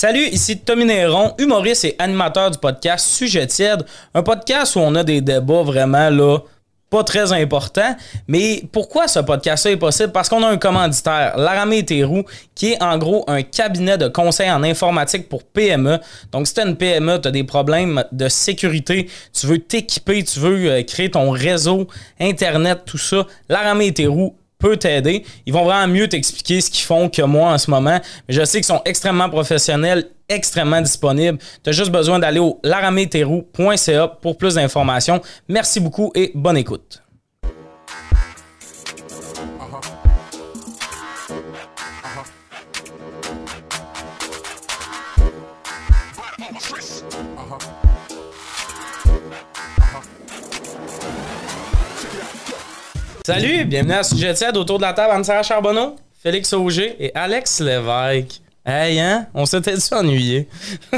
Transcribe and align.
Salut, 0.00 0.28
ici 0.30 0.56
Tommy 0.60 0.84
Néron, 0.84 1.34
humoriste 1.38 1.84
et 1.84 1.96
animateur 1.98 2.52
du 2.52 2.58
podcast 2.58 3.04
Sujet 3.04 3.48
tiède, 3.48 3.84
un 4.14 4.22
podcast 4.22 4.76
où 4.76 4.78
on 4.78 4.94
a 4.94 5.02
des 5.02 5.20
débats 5.20 5.64
vraiment 5.64 6.08
là 6.08 6.38
pas 6.88 7.02
très 7.02 7.32
importants. 7.32 7.96
Mais 8.28 8.62
pourquoi 8.70 9.08
ce 9.08 9.18
podcast-là 9.18 9.72
est 9.72 9.76
possible? 9.76 10.12
Parce 10.12 10.28
qu'on 10.28 10.44
a 10.44 10.46
un 10.46 10.56
commanditaire, 10.56 11.36
Laramé 11.36 11.84
Théroux, 11.84 12.22
qui 12.54 12.74
est 12.74 12.80
en 12.80 12.96
gros 12.96 13.24
un 13.26 13.42
cabinet 13.42 13.98
de 13.98 14.06
conseil 14.06 14.48
en 14.52 14.62
informatique 14.62 15.28
pour 15.28 15.42
PME. 15.42 15.98
Donc, 16.30 16.46
si 16.46 16.54
tu 16.54 16.60
une 16.60 16.76
PME, 16.76 17.20
tu 17.20 17.26
as 17.26 17.32
des 17.32 17.42
problèmes 17.42 18.04
de 18.12 18.28
sécurité, 18.28 19.10
tu 19.32 19.48
veux 19.48 19.58
t'équiper, 19.58 20.22
tu 20.22 20.38
veux 20.38 20.70
euh, 20.70 20.82
créer 20.84 21.10
ton 21.10 21.32
réseau, 21.32 21.88
Internet, 22.20 22.82
tout 22.86 22.98
ça, 22.98 23.26
Laramé 23.48 23.92
Théroux 23.92 24.36
peut 24.58 24.76
t'aider. 24.76 25.24
Ils 25.46 25.52
vont 25.52 25.64
vraiment 25.64 25.92
mieux 25.92 26.08
t'expliquer 26.08 26.60
ce 26.60 26.70
qu'ils 26.70 26.84
font 26.84 27.08
que 27.08 27.22
moi 27.22 27.52
en 27.52 27.58
ce 27.58 27.70
moment. 27.70 28.00
Mais 28.28 28.34
je 28.34 28.44
sais 28.44 28.58
qu'ils 28.58 28.66
sont 28.66 28.82
extrêmement 28.84 29.28
professionnels, 29.28 30.10
extrêmement 30.28 30.80
disponibles. 30.80 31.38
Tu 31.62 31.70
as 31.70 31.72
juste 31.72 31.90
besoin 31.90 32.18
d'aller 32.18 32.40
au 32.40 32.58
larameterou.ca 32.62 34.08
pour 34.08 34.36
plus 34.36 34.54
d'informations. 34.54 35.20
Merci 35.48 35.80
beaucoup 35.80 36.12
et 36.14 36.32
bonne 36.34 36.56
écoute. 36.56 37.02
Salut, 53.28 53.66
bienvenue 53.66 53.92
à 53.92 54.02
Sujet 54.02 54.32
Tiède 54.32 54.56
autour 54.56 54.78
de 54.78 54.84
la 54.84 54.94
table 54.94 55.12
Anne-Sarah 55.12 55.42
Charbonneau, 55.42 55.96
Félix 56.22 56.50
Auger 56.54 56.96
et 56.98 57.14
Alex 57.14 57.60
Lévesque. 57.60 58.40
Hey, 58.64 58.98
hein? 58.98 59.26
On 59.34 59.44
s'était-tu 59.44 59.92
ennuyé? 59.92 60.48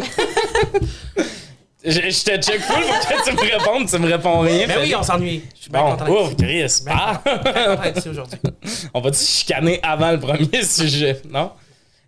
je, 1.84 1.90
je 1.90 2.24
te 2.24 2.40
check 2.40 2.60
full 2.60 2.84
pour 2.84 3.24
que 3.24 3.30
tu 3.30 3.34
me 3.34 3.40
répondes, 3.40 3.88
tu 3.90 3.98
me 3.98 4.06
réponds 4.06 4.38
rien. 4.42 4.68
Ben 4.68 4.78
oui, 4.80 4.95
on 4.95 5.02
s'ennuie. 5.02 5.42
Je 5.56 5.62
suis 5.62 5.70
bien 5.72 5.82
Bon, 5.82 5.96
content 5.96 6.09
ouf. 6.09 6.37
Chris. 6.37 6.82
Ben 6.87 6.92
Ah! 6.95 7.20
Aujourd'hui. 8.09 8.38
On 8.94 9.00
va 9.00 9.10
te 9.10 9.16
chicaner 9.16 9.80
avant 9.82 10.12
le 10.12 10.20
premier 10.20 10.62
sujet, 10.62 11.20
non? 11.28 11.50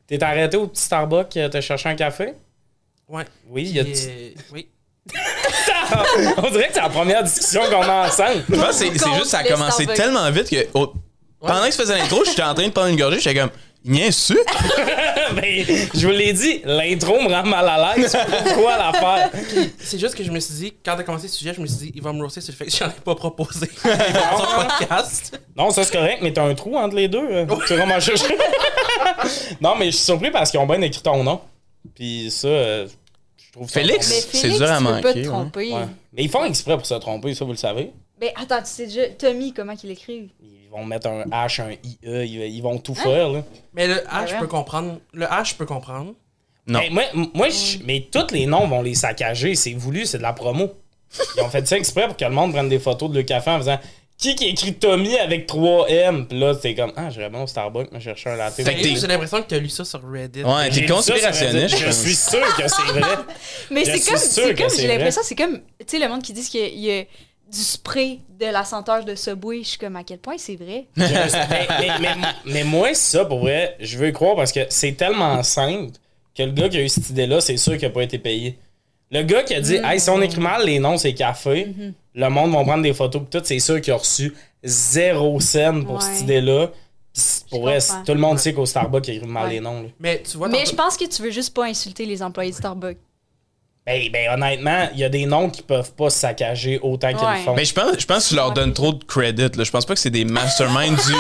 T'es 0.07 0.23
arrêté 0.23 0.57
au 0.57 0.69
petit 0.69 0.83
Starbucks, 0.83 1.36
euh, 1.36 1.48
t'as 1.48 1.61
cherché 1.61 1.89
un 1.89 1.97
café? 1.97 2.34
Ouais. 3.09 3.25
Oui, 3.48 3.64
il 3.64 3.73
y 3.73 3.81
a 3.81 3.83
euh, 3.83 4.31
Oui. 4.53 4.69
On 6.39 6.50
dirait 6.50 6.69
que 6.69 6.75
c'est 6.75 6.81
la 6.81 6.89
première 6.89 7.22
discussion 7.22 7.62
qu'on 7.70 7.83
a 7.83 8.08
ensemble. 8.08 8.45
Je 8.48 8.55
pense 8.56 8.78
que 8.81 8.98
c'est 8.98 9.14
juste 9.14 9.27
ça 9.27 9.39
a 9.39 9.45
commencé 9.45 9.86
tellement 9.86 10.31
vite 10.31 10.48
que 10.50 10.67
pendant 11.41 11.64
que 11.64 11.72
je 11.72 11.77
faisais 11.77 11.98
l'intro, 11.98 12.25
j'étais 12.25 12.42
en 12.42 12.55
train 12.55 12.67
de 12.67 12.72
prendre 12.72 12.89
une 12.89 12.97
gorgée, 12.97 13.19
j'étais 13.20 13.41
comme 13.41 13.50
Niaisu? 13.84 14.39
Ben, 15.34 15.64
je 15.95 16.06
vous 16.06 16.12
l'ai 16.12 16.33
dit, 16.34 16.61
l'intro 16.64 17.19
me 17.20 17.28
rend 17.33 17.45
mal 17.45 17.67
à 17.67 17.97
l'aise. 17.97 18.14
Pourquoi 18.45 18.77
la 18.77 18.92
faire? 18.92 19.30
C'est 19.78 19.98
juste 19.98 20.14
que 20.14 20.23
je 20.23 20.30
me 20.30 20.39
suis 20.41 20.55
dit, 20.55 20.75
quand 20.84 20.95
t'as 20.97 21.05
commencé 21.05 21.25
le 21.27 21.33
sujet, 21.33 21.55
je 21.55 21.61
me 21.61 21.67
suis 21.67 21.77
dit, 21.78 21.92
il 21.95 22.03
va 22.03 22.12
me 22.12 22.20
roaster 22.23 22.42
sur 22.42 22.53
le 22.53 22.56
fait 22.58 22.67
que 22.67 22.70
j'en 22.77 22.89
ai 22.89 23.00
pas 23.03 23.14
proposé 23.14 23.70
dans 23.84 24.39
son 24.39 24.67
podcast. 24.67 25.41
Non, 25.56 25.70
ça 25.70 25.84
c'est 25.84 25.92
correct, 25.92 26.19
mais 26.23 26.33
t'as 26.34 26.45
un 26.45 26.55
trou 26.55 26.77
entre 26.77 26.97
les 26.97 27.08
deux. 27.08 27.27
euh. 27.30 27.47
Tu 27.67 27.75
vas 27.75 27.86
m'en 27.86 27.98
chercher. 27.98 28.36
non, 29.61 29.75
mais 29.77 29.86
je 29.86 29.97
suis 29.97 30.05
surpris 30.05 30.30
parce 30.30 30.50
qu'ils 30.50 30.61
ont 30.61 30.67
bien 30.67 30.80
écrit 30.83 31.03
ton 31.03 31.25
nom. 31.25 31.41
Puis 31.95 32.30
ça, 32.30 32.48
euh, 32.48 32.86
je 33.53 33.58
trouve 33.58 33.69
ça 33.70 33.81
Félix? 33.81 34.08
Mais 34.08 34.39
C'est 34.39 34.48
dur 34.50 34.70
à 34.70 34.78
tu 34.78 34.84
peux 34.84 34.91
pas 34.91 35.00
manquer, 35.03 35.22
te 35.22 35.27
tromper. 35.28 35.72
Ouais. 35.72 35.86
Mais 36.12 36.22
ils 36.25 36.31
font 36.31 36.45
exprès 36.45 36.77
pour 36.77 36.86
se 36.86 36.95
tromper, 36.95 37.34
ça 37.34 37.45
vous 37.45 37.53
le 37.53 37.56
savez. 37.56 37.92
Ben 38.20 38.31
attends, 38.36 38.61
tu 38.61 38.67
sais 38.67 38.86
déjà, 38.86 39.08
Tommy, 39.19 39.53
comment 39.53 39.75
qu'il 39.77 39.91
écrit? 39.91 40.31
Ils 40.42 40.69
vont 40.70 40.84
mettre 40.84 41.08
un 41.08 41.25
H, 41.25 41.61
un 41.61 41.70
IE, 41.73 41.98
ils, 42.03 42.42
ils 42.55 42.61
vont 42.62 42.77
Hein? 42.77 42.78
tout 42.78 42.95
faire. 42.95 43.28
Là. 43.30 43.42
Mais 43.75 43.86
le 43.89 43.95
H, 43.95 44.28
je 44.28 44.33
ouais. 44.34 44.39
peux 44.41 44.47
comprendre. 44.47 45.00
Le 45.12 45.27
H, 45.27 45.50
je 45.50 45.55
peux 45.56 45.67
comprendre. 45.67 46.14
Non. 46.67 46.78
Mais 46.78 46.91
moi, 46.91 47.03
moi 47.34 47.48
je- 47.48 47.78
mais 47.84 48.06
tous 48.11 48.33
les 48.33 48.47
noms 48.47 48.67
vont 48.69 48.83
les 48.83 48.95
saccager. 48.95 49.55
C'est 49.56 49.73
voulu, 49.75 50.06
c'est 50.06 50.19
de 50.19 50.23
la 50.23 50.33
promo. 50.33 50.70
Ils 51.36 51.42
ont 51.42 51.48
fait 51.50 51.67
ça 51.67 51.77
exprès 51.77 52.06
pour 52.06 52.17
que 52.17 52.25
le 52.25 52.30
monde 52.30 52.53
prenne 52.53 52.69
des 52.69 52.78
photos 52.78 53.11
de 53.11 53.17
le 53.17 53.23
café 53.25 53.50
en 53.50 53.58
faisant 53.58 53.78
qui 54.23 54.34
qui 54.37 54.48
écrit 54.48 54.74
Tommy 54.74 55.19
avec 55.19 55.47
3 55.47 55.89
M? 55.91 56.27
Puis 56.29 56.39
là, 56.39 56.55
c'est 56.61 56.74
comme 56.74 56.92
ah, 56.97 57.11
j'irais 57.11 57.29
bien 57.29 57.42
au 57.42 57.47
Starbucks, 57.47 57.92
me 57.92 58.01
chercher 58.01 58.30
un 58.30 58.36
latte. 58.36 58.55
Fait 58.55 58.63
que 58.64 58.83
J'ai 58.83 59.07
l'impression 59.07 59.42
que 59.42 59.48
t'as 59.48 59.58
lu 59.58 59.69
ça 59.69 59.85
sur 59.85 60.01
Reddit. 60.11 60.45
Ouais, 60.45 60.70
t'es 60.70 60.86
conspirationniste. 60.86 61.77
Je 61.77 61.91
suis 61.91 62.14
sûr 62.14 62.41
que 62.57 62.69
c'est 62.69 62.83
vrai. 62.92 63.01
Mais 63.70 63.85
c'est 63.85 64.01
comme, 64.08 64.19
c'est 64.19 64.57
j'ai 64.80 64.86
vrai. 64.86 64.97
l'impression, 64.97 65.23
c'est 65.24 65.35
comme, 65.35 65.58
tu 65.80 65.85
sais, 65.86 65.98
le 65.98 66.08
monde 66.08 66.23
qui 66.23 66.33
dit 66.33 66.42
qu'il 66.48 66.79
y 66.79 66.91
a- 66.92 67.05
du 67.52 67.58
spray 67.58 68.20
de 68.41 68.47
la 68.47 68.64
senteur 68.64 69.05
de 69.05 69.14
Subway. 69.14 69.58
Je 69.63 69.69
suis 69.69 69.79
comme, 69.79 69.97
à 69.97 70.05
quel 70.05 70.17
point 70.19 70.36
c'est 70.39 70.57
vrai? 70.57 70.86
Mais, 70.97 71.07
mais, 71.80 71.89
mais- 72.01 72.17
mais 72.47 72.64
moi, 72.64 72.95
ça, 72.95 73.27
pour 73.27 73.41
vrai, 73.41 73.77
je 73.79 73.98
veux 73.98 74.08
y 74.08 74.13
croire 74.13 74.36
parce 74.36 74.52
que 74.52 74.61
c'est 74.70 74.92
tellement 74.92 75.42
simple 75.42 75.91
que 76.35 76.42
le 76.45 76.52
gars 76.52 76.70
qui 76.70 76.79
a 76.79 76.80
eu 76.80 76.89
cette 76.89 77.11
idée-là, 77.11 77.42
c'est 77.42 77.58
sûr 77.58 77.74
qu'il 77.77 77.86
n'a 77.89 77.92
pas 77.92 78.02
été 78.05 78.18
payé. 78.18 78.57
Le 79.12 79.23
gars 79.23 79.42
qui 79.42 79.55
a 79.55 79.61
dit, 79.61 79.74
hey, 79.84 80.00
si 80.00 80.08
on 80.11 80.20
écrit 80.23 80.40
mal 80.40 80.64
les 80.67 80.78
noms, 80.78 80.96
c'est 80.98 81.12
café, 81.14 81.68
le 82.14 82.28
monde 82.28 82.52
va 82.52 82.62
prendre 82.64 82.83
des 82.83 82.95
photos, 82.95 83.23
pis 83.23 83.28
tout, 83.39 83.45
c'est 83.45 83.58
sûr 83.58 83.80
qu'il 83.80 83.92
a 83.92 83.96
reçu 83.96 84.34
zéro 84.64 85.39
scène 85.39 85.84
pour 85.84 85.96
Ouais. 85.96 86.00
cette 86.00 86.23
idée-là. 86.23 86.70
Pour 87.50 87.61
vrai, 87.62 87.78
tout 88.06 88.12
le 88.14 88.18
monde 88.20 88.39
sait 88.39 88.55
qu'au 88.55 88.64
Starbucks, 88.64 89.06
il 89.08 89.17
écrit 89.17 89.27
mal 89.27 89.45
Ouais. 89.48 89.55
les 89.55 89.61
noms. 89.61 89.83
là. 89.83 89.89
Mais 90.00 90.23
tu 90.28 90.39
vois, 90.39 90.48
Mais 90.48 90.64
je 90.64 90.74
pense 90.74 90.96
que 90.96 91.05
tu 91.05 91.20
veux 91.23 91.30
juste 91.30 91.52
pas 91.55 91.67
insulter 91.67 92.06
les 92.06 92.23
employés 92.23 92.52
de 92.52 92.56
Starbucks. 92.56 92.96
Ben, 93.85 94.01
ben, 94.13 94.31
honnêtement, 94.35 94.89
il 94.93 95.01
y 95.01 95.05
a 95.05 95.09
des 95.09 95.27
noms 95.27 95.51
qui 95.51 95.61
peuvent 95.63 95.93
pas 95.95 96.09
se 96.09 96.20
saccager 96.20 96.79
autant 96.83 97.09
qu'ils 97.13 97.27
Ouais. 97.27 97.39
le 97.39 97.45
font. 97.45 97.55
Mais 97.57 97.65
je 97.65 97.75
pense, 97.75 97.98
je 97.98 98.07
pense 98.07 98.25
que 98.25 98.29
tu 98.29 98.35
leur 98.37 98.53
donnes 98.53 98.73
trop 98.73 98.93
de 98.93 99.03
credit. 99.03 99.48
Là. 99.57 99.65
Je 99.65 99.70
pense 99.73 99.85
pas 99.85 99.95
que 99.95 100.01
c'est 100.01 100.09
des 100.11 100.25
masterminds 100.25 100.95
du, 100.95 101.13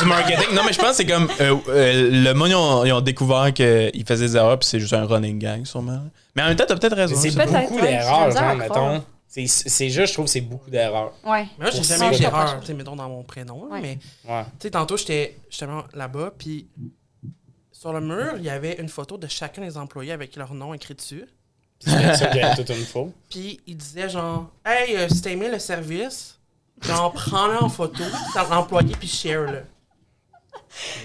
du 0.00 0.04
marketing. 0.04 0.54
Non, 0.54 0.62
mais 0.66 0.74
je 0.74 0.78
pense 0.78 0.90
que 0.90 0.96
c'est 0.96 1.06
comme. 1.06 1.28
euh, 1.40 1.56
euh, 1.68 2.10
le 2.12 2.32
monde, 2.34 2.48
ils 2.50 2.54
ont, 2.54 2.84
ils 2.84 2.92
ont 2.92 3.00
découvert 3.00 3.54
qu'ils 3.54 4.04
faisaient 4.06 4.26
des 4.26 4.36
erreurs, 4.36 4.58
puis 4.58 4.68
c'est 4.68 4.80
juste 4.80 4.92
un 4.92 5.06
running 5.06 5.38
gang, 5.38 5.64
sûrement. 5.64 6.00
Mais 6.36 6.42
en 6.42 6.48
même 6.48 6.56
temps, 6.56 6.64
t'as 6.68 6.76
peut-être 6.76 6.96
raison. 6.96 7.16
c'est 7.16 7.30
beaucoup 7.34 7.80
d'erreurs, 7.80 8.30
genre, 8.30 8.54
mettons. 8.56 9.02
C'est 9.26 9.46
c'est 9.46 9.88
juste, 9.90 10.08
je 10.08 10.12
trouve 10.14 10.24
que 10.26 10.30
c'est 10.32 10.40
beaucoup 10.40 10.68
d'erreurs. 10.70 11.12
Ouais. 11.24 11.46
Mais 11.58 11.66
moi, 11.66 11.70
j'ai 11.70 11.84
jamais 11.84 12.14
eu 12.14 12.18
d'erreur, 12.18 12.48
je 12.56 12.60
tu 12.60 12.66
sais, 12.66 12.74
mettons 12.74 12.96
dans 12.96 13.08
mon 13.08 13.22
prénom. 13.22 13.68
Ouais. 13.70 13.80
Mais 13.80 13.98
Ouais. 14.28 14.42
tu 14.58 14.64
sais, 14.64 14.70
tantôt, 14.72 14.96
j'étais 14.96 15.36
justement 15.48 15.84
là-bas, 15.94 16.32
puis 16.36 16.66
sur 17.72 17.92
le 17.92 18.00
mur, 18.00 18.32
il 18.36 18.42
y 18.44 18.50
avait 18.50 18.74
une 18.80 18.88
photo 18.88 19.16
de 19.16 19.26
chacun 19.28 19.62
des 19.62 19.78
employés 19.78 20.12
avec 20.12 20.34
leur 20.36 20.52
nom 20.52 20.74
écrit 20.74 20.94
dessus. 20.94 21.24
C'est 21.84 22.14
ça 22.16 22.26
qu'il 22.30 22.40
y 22.40 22.44
a 22.44 22.54
toute 22.54 22.68
une 22.70 22.84
faute. 22.84 23.12
Puis 23.30 23.60
il 23.66 23.76
disait 23.76 24.08
genre, 24.08 24.46
hey, 24.64 24.96
euh, 24.96 25.08
si 25.08 25.20
t'as 25.22 25.30
aimé 25.30 25.48
le 25.48 25.58
service, 25.58 26.38
genre, 26.82 27.12
prends-le 27.12 27.62
en 27.62 27.68
photo, 27.68 28.02
t'as 28.34 28.48
l'employé, 28.48 28.94
puis 28.98 29.08
share-le. 29.08 29.62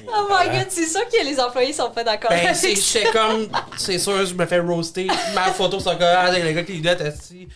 Oh 0.07 0.27
my 0.29 0.47
god, 0.49 0.67
c'est 0.69 0.85
sûr 0.85 1.01
que 1.09 1.25
les 1.25 1.39
employés 1.39 1.73
sont 1.73 1.89
pas 1.89 2.03
d'accord 2.03 2.29
Ben, 2.29 2.39
avec 2.45 2.55
c'est 2.55 2.75
ça. 2.75 2.99
j'étais 2.99 3.11
comme, 3.11 3.47
c'est 3.77 3.97
sûr, 3.97 4.25
je 4.25 4.33
me 4.33 4.45
fais 4.45 4.59
roaster. 4.59 5.07
Ma 5.33 5.45
photo, 5.53 5.79
c'est 5.79 5.85
comme, 5.91 5.97
ah, 6.01 6.31
le 6.31 6.51
gars 6.51 6.63
qui 6.63 6.73
est 6.85 7.01
assis. 7.01 7.47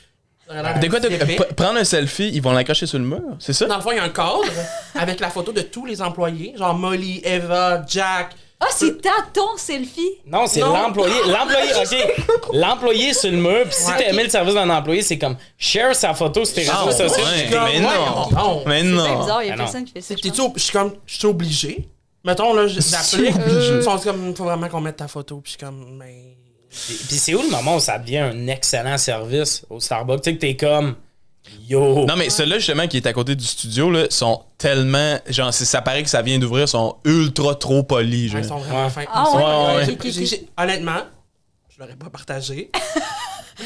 De 0.50 0.88
quoi 0.88 1.00
t'as- 1.00 1.10
Épais. 1.10 1.36
p- 1.36 1.54
Prendre 1.56 1.78
un 1.78 1.84
selfie, 1.84 2.32
ils 2.34 2.42
vont 2.42 2.52
l'accrocher 2.52 2.88
sur 2.88 2.98
le 2.98 3.06
mur, 3.06 3.22
c'est 3.38 3.54
ça? 3.54 3.68
Dans 3.68 3.76
le 3.76 3.82
fond, 3.84 3.92
il 3.92 3.98
y 3.98 4.00
a 4.00 4.04
un 4.04 4.10
cadre 4.10 4.42
avec 4.96 5.20
la 5.20 5.30
photo 5.30 5.52
de 5.52 5.62
tous 5.62 5.86
les 5.86 6.02
employés, 6.02 6.56
genre 6.58 6.74
Molly, 6.74 7.22
Eva, 7.24 7.84
Jack. 7.88 8.32
Ah, 8.62 8.68
c'est 8.76 9.02
ta 9.02 9.12
ton 9.34 9.56
selfie? 9.56 10.16
Non, 10.26 10.46
c'est 10.48 10.60
Non. 10.60 10.74
l'employé. 10.74 11.14
L'employé, 11.28 11.72
OK. 11.82 12.54
L'employé 12.54 13.14
sur 13.14 13.32
le 13.32 13.38
mur. 13.38 13.64
Puis 13.64 13.74
si 13.74 13.88
Ouais. 13.90 13.98
t'as 13.98 14.10
aimé 14.10 14.24
le 14.24 14.30
service 14.30 14.54
d'un 14.54 14.70
employé, 14.70 15.02
c'est 15.02 15.18
comme 15.18 15.38
share 15.58 15.96
sa 15.96 16.14
photo 16.14 16.44
sur 16.44 16.56
tes 16.56 16.68
Ah, 16.70 16.84
réseaux 16.84 17.08
sociaux. 17.08 17.24
Mais 17.52 17.80
non. 17.80 17.90
non. 18.32 18.64
Mais 18.66 18.80
C'est 18.82 18.86
non. 18.88 19.20
bizarre, 19.22 19.44
il 19.44 19.48
y 19.48 19.52
a 19.52 19.56
non. 19.56 19.64
personne 19.64 19.86
qui 19.86 19.94
fait 19.94 20.02
ça. 20.02 20.14
je 20.22 20.60
suis 20.62 20.72
comme, 20.74 20.94
je 21.06 21.18
suis 21.18 21.26
obligé. 21.28 21.88
Mettons, 22.26 22.54
là, 22.54 22.68
je- 22.68 22.82
j'applique. 22.82 23.34
Ils 23.48 23.82
sont 23.82 23.98
comme, 24.00 24.36
faut 24.36 24.44
vraiment 24.44 24.68
qu'on 24.68 24.82
mette 24.82 24.98
ta 24.98 25.08
photo. 25.08 25.38
Puis 25.38 25.54
je 25.54 25.58
suis 25.58 25.66
comme, 25.66 25.98
mais. 25.98 26.36
Puis 26.70 26.96
puis 27.08 27.16
c'est 27.18 27.34
où 27.34 27.42
le 27.42 27.50
moment 27.50 27.78
où 27.78 27.80
ça 27.80 27.98
devient 27.98 28.18
un 28.18 28.48
excellent 28.48 28.98
service 28.98 29.66
au 29.70 29.80
Starbucks? 29.80 30.22
Tu 30.22 30.30
sais 30.32 30.36
que 30.36 30.42
t'es 30.42 30.56
comme 30.58 30.96
yo. 31.68 32.06
Non, 32.06 32.16
mais 32.16 32.30
ceux-là, 32.30 32.58
justement, 32.60 32.88
qui 32.88 32.98
est 32.98 33.08
à 33.08 33.14
côté 33.14 33.36
du 33.36 33.46
studio, 33.46 33.90
là, 33.92 34.06
sont 34.10 34.44
tellement. 34.58 35.18
Genre, 35.28 35.54
ça 35.54 35.82
paraît 35.82 36.04
que 36.04 36.10
ça 36.10 36.22
vient 36.22 36.40
d'ouvrir, 36.40 36.68
sont 36.70 36.98
ultra 37.06 37.56
trop 37.56 37.84
polis. 37.84 38.34
Ouais, 38.34 38.42
ils 38.42 38.46
sont 38.48 38.58
vraiment 38.58 38.86
Ouais. 38.86 38.90
fins. 38.90 39.06
Ah 39.12 39.76
ouais, 39.76 39.98
Honnêtement, 40.58 41.02
je 41.70 41.80
l'aurais 41.80 41.96
pas 41.96 42.10
partagé. 42.10 42.70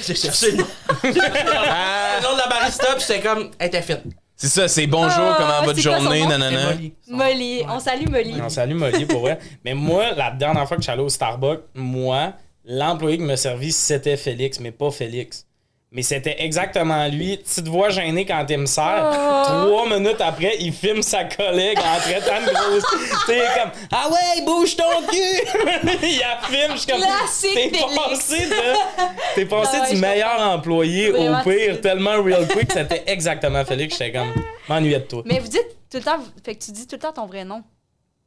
J'ai 0.08 0.16
cherché 0.16 0.52
le 0.52 0.58
nom. 0.58 0.68
Ah, 0.90 2.18
le 2.20 2.24
nom 2.24 2.34
de 2.34 2.38
la 2.40 2.48
barista, 2.48 2.96
puis 2.96 3.06
j'étais 3.08 3.22
comme, 3.22 3.52
elle 3.60 3.68
était 3.68 3.82
fine. 3.84 4.02
c'est 4.36 4.48
ça, 4.48 4.68
c'est 4.68 4.88
bonjour, 4.88 5.12
Ah, 5.20 5.36
comment 5.38 5.60
va 5.60 5.62
votre 5.62 5.80
journée, 5.80 6.26
nanana. 6.26 6.74
Molly. 6.74 6.94
Molly, 7.08 7.62
on 7.70 7.80
salue 7.80 8.10
Molly. 8.10 8.34
On 8.44 8.50
salue 8.50 8.74
Molly 8.74 9.06
pour 9.06 9.22
vrai. 9.22 9.38
Mais 9.64 9.74
moi, 9.76 10.12
la 10.16 10.32
dernière 10.32 10.68
fois 10.68 10.78
que 10.78 10.82
je 10.82 10.86
suis 10.86 10.92
allé 10.92 11.04
au 11.04 11.10
Starbucks, 11.10 11.62
moi, 11.76 12.34
l'employé 12.66 13.18
qui 13.18 13.24
m'a 13.24 13.38
servi, 13.38 13.72
c'était 13.72 14.18
Félix, 14.18 14.60
mais 14.60 14.72
pas 14.72 14.90
Félix. 14.90 15.46
Mais 15.96 16.02
c'était 16.02 16.38
exactement 16.44 17.08
lui. 17.08 17.38
Petite 17.38 17.68
voix 17.68 17.90
gênée 17.92 18.26
quand 18.26 18.44
il 18.50 18.58
me 18.58 18.66
sert. 18.66 19.12
Oh. 19.14 19.44
Trois 19.68 19.88
minutes 20.00 20.20
après, 20.22 20.56
il 20.60 20.74
filme 20.74 21.04
sa 21.04 21.26
collègue 21.26 21.78
en 21.78 22.00
traitant 22.00 22.42
de 22.44 22.52
grosse. 22.52 22.84
tu 23.28 23.32
sais, 23.32 23.42
comme 23.56 23.72
Ah 23.92 24.10
ouais, 24.10 24.44
bouge 24.44 24.76
ton 24.76 24.84
cul! 25.08 26.00
il 26.02 26.18
la 26.20 26.40
filme, 26.48 26.72
je 26.74 26.78
suis 26.78 26.92
comme. 26.92 27.02
T'es 27.02 27.70
passé 27.96 28.46
de. 28.48 29.36
T'es 29.36 29.46
passé 29.46 29.78
Ah 29.80 29.84
ouais, 29.88 29.94
du 29.94 30.02
meilleur 30.02 30.40
employé 30.42 31.12
Vraiment, 31.12 31.40
au 31.42 31.44
pire, 31.44 31.76
tu- 31.76 31.82
tellement 31.82 32.24
real 32.24 32.48
quick, 32.48 32.72
c'était 32.72 33.04
exactement 33.06 33.64
Félix. 33.64 33.96
J'étais 33.96 34.18
comme. 34.18 34.34
M'ennuyais 34.68 35.00
de 35.00 35.06
toi. 35.06 35.22
Mais 35.26 35.38
vous 35.38 35.48
dites 35.48 35.68
tout 35.92 35.98
le 35.98 36.04
temps, 36.04 36.18
fait 36.44 36.56
que 36.56 36.64
tu 36.64 36.72
dis 36.72 36.88
tout 36.88 36.96
le 36.96 37.02
temps 37.02 37.14
ton 37.14 37.28
vrai 37.28 37.46
nom. 37.46 37.62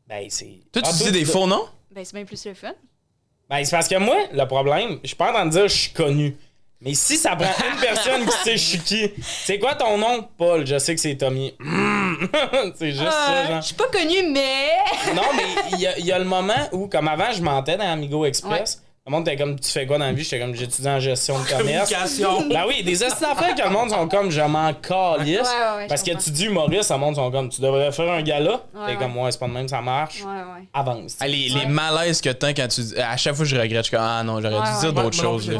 Ben, 0.06 0.24
c'est. 0.28 0.60
Toi, 0.72 0.82
tu 0.82 0.88
Ah, 0.88 0.92
dis 1.04 1.10
des 1.10 1.24
faux 1.24 1.48
noms? 1.48 1.66
Ben, 1.90 2.04
c'est 2.04 2.14
bien 2.14 2.24
plus 2.24 2.46
le 2.46 2.54
fun. 2.54 2.74
Ben, 3.50 3.64
c'est 3.64 3.72
parce 3.72 3.88
que 3.88 3.96
moi, 3.96 4.16
le 4.32 4.44
problème, 4.46 5.00
je 5.02 5.08
suis 5.08 5.16
pas 5.16 5.30
en 5.30 5.32
train 5.32 5.46
de 5.46 5.50
dire 5.50 5.66
je 5.66 5.76
suis 5.76 5.90
connu. 5.92 6.36
Mais 6.82 6.92
si 6.94 7.16
ça 7.16 7.34
prend 7.34 7.46
une 7.72 7.80
personne 7.80 8.26
qui 8.26 8.36
sait 8.44 8.56
je 8.58 8.64
suis 8.64 8.78
qui, 8.80 9.10
c'est 9.22 9.58
quoi 9.58 9.74
ton 9.74 9.96
nom? 9.96 10.28
Paul, 10.36 10.66
je 10.66 10.78
sais 10.78 10.94
que 10.94 11.00
c'est 11.00 11.16
Tommy. 11.16 11.54
c'est 12.78 12.90
juste 12.92 13.10
ça, 13.10 13.32
Euh, 13.32 13.46
genre. 13.48 13.60
Je 13.62 13.66
suis 13.66 13.74
pas 13.74 13.88
connue, 13.88 14.30
mais. 14.30 14.68
Non, 15.14 15.22
mais 15.34 15.44
il 15.72 15.80
y, 15.80 15.86
a- 15.86 15.98
il 15.98 16.04
y 16.04 16.12
a 16.12 16.18
le 16.18 16.24
moment 16.26 16.68
où, 16.72 16.86
comme 16.88 17.08
avant, 17.08 17.32
je 17.32 17.42
mentais 17.42 17.76
dans 17.78 17.90
Amigo 17.90 18.24
Express. 18.26 18.82
Le 19.08 19.12
monde 19.12 19.28
était 19.28 19.36
comme, 19.36 19.56
tu 19.56 19.70
fais 19.70 19.86
quoi 19.86 19.98
dans 19.98 20.04
la 20.06 20.12
vie? 20.12 20.24
J'étais 20.24 20.40
comme, 20.40 20.52
j'étudie 20.52 20.88
en 20.88 20.98
gestion 20.98 21.38
de 21.38 21.44
commerce. 21.48 21.88
Communication. 21.92 22.48
Ben 22.48 22.64
oui, 22.66 22.82
des 22.82 23.04
astuces 23.04 23.20
d'affaires 23.20 23.54
que 23.54 23.62
le 23.62 23.70
monde 23.70 23.88
sont 23.90 24.08
comme, 24.08 24.32
je 24.32 24.40
m'en 24.40 24.72
calisse. 24.74 25.38
Ouais, 25.42 25.76
ouais, 25.76 25.86
parce 25.86 26.02
que 26.02 26.10
tu 26.20 26.30
dis 26.30 26.46
humoriste, 26.46 26.90
le 26.90 26.96
monde 26.98 27.14
sont 27.14 27.30
comme, 27.30 27.48
tu 27.48 27.60
devrais 27.60 27.92
faire 27.92 28.10
un 28.10 28.22
gala. 28.22 28.50
Ouais, 28.50 28.58
T'es 28.74 28.92
ouais. 28.92 28.96
comme, 28.98 29.16
ouais, 29.16 29.30
c'est 29.30 29.38
pas 29.38 29.46
de 29.46 29.52
même, 29.52 29.68
ça 29.68 29.80
marche. 29.80 30.22
Ouais, 30.24 30.30
ouais. 30.32 30.66
Avance. 30.74 31.18
Ah, 31.20 31.28
les, 31.28 31.48
les 31.50 31.66
malaises 31.66 32.20
que 32.20 32.30
t'as 32.30 32.52
quand 32.52 32.66
tu 32.66 32.80
dis. 32.80 32.96
À 32.98 33.16
chaque 33.16 33.36
fois, 33.36 33.44
je 33.44 33.54
regrette. 33.54 33.84
Je 33.84 33.88
suis 33.90 33.96
comme, 33.96 34.04
ah 34.04 34.24
non, 34.24 34.40
j'aurais 34.40 34.56
Ouais, 34.58 34.72
dû 34.74 34.80
dire 34.80 34.92
d'autres 34.92 35.16
choses. 35.16 35.52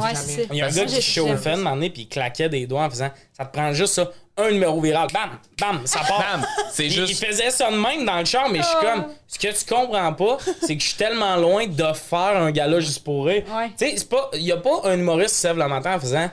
Il 0.51 0.57
y 0.57 0.61
a 0.61 0.65
un 0.65 0.69
gars 0.69 0.83
qui 0.85 1.01
chauffait 1.01 1.53
une 1.53 1.67
année 1.67 1.89
puis 1.89 2.01
il 2.01 2.07
claquait 2.09 2.49
des 2.49 2.67
doigts 2.67 2.83
en 2.83 2.89
faisant 2.89 3.11
Ça 3.31 3.45
te 3.45 3.53
prend 3.57 3.71
juste 3.71 3.93
ça, 3.93 4.09
un 4.37 4.51
numéro 4.51 4.79
viral, 4.81 5.07
bam, 5.13 5.31
bam, 5.59 5.81
ça 5.85 5.99
part. 6.07 6.19
Bam! 6.19 6.45
C'est 6.71 6.85
Il, 6.85 6.91
juste. 6.91 7.11
il 7.19 7.25
faisait 7.27 7.49
ça 7.49 7.71
de 7.71 7.75
même 7.77 8.05
dans 8.05 8.19
le 8.19 8.25
char, 8.25 8.49
mais 8.49 8.59
je 8.59 8.63
suis 8.63 8.75
Oh. 8.81 8.85
comme, 8.85 9.05
ce 9.27 9.39
que 9.39 9.47
tu 9.59 9.65
comprends 9.73 10.13
pas, 10.13 10.37
c'est 10.61 10.75
que 10.77 10.81
je 10.83 10.87
suis 10.89 10.97
tellement 10.97 11.35
loin 11.37 11.65
de 11.67 11.93
faire 11.93 12.37
un 12.37 12.51
gala 12.51 12.79
juste 12.79 13.03
pour 13.03 13.25
rire. 13.25 13.43
Ouais. 13.55 13.69
Tu 13.77 13.85
sais, 13.89 13.93
c'est 13.97 14.09
pas, 14.09 14.29
y 14.33 14.51
a 14.51 14.57
pas 14.57 14.81
un 14.85 14.93
humoriste 14.99 15.35
qui 15.35 15.41
se 15.41 15.47
lève 15.47 15.57
le 15.57 15.67
matin 15.67 15.95
en 15.95 15.99
faisant, 15.99 16.29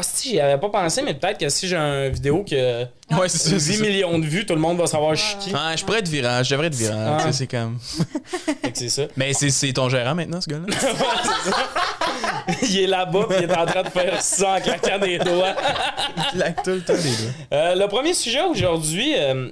ah 0.00 0.02
si, 0.04 0.30
j'y 0.30 0.40
avais 0.40 0.58
pas 0.60 0.68
pensé, 0.68 1.02
mais 1.02 1.12
peut-être 1.14 1.38
que 1.38 1.48
si 1.48 1.66
j'ai 1.66 1.76
une 1.76 2.08
vidéo 2.12 2.44
que 2.44 2.84
Ouais, 3.10 3.28
c'est 3.28 3.38
ça. 3.38 3.50
10 3.56 3.60
c'est 3.60 3.72
ça. 3.72 3.82
millions 3.82 4.18
de 4.18 4.24
vues, 4.26 4.46
tout 4.46 4.54
le 4.54 4.60
monde 4.60 4.78
va 4.78 4.86
savoir 4.86 5.14
je 5.16 5.22
suis 5.24 5.36
qui. 5.38 5.52
Ah, 5.54 5.74
je 5.74 5.84
pourrais 5.84 5.98
être 5.98 6.08
virage, 6.08 6.46
je 6.46 6.52
devrais 6.54 6.68
être 6.68 6.74
virage. 6.74 7.22
Ah. 7.26 7.32
C'est 7.32 7.46
comme. 7.48 7.78
C'est 8.74 8.88
ça. 8.90 9.02
Mais 9.16 9.32
c'est- 9.32 9.50
c'est 9.50 9.72
ton 9.72 9.88
gérant 9.88 10.14
maintenant, 10.14 10.40
ce 10.40 10.48
gars-là? 10.48 10.66
il 12.62 12.80
est 12.80 12.86
là-bas 12.86 13.26
puis 13.28 13.38
il 13.42 13.50
est 13.50 13.56
en 13.56 13.66
train 13.66 13.82
de 13.82 13.88
faire 13.88 14.22
ça 14.22 14.54
en 14.54 14.60
claquant 14.60 14.98
des 15.00 15.18
doigts. 15.18 15.54
Il 16.16 16.38
claque 16.38 16.62
tout 16.62 16.70
le 16.70 16.80
temps 16.82 16.92
les 16.94 17.02
doigts. 17.02 17.32
Euh, 17.54 17.74
le 17.74 17.86
premier 17.88 18.14
sujet 18.14 18.42
aujourd'hui, 18.42 19.14
euh, 19.16 19.50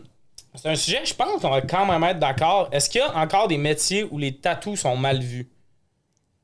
c'est 0.54 0.69
un 0.69 0.76
sujet, 0.76 1.00
je 1.04 1.12
pense 1.14 1.40
qu'on 1.42 1.50
va 1.50 1.60
quand 1.62 1.87
même 1.87 2.02
être 2.04 2.19
d'accord. 2.20 2.69
Est-ce 2.72 2.88
qu'il 2.88 3.00
y 3.00 3.04
a 3.04 3.16
encore 3.16 3.49
des 3.49 3.58
métiers 3.58 4.06
où 4.10 4.19
les 4.19 4.37
tatous 4.37 4.81
sont 4.81 4.96
mal 4.96 5.20
vus? 5.20 5.49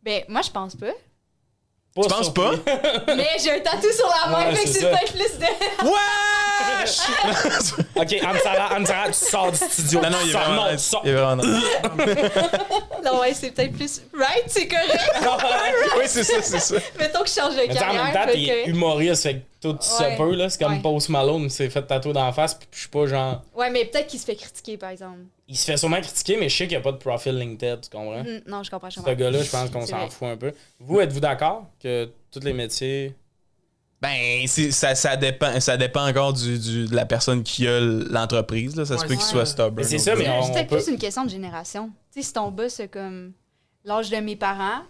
Ben, 0.03 0.23
moi, 0.29 0.41
je 0.43 0.51
pense 0.51 0.75
pas. 0.75 0.87
Pas 1.95 2.03
Tu 2.03 2.09
penses 2.09 2.33
pas? 2.33 2.53
Mais 3.17 3.29
j'ai 3.43 3.53
un 3.53 3.61
tatou 3.61 3.93
sur 3.93 4.09
la 4.09 4.31
main, 4.31 4.47
Ouais, 4.49 4.57
fait 4.57 4.65
que 4.65 4.69
c'est 4.71 4.81
peut-être 4.81 5.13
plus 5.13 5.39
de. 5.39 5.87
Ok, 7.97 8.17
Ansara, 8.25 8.79
Ansara, 8.79 9.07
tu 9.09 9.13
sors 9.15 9.51
du 9.53 9.57
studio. 9.59 10.01
Non, 10.01 10.11
non, 10.11 10.17
il 10.25 10.29
est 10.29 10.33
sors, 10.33 10.41
vraiment 10.43 10.63
non, 10.63 10.69
tu 10.69 10.75
nice. 10.75 10.85
sors. 10.85 11.03
Il 11.05 11.11
est 11.11 11.15
vraiment 11.15 11.43
nice. 11.43 11.65
Non, 13.05 13.19
ouais, 13.21 13.35
c'est 13.35 13.51
peut-être 13.51 13.73
plus. 13.73 14.03
Right, 14.17 14.45
c'est 14.47 14.69
correct. 14.69 15.11
Oui, 15.99 16.05
c'est 16.07 16.23
ça, 16.25 16.41
c'est 16.43 16.61
ça. 16.61 16.77
Mettons 16.99 17.23
que 17.23 17.29
je 17.29 17.35
change 17.35 17.55
de 17.57 17.63
Mais 17.67 17.83
en 17.83 17.93
même 17.95 18.13
temps, 18.13 18.21
t'es 18.27 18.65
que- 18.65 18.69
humoriste, 18.71 19.23
fait 19.25 19.35
que 19.35 19.41
tout 19.61 19.77
se 19.81 20.03
Ouais. 20.03 20.17
peut, 20.17 20.35
là. 20.35 20.49
C'est 20.49 20.63
comme 20.63 20.75
Ouais. 20.75 20.81
Post 20.83 21.09
Malone, 21.09 21.43
il 21.43 21.51
s'est 21.51 21.69
fait 21.71 21.83
tatouer 21.83 22.13
dans 22.13 22.25
la 22.25 22.33
face, 22.33 22.55
puis 22.55 22.69
je 22.73 22.79
suis 22.81 22.89
pas 22.89 23.07
genre. 23.07 23.43
Ouais, 23.55 23.71
mais 23.71 23.85
peut-être 23.87 24.07
qu'il 24.07 24.21
se 24.21 24.25
fait 24.25 24.37
critiquer, 24.37 24.77
par 24.77 24.91
exemple. 24.91 25.19
Il 25.49 25.57
se 25.57 25.65
fait 25.65 25.77
sûrement 25.77 26.01
critiquer, 26.01 26.37
mais 26.37 26.49
je 26.49 26.57
sais 26.57 26.65
qu'il 26.69 26.77
n'y 26.77 26.81
a 26.81 26.85
pas 26.85 26.93
de 26.93 26.97
profil 26.97 27.37
LinkedIn, 27.39 27.77
tu 27.79 27.91
comprends? 27.91 28.21
Hum, 28.21 28.41
non, 28.47 28.63
je 28.63 28.71
comprends, 28.71 28.89
je 28.89 28.95
Ce 28.95 29.01
comprends. 29.01 29.15
gars-là, 29.15 29.43
je 29.43 29.51
pense 29.51 29.71
qu'on 29.71 29.87
s'en 29.87 30.09
fout 30.09 30.29
un 30.29 30.37
peu. 30.37 30.53
Vous, 30.81 31.01
êtes-vous 31.01 31.21
d'accord 31.21 31.65
que 31.83 32.09
tous 32.33 32.41
les 32.41 32.53
métiers. 32.53 33.15
Ben, 34.03 34.47
c'est- 34.49 34.73
ça, 34.73 34.95
ça, 34.97 35.17
dépend, 35.17 35.61
ça 35.61 35.77
dépend 35.77 36.07
encore 36.09 36.33
du, 36.33 36.59
du- 36.59 36.87
de 36.89 36.95
la 36.97 37.07
personne 37.07 37.43
qui 37.45 37.69
a 37.69 37.79
l'entreprise. 37.81 38.75
là. 38.77 38.85
Ça 38.85 38.99
se 38.99 39.03
peut 39.05 39.15
qu'il 39.15 39.23
c'est 39.23 39.31
soit 39.31 39.47
stubborn. 39.47 39.85
C'est 39.85 39.99
ça, 39.99 40.17
mais 40.17 40.25
C'est 40.25 40.31
on- 40.31 40.53
peut-être 40.53 40.69
peut- 40.69 40.77
plus 40.77 40.89
une 40.89 40.99
question 40.99 41.25
de 41.25 41.31
génération. 41.31 41.91
Tu 42.13 42.21
sais, 42.21 42.27
si 42.27 42.33
ton 42.33 42.51
boss, 42.51 42.73
c'est 42.75 42.89
comme 42.89 43.33
l'âge 43.85 44.11
de 44.11 44.17
mes 44.17 44.35
parents, 44.37 44.83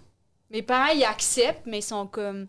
mes 0.50 0.62
parents, 0.62 0.92
ils 0.94 1.04
acceptent, 1.04 1.66
mais 1.66 1.78
ils 1.80 1.82
sont 1.82 2.06
comme. 2.06 2.46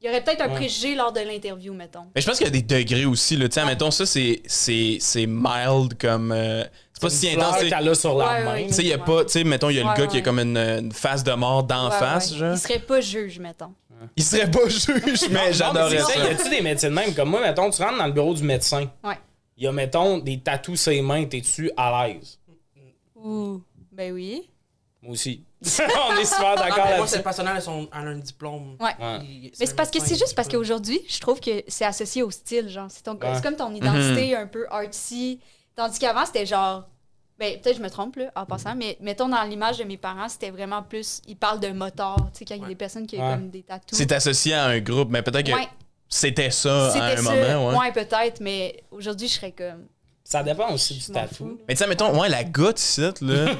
Il 0.00 0.06
y 0.06 0.08
aurait 0.10 0.22
peut-être 0.22 0.42
un 0.42 0.48
Ouais. 0.50 0.54
préjugé 0.54 0.94
lors 0.94 1.12
de 1.12 1.18
l'interview, 1.18 1.74
mettons. 1.74 2.04
Mais 2.14 2.20
je 2.20 2.26
pense 2.28 2.36
qu'il 2.38 2.46
y 2.46 2.48
a 2.48 2.52
des 2.52 2.62
degrés 2.62 3.04
aussi. 3.04 3.36
Là. 3.36 3.48
Tu 3.48 3.54
sais, 3.54 3.66
mettons, 3.66 3.90
ça, 3.90 4.06
c'est, 4.06 4.40
c'est, 4.46 4.98
c'est 5.00 5.26
mild 5.26 5.98
comme. 6.00 6.30
euh, 6.30 6.62
c'est 6.92 7.02
pas 7.02 7.10
si 7.10 7.28
intense. 7.28 7.42
fleur 7.42 7.54
tu 7.58 7.64
sais. 7.64 7.70
qu'elle 7.76 7.88
a 7.88 7.94
sur 7.96 8.16
la 8.16 8.26
Ouais, 8.28 8.44
main. 8.44 8.66
Tu 8.68 8.74
sais, 8.74 8.82
il 8.82 8.88
y 8.88 8.92
a 8.92 8.98
pas. 8.98 9.24
Tu 9.24 9.32
sais, 9.32 9.42
mettons, 9.42 9.70
il 9.70 9.76
y 9.76 9.80
a 9.80 9.82
le 9.82 9.88
Ouais, 9.88 9.96
gars 9.96 10.06
qui 10.06 10.18
a 10.18 10.20
comme 10.20 10.38
une, 10.38 10.56
une 10.56 10.92
face 10.92 11.24
de 11.24 11.32
mort 11.32 11.64
d'en 11.64 11.90
Ouais, 11.90 11.98
face, 11.98 12.30
ouais. 12.30 12.38
genre. 12.38 12.54
Il 12.54 12.58
serait 12.60 12.78
pas 12.78 13.00
juge, 13.00 13.40
mettons. 13.40 13.72
Il 14.16 14.22
serait 14.22 14.50
pas 14.50 14.68
juge, 14.68 15.28
mais 15.30 15.52
j'adorais 15.52 15.98
ça. 15.98 16.16
Y 16.16 16.26
a-tu 16.28 16.50
des 16.50 16.60
de 16.88 16.94
même? 16.94 17.14
Comme 17.14 17.30
moi, 17.30 17.40
mettons, 17.40 17.70
tu 17.70 17.82
rentres 17.82 17.98
dans 17.98 18.06
le 18.06 18.12
bureau 18.12 18.34
du 18.34 18.42
médecin. 18.42 18.86
Ouais. 19.04 19.18
Il 19.56 19.64
y 19.64 19.66
a, 19.66 19.72
mettons, 19.72 20.18
des 20.18 20.38
tatous 20.40 20.80
sur 20.80 20.92
les 20.92 21.02
mains, 21.02 21.24
t'es-tu 21.24 21.70
à 21.76 22.06
l'aise? 22.06 22.38
Ouh. 23.16 23.60
Ben 23.92 24.12
oui. 24.12 24.48
Moi 25.02 25.12
aussi. 25.12 25.44
On 25.64 26.16
est 26.16 26.24
super 26.24 26.54
Ah, 26.56 26.56
d'accord 26.56 26.86
mais 26.88 26.96
moi, 26.98 27.06
a 27.90 27.98
un 27.98 28.18
diplôme. 28.18 28.76
Ouais. 28.80 28.92
Il- 29.24 29.50
Mais 29.58 29.66
c'est 29.66 29.74
parce 29.74 29.90
que 29.90 30.00
c'est 30.00 30.16
juste 30.16 30.36
parce 30.36 30.46
qu'aujourd'hui, 30.48 31.00
je 31.08 31.18
trouve 31.18 31.40
que 31.40 31.62
c'est 31.66 31.84
associé 31.84 32.22
au 32.22 32.30
style, 32.30 32.68
genre. 32.68 32.86
C'est 32.90 33.02
Ouais. 33.36 33.42
comme 33.42 33.56
ton 33.56 33.74
identité 33.74 34.36
un 34.36 34.46
peu 34.46 34.66
artsy. 34.70 35.40
Tandis 35.74 35.98
qu'avant, 35.98 36.24
c'était 36.26 36.46
genre. 36.46 36.84
Ben, 37.38 37.58
peut-être 37.60 37.76
je 37.76 37.82
me 37.82 37.88
trompe, 37.88 38.16
là, 38.16 38.32
en 38.34 38.44
passant, 38.46 38.74
mais 38.74 38.96
mettons 39.00 39.28
dans 39.28 39.42
l'image 39.44 39.78
de 39.78 39.84
mes 39.84 39.96
parents, 39.96 40.28
c'était 40.28 40.50
vraiment 40.50 40.82
plus. 40.82 41.20
Ils 41.28 41.36
parlent 41.36 41.60
de 41.60 41.68
moteur, 41.68 42.16
tu 42.32 42.38
sais, 42.40 42.44
quand 42.44 42.54
il 42.56 42.62
y 42.62 42.64
a 42.64 42.68
des 42.68 42.74
personnes 42.74 43.06
qui 43.06 43.16
ont 43.18 43.24
Ouais. 43.28 43.34
comme 43.34 43.50
des 43.50 43.62
tatous. 43.62 43.96
C'est 43.96 44.10
associé 44.10 44.54
à 44.54 44.64
un 44.64 44.80
groupe, 44.80 45.08
mais 45.10 45.22
peut-être 45.22 45.46
que 45.46 45.52
Ouais, 45.52 45.68
c'était 46.08 46.50
ça 46.50 46.92
à 46.94 47.12
un 47.12 47.16
ça. 47.16 47.22
moment, 47.22 47.68
ouais. 47.68 47.76
Ouais, 47.78 47.92
peut-être, 47.92 48.40
mais 48.40 48.82
aujourd'hui, 48.90 49.28
je 49.28 49.34
serais 49.34 49.52
comme. 49.52 49.86
Ça 50.24 50.42
dépend 50.42 50.70
aussi 50.74 50.94
du 50.94 51.06
tatou. 51.12 51.58
Mais 51.66 51.74
tu 51.74 51.78
sais, 51.78 51.86
mettons, 51.86 52.20
ouais, 52.20 52.28
la 52.28 52.44
goutte 52.44 52.78
ici, 52.80 53.00
là. 53.00 53.08
Ouais. 53.22 53.54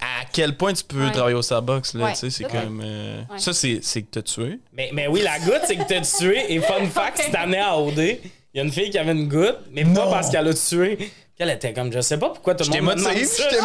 À 0.00 0.24
quel 0.32 0.56
point 0.56 0.72
tu 0.72 0.82
peux 0.82 1.04
Ouais. 1.04 1.12
travailler 1.12 1.36
au 1.36 1.42
Starbucks, 1.42 1.94
là, 1.94 2.06
Ouais. 2.06 2.12
tu 2.14 2.18
sais, 2.18 2.30
c'est 2.30 2.44
comme... 2.44 2.80
euh, 2.82 3.22
Ouais. 3.30 3.38
Ça, 3.38 3.52
c'est 3.52 3.78
c'est 3.82 4.02
que 4.02 4.08
t'as 4.10 4.22
tué. 4.22 4.58
Mais, 4.72 4.90
mais 4.92 5.06
oui, 5.06 5.20
la 5.22 5.38
goutte, 5.38 5.60
c'est 5.66 5.76
que 5.76 5.86
t'as 5.86 6.00
tué. 6.00 6.52
Et 6.52 6.58
fun 6.60 6.84
fact, 6.86 7.18
cette 7.22 7.34
année 7.36 7.60
à 7.60 7.78
OD, 7.78 7.98
il 7.98 8.20
y 8.54 8.58
a 8.58 8.64
une 8.64 8.72
fille 8.72 8.90
qui 8.90 8.98
avait 8.98 9.12
une 9.12 9.28
goutte, 9.28 9.58
mais 9.70 9.84
pas 9.84 10.08
parce 10.10 10.30
qu'elle 10.30 10.48
a 10.48 10.54
tué. 10.54 11.12
Qu'elle 11.38 11.50
était 11.50 11.72
comme, 11.72 11.92
je 11.92 12.00
sais 12.00 12.18
pas 12.18 12.30
pourquoi 12.30 12.54
tout 12.56 12.64
le 12.64 12.72
J'étais 12.72 12.80
monde 12.80 12.96
me 12.96 13.00
demande 13.00 13.14
ça. 13.24 13.48
j'étais 13.48 13.62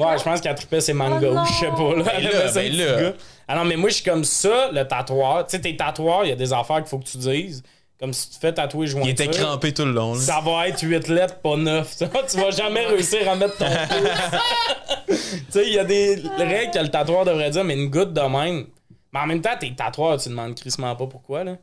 Ah? 0.00 0.12
Ouais, 0.12 0.18
je 0.18 0.22
pense 0.24 0.40
qu'elle 0.40 0.54
trippait 0.54 0.80
ses 0.80 0.94
mangas, 0.94 1.28
Oh 1.30 1.34
non. 1.34 1.44
je 1.44 1.52
sais 1.52 1.66
pas. 1.66 1.94
Là, 1.94 2.02
Ben 2.04 2.12
Elle 2.16 2.24
là, 2.24 2.52
ben 2.52 2.72
là. 2.96 3.02
gars. 3.02 3.12
Ah 3.48 3.54
non, 3.56 3.64
mais 3.66 3.76
moi, 3.76 3.90
je 3.90 3.96
suis 3.96 4.04
comme 4.04 4.24
ça, 4.24 4.70
le 4.72 4.84
tatoueur. 4.88 5.46
Tu 5.46 5.56
sais, 5.56 5.60
tes 5.60 5.76
tatoueurs, 5.76 6.24
il 6.24 6.30
y 6.30 6.32
a 6.32 6.36
des 6.36 6.52
affaires 6.54 6.76
qu'il 6.78 6.86
faut 6.86 6.98
que 6.98 7.04
tu 7.04 7.18
dises. 7.18 7.62
Comme 8.00 8.12
si 8.14 8.28
tu 8.30 8.34
te 8.36 8.40
fais 8.40 8.52
tatouer 8.52 8.86
jointure. 8.86 9.08
Il 9.08 9.12
était 9.12 9.28
crampé 9.28 9.72
tout 9.74 9.84
le 9.84 9.92
long, 9.92 10.14
là. 10.14 10.20
Ça 10.20 10.40
va 10.44 10.68
être 10.68 10.80
8 10.80 11.06
lettres, 11.08 11.36
pas 11.40 11.56
9. 11.56 11.96
tu 12.30 12.36
vas 12.38 12.50
jamais 12.50 12.86
réussir 12.86 13.28
à 13.30 13.36
mettre 13.36 13.56
ton 13.58 13.66
tu 15.08 15.14
sais, 15.50 15.66
il 15.66 15.72
y 15.74 15.78
a 15.78 15.84
des 15.84 16.16
règles 16.38 16.72
que 16.72 16.78
le 16.78 16.88
tatoueur 16.88 17.24
devrait 17.24 17.50
dire, 17.50 17.62
mais 17.64 17.74
une 17.74 17.90
goutte 17.90 18.12
de 18.12 18.20
même. 18.22 18.66
Mais 19.12 19.20
en 19.20 19.26
même 19.26 19.40
temps, 19.40 19.56
tes 19.58 19.74
tatoueurs, 19.74 20.18
tu 20.20 20.28
demandes 20.28 20.54
crissement 20.56 20.96
pas 20.96 21.06
pourquoi, 21.06 21.44
là. 21.44 21.56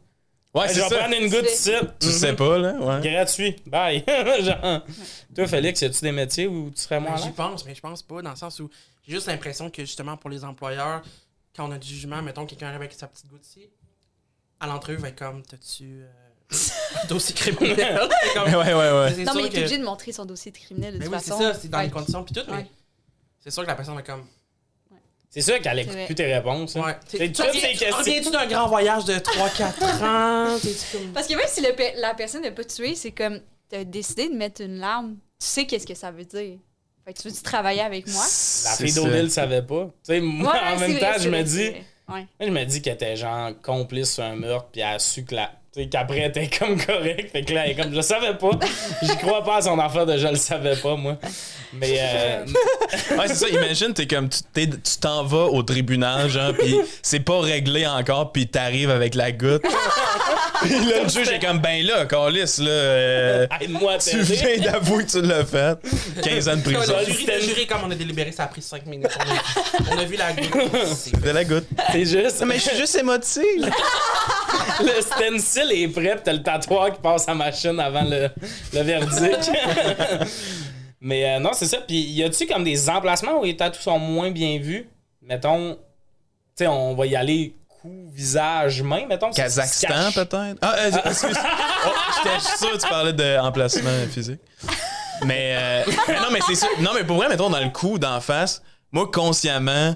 Ouais, 0.53 0.67
je 0.67 0.73
c'est 0.73 0.81
vais 0.81 0.89
ça. 0.89 0.97
prendre 0.97 1.15
une 1.15 1.29
goutte 1.29 1.49
ici. 1.49 1.71
Tu 1.99 2.07
sais 2.11 2.35
pas, 2.35 2.57
là, 2.57 2.73
ouais. 2.73 3.01
Gratuit. 3.09 3.55
Bye. 3.65 4.03
Genre, 4.41 4.81
toi, 5.33 5.47
Félix, 5.47 5.81
y 5.81 5.85
a-tu 5.85 6.01
des 6.01 6.11
métiers 6.11 6.47
où 6.47 6.69
tu 6.71 6.81
serais 6.81 6.99
moins 6.99 7.11
Ben, 7.11 7.15
à 7.15 7.19
J'y 7.21 7.25
l'aise? 7.27 7.35
pense, 7.35 7.65
mais 7.65 7.73
je 7.75 7.79
pense 7.81 8.01
pas, 8.03 8.21
dans 8.21 8.31
le 8.31 8.35
sens 8.35 8.59
où 8.59 8.69
j'ai 9.07 9.13
juste 9.13 9.27
l'impression 9.27 9.69
que 9.69 9.81
justement 9.83 10.17
pour 10.17 10.29
les 10.29 10.43
employeurs, 10.43 11.01
quand 11.55 11.67
on 11.69 11.71
a 11.71 11.77
du 11.77 11.87
jugement, 11.87 12.21
mettons 12.21 12.45
quelqu'un 12.45 12.67
arrive 12.67 12.81
avec 12.81 12.93
sa 12.93 13.07
petite 13.07 13.27
goutte 13.27 13.45
ici, 13.47 13.69
à 14.59 14.67
l'entrevue, 14.67 14.97
il 14.97 15.01
va 15.01 15.07
être 15.09 15.17
comme 15.17 15.41
T'as-tu 15.43 16.01
euh, 16.01 16.53
un 17.03 17.07
dossier 17.07 17.33
criminel? 17.33 17.99
C'est 18.23 18.33
comme- 18.33 18.53
Ouais, 18.53 18.73
ouais, 18.73 18.91
ouais. 18.91 19.13
c'est 19.15 19.23
Non, 19.23 19.31
sûr 19.31 19.41
mais 19.41 19.41
il 19.41 19.45
est 19.47 19.49
que- 19.51 19.57
obligé 19.59 19.77
de 19.77 19.85
montrer 19.85 20.11
son 20.11 20.25
dossier 20.25 20.51
de 20.51 20.57
criminel 20.57 20.93
de 20.95 20.99
Mais 20.99 21.05
toute 21.05 21.13
oui, 21.13 21.19
c'est 21.23 21.29
façon. 21.31 21.41
ça, 21.43 21.53
c'est 21.53 21.69
dans 21.69 21.77
Ouais. 21.77 21.85
les 21.85 21.91
conditions 21.91 22.23
puis 22.25 22.33
tout, 22.35 22.41
mais 22.47 22.53
Ouais. 22.57 22.67
c'est 23.39 23.51
sûr 23.51 23.63
que 23.63 23.67
la 23.67 23.75
personne 23.75 23.95
va 23.95 24.01
comme. 24.03 24.25
C'est 25.33 25.41
sûr 25.41 25.59
qu'elle 25.61 25.79
écoute 25.79 25.95
plus 26.05 26.13
tes 26.15 26.31
réponses. 26.33 26.75
hein. 26.75 26.81
Ouais. 26.85 26.95
C'est 27.07 27.17
Tu 27.19 27.31
toutes 27.31 27.53
ces 27.53 27.61
questions. 27.69 27.97
reviens-tu 27.97 28.31
d'un 28.31 28.45
grand 28.47 28.67
voyage 28.67 29.05
de 29.05 29.13
3-4 29.13 29.23
ans? 30.03 30.57
Comme- 30.91 31.13
Parce 31.13 31.25
que 31.27 31.35
même 31.35 31.45
si 31.47 31.61
le 31.61 31.73
pe- 31.73 31.99
la 32.01 32.13
personne 32.13 32.41
n'a 32.43 32.51
pas 32.51 32.65
tué, 32.65 32.95
c'est 32.95 33.11
comme 33.11 33.39
t'as 33.69 33.85
décidé 33.85 34.27
de 34.27 34.33
mettre 34.35 34.61
une 34.61 34.77
larme, 34.77 35.15
tu 35.39 35.47
sais 35.47 35.65
qu'est-ce 35.65 35.87
que 35.87 35.95
ça 35.95 36.11
veut 36.11 36.25
dire. 36.25 36.57
Fait 37.05 37.13
que 37.13 37.21
tu 37.21 37.29
veux-tu 37.29 37.41
travailler 37.41 37.81
avec 37.81 38.07
moi? 38.07 38.23
La 38.65 38.75
fille 38.75 38.93
d'Odile 38.93 39.23
le 39.23 39.29
savait 39.29 39.61
pas. 39.63 39.85
Tu 40.05 40.13
sais, 40.13 40.19
moi, 40.19 40.51
Ouais, 40.53 40.59
en 40.75 40.79
même 40.79 40.99
temps, 40.99 41.13
je 41.19 41.29
me 41.29 41.41
dis. 41.43 41.69
Ouais. 41.69 41.75
Moi, 42.07 42.25
je 42.41 42.49
me 42.49 42.63
dis 42.65 42.81
qu'elle 42.81 42.93
était 42.95 43.15
genre 43.15 43.51
complice 43.63 44.13
sur 44.15 44.23
un 44.23 44.35
meurtre, 44.35 44.67
puis 44.71 44.81
elle 44.81 44.95
a 44.95 44.99
su 44.99 45.23
que 45.23 45.33
la. 45.35 45.49
Tu 45.73 45.81
sais, 45.83 45.87
qu'après, 45.87 46.19
elle 46.19 46.29
était 46.31 46.49
comme 46.49 46.77
correct. 46.85 47.31
Fait 47.31 47.43
que 47.43 47.53
là, 47.53 47.65
elle 47.65 47.71
est 47.71 47.81
comme, 47.81 47.95
je 47.95 48.01
savais 48.01 48.37
pas. 48.37 48.51
J'y 49.01 49.15
crois 49.17 49.41
pas 49.45 49.55
à 49.57 49.61
son 49.61 49.79
affaire 49.79 50.05
de 50.05 50.17
je 50.17 50.27
le 50.27 50.35
savais 50.35 50.75
pas, 50.75 50.97
moi. 50.97 51.17
Mais, 51.73 51.97
euh, 52.01 52.45
Ouais, 53.17 53.27
c'est 53.27 53.35
ça. 53.35 53.47
Imagine, 53.49 53.93
t'es 53.93 54.07
comme, 54.07 54.27
tu 54.29 54.39
t'en 54.99 55.23
vas 55.23 55.45
au 55.45 55.63
tribunal, 55.63 56.29
genre, 56.29 56.53
pis 56.53 56.75
c'est 57.01 57.21
pas 57.21 57.39
réglé 57.39 57.87
encore, 57.87 58.31
pis 58.31 58.47
t'arrives 58.47 58.89
avec 58.89 59.15
la 59.15 59.31
goutte. 59.31 59.61
pis 60.63 60.69
là, 60.69 61.03
le 61.03 61.09
juge 61.09 61.29
est 61.29 61.39
comme, 61.39 61.59
ben 61.59 61.85
là, 61.85 62.05
Carlis, 62.05 62.55
là, 62.59 62.69
euh, 62.69 63.47
aide-moi 63.61 63.93
à 63.93 63.97
tu 63.99 64.19
viens 64.21 64.57
d'avouer 64.59 65.05
que 65.05 65.11
tu 65.11 65.21
l'as 65.21 65.45
fait. 65.45 65.77
15 66.21 66.49
ans 66.49 66.55
de 66.57 66.61
prison. 66.61 66.79
le 66.99 67.05
jury, 67.05 67.25
le 67.25 67.39
jury, 67.41 67.67
comme 67.67 67.81
on 67.85 67.91
a 67.91 67.95
délibéré, 67.95 68.31
ça 68.31 68.43
a 68.43 68.47
pris 68.47 68.61
5 68.61 68.85
minutes. 68.85 69.07
On 69.17 69.93
a, 69.93 69.95
on 69.95 69.97
a 69.99 70.03
vu 70.05 70.17
la 70.17 70.33
goutte. 70.33 70.51
C'est- 70.93 71.21
De 71.21 71.29
la 71.29 71.43
goutte. 71.45 71.67
C'est 71.91 72.05
juste. 72.05 72.43
Mais 72.45 72.55
je 72.55 72.61
suis 72.61 72.77
juste 72.77 72.95
émotif. 72.95 73.41
le 74.81 75.01
stencil 75.01 75.71
est 75.71 75.87
prêt, 75.87 76.15
pis 76.17 76.21
t'as 76.25 76.33
le 76.33 76.43
tatoueur 76.43 76.91
qui 76.93 76.99
passe 77.01 77.27
à 77.29 77.33
machine 77.33 77.79
avant 77.79 78.03
le, 78.03 78.29
le 78.73 78.81
verdict. 78.81 79.49
Mais 81.01 81.35
euh, 81.35 81.39
non, 81.39 81.51
c'est 81.53 81.65
ça. 81.65 81.77
Puis 81.79 81.99
y 81.99 82.23
a-tu 82.23 82.45
comme 82.45 82.63
des 82.63 82.89
emplacements 82.89 83.39
où 83.39 83.43
les 83.43 83.57
tatous 83.57 83.81
sont 83.81 83.97
moins 83.99 84.29
bien 84.31 84.59
vus? 84.59 84.87
Mettons, 85.23 85.77
sais, 86.55 86.67
on 86.67 86.93
va 86.95 87.05
y 87.07 87.15
aller 87.15 87.55
cou, 87.81 88.09
visage, 88.13 88.81
main, 88.83 89.05
mettons. 89.07 89.31
Kazakhstan, 89.31 90.11
peut-être? 90.13 90.57
Ah, 90.61 90.75
euh, 90.77 90.91
excuse. 91.05 91.37
Oh, 91.83 91.89
J'étais 92.23 92.39
sûr 92.59 92.71
que 92.73 92.77
tu 92.77 92.87
parlais 92.87 93.13
d'emplacement 93.13 93.89
physique. 94.11 94.39
Mais, 95.25 95.55
euh, 95.57 95.91
mais 96.07 96.15
non, 96.19 96.27
mais 96.31 96.39
c'est 96.45 96.53
sûr. 96.53 96.67
Non, 96.79 96.91
mais 96.93 97.03
pour 97.03 97.17
vrai, 97.17 97.27
mettons, 97.27 97.49
dans 97.49 97.59
le 97.59 97.69
cou, 97.69 97.97
d'en 97.97 98.21
face, 98.21 98.61
moi, 98.91 99.09
consciemment, 99.11 99.95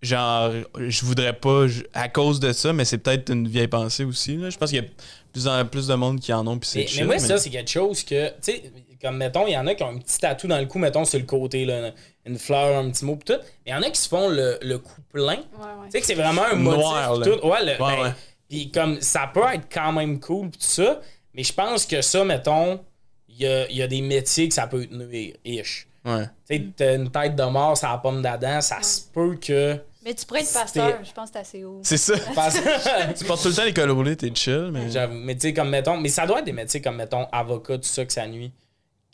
genre, 0.00 0.50
je 0.78 1.04
voudrais 1.04 1.34
pas, 1.34 1.66
je- 1.66 1.82
à 1.92 2.08
cause 2.08 2.40
de 2.40 2.52
ça, 2.54 2.72
mais 2.72 2.86
c'est 2.86 2.96
peut-être 2.96 3.30
une 3.30 3.46
vieille 3.48 3.68
pensée 3.68 4.04
aussi. 4.04 4.36
Là. 4.38 4.48
Je 4.48 4.56
pense 4.56 4.70
qu'il 4.70 4.82
y 4.82 4.86
a 4.86 4.88
plus 5.30 5.46
en 5.46 5.62
plus 5.66 5.86
de 5.88 5.94
monde 5.94 6.20
qui 6.20 6.32
en 6.32 6.46
ont, 6.46 6.58
puis 6.58 6.70
c'est 6.70 6.78
Mais, 6.78 6.86
mais 7.00 7.04
moi, 7.04 7.18
ça, 7.18 7.36
c'est 7.36 7.50
quelque 7.50 7.70
chose 7.70 8.02
que, 8.02 8.28
tu 8.28 8.34
sais, 8.40 8.72
comme 9.00 9.16
mettons, 9.16 9.46
il 9.46 9.52
y 9.52 9.58
en 9.58 9.66
a 9.66 9.74
qui 9.74 9.82
ont 9.82 9.88
un 9.90 9.98
petit 9.98 10.18
tatou 10.18 10.46
dans 10.48 10.58
le 10.58 10.66
cou, 10.66 10.78
mettons, 10.78 11.04
sur 11.04 11.18
le 11.18 11.24
côté, 11.26 11.64
là, 11.64 11.90
une 12.24 12.38
fleur, 12.38 12.78
un 12.78 12.90
petit 12.90 13.04
mot, 13.04 13.16
pis 13.16 13.24
tout. 13.32 13.40
Mais 13.64 13.70
il 13.70 13.70
y 13.72 13.74
en 13.74 13.82
a 13.82 13.90
qui 13.90 14.00
se 14.00 14.08
font 14.08 14.28
le, 14.28 14.58
le 14.62 14.78
cou 14.78 15.00
plein. 15.12 15.36
Ouais, 15.36 15.38
ouais. 15.80 15.86
Tu 15.86 15.90
sais 15.92 16.00
que 16.00 16.06
c'est 16.06 16.14
vraiment 16.14 16.42
un 16.44 16.54
motif. 16.56 16.80
Noir, 16.80 17.12
pis 17.14 17.20
là. 17.20 17.36
tout. 17.36 17.46
Ouais, 17.46 17.64
le- 17.64 17.82
Ouais, 17.82 17.96
ben, 17.96 18.02
ouais. 18.02 18.12
Puis 18.48 18.70
comme, 18.70 19.00
ça 19.00 19.30
peut 19.32 19.42
être 19.52 19.66
quand 19.72 19.92
même 19.92 20.20
cool, 20.20 20.50
pis 20.50 20.58
tout 20.58 20.64
ça. 20.66 21.00
Mais 21.34 21.42
je 21.44 21.52
pense 21.52 21.84
que 21.86 22.00
ça, 22.00 22.24
mettons, 22.24 22.80
il 23.28 23.36
y 23.42 23.46
a, 23.46 23.70
y 23.70 23.82
a 23.82 23.86
des 23.86 24.00
métiers 24.00 24.48
que 24.48 24.54
ça 24.54 24.66
peut 24.66 24.86
te 24.86 24.94
nuire, 24.94 25.34
ish. 25.44 25.86
Ouais. 26.04 26.24
Tu 26.48 26.56
sais, 26.56 26.64
t'as 26.76 26.94
une 26.94 27.10
tête 27.10 27.34
de 27.36 27.42
mort 27.44 27.76
sur 27.76 27.88
la 27.88 27.98
pomme 27.98 28.22
d'Adam, 28.22 28.60
ça 28.60 28.80
se 28.82 29.00
peut 29.12 29.34
que. 29.36 29.76
Mais 30.04 30.14
tu 30.14 30.24
pourrais 30.24 30.42
être 30.42 30.52
pasteur, 30.52 31.00
je 31.04 31.12
pense 31.12 31.30
que 31.30 31.32
c'est 31.34 31.40
assez 31.40 31.64
haut. 31.64 31.80
C'est 31.82 31.96
ça. 31.96 32.14
Parce- 32.32 32.60
tu 33.18 33.24
portes 33.24 33.42
tout 33.42 33.48
le 33.48 33.54
temps 33.54 33.64
les 33.64 33.74
cols 33.74 33.90
roulés, 33.90 34.16
t'es 34.16 34.32
chill, 34.32 34.70
mais. 34.72 34.88
J'avoue. 34.88 35.14
Mais 35.14 35.34
tu 35.34 35.40
sais, 35.48 35.52
comme 35.52 35.68
mettons. 35.68 35.96
Mais 35.96 36.08
ça 36.08 36.24
doit 36.26 36.38
être 36.38 36.44
des 36.44 36.52
métiers 36.52 36.80
comme, 36.80 36.94
mettons, 36.96 37.26
avocat, 37.32 37.76
tout 37.78 37.82
ça, 37.84 38.04
que 38.04 38.12
ça 38.12 38.24
nuit. 38.28 38.52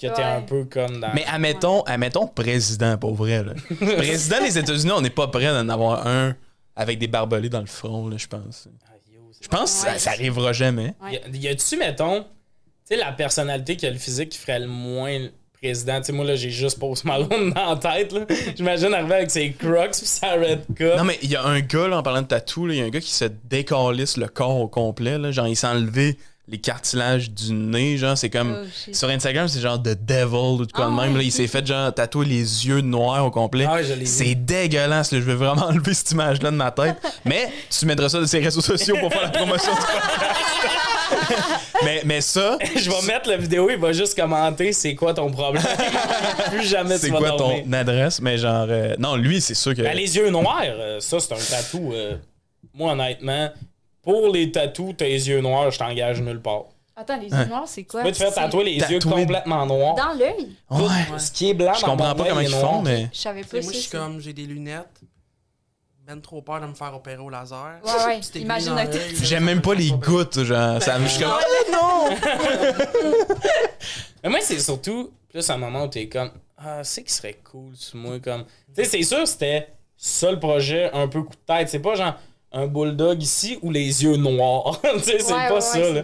Que 0.03 0.15
t'es 0.15 0.23
Ouais. 0.23 0.23
un 0.25 0.43
peu 0.43 0.65
comme 0.65 1.01
dans. 1.01 1.13
Mais 1.15 1.25
admettons, 1.27 1.83
admettons 1.83 2.27
président, 2.27 2.97
pour 2.99 3.15
vrai. 3.15 3.43
Là. 3.45 3.53
président 3.97 4.41
des 4.43 4.59
États-Unis, 4.59 4.93
on 4.93 5.01
n'est 5.01 5.11
pas 5.11 5.29
prêt 5.29 5.47
d'en 5.53 5.69
avoir 5.69 6.07
un 6.07 6.35
avec 6.77 6.99
des 6.99 7.07
barbelés 7.07 7.49
dans 7.49 7.61
le 7.61 7.67
front, 7.67 8.09
là, 8.09 8.17
je 8.19 8.27
pense. 8.27 8.69
Ah, 8.87 8.93
yo, 9.13 9.21
Je 9.41 9.49
pense 9.49 9.73
que 9.73 9.91
ça, 9.91 9.99
ça 9.99 10.11
arrivera 10.11 10.53
jamais. 10.53 10.95
Ouais. 11.03 11.21
Y 11.33 11.49
a-tu, 11.49 11.77
mettons, 11.77 12.21
tu 12.23 12.27
sais, 12.85 12.97
la 12.97 13.13
personnalité 13.13 13.77
qui 13.77 13.87
a 13.87 13.91
le 13.91 13.99
physique 13.99 14.31
qui 14.31 14.39
ferait 14.39 14.59
le 14.61 14.67
moins 14.69 15.29
président? 15.61 15.99
Tu 16.01 16.07
sais, 16.07 16.13
moi, 16.13 16.25
là, 16.25 16.35
j'ai 16.35 16.51
juste 16.51 16.79
Post 16.81 17.05
Malone 17.05 17.53
dans 17.55 17.75
la 17.75 17.77
tête, 17.77 18.13
là. 18.13 18.21
J'imagine 18.57 18.95
arriver 18.95 19.15
avec 19.15 19.31
ses 19.31 19.53
crocs 19.53 19.91
pis 19.93 20.07
sa 20.07 20.33
red 20.33 20.65
cup. 20.75 20.95
Non, 20.97 21.05
mais 21.05 21.19
il 21.23 21.31
y 21.31 21.37
a 21.37 21.45
un 21.45 21.61
gars, 21.61 21.87
là, 21.89 21.99
en 21.99 22.03
parlant 22.03 22.23
de 22.23 22.27
tatou, 22.27 22.67
là, 22.67 22.75
il 22.75 22.79
y 22.79 22.83
a 22.83 22.85
un 22.87 22.91
gars 22.91 23.01
qui 23.01 23.13
se 23.13 23.27
décalisse 23.45 24.17
le 24.17 24.27
corps 24.29 24.57
au 24.59 24.67
complet. 24.69 25.19
Là, 25.19 25.31
genre, 25.31 25.47
il 25.47 25.57
s'est 25.57 25.67
enlevé 25.67 26.17
les 26.53 26.59
cartilages 26.59 27.31
du 27.31 27.53
nez. 27.53 27.97
Genre, 27.97 28.17
c'est 28.17 28.31
comme. 28.31 28.57
Oh. 28.65 28.91
Sur 28.93 29.09
Instagram, 29.09 29.49
c'est 29.49 29.61
genre 29.61 29.83
The 29.83 29.97
Devil 30.05 30.61
ou 30.61 30.67
de 30.67 30.71
quoi 30.73 30.85
Ah 30.87 30.91
de 30.91 30.95
même. 30.95 31.13
ouais. 31.13 31.19
Là, 31.19 31.23
il 31.25 31.33
s'est 31.33 31.47
fait 31.49 31.67
genre 31.67 31.93
tatouer 31.93 32.27
les 32.27 32.67
yeux 32.67 32.81
noirs 32.83 33.25
au 33.25 33.31
complet. 33.31 33.67
Ah 33.69 33.79
c'est 34.05 34.35
dégueulasse. 34.35 35.11
Là. 35.13 35.19
Je 35.19 35.25
vais 35.25 35.35
vraiment 35.35 35.63
enlever 35.69 35.95
cette 35.95 36.11
image-là 36.13 36.51
de 36.51 36.57
ma 36.57 36.71
tête. 36.71 36.97
mais 37.25 37.51
tu 37.71 37.87
mettras 37.87 38.09
ça 38.11 38.19
sur 38.19 38.29
ses 38.29 38.41
réseaux 38.41 38.61
sociaux 38.61 38.97
pour 39.01 39.11
faire 39.13 39.23
la 39.23 39.31
promotion 39.31 39.73
du 39.73 39.79
podcast. 39.81 40.39
mais, 41.85 42.03
mais 42.05 42.21
ça, 42.21 42.59
Je 42.77 42.91
vais 42.91 43.07
mettre 43.07 43.29
la 43.29 43.37
vidéo, 43.37 43.69
il 43.71 43.79
va 43.79 43.93
juste 43.93 44.19
commenter 44.19 44.73
c'est 44.73 44.95
quoi 44.95 45.15
ton 45.15 45.31
problème. 45.31 45.63
Plus 46.51 46.65
jamais 46.67 46.99
c'est 46.99 47.07
tu 47.07 47.13
vas 47.13 47.19
quoi 47.19 47.31
dormir. 47.31 47.65
ton 47.65 47.73
adresse? 47.73 48.21
Mais 48.21 48.39
genre. 48.39 48.67
euh, 48.69 48.95
non, 48.99 49.17
lui, 49.17 49.41
c'est 49.41 49.55
sûr 49.55 49.75
que. 49.75 49.83
Ben, 49.83 49.97
les 49.97 50.17
yeux 50.17 50.31
noirs, 50.31 50.63
euh, 50.67 51.01
ça, 51.01 51.19
c'est 51.21 51.33
un 51.33 51.37
tatou. 51.37 51.93
euh, 51.93 52.17
moi, 52.75 52.93
honnêtement, 52.93 53.51
pour 54.03 54.29
les 54.29 54.53
tatous, 54.53 54.97
tes 54.97 55.11
yeux 55.13 55.41
noirs, 55.41 55.71
je 55.71 55.79
t'engage 55.79 56.21
nulle 56.21 56.41
part. 56.41 56.65
Attends, 56.95 57.19
les 57.19 57.29
yeux 57.29 57.47
noirs, 57.47 57.67
c'est 57.67 57.85
quoi? 57.85 58.03
Tu 58.03 58.09
peux 58.09 58.13
te 58.13 58.19
faire 58.19 58.35
tatouer 58.35 58.65
les 58.65 58.79
yeux 58.79 59.01
complètement 59.01 59.65
noirs. 59.65 59.95
Dans 59.95 60.13
l'œil? 60.13 60.53
Ouais. 60.71 61.19
Ce 61.19 61.31
qui 61.31 61.51
est 61.51 61.55
blanc 61.55 61.73
Je 61.75 61.83
dans 61.83 61.97
comprends 61.97 62.15
pas 62.15 62.25
comment 62.29 62.41
ils 62.41 62.49
font, 62.49 62.83
mais. 62.83 63.09
Je 63.13 63.19
savais 63.19 63.43
pas 63.43 63.61
moi, 63.61 63.73
je 63.73 63.79
suis 63.79 63.91
comme, 63.91 64.21
j'ai 64.21 64.33
des 64.33 64.47
lunettes. 64.47 65.01
Ben 66.05 66.21
trop 66.21 66.43
peur 66.43 66.61
de 66.61 66.67
me 66.67 66.75
faire 66.75 66.93
opérer 66.97 67.19
au 67.23 67.31
laser. 67.31 67.79
Ouais, 67.85 68.05
ouais. 68.07 68.21
Imagine 68.41 68.75
J'aime 69.23 69.45
même 69.45 69.59
me 69.59 69.63
pas 69.63 69.75
les 69.75 69.93
gouttes, 69.93 70.43
genre. 70.43 70.83
Ça, 70.83 70.99
me- 70.99 71.07
je 71.07 71.13
suis 71.13 71.23
comme. 71.23 71.33
Mais 74.25 74.31
moi, 74.31 74.41
c'est 74.43 74.59
surtout 74.59 75.13
plus 75.29 75.49
un 75.49 75.57
moment 75.57 75.85
où 75.85 75.89
t'es 75.89 76.09
comme, 76.09 76.31
ah, 76.59 76.83
c'est 76.85 77.05
qui 77.05 77.13
serait 77.13 77.39
cool 77.45 77.75
sur 77.77 77.97
moi. 77.99 78.19
Comme... 78.19 78.45
Tu 78.75 78.83
sais, 78.83 78.85
c'est 78.85 79.03
sûr, 79.03 79.27
c'était 79.27 79.69
ça 79.97 80.31
le 80.31 80.39
projet, 80.41 80.91
un 80.93 81.07
peu 81.09 81.23
coup 81.23 81.35
de 81.35 81.55
tête. 81.55 81.69
C'est 81.69 81.79
pas 81.79 81.95
genre 81.95 82.15
un 82.53 82.67
bulldog 82.67 83.23
ici 83.23 83.59
ou 83.63 83.71
les 83.71 84.03
yeux 84.05 84.17
noirs? 84.17 84.81
c'est 85.03 85.23
Ouais, 85.23 85.49
pas 85.49 85.55
ouais, 85.55 85.61
ça, 85.61 85.79
ouais, 85.79 85.93
là. 85.93 86.03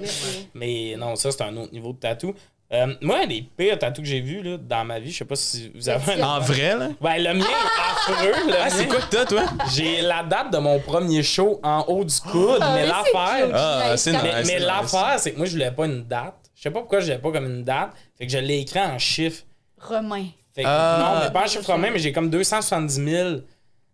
Mais 0.55 0.95
non, 0.99 1.15
ça, 1.17 1.31
c'est 1.31 1.43
un 1.43 1.57
autre 1.57 1.73
niveau 1.73 1.93
de 1.93 1.99
tatou. 1.99 2.35
Euh, 2.71 2.87
moi, 3.01 3.25
des 3.27 3.41
pires 3.57 3.79
tatous 3.79 4.03
que 4.05 4.09
j'ai 4.11 4.21
vus 4.21 4.43
là, 4.43 4.59
dans 4.59 4.85
ma 4.85 4.99
vie, 5.01 5.11
je 5.11 5.17
sais 5.19 5.25
pas 5.25 5.37
si 5.37 5.71
vous 5.75 5.89
avez 5.89 6.21
un. 6.21 6.23
En 6.37 6.39
vrai, 6.41 6.77
là? 6.77 6.89
Ben, 7.01 7.17
le 7.17 7.33
mien 7.35 7.47
est 7.47 8.13
affreux. 8.13 8.47
Le 8.47 8.55
Ah, 8.61 8.69
c'est 8.69 8.87
quoi 8.87 9.01
que 9.01 9.09
t'as, 9.09 9.25
toi? 9.25 9.45
J'ai 9.75 10.03
la 10.03 10.23
date 10.23 10.53
de 10.53 10.59
mon 10.59 10.79
premier 10.79 11.23
show 11.23 11.61
en 11.63 11.85
haut 11.89 12.05
du 12.05 12.21
coude, 12.21 12.59
Ah, 12.61 12.75
mais 12.75 12.83
mais 12.83 12.89
c'est 12.89 13.13
l'affaire. 13.13 13.51
Ah, 13.55 13.89
Nice, 13.93 14.01
c'est 14.03 14.13
quand 14.13 14.23
nice. 14.23 14.33
Mais, 14.35 14.45
c'est 14.45 14.53
mais 14.53 14.59
nice. 14.59 14.67
l'affaire, 14.67 15.15
c'est 15.19 15.33
que 15.33 15.37
moi, 15.39 15.47
je 15.47 15.53
voulais 15.53 15.71
pas 15.71 15.87
une 15.87 16.05
date. 16.05 16.35
Je 16.55 16.63
sais 16.63 16.71
pas 16.71 16.81
pourquoi 16.81 17.01
je 17.01 17.07
voulais 17.07 17.19
pas 17.19 17.33
comme 17.33 17.47
une 17.47 17.65
date. 17.65 17.91
Fait 18.19 18.27
que 18.27 18.33
je 18.33 18.39
l'ai 18.39 18.59
écrit 18.59 18.81
en 18.81 18.99
chiffres. 18.99 19.45
Romain. 19.81 20.27
Fait 20.55 20.63
que, 20.65 20.69
Ah. 20.69 20.99
non, 21.21 21.25
mais 21.25 21.33
pas 21.33 21.45
en 21.45 21.49
chiffre 21.49 21.71
romain, 21.73 21.89
mais 21.91 22.01
j'ai 22.01 22.13
comme 22.13 22.29
270 22.29 22.95
000, 23.03 23.29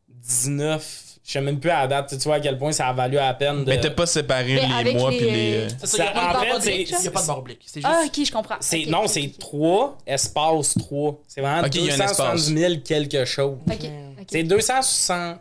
19. 0.09 1.04
Je 1.27 1.33
sais 1.33 1.41
même 1.41 1.59
plus 1.59 1.71
à 1.71 1.81
la 1.83 1.87
date. 1.87 2.11
Tu 2.19 2.25
vois 2.25 2.35
à 2.35 2.41
quel 2.41 2.59
point 2.59 2.71
ça 2.73 2.89
a 2.89 2.93
valu 2.93 3.17
à 3.17 3.33
peine 3.33 3.65
de. 3.65 3.71
Mais 3.71 3.81
t'as 3.81 3.91
pas 3.91 4.05
séparé 4.05 4.57
Mais 4.57 4.85
les 4.85 4.93
mois 4.95 5.11
les, 5.11 5.17
puis 5.17 5.31
les. 5.31 5.55
euh, 5.55 5.65
euh, 5.65 5.69
ça, 5.87 6.05
en 6.15 6.41
fait, 6.41 6.61
c'est- 6.61 6.83
Il 6.83 7.05
y 7.05 7.09
a 7.09 7.11
pas 7.11 7.23
de 7.23 7.27
barre 7.27 7.39
oblique. 7.39 7.63
C'est 7.65 7.81
juste. 7.81 7.87
Ah, 7.91 8.03
ok, 8.07 8.25
je 8.27 8.31
comprends. 8.33 8.57
Non, 8.89 9.07
c'est 9.07 9.23
ok. 9.23 9.39
3 9.39 9.99
espace 10.07 10.75
3. 10.79 11.21
C'est 11.27 11.41
vraiment 11.41 11.67
Ok, 11.67 11.75
il 11.77 11.85
y 11.87 11.91
a 11.91 11.95
un 11.95 11.97
270 11.97 12.55
000 12.59 12.75
quelque 12.85 13.25
chose. 13.25 13.57
Ok. 13.71 13.89
C'est 14.31 14.43
260. 14.43 15.39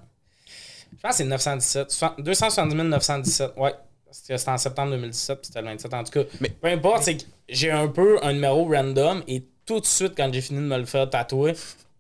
Je 0.96 0.98
pense 1.02 1.12
que 1.12 1.18
c'est 1.18 1.24
917. 1.26 1.92
Soixante- 1.92 2.22
270 2.22 2.76
917. 2.84 3.52
Ouais. 3.58 3.74
Parce 4.06 4.22
que 4.22 4.38
C'était 4.38 4.52
en 4.52 4.58
septembre 4.58 4.92
2017, 4.92 5.38
puis 5.42 5.48
c'était 5.48 5.62
le 5.62 5.68
27. 5.68 5.94
En 5.94 6.04
tout 6.06 6.12
cas, 6.12 6.22
Mais- 6.40 6.50
peu 6.50 6.68
importe, 6.70 7.04
c'est 7.04 7.18
que 7.18 7.24
j'ai 7.50 7.72
un 7.72 7.88
peu 7.90 8.20
un 8.24 8.32
numéro 8.32 8.64
random 8.72 9.22
et 9.28 9.44
tout 9.66 9.80
de 9.82 9.86
suite, 9.86 10.14
quand 10.16 10.32
j'ai 10.32 10.40
fini 10.42 10.60
de 10.60 10.66
me 10.66 10.78
le 10.78 10.86
faire 10.86 11.10
tatouer, 11.10 11.54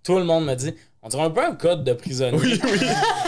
tout 0.04 0.18
le 0.20 0.24
monde 0.24 0.46
me 0.46 0.54
dit 0.56 0.74
on 1.03 1.10
dirait 1.10 1.24
un 1.24 1.29
peu 1.29 1.43
un 1.43 1.55
code 1.55 1.83
de 1.83 1.93
prisonnier. 1.93 2.39
Oui, 2.41 2.60
oui. 2.63 2.79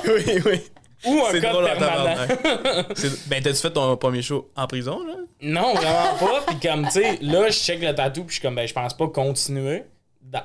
oui, 0.07 0.41
oui. 0.45 0.61
Ou 1.05 1.25
un 1.25 1.31
code 1.31 1.41
drôle 1.41 1.65
en 1.65 1.77
permanent. 1.77 2.27
Ben, 3.27 3.43
t'as-tu 3.43 3.57
fait 3.57 3.71
ton 3.71 3.95
premier 3.97 4.21
show 4.21 4.49
en 4.55 4.65
prison, 4.65 5.05
là? 5.05 5.15
Non, 5.41 5.73
vraiment 5.73 6.17
pas. 6.19 6.41
Puis 6.47 6.59
comme, 6.67 6.85
tu 6.85 6.91
sais, 6.91 7.19
là, 7.21 7.49
je 7.49 7.57
check 7.57 7.81
le 7.81 7.93
tatou, 7.93 8.21
puis 8.23 8.29
je 8.29 8.33
suis 8.33 8.41
comme, 8.41 8.55
ben, 8.55 8.67
je 8.67 8.73
pense 8.73 8.93
pas 8.93 9.07
continuer 9.07 9.83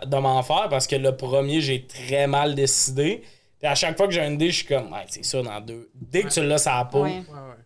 de, 0.06 0.16
m'en 0.16 0.42
faire 0.42 0.68
parce 0.68 0.86
que 0.86 0.96
le 0.96 1.16
premier, 1.16 1.60
j'ai 1.60 1.86
très 1.86 2.26
mal 2.26 2.54
décidé. 2.54 3.22
Puis 3.58 3.68
à 3.68 3.74
chaque 3.74 3.96
fois 3.96 4.06
que 4.06 4.12
j'ai 4.12 4.24
une 4.24 4.34
idée, 4.34 4.50
je 4.50 4.56
suis 4.56 4.66
comme, 4.66 4.92
ouais, 4.92 5.04
c'est 5.08 5.24
ça, 5.24 5.42
dans 5.42 5.60
deux. 5.60 5.90
Dès 5.94 6.22
que 6.22 6.28
tu 6.28 6.42
l'as, 6.44 6.58
ça 6.58 6.78
a 6.78 6.84
peau. 6.84 7.02
Ouais. 7.02 7.10
Ouais, 7.10 7.16
ouais. 7.18 7.64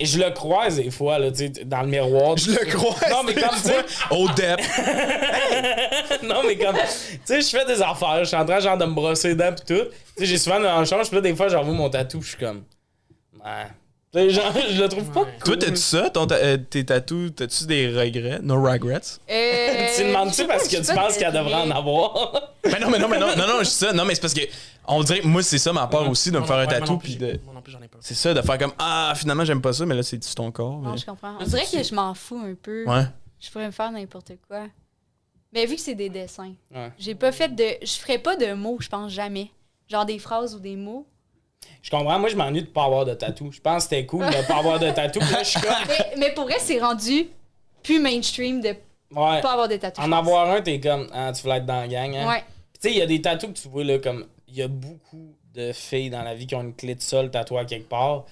Et 0.00 0.06
je 0.06 0.18
le 0.18 0.30
croise 0.30 0.76
des 0.76 0.90
fois, 0.90 1.18
là, 1.18 1.30
tu 1.30 1.38
sais, 1.38 1.64
dans 1.64 1.82
le 1.82 1.88
miroir. 1.88 2.36
Je 2.36 2.52
le 2.52 2.64
crois. 2.66 2.96
Non, 3.10 3.24
mais 3.24 3.34
comme, 3.34 3.50
tu 3.50 3.68
sais, 3.68 3.84
Au 4.10 4.28
dep. 4.28 4.60
non, 6.22 6.42
mais 6.46 6.56
comme, 6.56 6.76
tu 6.76 7.18
sais, 7.24 7.40
je 7.40 7.48
fais 7.48 7.64
des 7.64 7.82
affaires, 7.82 8.20
je 8.20 8.24
suis 8.24 8.36
en 8.36 8.44
train, 8.44 8.60
genre, 8.60 8.78
de 8.78 8.84
me 8.84 8.92
brosser 8.92 9.28
les 9.28 9.34
dents, 9.34 9.52
pis 9.52 9.64
tout. 9.74 9.84
Tu 9.84 9.90
sais, 10.18 10.26
j'ai 10.26 10.38
souvent 10.38 10.60
dans 10.60 10.80
le 10.80 10.86
puis 10.86 11.14
là, 11.16 11.20
des 11.20 11.34
fois, 11.34 11.48
j'envoie 11.48 11.74
mon 11.74 11.90
tatou, 11.90 12.22
je 12.22 12.28
suis 12.28 12.38
comme, 12.38 12.62
ouais. 13.44 13.66
Genre, 14.14 14.52
je 14.70 14.82
le 14.82 14.88
trouve 14.88 15.10
pas 15.12 15.20
cool. 15.24 15.32
Toi, 15.44 15.56
t'as-tu 15.58 15.76
ça? 15.76 16.08
Ton 16.10 16.26
ta- 16.26 16.36
euh, 16.36 16.56
tes 16.56 16.84
tatous, 16.84 17.30
t'as-tu 17.36 17.66
des 17.66 17.88
regrets? 17.88 18.40
No 18.42 18.60
regrets? 18.62 19.00
Euh, 19.30 19.86
Tu 19.96 20.04
demandes-tu 20.04 20.46
parce 20.46 20.66
que 20.66 20.76
tu 20.76 20.94
penses 20.94 21.18
qu'elle 21.18 21.32
devrait 21.32 21.54
en 21.54 21.70
avoir? 21.70 22.52
Mais 22.64 22.80
non, 22.80 22.88
mais 22.90 22.98
non, 22.98 23.08
mais 23.08 23.18
non, 23.18 23.28
non, 23.36 23.46
non, 23.46 23.58
je 23.58 23.64
dis 23.64 23.70
ça. 23.70 23.92
Non, 23.92 24.04
mais 24.06 24.14
c'est 24.14 24.20
parce 24.22 24.32
que 24.34 24.40
on 24.86 25.02
dirait, 25.02 25.20
moi, 25.24 25.42
c'est 25.42 25.58
ça 25.58 25.72
ma 25.74 25.86
part 25.86 26.08
aussi, 26.08 26.30
de 26.30 26.38
me 26.38 26.44
faire 26.46 26.56
non- 26.56 26.62
un 26.62 26.66
ouais, 26.66 26.80
tatou, 26.80 26.96
puis 26.96 27.16
de. 27.16 27.38
Moi 27.44 27.52
non 27.54 27.60
plus, 27.60 27.70
j'en 27.72 27.82
ai 27.82 27.88
pas. 27.88 27.98
C'est 28.00 28.14
ça, 28.14 28.32
de 28.32 28.40
faire 28.40 28.56
comme 28.58 28.72
Ah, 28.78 29.12
finalement, 29.14 29.44
j'aime 29.44 29.60
pas 29.60 29.74
ça, 29.74 29.84
mais 29.84 29.94
là, 29.94 30.02
c'est 30.02 30.22
sur 30.24 30.34
ton 30.36 30.50
corps. 30.50 30.78
Non, 30.80 30.92
mais- 30.92 30.96
je 30.98 31.04
comprends. 31.04 31.34
On 31.38 31.44
dirait 31.44 31.66
que 31.70 31.82
je 31.82 31.94
m'en 31.94 32.14
fous 32.14 32.40
un 32.42 32.54
peu. 32.54 32.84
Ouais. 32.86 33.04
Je 33.40 33.50
pourrais 33.50 33.66
me 33.66 33.72
faire 33.72 33.92
n'importe 33.92 34.32
quoi. 34.48 34.62
Mais 35.52 35.66
vu 35.66 35.74
que 35.76 35.80
c'est 35.82 35.94
des 35.94 36.08
dessins, 36.08 36.54
Ouais. 36.74 36.92
j'ai 36.98 37.14
pas 37.14 37.30
fait 37.32 37.54
de. 37.54 37.64
Je 37.82 37.92
ferais 37.92 38.18
pas 38.18 38.36
de 38.36 38.54
mots, 38.54 38.78
je 38.80 38.88
pense 38.88 39.12
jamais. 39.12 39.50
Genre 39.86 40.06
des 40.06 40.18
phrases 40.18 40.54
ou 40.54 40.60
des 40.60 40.76
mots. 40.76 41.06
Je 41.82 41.90
comprends, 41.90 42.18
moi, 42.18 42.28
je 42.28 42.36
m'ennuie 42.36 42.62
de 42.62 42.66
pas 42.66 42.84
avoir 42.84 43.04
de 43.04 43.14
tatou. 43.14 43.50
Je 43.52 43.60
pense 43.60 43.84
que 43.84 43.90
c'était 43.90 44.06
cool 44.06 44.26
de 44.26 44.46
pas 44.46 44.56
avoir 44.58 44.78
de 44.78 44.90
tatou. 44.90 45.20
Puis 45.20 45.32
là, 45.32 45.42
je 45.42 45.48
suis 45.48 45.60
comme, 45.60 45.72
Mais, 45.88 46.14
mais 46.18 46.30
pour 46.32 46.44
vrai, 46.44 46.56
c'est 46.58 46.78
rendu 46.80 47.28
plus 47.82 48.00
mainstream 48.00 48.60
de 48.60 48.68
ouais. 48.68 49.40
pas 49.40 49.52
avoir 49.52 49.68
de 49.68 49.76
tatouage. 49.76 50.06
En 50.06 50.12
avoir 50.12 50.50
un, 50.50 50.60
t'es 50.60 50.80
comme, 50.80 51.08
ah, 51.12 51.32
tu 51.34 51.42
voulais 51.42 51.56
être 51.58 51.66
dans 51.66 51.80
la 51.80 51.88
gang, 51.88 52.14
hein? 52.14 52.28
Ouais. 52.28 52.44
Puis 52.72 52.80
tu 52.82 52.88
sais, 52.88 52.94
il 52.94 52.98
y 52.98 53.02
a 53.02 53.06
des 53.06 53.22
tatous 53.22 53.50
que 53.50 53.58
tu 53.58 53.68
vois, 53.68 53.84
là, 53.84 53.98
comme, 53.98 54.26
il 54.48 54.56
y 54.56 54.62
a 54.62 54.68
beaucoup 54.68 55.34
de 55.54 55.72
filles 55.72 56.10
dans 56.10 56.22
la 56.22 56.34
vie 56.34 56.46
qui 56.46 56.54
ont 56.54 56.60
une 56.60 56.74
clé 56.74 56.94
de 56.94 57.00
sol 57.00 57.30
tatouée 57.30 57.60
à 57.60 57.64
quelque 57.64 57.88
part. 57.88 58.24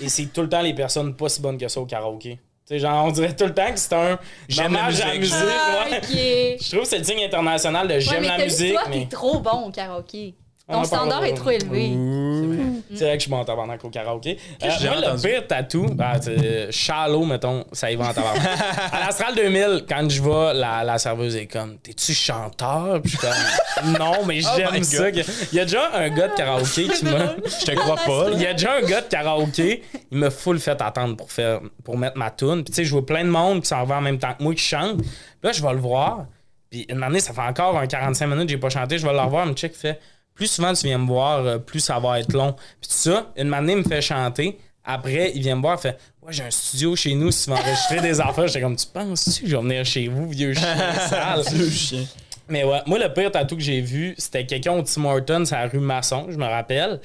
Et 0.00 0.08
c'est 0.08 0.26
tout 0.26 0.42
le 0.42 0.48
temps 0.48 0.60
les 0.62 0.74
personnes 0.74 1.16
pas 1.16 1.28
si 1.28 1.40
bonnes 1.40 1.58
que 1.58 1.66
ça 1.68 1.80
au 1.80 1.86
karaoké. 1.86 2.38
Tu 2.66 2.74
sais, 2.74 2.78
genre, 2.78 3.04
on 3.06 3.10
dirait 3.10 3.34
tout 3.34 3.46
le 3.46 3.54
temps 3.54 3.72
que 3.72 3.78
c'est 3.78 3.94
un 3.94 4.18
J'aime 4.48 4.74
la 4.74 4.86
musique. 4.86 5.18
musique. 5.18 5.34
Ah, 5.34 5.86
ouais. 5.90 6.56
Je 6.60 6.68
trouve 6.70 6.82
que 6.82 6.88
c'est 6.88 6.98
le 6.98 7.04
signe 7.04 7.24
international 7.24 7.88
de 7.88 7.98
j'aime 7.98 8.22
la 8.22 8.38
musique, 8.38 8.74
toi, 8.74 8.82
mais. 8.88 9.00
t'es 9.00 9.16
trop 9.16 9.40
bon 9.40 9.66
au 9.66 9.70
karaoké. 9.70 10.34
On 10.68 10.74
Ton 10.74 10.78
en 10.80 10.84
standard 10.84 11.24
est 11.24 11.34
trop 11.34 11.50
élevé. 11.50 11.92
C'est 11.92 12.46
vrai. 12.46 12.66
C'est 12.94 13.04
vrai 13.04 13.16
que 13.16 13.22
je 13.22 13.26
suis 13.28 13.34
en 13.34 13.44
tabarnak 13.44 13.84
au 13.84 13.90
karaoké. 13.90 14.38
Euh, 14.62 14.68
moi, 14.84 14.96
le 15.12 15.20
pire 15.20 15.46
tatou, 15.46 15.86
c'est 16.20 16.70
shallow, 16.70 17.24
mettons, 17.24 17.64
ça 17.72 17.90
y 17.90 17.96
va 17.96 18.10
en 18.10 18.14
tabarnak. 18.14 18.42
à 18.92 19.00
l'Astral 19.00 19.34
2000, 19.34 19.84
quand 19.88 20.08
je 20.08 20.22
vais, 20.22 20.54
la, 20.54 20.84
la 20.84 20.98
serveuse 20.98 21.34
est 21.36 21.46
comme 21.46 21.78
T'es-tu 21.78 22.14
chanteur? 22.14 23.02
Puis 23.02 23.12
je 23.12 23.18
suis 23.18 23.26
comme 23.26 23.92
Non, 23.98 24.24
mais 24.24 24.40
Oh 24.44 24.48
j'aime 24.56 24.84
ça. 24.84 25.08
Il 25.10 25.56
y 25.56 25.60
a 25.60 25.64
déjà 25.64 25.90
un 25.94 26.08
gars 26.10 26.28
de 26.28 26.34
karaoké 26.34 26.88
qui 26.88 27.04
m'a. 27.06 27.34
Je 27.44 27.66
te 27.66 27.72
crois 27.72 27.96
pas. 27.96 28.30
Il 28.32 28.40
y 28.40 28.46
a 28.46 28.52
déjà 28.52 28.76
un 28.76 28.82
gars 28.82 29.00
de 29.00 29.08
karaoké, 29.08 29.82
il 30.10 30.18
m'a 30.18 30.30
full 30.30 30.60
fait 30.60 30.80
attendre 30.80 31.16
pour 31.16 31.32
faire 31.32 31.60
pour 31.82 31.98
mettre 31.98 32.16
ma 32.16 32.30
tune. 32.30 32.62
Puis 32.62 32.72
tu 32.72 32.74
sais, 32.74 32.84
je 32.84 32.92
vois 32.92 33.04
plein 33.04 33.24
de 33.24 33.30
monde 33.30 33.62
qui 33.62 33.68
s'en 33.68 33.84
va 33.84 33.96
en 33.96 34.00
même 34.00 34.18
temps 34.18 34.34
que 34.38 34.42
moi 34.42 34.54
qui 34.54 34.62
chante. 34.62 34.98
Puis 34.98 35.08
là, 35.42 35.52
je 35.52 35.62
vais 35.62 35.72
le 35.72 35.80
voir. 35.80 36.26
Puis 36.70 36.86
une 36.88 37.02
année, 37.02 37.20
ça 37.20 37.32
fait 37.32 37.42
encore 37.42 37.76
un 37.78 37.86
45 37.86 38.26
minutes 38.26 38.44
que 38.46 38.50
j'ai 38.52 38.58
pas 38.58 38.70
chanté, 38.70 38.96
je 38.96 39.06
vais 39.06 39.12
le 39.12 39.20
revoir, 39.20 39.44
me 39.44 39.52
check 39.52 39.74
fait 39.74 39.98
plus 40.34 40.46
souvent 40.46 40.72
tu 40.72 40.86
viens 40.86 40.98
me 40.98 41.06
voir, 41.06 41.44
euh, 41.44 41.58
plus 41.58 41.80
ça 41.80 41.98
va 41.98 42.20
être 42.20 42.32
long. 42.32 42.52
Puis 42.80 42.88
tout 42.88 42.96
ça, 42.96 43.32
une 43.36 43.54
il 43.68 43.76
me 43.76 43.82
fait 43.82 44.02
chanter. 44.02 44.58
Après, 44.84 45.32
il 45.34 45.42
vient 45.42 45.56
me 45.56 45.60
voir, 45.60 45.78
il 45.78 45.82
fait 45.82 45.98
Ouais, 46.22 46.32
j'ai 46.32 46.44
un 46.44 46.50
studio 46.50 46.94
chez 46.94 47.14
nous, 47.14 47.30
si 47.30 47.44
tu 47.44 47.50
veux 47.50 47.56
enregistrer 47.56 48.00
des 48.00 48.20
affaires. 48.20 48.46
J'étais 48.46 48.60
comme 48.60 48.76
Tu 48.76 48.86
penses-tu 48.86 49.42
que 49.42 49.48
je 49.48 49.56
vais 49.56 49.62
venir 49.62 49.84
chez 49.84 50.08
vous, 50.08 50.28
vieux 50.28 50.54
chien 50.54 50.94
sale? 51.08 51.42
Le 51.56 51.70
chien. 51.70 52.04
Mais 52.48 52.64
ouais, 52.64 52.80
moi, 52.86 52.98
le 52.98 53.12
pire 53.12 53.30
tatou 53.30 53.56
que 53.56 53.62
j'ai 53.62 53.80
vu, 53.80 54.14
c'était 54.18 54.46
quelqu'un 54.46 54.72
au 54.72 54.82
Tim 54.82 55.04
Hortons 55.04 55.44
à 55.52 55.64
la 55.64 55.68
rue 55.68 55.78
Masson, 55.78 56.26
je 56.28 56.36
me 56.36 56.44
rappelle. 56.44 57.00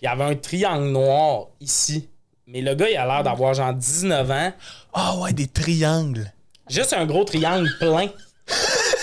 Il 0.00 0.06
y 0.06 0.08
avait 0.08 0.24
un 0.24 0.34
triangle 0.34 0.88
noir 0.88 1.48
ici. 1.60 2.08
Mais 2.46 2.60
le 2.60 2.74
gars, 2.74 2.88
il 2.90 2.96
a 2.96 3.06
l'air 3.06 3.22
d'avoir 3.22 3.54
genre 3.54 3.72
19 3.72 4.30
ans. 4.30 4.52
Ah 4.92 5.16
ouais, 5.18 5.32
des 5.32 5.46
triangles. 5.46 6.32
Juste 6.68 6.92
un 6.92 7.06
gros 7.06 7.24
triangle 7.24 7.70
plein. 7.78 8.08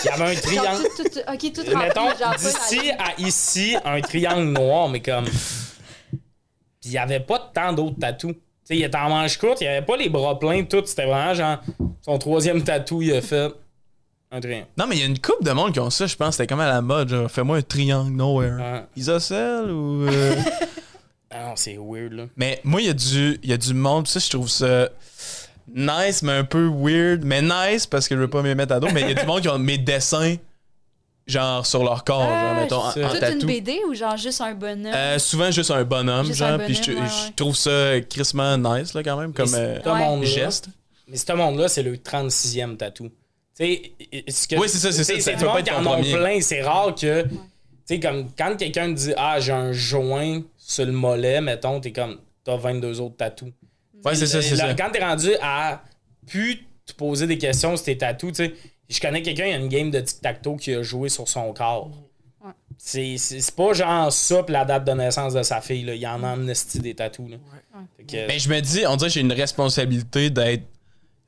Il 0.04 0.08
y 0.08 0.10
avait 0.10 0.36
un 0.38 0.40
triangle. 0.40 0.88
tout, 0.96 1.04
tout, 1.04 1.20
ok, 1.20 1.54
tout 1.54 1.62
rempli, 1.62 1.76
Mettons, 1.76 2.10
d'ici 2.38 2.92
à 2.92 3.20
ici, 3.20 3.76
un 3.84 4.02
triangle 4.02 4.52
noir, 4.52 4.90
mais 4.90 5.02
comme. 5.02 5.26
Puis 5.26 6.20
il 6.86 6.92
y 6.92 6.98
avait 6.98 7.20
pas 7.20 7.52
tant 7.54 7.74
d'autres 7.74 8.00
tatous. 8.00 8.32
Tu 8.34 8.40
sais, 8.64 8.78
il 8.78 8.84
était 8.84 8.98
en 8.98 9.10
manche 9.10 9.38
courte, 9.38 9.62
il 9.62 9.66
y 9.66 9.68
avait 9.68 9.86
pas 9.86 9.98
les 9.98 10.10
bras 10.10 10.38
pleins, 10.40 10.64
tout. 10.64 10.84
C'était 10.86 11.06
vraiment 11.06 11.34
genre. 11.34 11.58
Son 12.04 12.18
troisième 12.18 12.64
tatou, 12.64 13.02
il 13.02 13.14
a 13.14 13.22
fait. 13.22 13.52
Un 14.32 14.40
triangle. 14.40 14.68
Non, 14.78 14.86
mais 14.88 14.96
il 14.96 15.00
y 15.00 15.04
a 15.04 15.08
une 15.08 15.20
couple 15.20 15.44
de 15.44 15.52
monde 15.52 15.74
qui 15.74 15.80
ont 15.80 15.90
ça, 15.90 16.06
je 16.06 16.16
pense. 16.16 16.36
C'était 16.36 16.46
comme 16.46 16.60
à 16.60 16.68
la 16.68 16.82
mode, 16.82 17.10
genre, 17.10 17.32
fais-moi 17.32 17.58
un 17.58 17.62
triangle 17.64 18.12
nowhere. 18.12 18.58
Ouais. 18.58 18.84
Isocèle 18.96 19.72
ou. 19.72 20.08
euh, 20.08 20.36
Ah 21.32 21.44
non, 21.50 21.54
c'est 21.56 21.78
weird, 21.80 22.14
là. 22.14 22.24
mais 22.36 22.60
moi, 22.64 22.82
il 22.82 22.88
y, 22.88 22.90
a 22.90 22.94
du- 22.94 23.40
y 23.44 23.54
a 23.54 23.58
du 23.58 23.74
monde, 23.76 24.08
ça, 24.08 24.20
je 24.20 24.30
trouve 24.32 24.50
ça 24.50 24.90
nice, 25.76 26.22
mais 26.24 26.34
un 26.34 26.44
peu 26.44 26.68
weird. 26.68 27.24
Mais 27.24 27.42
nice 27.42 27.86
parce 27.86 28.08
que 28.08 28.16
je 28.16 28.20
veux 28.22 28.30
pas 28.30 28.42
me 28.42 28.54
mettre 28.56 28.74
à 28.74 28.80
dos, 28.80 28.88
mais 28.94 29.02
il 29.02 29.08
y 29.10 29.12
a 29.12 29.14
du 29.14 29.26
monde 29.26 29.42
qui 29.42 29.50
ont 29.50 29.60
mes 29.60 29.78
dessins, 29.78 30.36
genre, 31.28 31.66
sur 31.66 31.84
leur 31.84 32.04
corps, 32.04 32.22
genre, 32.24 32.32
Ah, 32.32 32.60
mettons, 32.62 32.78
en, 32.84 32.92
c'est 32.92 33.04
en 33.04 33.10
Toute 33.10 33.20
tatou. 33.20 33.40
une 33.42 33.46
BD 33.48 33.80
ou 33.88 33.94
genre 33.94 34.18
juste 34.18 34.42
un 34.42 34.54
bonhomme? 34.54 34.94
Euh, 34.94 35.20
souvent 35.20 35.52
juste 35.52 35.72
un 35.72 35.84
bonhomme, 35.84 36.26
Juste 36.26 36.40
genre, 36.40 36.58
puis 36.60 36.74
je, 36.76 36.92
ouais, 36.92 37.00
ouais. 37.02 37.08
trouve 37.36 37.56
ça 37.56 38.00
crissement 38.10 38.58
nice, 38.58 38.94
là, 38.94 39.04
quand 39.04 39.18
même, 39.18 39.34
comme 39.34 39.54
euh, 39.54 39.80
Ouais. 39.86 40.26
geste. 40.26 40.70
Mais 41.08 41.18
ce 41.18 41.32
monde-là, 41.34 41.68
c'est 41.68 41.84
le 41.84 41.98
36e 41.98 42.78
tatou. 42.78 43.10
Tu 43.58 43.66
sais, 43.66 43.92
ce 44.30 44.48
que- 44.48 44.56
Oui, 44.56 44.70
c'est 44.70 44.78
ça, 44.78 44.92
c'est 44.92 45.04
ça, 45.20 45.32
peut 45.34 45.46
pas 45.46 45.54
monde 45.54 45.60
être 45.60 45.74
en 45.78 45.86
ont 45.86 46.02
plein. 46.02 46.40
C'est 46.42 46.62
rare 46.62 46.96
que. 46.96 47.24
Tu 47.24 47.30
sais, 47.86 48.00
comme 48.00 48.28
quand 48.38 48.56
quelqu'un 48.58 48.94
te 48.94 49.00
dit 49.00 49.14
Ah, 49.18 49.40
j'ai 49.40 49.52
un 49.52 49.72
joint 49.74 50.42
sur 50.58 50.86
le 50.86 50.92
mollet, 50.92 51.42
mettons, 51.42 51.80
t'es 51.80 51.92
comme 51.92 52.18
T'as 52.46 52.56
22 52.56 53.02
autres 53.02 53.18
tatous. 53.18 53.50
Ouais, 54.06 54.16
c'est 54.16 54.28
ça, 54.28 54.42
c'est 54.42 54.56
Là, 54.56 54.70
ça. 54.70 54.74
Quand 54.76 54.90
t'es 54.92 55.04
rendu 55.04 55.30
à 55.42 55.82
plus 56.28 56.66
te 56.86 56.94
poser 56.94 57.28
des 57.28 57.38
questions 57.38 57.76
sur 57.76 57.86
tes 57.86 57.98
tatous, 57.98 58.34
tu 58.34 58.46
sais, 58.46 58.54
je 58.90 59.00
connais 59.00 59.22
quelqu'un, 59.22 59.46
il 59.46 59.52
y 59.52 59.54
a 59.54 59.58
une 59.58 59.68
game 59.70 59.92
de 59.92 60.00
tic-tac-toe 60.00 60.56
qui 60.58 60.74
a 60.74 60.82
joué 60.84 61.10
sur 61.10 61.28
son 61.28 61.54
corps. 61.54 61.90
Ouais. 62.44 62.52
C'est 62.78 63.56
pas 63.56 63.74
genre 63.74 64.12
ça 64.12 64.42
pis 64.44 64.52
la 64.54 64.66
date 64.66 64.86
de 64.86 64.92
naissance 64.94 65.34
de 65.34 65.44
sa 65.44 65.62
fille. 65.62 65.84
Là. 65.84 65.94
Il 65.96 66.02
y 66.02 66.08
en 66.08 66.24
a 66.24 66.30
amnesty 66.32 66.80
des 66.80 66.96
tatous. 66.96 67.30
Là. 67.30 67.38
Fait 67.98 68.04
que- 68.04 68.28
Mais 68.28 68.40
je 68.40 68.50
me 68.50 68.60
dis, 68.62 68.86
on 68.88 68.96
dirait 68.96 69.10
que 69.10 69.14
j'ai 69.14 69.22
une 69.22 69.34
responsabilité 69.34 70.30
d'être. 70.30 70.64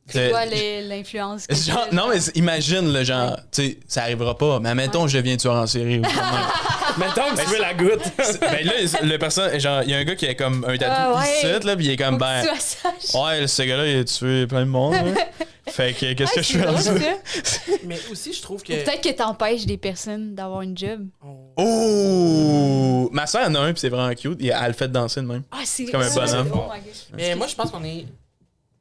C'est 0.08 0.30
quoi 0.32 0.46
l'influence? 0.46 1.48
non, 1.94 2.10
mais 2.10 2.18
imagine, 2.36 2.88
là, 2.92 3.04
genre, 3.04 3.38
tu 3.51 3.62
sais, 3.63 3.80
ça 3.88 4.01
arrivera 4.04 4.38
pas, 4.38 4.60
mais 4.60 4.70
admettons 4.70 5.04
que 5.04 5.10
je 5.12 5.18
deviens 5.18 5.38
tueur 5.38 5.56
en 5.56 5.68
série 5.68 6.00
ou 6.00 6.01
comment? 6.01 6.13
Mettons 6.98 7.36
que 7.36 7.41
tu 7.41 7.48
veux 7.50 7.60
la 7.60 7.74
goutte. 7.74 8.01
ben 8.41 8.65
là, 8.65 8.74
le 9.03 9.17
personne, 9.17 9.60
genre, 9.60 9.83
il 9.83 9.89
y 9.89 9.93
a 9.93 9.98
un 9.98 10.03
gars 10.03 10.15
qui 10.15 10.27
a 10.27 10.33
comme 10.36 10.65
un 10.67 10.77
tatou 10.77 10.93
Ah 10.95 11.19
ouais. 11.19 11.38
ici, 11.38 11.65
là, 11.65 11.75
pis 11.77 11.86
il 11.86 11.91
est 11.91 11.98
comme, 11.98 12.17
ben, 12.17 12.43
ouais, 12.43 13.48
ce 13.48 13.62
gars-là, 13.63 13.88
il 13.88 14.00
a 14.00 14.03
tué 14.03 14.48
plein 14.48 14.62
de 14.62 14.69
monde. 14.69 14.95
Fait 15.68 15.94
que, 15.94 16.13
qu'est-ce 16.13 16.33
que 16.33 16.42
je 16.42 16.57
fais? 16.57 17.77
Mais 17.85 17.98
aussi, 18.11 18.33
je 18.33 18.42
trouve 18.42 18.61
que. 18.63 18.74
Peut-être 18.83 19.01
que 19.01 19.13
t'empêches 19.16 19.66
des 19.66 19.77
personnes 19.77 20.35
d'avoir 20.35 20.61
une 20.63 20.77
job. 20.77 21.07
Oh. 21.55 23.09
Ma 23.13 23.27
soeur 23.27 23.48
en 23.48 23.55
a 23.55 23.59
un, 23.59 23.74
pis 23.74 23.79
c'est 23.79 23.89
vraiment 23.89 24.13
cute. 24.16 24.39
Elle 24.42 24.68
le 24.68 24.74
fait 24.74 24.87
danser 24.89 25.22
de 25.22 25.27
même. 25.27 25.44
Ah, 25.51 25.59
c'est 25.63 25.85
comme 25.85 26.01
un 26.01 26.13
bonhomme. 26.13 26.48
c'est- 26.50 26.53
oh. 26.53 26.72
Mais 27.16 27.35
moi, 27.35 27.48
je 27.48 27.55
pense 27.55 27.72
qu'on 27.72 27.83
est. 27.83 28.05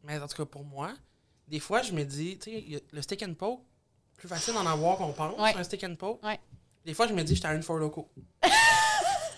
Mais 0.05 0.19
en 0.19 0.27
tout 0.27 0.37
cas, 0.37 0.45
pour 0.47 0.65
moi, 0.65 0.91
des 1.47 1.61
fois, 1.61 1.83
je 1.83 1.93
me 1.93 2.03
dis, 2.03 2.39
tu 2.39 2.51
sais, 2.51 2.83
le 2.93 3.03
stick 3.03 3.23
and 3.23 3.35
poke, 3.35 3.61
plus 4.17 4.29
facile 4.29 4.55
d'en 4.55 4.67
avoir 4.67 4.97
qu'on 4.97 5.13
pense, 5.13 5.39
Ouais. 5.39 5.55
un 5.57 5.63
stick 5.63 5.85
and 5.85 5.95
poke. 5.97 6.23
Ouais. 6.25 6.39
Des 6.85 6.95
fois, 6.95 7.07
je 7.07 7.13
me 7.13 7.23
dis, 7.23 7.35
j'étais 7.35 7.49
à 7.49 7.55
une 7.55 7.63
for 7.63 7.77
loco. 7.77 8.09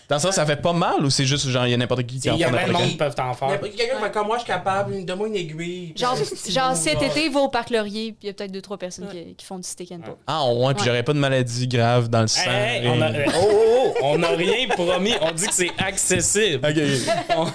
Dans 0.09 0.19
ça, 0.19 0.33
ça 0.33 0.45
fait 0.45 0.57
pas 0.61 0.73
mal 0.73 1.03
ou 1.05 1.09
c'est 1.09 1.25
juste 1.25 1.47
genre, 1.47 1.65
il 1.65 1.71
y 1.71 1.73
a 1.73 1.77
n'importe 1.77 2.03
qui 2.05 2.19
qui 2.19 2.29
en 2.29 2.35
Il 2.35 2.39
y 2.39 2.43
a 2.43 2.47
fait 2.49 2.53
plein 2.53 2.67
de 2.67 2.67
n'importe 2.73 2.81
monde 2.81 2.87
qui? 2.87 2.91
qui 2.91 2.97
peuvent 2.97 3.15
t'en 3.15 3.23
Il 3.23 3.27
y 3.27 3.31
a 3.31 3.33
faire. 3.35 3.61
quelqu'un 3.61 4.05
qui 4.05 4.11
comme 4.11 4.27
moi, 4.27 4.37
je 4.37 4.43
suis 4.43 4.51
capable, 4.51 5.05
donne-moi 5.05 5.27
une 5.29 5.35
aiguille. 5.37 5.93
Genre, 5.95 6.15
puis 6.15 6.51
genre 6.51 6.75
cet 6.75 6.99
genre. 6.99 7.03
été, 7.09 7.29
va 7.29 7.39
au 7.39 7.47
parc 7.47 7.69
Laurier, 7.69 8.11
puis 8.11 8.17
il 8.23 8.27
y 8.27 8.29
a 8.29 8.33
peut-être 8.33 8.51
deux, 8.51 8.61
trois 8.61 8.77
personnes 8.77 9.07
qui, 9.07 9.33
qui 9.35 9.45
font 9.45 9.57
du 9.57 9.63
stick 9.67 9.91
and 9.93 10.01
poke. 10.01 10.17
Ah, 10.27 10.45
ouais, 10.45 10.73
pis 10.73 10.81
Ouais. 10.81 10.85
j'aurais 10.87 11.03
pas 11.03 11.13
de 11.13 11.19
maladie 11.19 11.67
grave 11.69 12.09
dans 12.09 12.21
le 12.21 12.27
sang. 12.27 12.41
Hey, 12.51 12.79
hey, 12.79 12.85
et- 12.85 12.89
on 12.89 13.01
a, 13.01 13.11
oh, 13.11 13.31
oh, 13.33 13.93
oh, 13.95 13.99
on 14.03 14.17
n'a 14.17 14.27
rien 14.29 14.67
promis. 14.75 15.13
On 15.21 15.31
dit 15.31 15.47
que 15.47 15.53
c'est 15.53 15.71
accessible. 15.79 16.59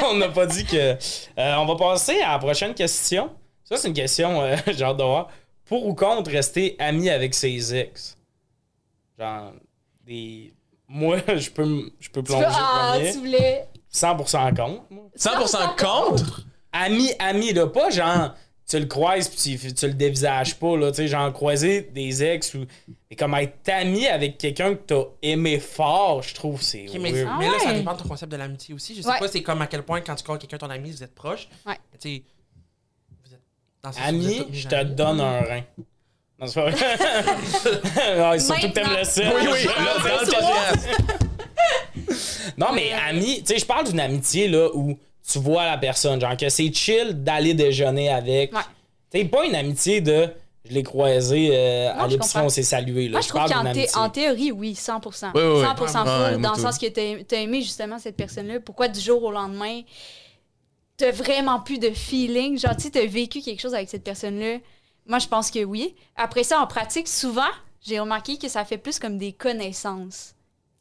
On 0.00 0.14
n'a 0.16 0.28
pas 0.30 0.46
dit 0.46 0.64
que. 0.64 0.76
Euh, 1.38 1.54
on 1.58 1.66
va 1.66 1.76
passer 1.76 2.18
à 2.22 2.32
la 2.32 2.38
prochaine 2.38 2.72
question. 2.74 3.30
Ça, 3.64 3.76
c'est 3.76 3.88
une 3.88 3.94
question, 3.94 4.40
euh, 4.42 4.56
hâte 4.80 4.96
de 4.96 5.02
voir. 5.02 5.28
Pour 5.66 5.86
ou 5.86 5.94
contre 5.94 6.30
rester 6.30 6.76
ami 6.78 7.10
avec 7.10 7.34
ses 7.34 7.74
ex? 7.74 8.16
Genre, 9.18 9.52
des. 10.08 10.52
Moi, 10.88 11.18
je 11.36 11.50
peux, 11.50 11.90
je 12.00 12.08
peux 12.08 12.22
Tu 12.22 12.26
plonger 12.32 12.46
ah, 12.48 12.92
premier. 12.94 13.12
tu 13.12 13.18
voulais. 13.18 13.68
100% 13.92 14.56
contre. 14.56 14.82
moi. 14.90 15.04
100% 15.16 15.76
contre? 15.82 16.42
Ami, 16.72 17.10
ami, 17.18 17.52
là, 17.52 17.66
pas 17.66 17.90
genre. 17.90 18.34
Tu 18.68 18.78
le 18.78 18.84
croises 18.84 19.28
puis 19.30 19.56
tu, 19.58 19.72
tu 19.72 19.86
le 19.86 19.94
dévisages 19.94 20.58
pas, 20.58 20.76
là, 20.76 20.90
tu 20.90 20.96
sais, 20.96 21.08
genre 21.08 21.32
croiser 21.32 21.80
des 21.80 22.22
ex 22.22 22.52
ou. 22.52 22.66
Mais 23.08 23.16
comme 23.16 23.34
être 23.36 23.66
ami 23.70 24.06
avec 24.06 24.36
quelqu'un 24.36 24.74
que 24.74 24.82
t'as 24.86 25.04
aimé 25.22 25.58
fort, 25.58 26.22
je 26.22 26.34
trouve, 26.34 26.60
c'est 26.60 26.84
mais. 27.00 27.24
Ah 27.26 27.38
là, 27.40 27.58
ça 27.60 27.66
ouais. 27.70 27.78
dépend 27.78 27.94
de 27.94 28.02
ton 28.02 28.08
concept 28.08 28.30
de 28.30 28.36
l'amitié 28.36 28.74
aussi. 28.74 28.94
Je 28.94 29.00
sais 29.00 29.08
Ouais. 29.08 29.18
pas 29.18 29.28
c'est 29.28 29.42
comme 29.42 29.62
à 29.62 29.66
quel 29.68 29.84
point 29.84 30.02
quand 30.02 30.14
tu 30.16 30.22
crois 30.22 30.36
quelqu'un 30.36 30.58
ton 30.58 30.68
ami, 30.68 30.90
vous 30.90 31.02
êtes 31.02 31.14
proches. 31.14 31.48
Ouais. 31.66 31.78
Tu 31.98 32.16
sais, 32.16 32.22
vous 33.24 33.32
êtes 33.34 33.40
dans 33.82 33.90
vous 33.90 33.98
Ami, 34.04 34.46
je 34.52 34.68
te 34.68 34.84
donne 34.84 35.20
un 35.22 35.40
rein. 35.40 35.62
Non, 36.40 36.46
c'est 36.46 36.54
pas 36.60 36.70
vrai. 36.70 38.30
ouais, 38.30 38.38
surtout 38.38 38.60
que 38.68 38.72
t'aimes 38.72 38.96
le 38.98 39.04
seul. 39.04 39.26
Oui, 39.34 39.48
oui, 39.52 39.64
là, 39.64 39.72
dans 39.96 40.04
le 40.04 40.26
podcast. 40.26 40.88
Non, 42.56 42.68
mais 42.74 42.92
ami, 43.08 43.42
tu 43.42 43.52
sais, 43.52 43.58
je 43.58 43.66
parle 43.66 43.86
d'une 43.86 44.00
amitié 44.00 44.48
là 44.48 44.68
où 44.74 44.98
tu 45.30 45.38
vois 45.38 45.64
la 45.64 45.78
personne, 45.78 46.20
genre 46.20 46.36
que 46.36 46.48
c'est 46.48 46.72
chill 46.72 47.22
d'aller 47.22 47.54
déjeuner 47.54 48.08
avec. 48.08 48.52
Ouais. 48.52 48.60
Tu 49.12 49.18
sais, 49.20 49.24
pas 49.26 49.44
une 49.44 49.54
amitié 49.54 50.00
de 50.00 50.28
je 50.68 50.74
l'ai 50.74 50.82
croisé 50.82 51.50
euh, 51.52 51.92
Non, 51.94 52.00
à 52.00 52.08
je 52.08 52.12
l'épicerie, 52.14 52.42
on 52.44 52.48
s'est 52.48 52.62
salué. 52.62 53.04
Là. 53.06 53.12
Moi, 53.12 53.20
je 53.20 53.28
trouve 53.28 53.40
parle 53.40 53.52
qu'en 53.52 53.62
d'une 53.62 53.72
thé- 53.72 53.78
amitié. 53.80 53.96
en 54.00 54.10
théorie, 54.10 54.52
oui, 54.52 54.72
100%. 54.74 55.30
Oui, 55.34 55.40
oui, 55.42 55.42
oui. 55.60 55.64
100% 55.64 56.04
Ouais, 56.04 56.34
faux, 56.34 56.40
dans 56.40 56.54
le 56.54 56.60
sens 56.60 56.78
que 56.78 56.86
t'as 56.86 57.22
t'as 57.24 57.36
aimé 57.40 57.62
justement 57.62 57.98
cette 57.98 58.16
personne-là. 58.16 58.60
Pourquoi 58.60 58.88
du 58.88 58.98
jour 59.00 59.22
au 59.22 59.30
lendemain, 59.30 59.82
t'as 60.96 61.10
vraiment 61.12 61.60
plus 61.60 61.78
de 61.78 61.90
feeling? 61.90 62.58
Genre, 62.58 62.74
tu 62.76 62.82
sais, 62.84 62.90
t'as 62.90 63.06
vécu 63.06 63.40
quelque 63.40 63.60
chose 63.60 63.74
avec 63.74 63.88
cette 63.88 64.04
personne-là. 64.04 64.58
Moi, 65.08 65.18
je 65.18 65.26
pense 65.26 65.50
que 65.50 65.64
oui. 65.64 65.96
Après 66.16 66.44
ça, 66.44 66.60
en 66.60 66.66
pratique, 66.66 67.08
souvent, 67.08 67.50
j'ai 67.80 67.98
remarqué 67.98 68.38
que 68.38 68.48
ça 68.48 68.64
fait 68.64 68.78
plus 68.78 68.98
comme 68.98 69.18
des 69.18 69.32
connaissances. 69.32 70.34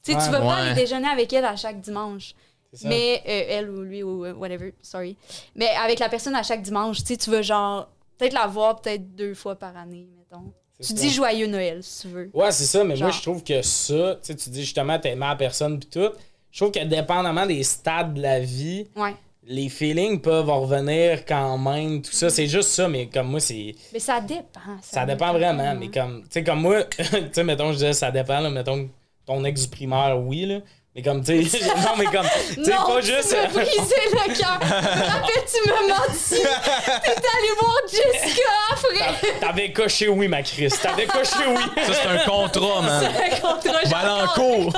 Tu 0.04 0.12
sais, 0.12 0.18
Ouais. 0.18 0.24
tu 0.26 0.32
vas 0.32 0.42
pas 0.42 0.56
aller 0.58 0.74
déjeuner 0.76 1.08
avec 1.08 1.32
elle 1.34 1.46
à 1.46 1.56
chaque 1.56 1.82
dimanche. 1.82 2.34
C'est 2.74 2.84
ça. 2.84 2.90
Mais 2.90 3.24
euh, 3.26 3.44
elle 3.50 3.70
ou 3.70 3.82
lui 3.82 4.04
ou 4.04 4.26
euh, 4.26 4.34
whatever, 4.34 4.74
sorry. 4.82 5.16
Mais 5.56 5.70
avec 5.82 6.00
la 6.00 6.10
personne 6.10 6.36
à 6.36 6.44
chaque 6.44 6.62
dimanche, 6.62 7.00
tu 7.00 7.06
sais, 7.06 7.18
tu 7.18 7.30
vas 7.32 7.42
genre 7.42 7.88
peut-être 8.18 8.34
la 8.34 8.46
voir 8.48 8.82
peut-être 8.82 9.16
deux 9.16 9.34
fois 9.34 9.56
par 9.56 9.76
année, 9.78 10.08
mettons. 10.18 10.52
Tu 10.80 10.88
ça. 10.90 10.94
dis 10.94 11.10
joyeux 11.10 11.48
Noël 11.48 11.82
si 11.82 12.02
tu 12.02 12.08
veux. 12.10 12.30
Ouais, 12.34 12.52
c'est 12.52 12.66
ça, 12.66 12.84
mais 12.84 12.96
moi, 12.98 13.10
je 13.10 13.22
trouve 13.22 13.44
que 13.44 13.62
ça, 13.62 14.16
tu 14.22 14.28
sais, 14.28 14.36
tu 14.36 14.50
dis 14.50 14.62
justement, 14.62 15.00
t'aimes 15.00 15.20
la 15.22 15.36
personne 15.36 15.80
pis 15.80 15.88
tout. 15.88 16.10
Je 16.52 16.60
trouve 16.60 16.72
que 16.72 16.84
dépendamment 16.84 17.46
des 17.46 17.64
stades 17.64 18.14
de 18.14 18.22
la 18.22 18.40
vie, 18.42 18.88
Ouais. 18.96 19.16
Les 19.48 19.70
feelings 19.70 20.20
peuvent 20.20 20.50
revenir 20.50 21.26
quand 21.26 21.58
même, 21.58 22.02
tout 22.02 22.12
ça. 22.12 22.30
C'est 22.30 22.48
juste 22.48 22.70
ça, 22.70 22.88
mais 22.88 23.08
comme 23.08 23.30
moi, 23.30 23.40
c'est. 23.40 23.76
Mais 23.94 24.00
ça 24.00 24.20
dépend. 24.20 24.78
Ça 24.82 25.06
dépend 25.06 25.32
vraiment, 25.34 25.74
mais 25.76 25.90
comme, 25.90 26.24
tu 26.24 26.28
sais, 26.32 26.44
comme 26.44 26.62
moi, 26.62 26.84
tu 26.86 27.04
sais, 27.32 27.44
mettons, 27.44 27.70
je 27.72 27.78
disais 27.78 27.94
ça 27.94 28.12
dépend, 28.12 28.42
là, 28.42 28.50
mettons, 28.50 28.90
ton 29.26 29.44
ex 29.46 29.64
du 29.64 29.70
primaire, 29.70 30.20
oui, 30.20 30.46
là. 30.46 30.60
Mais 31.00 31.04
comme, 31.04 31.24
tu 31.24 31.48
sais, 31.48 31.60
non, 31.64 31.96
mais 31.96 32.06
comme, 32.06 32.26
tu 32.56 32.64
sais, 32.66 32.72
pas 32.72 33.00
tu 33.02 33.06
juste. 33.06 33.36
m'as 33.38 33.48
brisé 33.50 33.96
le 34.12 34.34
cœur. 34.36 34.60
Rappelle-tu 34.60 35.70
me 35.70 35.90
menti. 35.90 36.42
T'es 36.42 37.12
allé 37.12 37.52
voir 37.60 37.78
Jessica 37.88 38.42
après. 38.72 39.40
T'avais 39.40 39.72
coché 39.72 40.08
oui, 40.08 40.28
ma 40.28 40.42
Chris. 40.42 40.70
T'avais 40.82 41.06
coché 41.06 41.36
oui. 41.48 41.84
Ça, 41.86 41.94
c'est 41.94 42.08
un 42.08 42.18
contrat, 42.26 42.82
man. 42.82 43.06
Un 43.06 43.36
contrat, 43.40 43.80
Va 43.86 43.98
aller 44.00 44.24
en 44.24 44.28
cours. 44.30 44.74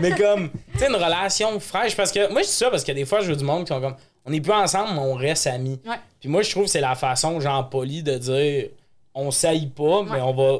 mais 0.00 0.10
comme, 0.10 0.50
tu 0.74 0.78
sais, 0.80 0.88
une 0.88 0.96
relation 0.96 1.58
fraîche. 1.60 1.96
Parce 1.96 2.12
que 2.12 2.30
moi, 2.30 2.42
je 2.42 2.48
dis 2.48 2.52
ça 2.52 2.68
parce 2.70 2.84
que 2.84 2.92
des 2.92 3.06
fois, 3.06 3.20
je 3.20 3.30
veux 3.30 3.36
du 3.36 3.44
monde 3.44 3.64
qui 3.64 3.72
sont 3.72 3.80
comme, 3.80 3.96
on 4.26 4.30
n'est 4.30 4.40
plus 4.42 4.52
ensemble, 4.52 4.90
mais 4.92 5.00
on 5.00 5.14
reste 5.14 5.46
amis. 5.46 5.80
Ouais. 5.86 5.96
Puis 6.20 6.28
moi, 6.28 6.42
je 6.42 6.50
trouve 6.50 6.64
que 6.64 6.70
c'est 6.70 6.80
la 6.82 6.94
façon, 6.94 7.40
genre, 7.40 7.70
polie 7.70 8.02
de 8.02 8.18
dire, 8.18 8.66
on 9.14 9.30
saillit 9.30 9.68
pas, 9.70 10.02
mais 10.02 10.10
Ouais. 10.12 10.20
on 10.20 10.34
va. 10.34 10.58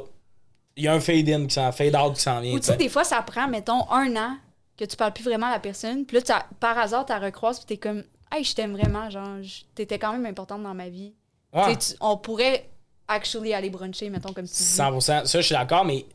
Il 0.75 0.85
y 0.85 0.87
a 0.87 0.93
un 0.93 0.99
fade-in 0.99 1.45
qui 1.45 1.53
s'en 1.53 1.71
fade-out 1.71 2.15
qui 2.15 2.21
s'en 2.23 2.39
vient. 2.41 2.53
Ou 2.53 2.55
tu 2.55 2.61
tu 2.65 2.71
sais, 2.71 2.77
des 2.77 2.89
fois, 2.89 3.03
ça 3.03 3.21
prend, 3.21 3.47
mettons, 3.47 3.85
un 3.91 4.15
an 4.15 4.37
que 4.77 4.85
tu 4.85 4.95
parles 4.95 5.13
plus 5.13 5.23
vraiment 5.23 5.47
à 5.47 5.51
la 5.51 5.59
personne. 5.59 6.05
Puis 6.05 6.17
là, 6.25 6.45
par 6.59 6.77
hasard, 6.77 7.05
tu 7.05 7.13
recroises, 7.13 7.59
puis 7.59 7.65
t'es 7.67 7.77
comme, 7.77 8.03
hey, 8.31 8.43
je 8.43 8.53
t'aime 8.55 8.73
vraiment. 8.75 9.09
Genre, 9.09 9.37
t'étais 9.75 9.99
quand 9.99 10.11
même 10.13 10.25
importante 10.25 10.63
dans 10.63 10.73
ma 10.73 10.89
vie. 10.89 11.13
Ouais. 11.53 11.77
Tu 11.77 11.93
on 12.01 12.17
pourrait 12.17 12.69
actually 13.07 13.53
aller 13.53 13.69
bruncher, 13.69 14.09
mettons, 14.09 14.33
comme 14.33 14.45
tu 14.47 14.53
dis. 14.53 14.63
100%. 14.63 15.01
Ça, 15.01 15.23
je 15.25 15.41
suis 15.45 15.53
d'accord, 15.55 15.85
mais 15.85 16.05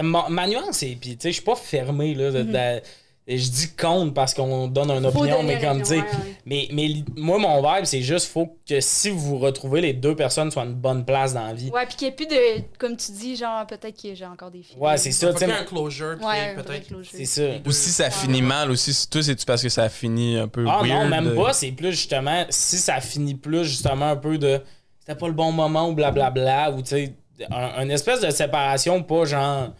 ma, 0.00 0.28
ma 0.28 0.46
nuance, 0.48 0.78
c'est. 0.78 0.96
Puis, 1.00 1.16
tu 1.16 1.22
sais, 1.22 1.28
je 1.30 1.34
suis 1.34 1.44
pas 1.44 1.54
fermé, 1.54 2.14
là. 2.14 2.30
de- 2.30 2.42
de- 2.42 2.82
je 3.28 3.48
dis 3.50 3.70
contre 3.76 4.14
parce 4.14 4.34
qu'on 4.34 4.66
donne 4.66 4.90
une. 4.90 5.10
Faut 5.10 5.20
opinion, 5.20 5.42
mais 5.42 5.60
comme, 5.60 5.80
opinion, 5.80 6.02
ouais, 6.02 6.08
ouais. 6.08 6.36
Mais, 6.44 6.68
mais 6.72 6.88
moi, 7.16 7.38
mon 7.38 7.62
vibe, 7.62 7.84
c'est 7.84 8.02
juste, 8.02 8.26
faut 8.26 8.58
que 8.68 8.80
si 8.80 9.10
vous 9.10 9.20
vous 9.20 9.38
retrouvez, 9.38 9.80
les 9.80 9.92
deux 9.92 10.16
personnes 10.16 10.50
soient 10.50 10.62
à 10.62 10.66
une 10.66 10.74
bonne 10.74 11.04
place 11.04 11.32
dans 11.34 11.46
la 11.46 11.54
vie. 11.54 11.70
Ouais, 11.70 11.86
puis 11.86 11.96
qu'il 11.96 12.08
n'y 12.08 12.12
ait 12.12 12.16
plus 12.16 12.26
de, 12.26 12.62
comme 12.78 12.96
tu 12.96 13.12
dis, 13.12 13.36
genre, 13.36 13.64
peut-être 13.66 14.02
que 14.02 14.14
j'ai 14.14 14.26
encore 14.26 14.50
des 14.50 14.62
filles. 14.62 14.76
Ouais, 14.78 14.96
c'est 14.96 15.12
ça, 15.12 15.32
Faut 15.32 15.44
un 15.44 15.64
closure, 15.64 16.16
puis 16.16 16.26
Ouais, 16.26 16.54
peut-être. 16.56 16.88
C'est 17.04 17.24
ça. 17.24 17.42
Ou 17.64 17.70
si 17.70 17.90
ça 17.90 18.10
finit 18.10 18.42
mal 18.42 18.70
aussi, 18.70 18.92
si 18.92 19.08
toi, 19.08 19.22
c'est 19.22 19.44
parce 19.44 19.62
que 19.62 19.68
ça 19.68 19.88
finit 19.88 20.38
un 20.38 20.48
peu 20.48 20.64
Ah 20.68 20.82
weird. 20.82 20.88
non, 20.88 21.08
même 21.08 21.28
euh, 21.28 21.36
pas. 21.36 21.52
C'est 21.52 21.72
plus 21.72 21.92
justement, 21.92 22.44
si 22.48 22.78
ça 22.78 23.00
finit 23.00 23.34
plus 23.34 23.64
justement 23.64 24.10
un 24.10 24.16
peu 24.16 24.38
de 24.38 24.60
c'était 24.98 25.18
pas 25.18 25.26
le 25.26 25.34
bon 25.34 25.50
moment 25.50 25.88
ou 25.88 25.94
blablabla, 25.94 26.70
ou 26.70 26.82
tu 26.82 26.88
sais, 26.90 27.14
un, 27.50 27.82
une 27.82 27.90
espèce 27.90 28.20
de 28.20 28.30
séparation, 28.30 29.02
pas 29.02 29.24
genre, 29.24 29.70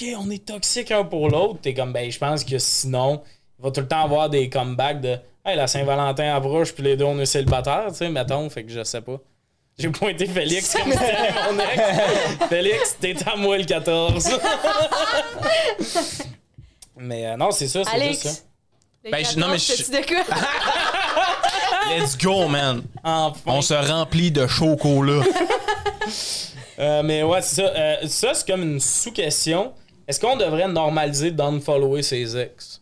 ok, 0.00 0.08
on 0.18 0.30
est 0.30 0.44
toxique 0.44 0.90
un 0.90 1.04
pour 1.04 1.28
l'autre. 1.28 1.60
T'es 1.62 1.74
comme, 1.74 1.92
ben, 1.92 2.10
je 2.10 2.18
pense 2.18 2.44
que 2.44 2.58
sinon, 2.58 3.22
il 3.58 3.64
va 3.64 3.70
tout 3.70 3.80
le 3.80 3.88
temps 3.88 4.04
avoir 4.04 4.28
des 4.28 4.48
comebacks 4.50 5.00
de, 5.00 5.16
hey, 5.44 5.56
la 5.56 5.66
Saint-Valentin 5.66 6.34
approche, 6.34 6.72
puis 6.72 6.82
les 6.82 6.96
deux, 6.96 7.04
on 7.04 7.18
est 7.18 7.26
célibataires, 7.26 7.86
tu 7.88 7.96
sais, 7.96 8.08
mettons, 8.08 8.48
fait 8.50 8.64
que 8.64 8.70
je 8.72 8.82
sais 8.84 9.00
pas. 9.00 9.18
J'ai 9.78 9.90
pointé 9.90 10.26
Félix 10.26 10.72
comme 10.82 10.90
c'était 10.92 11.32
mon 11.52 11.58
ex. 11.58 11.82
Félix, 12.48 12.96
t'es 13.00 13.14
à 13.26 13.36
moi 13.36 13.58
le 13.58 13.64
14. 13.64 14.30
Mais 16.98 17.26
euh, 17.26 17.36
non, 17.36 17.50
c'est 17.50 17.68
ça, 17.68 17.82
c'est 17.84 18.08
juste 18.08 18.22
ça. 18.22 18.30
Le 19.04 19.10
Ben, 19.10 19.22
je- 19.24 19.38
non, 19.38 19.48
mais 19.48 19.58
14, 19.58 19.76
je- 19.86 19.92
de 19.92 20.06
quoi? 20.06 20.36
Let's 21.98 22.16
go, 22.16 22.48
man. 22.48 22.82
Enfin. 23.04 23.38
On 23.46 23.60
se 23.60 23.74
remplit 23.74 24.30
de 24.32 24.46
chocolat. 24.46 25.22
Euh, 26.78 27.02
mais 27.02 27.22
ouais, 27.22 27.42
c'est 27.42 27.56
ça. 27.62 27.68
Euh, 27.68 27.96
ça, 28.08 28.32
c'est 28.34 28.46
comme 28.50 28.62
une 28.62 28.80
sous-question. 28.80 29.72
Est-ce 30.08 30.20
qu'on 30.20 30.36
devrait 30.36 30.68
normaliser 30.68 31.30
d'unfollower 31.30 32.02
ses 32.02 32.36
ex? 32.36 32.80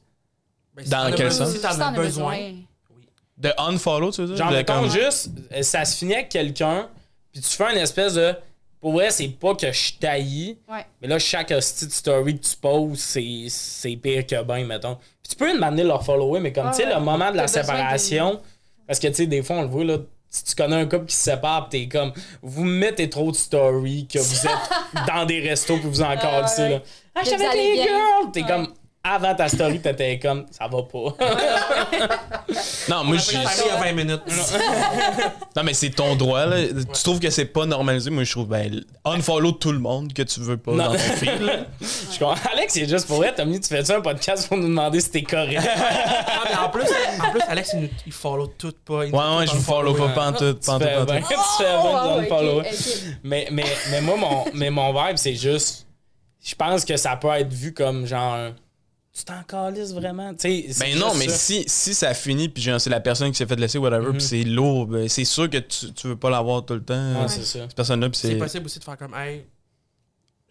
Ben, 0.75 0.85
si 0.85 0.91
Dans 0.91 1.13
quel 1.15 1.33
sens? 1.33 1.53
Si 1.53 1.61
t'en 1.61 1.79
as 1.81 1.91
besoin. 1.93 2.53
De 3.37 3.53
unfollow, 3.59 4.13
tu 4.13 4.21
veux 4.23 4.29
dire? 4.29 4.37
Genre, 4.37 4.51
De 4.51 4.57
mettons 4.57 4.81
comme- 4.83 4.91
juste, 4.91 5.31
ça 5.63 5.85
se 5.85 5.97
finit 5.99 6.15
avec 6.15 6.29
quelqu'un, 6.29 6.89
puis 7.33 7.41
tu 7.41 7.49
fais 7.51 7.73
une 7.73 7.79
espèce 7.79 8.15
de. 8.15 8.35
Pour 8.81 8.93
vrai, 8.93 9.11
c'est 9.11 9.29
pas 9.29 9.55
que 9.55 9.73
je 9.73 9.95
taillis, 9.95 10.59
Ouais. 10.69 10.85
mais 11.01 11.09
là, 11.09 11.19
chaque 11.19 11.51
hostie 11.51 11.87
de 11.87 11.91
story 11.91 12.39
que 12.39 12.45
tu 12.47 12.55
poses, 12.57 12.99
c'est, 12.99 13.47
c'est 13.49 13.97
pire 13.97 14.27
que 14.27 14.43
ben, 14.43 14.65
mettons. 14.67 14.97
Puis 14.97 15.31
tu 15.31 15.37
peux 15.37 15.53
demander 15.53 15.83
leur 15.85 16.05
follower, 16.05 16.39
mais 16.39 16.53
comme, 16.53 16.67
Ah 16.67 16.71
tu 16.71 16.83
sais, 16.83 16.87
ouais. 16.89 16.95
le 16.95 17.01
moment 17.01 17.31
de 17.33 17.37
la 17.39 17.49
séparation, 17.49 18.41
parce 18.87 18.99
que, 18.99 19.07
tu 19.09 19.15
sais, 19.15 19.27
des 19.27 19.43
fois, 19.43 19.57
on 19.57 19.63
le 19.63 19.69
voit, 19.69 19.85
là, 19.85 19.99
si 20.29 20.45
tu 20.45 20.55
connais 20.55 20.77
un 20.77 20.85
couple 20.87 21.07
qui 21.07 21.17
se 21.17 21.23
sépare, 21.23 21.69
pis 21.71 21.81
t'es 21.81 21.89
comme, 21.99 22.13
vous 22.43 22.65
mettez 22.65 23.09
trop 23.09 23.31
de 23.33 23.37
stories, 23.37 24.07
que 24.07 24.19
vous 24.19 24.47
êtes 24.47 25.07
dans 25.09 25.25
des 25.25 25.41
restos, 25.41 25.79
puis 25.79 25.89
vous 25.89 26.03
en 26.03 26.11
Ah, 26.21 26.45
ouais. 26.59 26.69
là. 26.71 26.83
Ah, 27.15 27.21
je 27.23 27.31
suis 27.31 27.45
allez 27.45 27.69
les 27.69 27.75
bien. 27.75 27.85
girls! 27.85 28.33
T'es 28.33 28.43
Ouais. 28.43 28.49
comme, 28.49 28.69
avant 29.05 29.35
ta 29.35 29.49
story, 29.49 29.81
t'étais 29.81 30.19
comme, 30.19 30.47
ça 30.51 30.67
va 30.67 30.83
pas. 30.83 31.17
Non, 32.89 33.03
moi, 33.05 33.17
je 33.17 33.37
a 33.37 33.77
20 33.81 33.93
minutes. 33.93 34.23
Non, 35.57 35.63
mais 35.63 35.73
c'est 35.75 35.91
ton 35.91 36.17
droit, 36.17 36.47
là. 36.47 36.57
Tu 36.67 37.03
trouves 37.03 37.21
que 37.21 37.31
c'est 37.31 37.45
pas 37.47 37.65
normalisé? 37.65 38.11
Moi, 38.11 38.25
je 38.25 38.31
trouve, 38.33 38.49
ben, 38.49 38.85
unfollow 39.05 39.53
tout 39.53 39.73
le 39.73 39.79
monde 39.79 40.13
que 40.13 40.23
tu 40.23 40.41
veux 40.41 40.57
pas 40.57 40.73
Non. 40.73 40.85
dans 40.85 40.93
ton 40.93 40.99
feed, 40.99 41.41
là. 41.43 41.53
Je 41.81 42.19
comprends. 42.19 42.35
Alex, 42.53 42.75
c'est 42.75 42.89
juste 42.89 43.07
pour 43.07 43.19
vrai. 43.19 43.33
Tommy, 43.35 43.61
tu 43.61 43.69
fais-tu 43.69 43.93
un 43.93 44.01
podcast 44.01 44.49
pour 44.49 44.57
nous 44.57 44.69
demander 44.69 45.01
si 45.01 45.11
t'es 45.11 45.23
correct? 45.23 45.63
Ah, 45.65 46.45
mais 46.51 46.57
en 46.57 46.69
plus, 46.71 46.85
en 47.23 47.31
plus, 47.31 47.41
Alex, 47.49 47.71
il, 47.75 47.81
nous, 47.83 47.89
il 48.07 48.13
follow 48.13 48.47
tout 48.49 48.73
pas. 48.85 49.05
il 49.07 49.15
Ouais, 49.15 49.19
ouais, 49.39 49.45
tout 49.47 49.53
je 49.53 49.57
vous 49.59 49.63
follow 49.65 49.95
pas 49.95 50.09
pantoute, 50.09 50.61
tu 50.61 50.67
pantoute, 50.67 50.89
fais 50.89 50.95
bien, 51.05 51.05
pantoute. 51.05 51.29
tu 51.29 51.63
fais 51.65 51.71
Oh, 51.77 52.59
ouais. 52.59 52.71
Mais, 53.23 53.49
mais, 53.53 53.65
mais 53.91 54.01
moi, 54.01 54.17
mon, 54.17 54.45
mais 54.55 54.71
mon 54.71 54.93
vibe, 54.93 55.17
c'est 55.17 55.35
juste. 55.35 55.84
Je 56.45 56.55
pense 56.55 56.85
que 56.85 56.97
ça 56.97 57.17
peut 57.17 57.29
être 57.29 57.53
vu 57.53 57.73
comme 57.73 58.05
genre. 58.07 58.53
Tu 59.17 59.25
t'en 59.25 59.43
calisses 59.45 59.93
vraiment? 59.93 60.35
Tu 60.35 60.41
sais, 60.41 60.73
c'est 60.73 60.85
Ben 60.93 60.99
non, 60.99 61.15
mais 61.15 61.29
ça. 61.29 61.37
si, 61.37 61.65
si 61.69 61.95
ça 61.95 62.13
finit, 62.15 62.49
puis 62.49 62.61
genre, 62.63 62.81
c'est 62.81 62.91
la 62.91 62.99
personne 63.01 63.31
qui 63.31 63.37
s'est 63.39 63.47
fait 63.47 63.55
laisser, 63.57 63.79
whatever, 63.79 64.11
puis 64.11 64.21
c'est 64.21 64.43
lourd, 64.43 64.87
ben, 64.89 65.09
c'est 65.09 65.25
sûr 65.25 65.49
que 65.49 65.59
tu, 65.59 65.93
tu 65.93 66.09
veux 66.09 66.17
pas 66.17 66.31
l'avoir 66.31 66.65
tout 66.67 66.75
le 66.75 66.83
temps. 66.83 66.95
Ouais, 66.95 67.21
euh, 67.25 67.29
c'est 67.29 67.45
ça. 67.45 67.61
Cette 67.61 67.77
personne-là, 67.77 68.11
puis 68.11 68.19
C'est 68.19 68.31
c'est. 68.33 68.39
possible 68.39 68.67
aussi 68.67 68.81
de 68.81 68.85
faire 68.85 68.99
comme, 68.99 69.15
hey, 69.15 69.47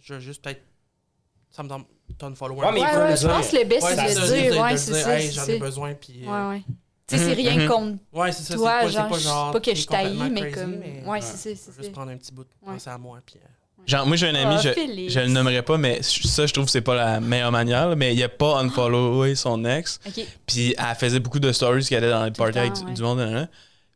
je 0.02 0.14
veux 0.14 0.20
juste 0.22 0.42
peut-être. 0.42 0.62
Ça 1.52 1.62
me 1.62 1.68
donne 1.68 1.84
ton 2.18 2.34
follower. 2.36 2.62
Ouais, 2.68 2.72
mais 2.72 2.80
Ouais, 2.82 3.18
je 3.18 3.28
pense 3.28 3.50
que 3.50 3.58
le 3.58 3.66
best, 3.66 3.84
Ouais, 3.86 3.96
c'est 3.98 4.16
de 4.16 4.20
le 4.22 4.28
dire. 4.42 4.54
de- 4.56 4.60
Ouais, 4.62 4.72
de 4.72 4.78
c'est 4.78 4.94
ça. 5.02 5.20
hey, 5.20 5.32
j'en 5.32 5.44
c'est 5.44 5.56
ai 5.58 5.60
besoin, 5.60 5.94
puis. 5.94 6.22
euh, 6.26 6.32
Ouais, 6.50 6.56
ouais. 6.56 6.64
Tu 7.06 7.18
sais, 7.18 7.26
c'est 7.26 7.34
rien 7.34 7.58
Mhm. 7.58 7.68
contre 7.68 7.98
Ouais, 8.14 8.32
c'est 8.32 8.44
ça. 8.44 8.56
toi, 8.56 8.72
c'est 8.80 8.86
pas, 8.86 8.92
genre, 8.92 9.10
pas 9.10 9.18
je- 9.18 9.24
genre. 9.24 9.52
pas 9.52 9.60
que 9.60 9.76
je 9.76 9.86
taillis, 9.88 10.30
mais 10.32 10.40
crazy, 10.40 10.56
comme. 10.56 10.76
mais 10.78 11.02
Ouais, 11.04 11.10
Ouais. 11.10 11.22
c'est 11.22 11.36
ça, 11.36 11.50
je 11.50 11.50
veux 11.50 11.56
c'est 11.76 11.82
juste 11.84 11.92
prendre 11.92 12.12
un 12.12 12.18
petit 12.18 12.32
bout 12.32 12.48
Ouais. 12.66 12.74
penser 12.76 12.90
à 12.90 12.98
moi, 12.98 13.20
puis. 13.26 13.36
Genre, 13.86 14.06
moi, 14.08 14.16
j'ai 14.16 14.28
un 14.30 14.36
ami, 14.36 14.56
Ah, 14.58 14.62
je, 14.62 14.70
je 15.10 15.20
le 15.20 15.28
nommerai 15.28 15.62
pas, 15.62 15.78
mais 15.78 16.00
ça, 16.02 16.46
je 16.46 16.54
trouve 16.54 16.66
que 16.66 16.72
c'est 16.72 16.82
pas 16.82 16.96
la 16.96 17.20
meilleure 17.20 17.52
manière, 17.52 17.90
là, 17.90 17.96
mais 17.96 18.14
il 18.16 18.24
a 18.24 18.30
pas 18.30 18.60
unfollowé 18.60 19.36
son 19.36 19.66
ex. 19.66 20.00
Ok. 20.08 20.24
Puis 20.48 20.74
elle 20.78 20.96
faisait 20.96 21.20
beaucoup 21.20 21.40
de 21.40 21.52
stories 21.52 21.86
qu'elle 21.86 22.04
allait 22.04 22.14
dans 22.14 22.24
les 22.26 22.32
Tout 22.32 22.42
parties 22.44 22.60
avec 22.60 22.74
temps, 22.74 22.80
du- 22.82 22.86
ouais. 22.88 22.94
du 22.94 23.02
monde. 23.02 23.18
nan. 23.20 23.50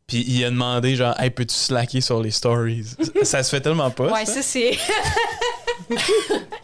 Puis 0.08 0.24
il 0.28 0.44
a 0.46 0.50
demandé, 0.50 0.96
genre, 0.96 1.20
hey, 1.20 1.30
peux-tu 1.30 1.54
slacker 1.56 2.00
sur 2.02 2.22
les 2.22 2.32
stories? 2.32 2.86
ça 3.24 3.44
se 3.44 3.50
fait 3.50 3.60
tellement 3.62 3.90
pas. 3.92 4.06
Ouais, 4.12 4.26
ça. 4.26 4.36
ça, 4.36 4.42
c'est. 4.42 4.78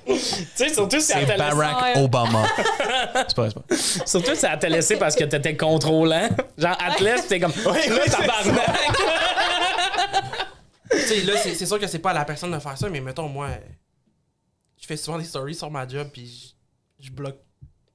Tu 0.05 0.17
sais, 0.55 0.73
surtout 0.73 0.99
si 0.99 1.13
elle 1.15 1.25
t'a 1.25 1.37
Barack 1.37 1.95
Ouais. 1.95 2.01
Obama. 2.03 2.43
c'est 3.27 3.35
pas, 3.35 3.47
c'est 3.49 3.53
pas. 3.55 4.05
surtout 4.05 4.35
si 4.35 4.45
elle 4.45 4.59
t'a 4.59 4.67
laissé 4.69 4.97
parce 4.97 5.15
que 5.15 5.23
t'étais 5.23 5.55
contrôlant. 5.55 6.27
Genre, 6.57 6.77
elle 6.85 6.95
te 6.95 7.03
laisse, 7.03 7.21
pis 7.23 7.27
t'es 7.29 7.39
comme, 7.39 7.53
là, 7.65 8.03
tabarnak. 8.11 8.77
Tu 10.93 11.07
sais, 11.07 11.21
là, 11.21 11.33
c'est 11.37 11.55
c'est 11.55 11.65
sûr 11.65 11.79
que 11.79 11.87
c'est 11.87 11.99
pas 11.99 12.11
à 12.11 12.13
la 12.13 12.25
personne 12.25 12.51
de 12.51 12.59
faire 12.59 12.77
ça, 12.77 12.89
mais 12.89 13.01
mettons, 13.01 13.27
moi, 13.27 13.49
je 14.79 14.85
fais 14.85 14.97
souvent 14.97 15.17
des 15.17 15.25
stories 15.25 15.55
sur 15.55 15.69
ma 15.71 15.87
job, 15.87 16.07
puis 16.11 16.53
je, 16.99 17.07
je 17.07 17.11
bloque 17.11 17.37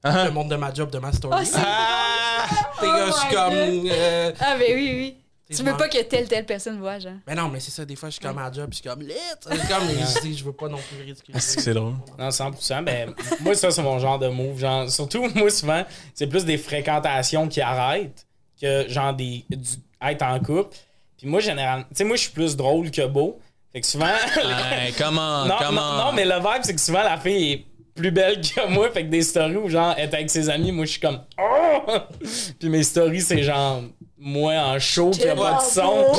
Ah. 0.03 0.25
le 0.27 0.31
monde 0.31 0.51
de 0.51 0.57
ma 0.57 0.73
job 0.73 0.91
de 0.91 0.99
ma 0.99 1.13
story. 1.13 1.35
Ah, 1.39 1.45
c'est- 1.45 1.59
Ah! 1.59 2.47
T'es 2.81 2.87
là, 2.87 3.07
je 3.07 3.13
suis 3.13 3.29
Oh 3.31 3.35
comme. 3.35 3.89
euh, 3.91 4.33
Ah, 4.41 4.57
ben 4.59 4.75
oui, 4.75 4.93
oui. 4.95 5.17
Tu 5.51 5.63
veux 5.63 5.77
pas 5.77 5.89
que 5.89 6.03
telle, 6.03 6.29
telle 6.29 6.45
personne 6.45 6.79
voit, 6.79 6.99
genre. 6.99 7.15
Ben 7.27 7.35
non, 7.35 7.49
mais 7.49 7.59
c'est 7.59 7.71
ça, 7.71 7.83
des 7.85 7.97
fois, 7.97 8.11
je 8.11 8.15
suis 8.17 8.23
comme 8.23 8.37
à 8.39 8.45
la 8.45 8.53
job, 8.53 8.69
puis 8.71 8.79
je 8.79 8.83
suis 8.83 8.89
comme 8.89 9.01
lit. 9.07 9.15
C'est 9.41 9.67
comme, 9.69 9.87
mais 9.87 10.33
je, 10.35 10.45
veux 10.45 10.53
pas 10.53 10.69
non 10.69 10.77
plus 10.77 11.03
ridiculiser. 11.03 11.57
Que 11.57 11.63
c'est 11.63 11.73
drôle? 11.75 11.95
Non, 12.19 12.29
100%. 12.31 12.85
Ben, 12.85 13.15
moi, 13.41 13.55
ça, 13.55 13.71
c'est 13.71 13.83
mon 13.83 13.99
genre 13.99 14.19
de 14.19 14.29
move. 14.29 14.59
Genre, 14.59 14.91
surtout, 14.91 15.27
moi, 15.35 15.49
souvent, 15.51 15.85
c'est 16.15 16.27
plus 16.27 16.45
des 16.45 16.59
fréquentations 16.59 17.49
qui 17.49 17.61
arrêtent 17.63 18.27
que, 18.61 18.87
genre, 18.89 19.15
des, 19.15 19.45
du, 19.49 19.69
être 20.03 20.23
en 20.23 20.39
couple. 20.39 20.77
Puis 21.19 21.27
moi, 21.27 21.41
généralement, 21.41 21.85
tu 21.85 21.97
sais, 21.97 22.05
moi, 22.05 22.17
je 22.17 22.23
suis 22.23 22.31
plus 22.33 22.57
drôle 22.57 22.91
que 22.91 23.05
beau. 23.07 23.39
Fait 23.73 23.81
que 23.81 23.87
souvent. 23.87 24.07
Hey, 24.71 24.93
comment? 24.97 25.45
non, 25.45 25.55
comment? 25.59 25.97
non, 25.97 26.05
non, 26.07 26.13
mais 26.13 26.25
le 26.25 26.37
vibe, 26.37 26.63
c'est 26.63 26.75
que 26.75 26.81
souvent, 26.81 27.03
la 27.03 27.19
fille 27.19 27.53
est 27.53 27.67
plus 27.95 28.11
belle 28.13 28.41
que 28.55 28.67
moi. 28.69 28.89
Fait 28.91 29.03
que 29.05 29.09
des 29.11 29.23
stories 29.23 29.57
où, 29.57 29.69
genre, 29.69 29.95
elle 29.99 30.09
est 30.09 30.15
avec 30.15 30.31
ses 30.31 30.49
amis, 30.49 30.73
moi, 30.73 30.85
je 30.87 30.93
suis 30.93 31.01
comme. 31.01 31.21
Oh! 31.39 31.83
Puis 32.61 32.69
mes 32.69 32.83
stories, 32.85 33.21
c'est 33.21 33.43
genre, 33.43 33.83
moi 34.17 34.53
en 34.55 34.79
show, 34.79 35.11
qui 35.11 35.29
a 35.29 35.35
pas 35.35 35.59
de 35.59 35.63
son. 35.63 36.15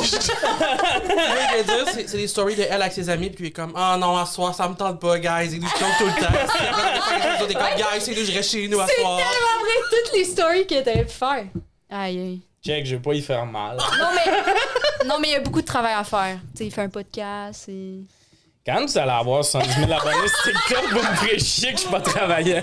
C'est 2.06 2.16
des 2.16 2.28
stories 2.28 2.56
de 2.56 2.62
elle 2.68 2.80
avec 2.82 2.92
ses 2.92 3.08
amis, 3.08 3.30
puis 3.30 3.44
il 3.44 3.48
est 3.48 3.52
comme, 3.52 3.72
ah 3.76 3.96
non, 3.98 4.16
à 4.16 4.24
soir, 4.26 4.54
ça 4.54 4.68
me 4.68 4.74
tente 4.74 5.00
pas, 5.00 5.18
guys. 5.18 5.50
Il 5.52 5.60
nous 5.60 5.68
choke 5.68 5.98
tout 5.98 6.06
le 6.06 6.20
temps. 6.20 7.46
T'es 7.46 7.54
comme, 7.54 7.64
guys, 7.76 8.00
c'est 8.00 8.14
nous, 8.14 8.24
je 8.24 8.32
reste 8.32 8.50
chez 8.50 8.68
nous 8.68 8.80
à 8.80 8.86
C'est 8.86 9.00
soir. 9.00 9.16
tellement 9.18 9.60
vrai 9.64 9.74
toutes 9.90 10.12
les 10.16 10.24
stories 10.24 10.66
que 10.66 10.82
t'avais 10.82 11.04
pu 11.04 11.12
faire. 11.12 11.44
Aïe, 11.90 12.18
aïe. 12.18 12.40
Check, 12.64 12.86
je 12.86 12.96
vais 12.96 13.02
pas 13.02 13.14
y 13.14 13.22
faire 13.22 13.44
mal. 13.46 13.76
Non, 13.76 14.06
mais. 14.14 14.32
Non, 15.06 15.16
mais 15.20 15.28
il 15.28 15.32
y 15.32 15.36
a 15.36 15.40
beaucoup 15.40 15.60
de 15.60 15.66
travail 15.66 15.94
à 15.94 16.04
faire. 16.04 16.38
Tu 16.52 16.58
sais, 16.58 16.66
il 16.66 16.70
fait 16.70 16.82
un 16.82 16.88
podcast 16.88 17.68
et. 17.68 18.00
Quand 18.66 18.84
vous 18.84 18.98
allez 18.98 19.10
avoir 19.10 19.42
70 19.42 19.74
000 19.86 19.90
abonnés 19.90 20.28
sur 20.28 20.52
TikTok, 20.52 20.90
vous 20.90 20.98
me 20.98 21.14
ferez 21.16 21.38
chier 21.38 21.70
que 21.72 21.76
je 21.76 21.80
suis 21.80 21.90
pas 21.90 22.00
travaillant. 22.02 22.62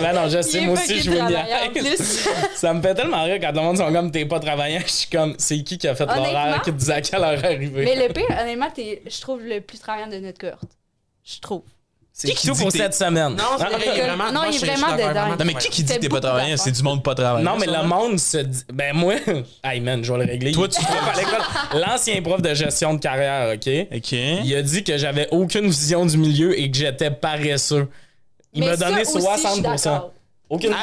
ben 0.00 0.12
non, 0.14 0.28
je 0.28 0.42
sais, 0.42 0.60
moi 0.60 0.74
aussi, 0.74 1.00
je 1.00 1.10
veux 1.10 1.16
travaillant, 1.16 1.56
en 1.56 1.72
niaiser. 1.72 1.96
plus. 1.96 2.28
Ça 2.54 2.74
me 2.74 2.82
fait 2.82 2.94
tellement 2.94 3.24
rire 3.24 3.38
quand 3.40 3.52
le 3.52 3.60
monde 3.60 3.78
sont 3.78 3.90
comme 3.90 4.10
t'es 4.10 4.26
pas 4.26 4.40
travaillant. 4.40 4.80
Je 4.84 4.92
suis 4.92 5.08
comme, 5.08 5.34
c'est 5.38 5.62
qui 5.62 5.78
qui 5.78 5.88
a 5.88 5.94
fait 5.94 6.04
l'horaire, 6.04 6.60
qui 6.62 6.70
te 6.70 6.76
disait 6.76 6.92
à 6.92 7.00
quelle 7.00 7.24
heure 7.24 7.42
arriver? 7.42 7.84
Mais 7.84 7.96
le 8.06 8.12
pire, 8.12 8.26
honnêtement, 8.30 8.70
t'es, 8.70 9.02
je 9.06 9.20
trouve 9.22 9.42
le 9.42 9.60
plus 9.60 9.78
travaillant 9.78 10.08
de 10.08 10.18
notre 10.18 10.38
cohorte. 10.38 10.76
Je 11.24 11.40
trouve. 11.40 11.62
C'est 12.22 12.28
Tout 12.28 12.34
qui 12.36 12.50
dit 12.52 12.62
pour 12.62 12.70
cette 12.70 12.94
semaine. 12.94 13.30
Non, 13.34 13.44
c'est 13.58 13.64
vrai, 13.64 13.74
il 13.84 13.98
est 13.98 14.06
vraiment. 14.06 14.26
Non, 14.26 14.32
moi, 14.42 14.46
il 14.52 14.54
est 14.54 14.58
vraiment 14.76 14.94
dedans. 14.96 15.28
Non, 15.36 15.44
mais 15.44 15.54
qui 15.54 15.68
qui 15.70 15.82
dit 15.82 15.92
que 15.94 15.98
t'es 15.98 16.08
pas 16.08 16.20
travaillant? 16.20 16.56
C'est 16.56 16.70
du 16.70 16.82
monde 16.84 17.02
pas 17.02 17.16
travaillant. 17.16 17.44
Non, 17.52 17.58
mais 17.58 17.66
le 17.66 17.82
monde 17.84 18.16
se 18.20 18.38
dit. 18.38 18.62
Ben, 18.72 18.94
moi, 18.94 19.14
hey 19.64 19.80
man, 19.80 20.04
je 20.04 20.12
vais 20.12 20.24
le 20.24 20.30
régler. 20.30 20.52
Toi, 20.52 20.68
tu- 20.68 20.78
à 20.80 21.16
l'école. 21.18 21.40
L'ancien 21.80 22.22
prof 22.22 22.40
de 22.40 22.54
gestion 22.54 22.94
de 22.94 23.00
carrière, 23.00 23.52
OK? 23.54 23.68
OK. 23.96 24.12
Il 24.12 24.54
a 24.54 24.62
dit 24.62 24.84
que 24.84 24.96
j'avais 24.96 25.26
aucune 25.32 25.66
vision 25.66 26.06
du 26.06 26.16
milieu 26.16 26.56
et 26.56 26.70
que 26.70 26.76
j'étais 26.76 27.10
paresseux. 27.10 27.88
Il 28.52 28.64
m'a 28.64 28.76
donné 28.76 29.00
aussi, 29.02 29.14
je 29.14 29.20
suis 29.20 29.60
60%. 29.60 29.62
d'accord. 29.62 30.12
Aucune 30.48 30.74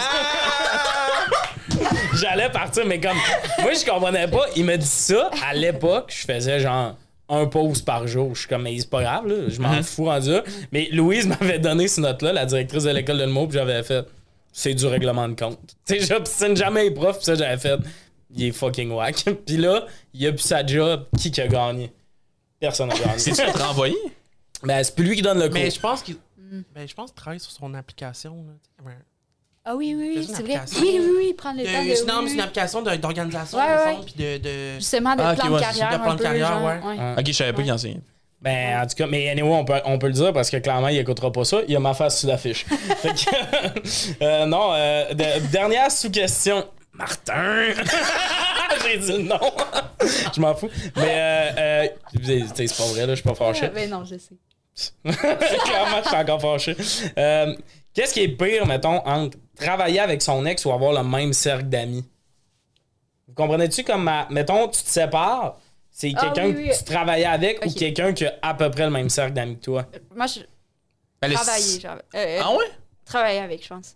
J'allais 2.15 2.49
partir, 2.49 2.85
mais 2.85 2.99
comme. 2.99 3.17
Moi, 3.61 3.71
je 3.73 3.85
comprenais 3.89 4.27
pas. 4.27 4.45
Il 4.55 4.65
m'a 4.65 4.77
dit 4.77 4.85
ça. 4.85 5.29
À 5.49 5.53
l'époque, 5.53 6.13
je 6.13 6.25
faisais 6.33 6.59
genre 6.59 6.95
un 7.29 7.45
pause 7.45 7.81
par 7.81 8.07
jour. 8.07 8.33
Je 8.33 8.41
suis 8.41 8.49
comme, 8.49 8.63
mais 8.63 8.77
c'est 8.79 8.89
pas 8.89 9.01
grave, 9.01 9.27
là. 9.27 9.47
Je 9.47 9.61
m'en 9.61 9.81
fous 9.83 10.05
rendu 10.05 10.31
là. 10.31 10.43
Mais 10.71 10.89
Louise 10.91 11.27
m'avait 11.39 11.59
donné 11.59 11.87
ce 11.87 12.01
note-là, 12.01 12.33
la 12.33 12.45
directrice 12.45 12.83
de 12.83 12.91
l'école 12.91 13.19
de 13.19 13.25
l'humour, 13.25 13.47
puis 13.47 13.57
j'avais 13.57 13.83
fait. 13.83 14.05
C'est 14.51 14.73
du 14.73 14.87
règlement 14.87 15.29
de 15.29 15.35
compte. 15.35 15.59
Tu 15.85 15.99
sais, 15.99 16.07
j'obstine 16.07 16.57
jamais 16.57 16.83
les 16.83 16.91
profs, 16.91 17.17
puis 17.17 17.25
ça, 17.25 17.35
j'avais 17.35 17.57
fait. 17.57 17.79
Il 18.31 18.45
est 18.45 18.51
fucking 18.51 18.91
whack. 18.91 19.23
puis 19.45 19.57
là, 19.57 19.85
il 20.13 20.27
a 20.27 20.31
plus 20.31 20.41
sa 20.41 20.65
job. 20.65 21.05
Qui 21.17 21.31
qui 21.31 21.41
a 21.41 21.47
gagné? 21.47 21.91
Personne 22.59 22.89
n'a 22.89 22.95
gagné. 22.95 23.19
C'est-tu 23.19 23.37
fait 23.37 23.51
renvoyer? 23.51 23.97
Ben, 24.63 24.83
c'est 24.83 24.93
plus 24.93 25.05
lui 25.05 25.15
qui 25.15 25.21
donne 25.21 25.39
le 25.39 25.47
cours. 25.47 25.59
Mais 25.59 25.69
je 25.69 25.79
pense 25.79 26.01
qu'il. 26.01 26.17
Ben, 26.73 26.87
je 26.87 26.93
pense 26.93 27.11
qu'il 27.11 27.15
travaille 27.15 27.39
sur 27.39 27.51
son 27.51 27.73
application. 27.75 28.43
Là. 28.83 28.91
Ah 29.65 29.75
oui, 29.75 29.93
oui, 29.95 30.15
oui, 30.17 30.27
C'est 30.33 30.41
vrai. 30.41 30.61
Oui, 30.81 30.99
oui, 31.01 31.11
oui, 31.17 31.33
prendre 31.33 31.59
le 31.59 31.65
temps 31.65 31.71
De- 31.83 31.89
oui, 31.89 32.27
c'est 32.27 32.33
une 32.33 32.39
application 32.41 32.81
d'organisation, 32.81 33.57
Ouais, 33.57 33.63
ouais. 33.65 33.97
puis 34.05 34.13
de. 34.17 34.37
de... 34.37 34.75
Justement, 34.75 35.15
de 35.15 35.21
Ah, 35.21 35.35
plan 35.35 35.49
de 35.51 35.59
carrière. 35.59 35.89
de 35.91 35.95
plan 35.97 36.05
un 36.09 36.13
de 36.13 36.17
peu, 36.17 36.23
carrière, 36.23 36.47
genre, 36.47 36.63
ouais. 36.63 36.95
Ok, 37.19 37.25
je 37.27 37.31
savais 37.33 37.53
pas 37.53 37.61
qu'il 37.61 37.71
enseignait. 37.71 38.01
Ben, 38.41 38.81
en 38.81 38.87
tout 38.87 38.95
cas, 38.95 39.05
mais 39.05 39.29
anyway, 39.29 39.49
on 39.51 39.65
peut, 39.65 39.73
on 39.83 39.99
peut 39.99 40.07
le 40.07 40.13
dire 40.13 40.31
parce 40.31 40.49
que 40.49 40.55
clairement, 40.57 40.87
il 40.87 40.97
écoutera 40.97 41.29
pas 41.29 41.43
ça. 41.43 41.57
Il 41.67 41.75
a 41.75 41.79
ma 41.81 41.93
face 41.93 42.21
sous 42.21 42.27
l'affiche. 42.27 42.65
Que, 43.03 44.23
euh, 44.23 44.45
non, 44.45 44.69
euh, 44.73 45.13
de- 45.13 45.47
dernière 45.51 45.91
sous-question. 45.91 46.65
Martin! 46.93 47.65
J'ai 48.85 48.97
dit 48.97 49.11
le 49.11 49.23
nom. 49.23 49.39
je 50.35 50.39
m'en 50.41 50.55
fous. 50.55 50.69
Mais, 50.95 51.03
euh, 51.05 51.51
euh, 51.57 51.87
tu 52.13 52.25
sais, 52.55 52.67
c'est 52.67 52.77
pas 52.77 52.89
vrai, 52.91 53.01
là, 53.05 53.13
je 53.13 53.21
suis 53.21 53.29
pas 53.29 53.35
fâché. 53.35 53.67
ben 53.67 53.89
non, 53.89 54.03
je 54.05 54.15
sais. 54.15 54.35
Clairement, 55.03 56.01
je 56.03 56.07
suis 56.07 56.17
encore 56.17 56.41
fâché. 56.41 56.75
Qu'est-ce 57.93 58.13
qui 58.13 58.21
est 58.21 58.27
pire, 58.29 58.65
mettons, 58.65 59.05
entre 59.05 59.37
travailler 59.55 59.99
avec 59.99 60.21
son 60.21 60.45
ex 60.45 60.63
ou 60.65 60.71
avoir 60.71 60.93
le 60.93 61.07
même 61.07 61.33
cercle 61.33 61.65
d'amis? 61.65 62.05
Vous 63.27 63.33
comprenez-tu 63.33 63.83
comme, 63.83 64.03
ma- 64.03 64.27
mettons, 64.29 64.67
tu 64.67 64.81
te 64.83 64.89
sépares, 64.89 65.57
c'est 65.91 66.11
Ah, 66.15 66.21
quelqu'un 66.31 66.49
oui, 66.49 66.63
oui. 66.63 66.69
que 66.69 66.77
tu 66.77 66.83
travaillais 66.83 67.25
avec 67.25 67.63
ou 67.65 67.69
Ok. 67.69 67.75
quelqu'un 67.75 68.13
qui 68.13 68.25
a 68.25 68.33
à 68.41 68.53
peu 68.53 68.69
près 68.71 68.85
le 68.85 68.91
même 68.91 69.09
cercle 69.09 69.33
d'amis 69.33 69.57
que 69.57 69.63
toi? 69.65 69.85
Moi, 70.15 70.25
je 70.27 70.39
est- 70.39 71.33
travailler, 71.33 71.79
genre. 71.79 71.97
euh, 72.15 72.17
euh, 72.17 72.41
Ah 72.43 72.51
ouais? 72.55 72.65
Travailler 73.05 73.39
avec, 73.39 73.63
je 73.63 73.67
pense. 73.69 73.95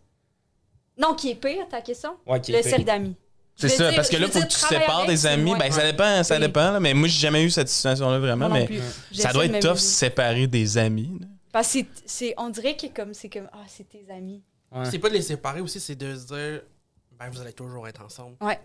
Non, 0.98 1.14
qui 1.16 1.32
est 1.32 1.36
pire, 1.36 1.68
ta 1.70 1.82
question? 1.82 2.12
Ouais, 2.28 2.40
qui 2.42 2.52
est 2.52 2.58
le 2.58 2.62
pire. 2.62 2.70
cercle 2.72 2.86
d'amis. 2.86 3.16
C'est 3.56 3.68
Je 3.68 3.74
veux 3.74 3.78
ça, 3.78 3.88
dire- 3.90 3.96
parce 3.96 4.10
que 4.10 4.16
je 4.18 4.22
là, 4.22 4.28
veux 4.28 4.34
faut 4.34 4.40
dire, 4.40 4.48
que 4.48 4.54
tu 4.54 4.60
travailler 4.60 4.82
sépares 4.82 4.98
avec, 4.98 5.10
des 5.12 5.18
c'est 5.18 5.28
amis. 5.28 5.44
moins- 5.44 5.58
Ben, 5.60 5.72
ça 5.72 5.84
dépend, 5.92 6.24
ça 6.24 6.36
Oui. 6.36 6.42
dépend, 6.42 6.72
là, 6.72 6.80
mais 6.80 6.94
moi, 6.96 7.08
j'ai 7.08 7.20
jamais 7.20 7.44
eu 7.44 7.50
cette 7.52 7.70
situation-là 7.70 8.18
vraiment. 8.20 8.50
Moi 8.50 8.50
non 8.50 8.54
mais 8.56 8.66
plus. 8.66 8.82
ça 9.14 9.32
doit 9.32 9.48
de 9.48 9.54
être 9.54 9.62
tough 9.62 9.68
m'amuser. 9.70 9.86
séparer 9.88 10.48
des 10.48 10.78
amis. 10.80 11.18
là. 11.22 11.28
Parce 11.54 11.68
que 11.68 11.72
c'est- 11.80 11.88
c'est, 12.06 12.34
on 12.38 12.50
dirait 12.50 12.76
que 12.76 12.88
comme, 12.88 13.14
c'est 13.14 13.30
comme, 13.30 13.48
ah, 13.54 13.64
c'est 13.68 13.88
tes 13.88 14.06
amis. 14.12 14.44
Ouais. 14.72 14.84
C'est 14.92 15.00
pas 15.00 15.08
de 15.08 15.14
les 15.14 15.22
séparer 15.22 15.62
aussi, 15.62 15.80
c'est 15.80 15.96
de 15.96 16.14
se 16.16 16.26
dire, 16.28 16.62
ben, 17.18 17.30
vous 17.32 17.40
allez 17.40 17.54
toujours 17.54 17.88
être 17.88 18.04
ensemble. 18.04 18.36
Ouais. 18.42 18.60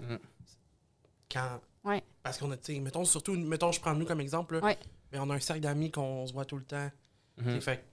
Quand. 1.30 1.60
Ouais. 1.84 2.02
Parce 2.22 2.38
qu'on 2.38 2.50
a, 2.50 2.56
tu 2.56 2.74
sais, 2.74 2.80
mettons, 2.80 3.04
surtout, 3.04 3.34
mettons, 3.34 3.70
je 3.72 3.80
prends 3.80 3.94
nous 3.94 4.06
comme 4.06 4.20
exemple, 4.20 4.58
là, 4.58 4.74
mais 5.12 5.18
on 5.18 5.30
a 5.30 5.34
un 5.34 5.40
cercle 5.40 5.62
d'amis 5.62 5.90
qu'on 5.90 6.26
se 6.26 6.32
voit 6.32 6.44
tout 6.44 6.56
le 6.56 6.64
temps. 6.64 6.90
Mhm. 7.38 7.54
C'est 7.54 7.60
fait. 7.60 7.84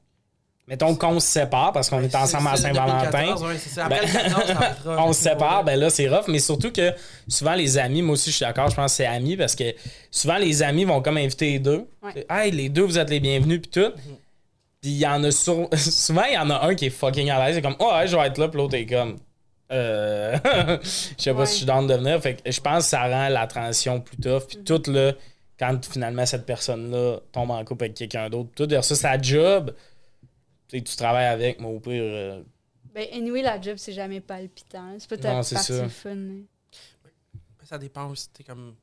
Mettons 0.68 0.96
qu'on 0.96 1.20
se 1.20 1.28
sépare 1.28 1.72
parce 1.74 1.92
qu'on 1.92 2.02
est 2.02 2.16
ensemble 2.16 2.48
à 2.48 2.56
Saint-Valentin. 2.58 3.12
2014, 3.12 3.44
ouais, 3.44 3.88
Ben, 3.88 4.02
le 4.02 4.12
14, 4.12 4.46
ça 4.48 4.54
va 4.56 4.70
être 4.72 4.84
rough. 4.90 4.98
on 5.00 5.14
se 5.14 5.22
sépare, 5.22 5.64
ben 5.64 5.80
là, 5.80 5.90
c'est 5.92 6.08
rough. 6.10 6.28
Mais 6.28 6.40
surtout 6.40 6.72
que 6.72 6.92
souvent, 7.28 7.54
les 7.54 7.78
amis, 7.78 8.02
moi 8.02 8.14
aussi, 8.14 8.32
je 8.32 8.38
suis 8.38 8.46
d'accord, 8.46 8.70
je 8.72 8.76
pense 8.76 8.94
que 8.94 8.96
c'est 8.98 9.06
amis 9.06 9.38
parce 9.38 9.56
que 9.56 9.76
souvent, 10.10 10.38
les 10.38 10.64
amis 10.64 10.84
vont 10.86 11.04
comme 11.04 11.18
inviter 11.18 11.52
les 11.52 11.60
deux. 11.60 11.88
Ouais. 12.02 12.26
Hey, 12.30 12.50
les 12.52 12.70
deux, 12.70 12.82
vous 12.82 12.98
êtes 12.98 13.10
les 13.12 13.20
bienvenus, 13.20 13.62
puis 13.62 13.70
tout. 13.70 13.92
Puis 14.86 14.94
il 14.94 15.00
y 15.00 15.08
en 15.08 15.24
a 15.24 15.32
sur- 15.32 15.68
souvent, 15.76 16.26
il 16.30 16.36
y 16.36 16.38
en 16.38 16.48
a 16.52 16.68
un 16.68 16.76
qui 16.76 16.86
est 16.86 16.90
fucking 16.92 17.32
à 17.32 17.44
l'aise. 17.44 17.56
C'est 17.56 17.62
comme, 17.64 17.76
oh, 17.80 17.92
ouais, 17.92 18.06
je 18.08 18.16
vais 18.16 18.28
être 18.28 18.38
là, 18.38 18.48
puis 18.50 18.58
l'autre 18.60 18.76
est 18.76 18.86
comme. 18.86 19.16
Euh. 19.72 20.38
je 20.84 20.88
sais 21.18 21.34
pas 21.34 21.40
Ouais. 21.40 21.46
si 21.48 21.54
je 21.54 21.58
suis 21.58 21.66
dans 21.66 21.82
de 21.82 21.92
venir. 21.96 22.22
Fait 22.22 22.36
que 22.36 22.52
je 22.52 22.62
pense 22.62 22.84
que 22.84 22.90
ça 22.92 23.02
rend 23.02 23.30
la 23.30 23.48
transition 23.48 24.00
plus 24.00 24.18
tough. 24.18 24.44
Puis 24.48 24.58
tout, 24.64 24.84
là, 24.92 25.14
quand 25.58 25.84
finalement 25.92 26.24
cette 26.28 26.46
personne-là 26.46 27.18
tombe 27.32 27.50
en 27.50 27.66
couple 27.66 27.86
avec 27.86 27.96
quelqu'un 27.98 28.30
d'autre, 28.30 28.52
tout 28.56 28.68
versus 28.70 28.96
sa 29.00 29.20
job, 29.20 29.74
tu 30.68 30.78
sais, 30.78 30.84
tu 30.84 30.96
travailles 30.96 31.26
avec, 31.34 31.60
mais 31.60 31.66
au 31.68 31.80
pire. 31.80 31.94
euh, 32.04 32.42
Ben, 32.94 33.08
anyway, 33.12 33.42
la 33.42 33.60
job, 33.60 33.78
c'est 33.78 33.92
jamais 33.94 34.22
palpitant. 34.22 34.96
C'est 35.00 35.10
pas 35.10 35.16
Non, 35.30 35.36
partie 35.38 35.56
c'est 35.56 35.74
ça. 35.80 35.90
fun. 35.90 36.12
hein. 36.12 36.42
Ça 37.64 37.80
dépend 37.80 38.08
aussi, 38.12 38.30
t'es 38.30 38.44
comme. 38.44 38.76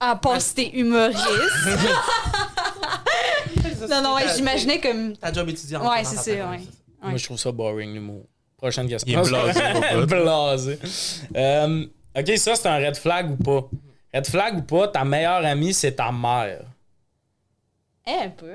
À 0.00 0.16
part 0.16 0.40
si 0.40 0.52
t'es 0.56 0.70
humoriste. 0.70 1.20
non, 3.88 4.02
non, 4.02 4.14
ouais, 4.14 4.24
j'imaginais 4.34 4.80
comme. 4.80 5.16
Ta 5.16 5.32
job 5.32 5.48
étudiante. 5.48 5.86
Ouais, 5.88 6.04
c'est 6.04 6.16
ça, 6.16 6.50
ouais. 6.50 6.60
Moi, 7.02 7.16
je 7.16 7.24
trouve 7.24 7.38
ça 7.38 7.52
boring, 7.52 7.92
l'humour. 7.94 8.24
Prochaine 8.56 8.88
question. 8.88 9.12
Il 9.12 9.18
est 9.18 9.28
blasé, 9.28 10.06
blasé. 10.06 10.78
Euh, 11.36 11.86
ok, 12.16 12.38
ça, 12.38 12.54
c'est 12.56 12.68
un 12.68 12.78
red 12.78 12.96
flag 12.96 13.30
ou 13.32 13.36
pas? 13.36 13.68
Red 14.14 14.26
flag 14.26 14.56
ou 14.58 14.62
pas, 14.62 14.88
ta 14.88 15.04
meilleure 15.04 15.44
amie, 15.44 15.74
c'est 15.74 15.92
ta 15.92 16.10
mère. 16.10 16.62
Eh, 18.06 18.24
un 18.24 18.30
peu. 18.30 18.54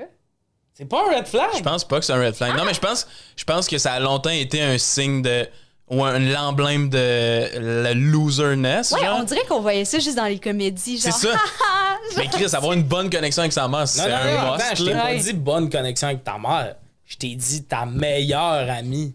C'est 0.74 0.86
pas 0.86 1.04
un 1.06 1.16
red 1.16 1.26
flag? 1.26 1.50
Je 1.56 1.62
pense 1.62 1.84
pas 1.84 1.98
que 2.00 2.04
c'est 2.04 2.12
un 2.12 2.20
red 2.20 2.34
flag. 2.34 2.56
Non, 2.56 2.64
mais 2.64 2.74
je 2.74 2.80
pense, 2.80 3.06
je 3.36 3.44
pense 3.44 3.68
que 3.68 3.78
ça 3.78 3.92
a 3.92 4.00
longtemps 4.00 4.30
été 4.30 4.60
un 4.62 4.78
signe 4.78 5.22
de. 5.22 5.46
Ou 5.90 6.04
un 6.04 6.18
l'emblème 6.18 6.88
de 6.88 7.82
la 7.82 7.92
loserness. 7.94 8.92
Ouais, 8.92 9.00
genre? 9.00 9.18
on 9.20 9.24
dirait 9.24 9.44
qu'on 9.48 9.60
voyait 9.60 9.84
ça 9.84 9.98
juste 9.98 10.16
dans 10.16 10.24
les 10.26 10.38
comédies. 10.38 10.98
C'est 11.00 11.10
ça. 11.12 11.28
Mais 12.16 12.26
Chris, 12.28 12.46
avoir 12.54 12.72
une 12.72 12.82
bonne 12.84 13.10
connexion 13.10 13.42
avec 13.42 13.52
sa 13.52 13.68
mère, 13.68 13.86
c'est 13.88 14.02
Non, 14.02 14.08
non, 14.08 14.14
un 14.14 14.24
non, 14.46 14.52
must, 14.52 14.64
attends, 14.64 14.74
je 14.76 14.84
t'ai 14.84 14.92
pas 14.92 15.14
dit 15.14 15.32
bonne 15.34 15.68
connexion 15.70 16.08
avec 16.08 16.24
ta 16.24 16.38
mère. 16.38 16.76
Je 17.06 17.16
t'ai 17.16 17.34
dit 17.34 17.64
ta 17.64 17.84
meilleure 17.86 18.70
amie. 18.70 19.14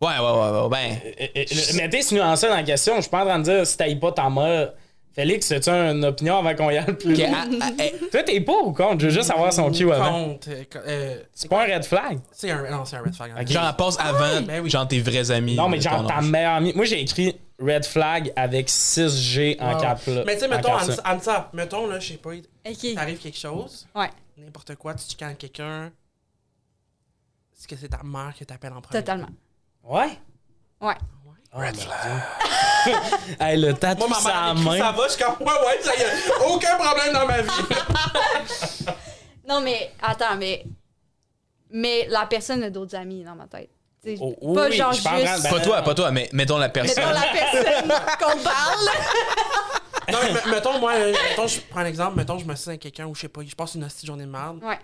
Ouais, 0.00 0.08
ouais, 0.18 0.18
ouais, 0.18 0.60
ouais. 0.60 0.68
Ben, 0.70 0.98
Euh, 1.20 1.26
euh, 1.36 1.74
Mettez 1.76 2.02
ce 2.02 2.14
nuancé 2.14 2.48
dans 2.48 2.54
la 2.54 2.62
question. 2.62 2.96
Je 2.96 3.02
suis 3.02 3.10
pas 3.10 3.22
en 3.22 3.26
train 3.26 3.38
de 3.40 3.44
dire 3.44 3.66
si 3.66 3.76
t'ailles 3.76 3.96
pas 3.96 4.12
ta 4.12 4.30
mère. 4.30 4.72
Félix, 5.18 5.50
as-tu 5.50 5.68
une 5.70 6.04
opinion 6.04 6.38
avant 6.38 6.54
qu'on 6.54 6.70
y 6.70 6.78
aille 6.78 6.94
plus 6.96 7.12
loin? 7.14 7.28
ah, 7.34 7.46
ah, 7.60 7.70
eh, 7.82 8.08
Toi, 8.08 8.22
t'es 8.22 8.40
pas 8.40 8.52
ou 8.62 8.72
contre? 8.72 9.00
Je 9.00 9.06
veux 9.06 9.12
juste 9.12 9.30
avoir 9.32 9.52
son 9.52 9.68
cue 9.72 9.90
avant. 9.92 10.12
Compte, 10.26 10.46
euh, 10.46 10.64
euh, 10.86 11.22
C'est 11.34 11.48
pas 11.50 11.64
un 11.64 11.74
red 11.74 11.84
flag? 11.84 12.20
C'est 12.30 12.52
un, 12.52 12.70
non, 12.70 12.84
c'est 12.84 12.94
un 12.96 13.02
red 13.02 13.14
flag. 13.16 13.32
Ok. 13.40 13.48
genre, 13.48 13.76
passe 13.76 13.98
avant, 13.98 14.42
Ben 14.42 14.60
oui. 14.62 14.70
genre 14.70 14.86
tes 14.86 15.00
vrais 15.00 15.28
amis. 15.32 15.56
Non, 15.56 15.68
mais 15.68 15.80
genre 15.80 16.02
ton 16.02 16.06
ta 16.06 16.18
âge. 16.18 16.24
meilleure 16.26 16.52
amie. 16.54 16.72
Moi, 16.72 16.84
j'ai 16.84 17.00
écrit 17.00 17.36
red 17.58 17.84
flag 17.84 18.32
avec 18.36 18.68
6G 18.68 19.56
en 19.60 19.76
cap 19.80 20.00
là. 20.06 20.22
Mais 20.24 20.34
tu 20.34 20.40
sais, 20.40 20.46
en 20.46 20.50
mettons, 20.50 20.68
cap, 20.78 21.20
ça. 21.20 21.50
Mettons, 21.52 21.86
là, 21.88 21.98
je 21.98 22.12
sais 22.12 22.18
pas, 22.18 22.34
il 22.34 22.44
Ok. 22.64 22.94
t'arrive 22.94 23.18
quelque 23.18 23.38
chose, 23.38 23.88
Ouais, 23.96 24.10
n'importe 24.36 24.76
quoi, 24.76 24.94
tu 24.94 25.04
chicanes 25.08 25.34
quelqu'un, 25.34 25.86
est-ce 27.56 27.66
que 27.66 27.74
c'est 27.74 27.88
ta 27.88 28.02
mère 28.04 28.32
qui 28.36 28.46
t'appelle 28.46 28.72
en 28.72 28.80
premier? 28.80 29.00
totalement. 29.00 29.30
Ouais. 29.82 30.10
Ouais. 30.80 30.94
Red 31.52 31.76
flag. 31.76 32.22
hey, 33.40 33.56
le 33.60 33.74
tatou 33.74 34.06
Moi, 34.08 34.18
écrit, 34.18 34.64
main. 34.64 34.78
ça 34.78 34.92
va, 34.92 35.04
je 35.08 35.12
suis 35.12 35.22
comme, 35.24 35.46
ouais, 35.46 35.52
ouais, 35.66 35.78
ça 35.82 35.92
y 35.96 36.02
a 36.02 36.48
aucun 36.48 36.76
problème 36.76 37.12
dans 37.12 37.26
ma 37.26 37.42
vie. 37.42 37.48
Non, 39.48 39.60
mais 39.62 39.92
attends, 40.02 40.36
mais. 40.36 40.62
Mais 41.70 42.06
la 42.08 42.26
personne 42.26 42.62
a 42.62 42.70
d'autres 42.70 42.94
amis 42.96 43.24
dans 43.24 43.34
ma 43.34 43.46
tête. 43.46 43.70
Oh, 44.20 44.34
oui, 44.40 44.54
pas 44.54 44.68
oui, 44.68 44.76
genre 44.76 44.92
je 44.92 44.96
juste. 45.02 45.40
suis 45.42 45.50
pas 45.50 45.60
toi, 45.60 45.82
pas 45.82 45.94
toi, 45.94 46.10
mais 46.10 46.28
mettons 46.32 46.56
la 46.58 46.68
personne. 46.68 47.02
Mettons 47.02 47.14
la 47.18 47.26
personne 47.32 47.88
qu'on 48.20 48.38
parle. 48.42 48.88
non, 50.12 50.18
mais 50.22 50.32
me- 50.32 50.50
mettons, 50.50 50.78
moi, 50.78 50.92
euh, 50.94 51.12
mettons, 51.30 51.46
je 51.46 51.60
prends 51.60 51.80
un 51.80 51.84
exemple, 51.86 52.16
mettons, 52.16 52.38
je 52.38 52.44
me 52.44 52.54
signe 52.54 52.70
avec 52.72 52.82
quelqu'un 52.82 53.06
où 53.06 53.14
je 53.14 53.22
sais 53.22 53.28
pas, 53.28 53.40
je 53.46 53.54
passe 53.54 53.74
une 53.74 53.84
hostie 53.84 54.06
journée 54.06 54.24
de 54.24 54.30
merde, 54.30 54.62
Ouais. 54.62 54.78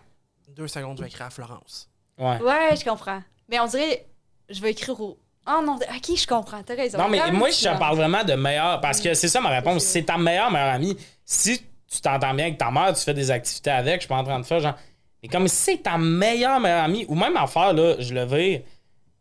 deux 0.48 0.68
secondes, 0.68 0.96
je 0.98 1.02
vais 1.02 1.08
écrire 1.08 1.26
à 1.26 1.30
Florence. 1.30 1.88
Ouais. 2.18 2.38
Ouais, 2.40 2.76
je 2.76 2.84
comprends. 2.84 3.22
Mais 3.48 3.60
on 3.60 3.66
dirait. 3.66 4.06
Je 4.50 4.60
vais 4.60 4.70
écrire 4.72 4.98
au. 5.00 5.18
Oh 5.46 5.60
non, 5.64 5.76
ok, 5.76 6.16
je 6.16 6.26
comprends, 6.26 6.62
t'as 6.62 6.74
raison. 6.74 6.98
Non, 6.98 7.08
mais 7.08 7.30
moi, 7.30 7.50
je 7.50 7.62
te 7.62 7.78
parle 7.78 7.96
vraiment 7.96 8.24
de 8.24 8.32
meilleur. 8.34 8.80
Parce 8.80 9.00
que 9.00 9.12
c'est 9.14 9.28
ça 9.28 9.40
ma 9.40 9.50
réponse. 9.50 9.84
C'est 9.84 10.04
ta 10.04 10.16
meilleure 10.16 10.50
meilleure 10.50 10.74
amie. 10.74 10.96
Si 11.24 11.58
tu 11.58 12.00
t'entends 12.00 12.32
bien 12.34 12.46
avec 12.46 12.58
ta 12.58 12.70
mère, 12.70 12.94
tu 12.94 13.02
fais 13.02 13.14
des 13.14 13.30
activités 13.30 13.70
avec, 13.70 13.96
je 13.96 14.00
suis 14.00 14.08
pas 14.08 14.16
en 14.16 14.24
train 14.24 14.40
de 14.40 14.44
faire 14.46 14.60
genre. 14.60 14.74
Mais 15.22 15.28
comme 15.28 15.48
c'est 15.48 15.78
ta 15.78 15.98
meilleure 15.98 16.60
meilleure 16.60 16.84
amie, 16.84 17.04
ou 17.08 17.14
même 17.14 17.36
affaire, 17.36 17.72
là, 17.72 17.96
je 17.98 18.14
le 18.14 18.24
vais. 18.24 18.64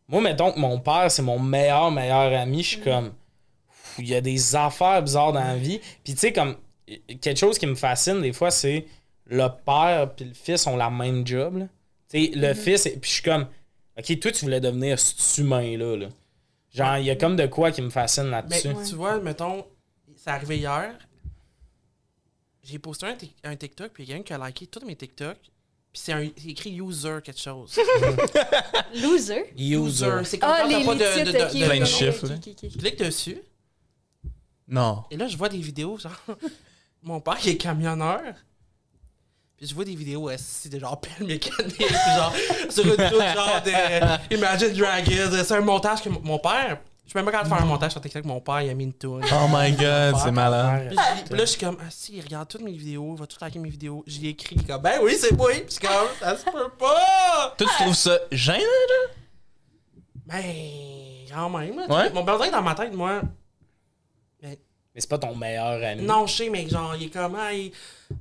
Moi, 0.07 0.21
mettons 0.21 0.51
que 0.51 0.59
mon 0.59 0.79
père, 0.79 1.09
c'est 1.09 1.21
mon 1.21 1.39
meilleur 1.39 1.91
meilleur 1.91 2.39
ami, 2.39 2.63
je 2.63 2.69
suis 2.69 2.81
comme. 2.81 3.11
Pff, 3.11 3.99
Il 3.99 4.07
y 4.07 4.15
a 4.15 4.21
des 4.21 4.55
affaires 4.55 5.01
bizarres 5.01 5.33
dans 5.33 5.43
la 5.43 5.55
vie. 5.55 5.79
Puis 6.03 6.13
tu 6.13 6.19
sais, 6.19 6.33
comme. 6.33 6.55
Quelque 7.21 7.37
chose 7.37 7.57
qui 7.57 7.65
me 7.65 7.75
fascine 7.75 8.21
des 8.21 8.33
fois, 8.33 8.51
c'est 8.51 8.85
le 9.25 9.47
père 9.65 10.11
puis 10.15 10.25
le 10.25 10.33
fils 10.33 10.67
ont 10.67 10.75
la 10.75 10.89
même 10.89 11.25
job. 11.25 11.67
Tu 12.09 12.25
sais, 12.25 12.31
le 12.35 12.53
fils, 12.53 12.83
puis 12.83 13.09
je 13.09 13.15
suis 13.15 13.23
comme. 13.23 13.47
Ok, 13.97 14.19
toi, 14.19 14.31
tu 14.31 14.45
voulais 14.45 14.59
devenir 14.61 14.99
cet 14.99 15.37
humain-là. 15.37 15.95
Là. 15.97 16.09
Genre, 16.73 16.97
il 16.97 17.05
y 17.05 17.09
a 17.11 17.15
comme 17.15 17.35
de 17.35 17.45
quoi 17.45 17.71
qui 17.71 17.81
me 17.81 17.89
fascine 17.89 18.23
Mais 18.23 18.31
là-dessus. 18.31 18.69
tu 18.89 18.95
vois, 18.95 19.19
mettons, 19.19 19.65
c'est 20.15 20.29
arrivé 20.31 20.57
hier, 20.57 20.95
j'ai 22.63 22.79
posté 22.79 23.05
un, 23.43 23.55
TikTok, 23.55 23.91
puis 23.93 24.03
il 24.03 24.09
y 24.09 24.13
a 24.13 24.15
quelqu'un 24.15 24.37
qui 24.37 24.41
a 24.41 24.47
liké 24.47 24.67
tous 24.67 24.85
mes 24.85 24.95
TikTok, 24.95 25.37
Puis 25.91 26.01
c'est 26.05 26.33
écrit 26.47 26.75
user 26.79 27.19
quelque 27.23 27.39
chose. 27.39 27.77
Loser? 28.95 29.53
User. 29.57 30.21
C'est 30.23 30.39
comme 30.39 30.49
Ah, 30.51 30.59
quand 30.61 30.67
les, 30.79 30.85
pas 30.85 30.95
de, 30.95 31.25
de, 31.25 31.31
de- 31.31 31.43
ok, 31.43 31.53
de- 31.53 31.65
Plein 31.65 31.79
de 31.79 31.85
chiffres, 31.85 32.27
clique 32.79 32.97
dessus. 32.99 33.37
Non. 34.67 35.03
Et 35.11 35.17
là, 35.17 35.27
je 35.27 35.37
vois 35.37 35.49
des 35.49 35.59
vidéos, 35.59 35.97
genre, 35.97 36.19
mon 37.03 37.19
père 37.19 37.37
qui 37.37 37.49
est 37.49 37.57
camionneur. 37.57 38.21
Puis 39.63 39.69
je 39.69 39.75
vois 39.75 39.85
des 39.85 39.95
vidéos 39.95 40.29
aussi 40.29 40.67
de 40.67 40.77
genre 40.77 40.99
pelle 41.01 41.25
mécanique, 41.25 41.79
genre, 42.17 42.33
sur 42.69 42.83
une 42.83 42.97
toute 42.97 43.21
genre 43.33 43.61
de 43.63 44.35
Imagine 44.35 44.73
Dragons. 44.73 45.41
C'est 45.41 45.53
un 45.53 45.61
montage 45.61 46.01
que 46.01 46.09
mon- 46.09 46.37
père. 46.37 46.79
Je 47.05 47.11
suis 47.11 47.17
même 47.17 47.23
pas 47.23 47.31
capable 47.31 47.49
de 47.49 47.55
faire 47.55 47.63
un 47.63 47.67
montage 47.67 47.91
sur 47.93 48.01
TikTok, 48.01 48.25
mon 48.25 48.41
père 48.41 48.61
il 48.61 48.69
a 48.69 48.73
mis 48.73 48.83
une 48.83 48.93
toune. 48.93 49.23
Oh 49.31 49.47
my 49.49 49.71
god, 49.71 50.15
c'est 50.21 50.31
malade. 50.31 50.93
Puis 51.29 51.37
là, 51.37 51.45
je 51.45 51.51
suis 51.51 51.59
comme, 51.61 51.77
ah 51.79 51.85
si, 51.89 52.17
il 52.17 52.21
regarde 52.21 52.49
toutes 52.49 52.59
mes 52.61 52.73
vidéos, 52.73 53.13
il 53.15 53.19
va 53.19 53.25
tout 53.25 53.37
liker 53.39 53.59
mes 53.59 53.69
vidéos. 53.69 54.03
J'y 54.05 54.27
écris, 54.27 54.57
comme, 54.57 54.81
ben 54.81 54.99
oui, 55.01 55.15
c'est 55.17 55.31
moi. 55.31 55.51
Puis 55.51 55.63
je 55.67 55.71
suis 55.75 55.79
comme, 55.79 56.07
ça 56.19 56.35
se 56.35 56.43
peut 56.43 56.69
pas. 56.77 57.55
Toi, 57.57 57.67
tu 57.77 57.83
trouves 57.83 57.95
ça 57.95 58.19
gênant, 58.31 58.57
là? 58.57 59.13
Ben, 60.25 60.43
quand 61.33 61.49
même. 61.51 61.77
Ouais. 61.89 62.09
Mon 62.11 62.25
père 62.25 62.51
dans 62.51 62.61
ma 62.61 62.75
tête, 62.75 62.93
moi. 62.93 63.21
ben, 64.41 64.57
Mais 64.93 65.01
c'est 65.01 65.09
pas 65.09 65.19
ton 65.19 65.33
meilleur 65.35 65.81
ami. 65.81 66.01
non, 66.03 66.27
je 66.27 66.35
sais, 66.35 66.49
mais 66.49 66.67
genre, 66.67 66.95
il 66.97 67.05
est 67.05 67.09
comme, 67.09 67.37
ah, 67.39 67.53
il, 67.53 67.71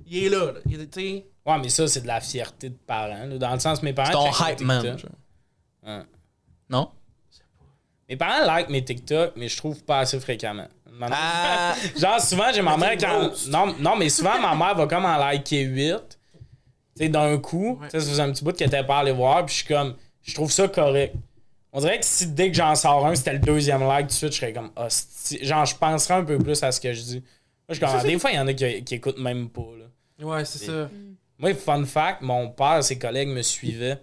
il 0.07 0.25
est 0.25 0.29
là. 0.29 0.47
là. 0.53 0.61
Il 0.67 0.81
est, 0.81 0.87
tu 0.87 1.01
sais. 1.01 1.27
Ouais, 1.45 1.59
mais 1.59 1.69
ça, 1.69 1.89
c'est 1.89 2.03
de 2.03 2.07
la 2.07 2.21
fierté 2.21 2.69
de 2.71 2.77
parents. 2.87 3.25
là. 3.27 3.39
Dans 3.39 3.53
le 3.55 3.61
sens, 3.61 3.83
mes 3.83 3.93
parents. 3.93 4.07
C'est 4.09 4.13
ton 4.13 4.33
checkent 4.33 4.61
hype 4.61 4.61
mes 4.61 4.67
man. 4.67 4.83
TikTok. 4.83 5.01
genre. 5.01 5.11
Ouais. 5.99 6.03
Non? 6.71 6.89
Mes 8.09 8.17
parents 8.17 8.47
like 8.47 8.69
mes 8.69 8.85
TikTok, 8.85 9.33
mais 9.37 9.49
je 9.49 9.57
trouve 9.57 9.83
pas 9.85 10.01
assez 10.01 10.21
fréquemment. 10.21 10.69
Ah! 11.11 11.75
Genre, 11.97 12.21
souvent, 12.21 12.53
j'ai 12.55 12.63
ma 12.63 12.77
mère 12.77 12.97
quand. 12.99 13.31
Non, 13.49 13.75
non, 13.79 13.97
mais 13.97 14.09
souvent, 14.09 14.39
ma 14.39 14.55
mère 14.55 14.75
va 14.75 14.87
comme 14.87 15.05
en 15.05 15.17
liker 15.17 15.63
8. 15.63 15.97
Tu 16.01 16.39
sais, 16.97 17.09
d'un 17.09 17.39
coup. 17.39 17.79
Ouais. 17.81 17.89
Tu 17.89 17.93
sais, 17.93 18.01
ça 18.01 18.11
faisait 18.11 18.23
un 18.23 18.31
petit 18.33 18.45
bout 18.45 18.53
qu'elle 18.53 18.69
était 18.69 18.85
pas 18.85 18.99
allée 18.99 19.13
voir, 19.13 19.45
puis 19.47 19.55
je 19.55 19.65
suis 19.65 19.75
comme. 19.75 19.97
Je 20.23 20.35
trouve 20.35 20.53
ça 20.53 20.69
correct. 20.69 21.15
On 21.73 21.81
dirait 21.81 21.99
que 21.99 22.05
si 22.05 22.27
dès 22.27 22.51
que 22.51 22.57
j'en 22.57 22.75
sors 22.75 23.07
un, 23.07 23.15
c'était 23.15 23.33
le 23.33 23.39
deuxième 23.39 23.81
like, 23.83 24.09
tout 24.09 24.13
de 24.13 24.13
suite, 24.13 24.33
je 24.33 24.39
serais 24.39 24.53
comme. 24.53 24.71
hostie. 24.77 25.45
Genre, 25.45 25.65
je 25.65 25.75
penserais 25.77 26.15
un 26.15 26.25
peu 26.25 26.39
plus 26.39 26.63
à 26.63 26.71
ce 26.71 26.81
que 26.81 26.93
je 26.93 27.01
dis. 27.03 27.21
Moi, 27.21 27.25
je 27.71 27.75
suis 27.75 27.81
comme. 27.87 28.03
Des 28.03 28.19
fois, 28.19 28.31
il 28.31 28.37
y 28.37 28.41
en 28.41 28.47
a 28.47 28.53
qui, 28.53 28.85
qui 28.85 28.95
écoutent 28.97 29.19
même 29.19 29.49
pas, 29.49 29.63
là. 29.79 30.25
Ouais, 30.27 30.45
c'est 30.45 30.67
ça. 30.67 30.91
Moi, 31.43 31.55
fun 31.55 31.85
fact, 31.85 32.23
mon 32.23 32.51
père, 32.51 32.85
ses 32.85 32.99
collègues 32.99 33.29
me 33.29 33.43
suivaient, 33.43 33.99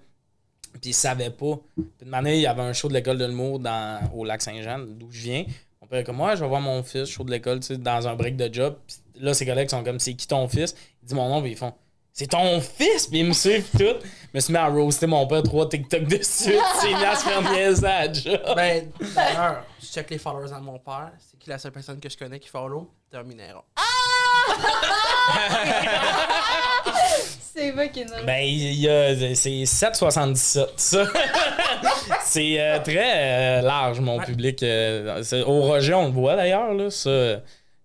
puis 0.73 0.91
ils 0.91 0.93
savaient 0.93 1.29
pas. 1.29 1.57
Puis 1.75 2.05
une 2.05 2.13
année, 2.13 2.35
il 2.35 2.41
y 2.41 2.47
avait 2.47 2.61
un 2.61 2.73
show 2.73 2.89
de 2.89 2.93
l'école 2.93 3.17
de 3.17 3.25
l'humour 3.25 3.59
dans, 3.59 4.11
au 4.13 4.25
lac 4.25 4.41
Saint-Jean, 4.41 4.79
d'où 4.79 5.09
je 5.09 5.21
viens. 5.21 5.45
Mon 5.81 5.87
père 5.87 5.99
est 5.99 6.03
comme, 6.03 6.17
moi, 6.17 6.35
je 6.35 6.41
vais 6.41 6.49
voir 6.49 6.59
mon 6.59 6.83
fils, 6.83 7.05
show 7.05 7.23
de 7.23 7.31
l'école, 7.31 7.61
tu 7.61 7.67
sais, 7.67 7.77
dans 7.77 8.07
un 8.09 8.15
break 8.15 8.35
de 8.35 8.53
job. 8.53 8.77
Puis 8.85 8.97
là, 9.23 9.33
ses 9.33 9.45
collègues 9.45 9.69
sont 9.69 9.85
comme, 9.85 9.99
c'est 9.99 10.15
qui 10.15 10.27
ton 10.27 10.49
fils? 10.49 10.75
Il 11.01 11.07
dit 11.07 11.15
mon 11.15 11.29
nom, 11.29 11.41
puis 11.41 11.51
ils 11.51 11.57
font, 11.57 11.73
c'est 12.11 12.27
ton 12.27 12.59
fils? 12.59 13.07
Puis 13.07 13.19
ils 13.19 13.25
me 13.25 13.31
suivent 13.31 13.69
tout. 13.71 13.95
Je 14.03 14.27
me 14.33 14.39
suis 14.41 14.51
mis 14.51 14.59
à 14.59 14.67
roaster 14.67 15.07
mon 15.07 15.25
père 15.25 15.41
trois 15.41 15.69
TikTok 15.69 16.03
de 16.03 16.21
suite. 16.21 16.59
C'est 16.81 16.89
mis 16.89 17.05
à 17.05 17.15
se 17.15 17.23
faire 17.23 17.89
à 17.89 18.11
job. 18.11 18.55
Ben, 18.55 18.91
d'ailleurs, 19.15 19.65
je 19.81 19.85
check 19.85 20.09
les 20.09 20.17
followers 20.17 20.49
de 20.49 20.59
mon 20.59 20.79
père. 20.79 21.13
C'est 21.19 21.39
qui 21.39 21.49
la 21.49 21.57
seule 21.57 21.71
personne 21.71 21.99
que 22.01 22.09
je 22.09 22.17
connais 22.17 22.39
qui 22.39 22.49
follow? 22.49 22.91
Terminero. 23.09 23.63
C'est 27.53 27.71
pas 27.73 27.87
qu'il 27.87 28.07
y 28.07 28.11
en 28.11 28.15
a. 28.17 28.23
Ben, 28.23 28.39
il 28.45 28.73
y 28.79 28.89
a. 28.89 29.15
C'est 29.35 29.49
7,77, 29.63 30.67
ça. 30.77 31.03
c'est 32.23 32.59
euh, 32.59 32.79
très 32.79 33.59
euh, 33.59 33.61
large, 33.61 33.99
mon 33.99 34.17
Ouais. 34.19 34.25
public. 34.25 34.63
euh, 34.63 35.21
c'est- 35.23 35.41
au 35.43 35.61
Roger, 35.61 35.93
on 35.93 36.05
le 36.05 36.11
voit 36.13 36.35
d'ailleurs, 36.35 36.73
là. 36.73 36.89
Ça. 36.89 37.41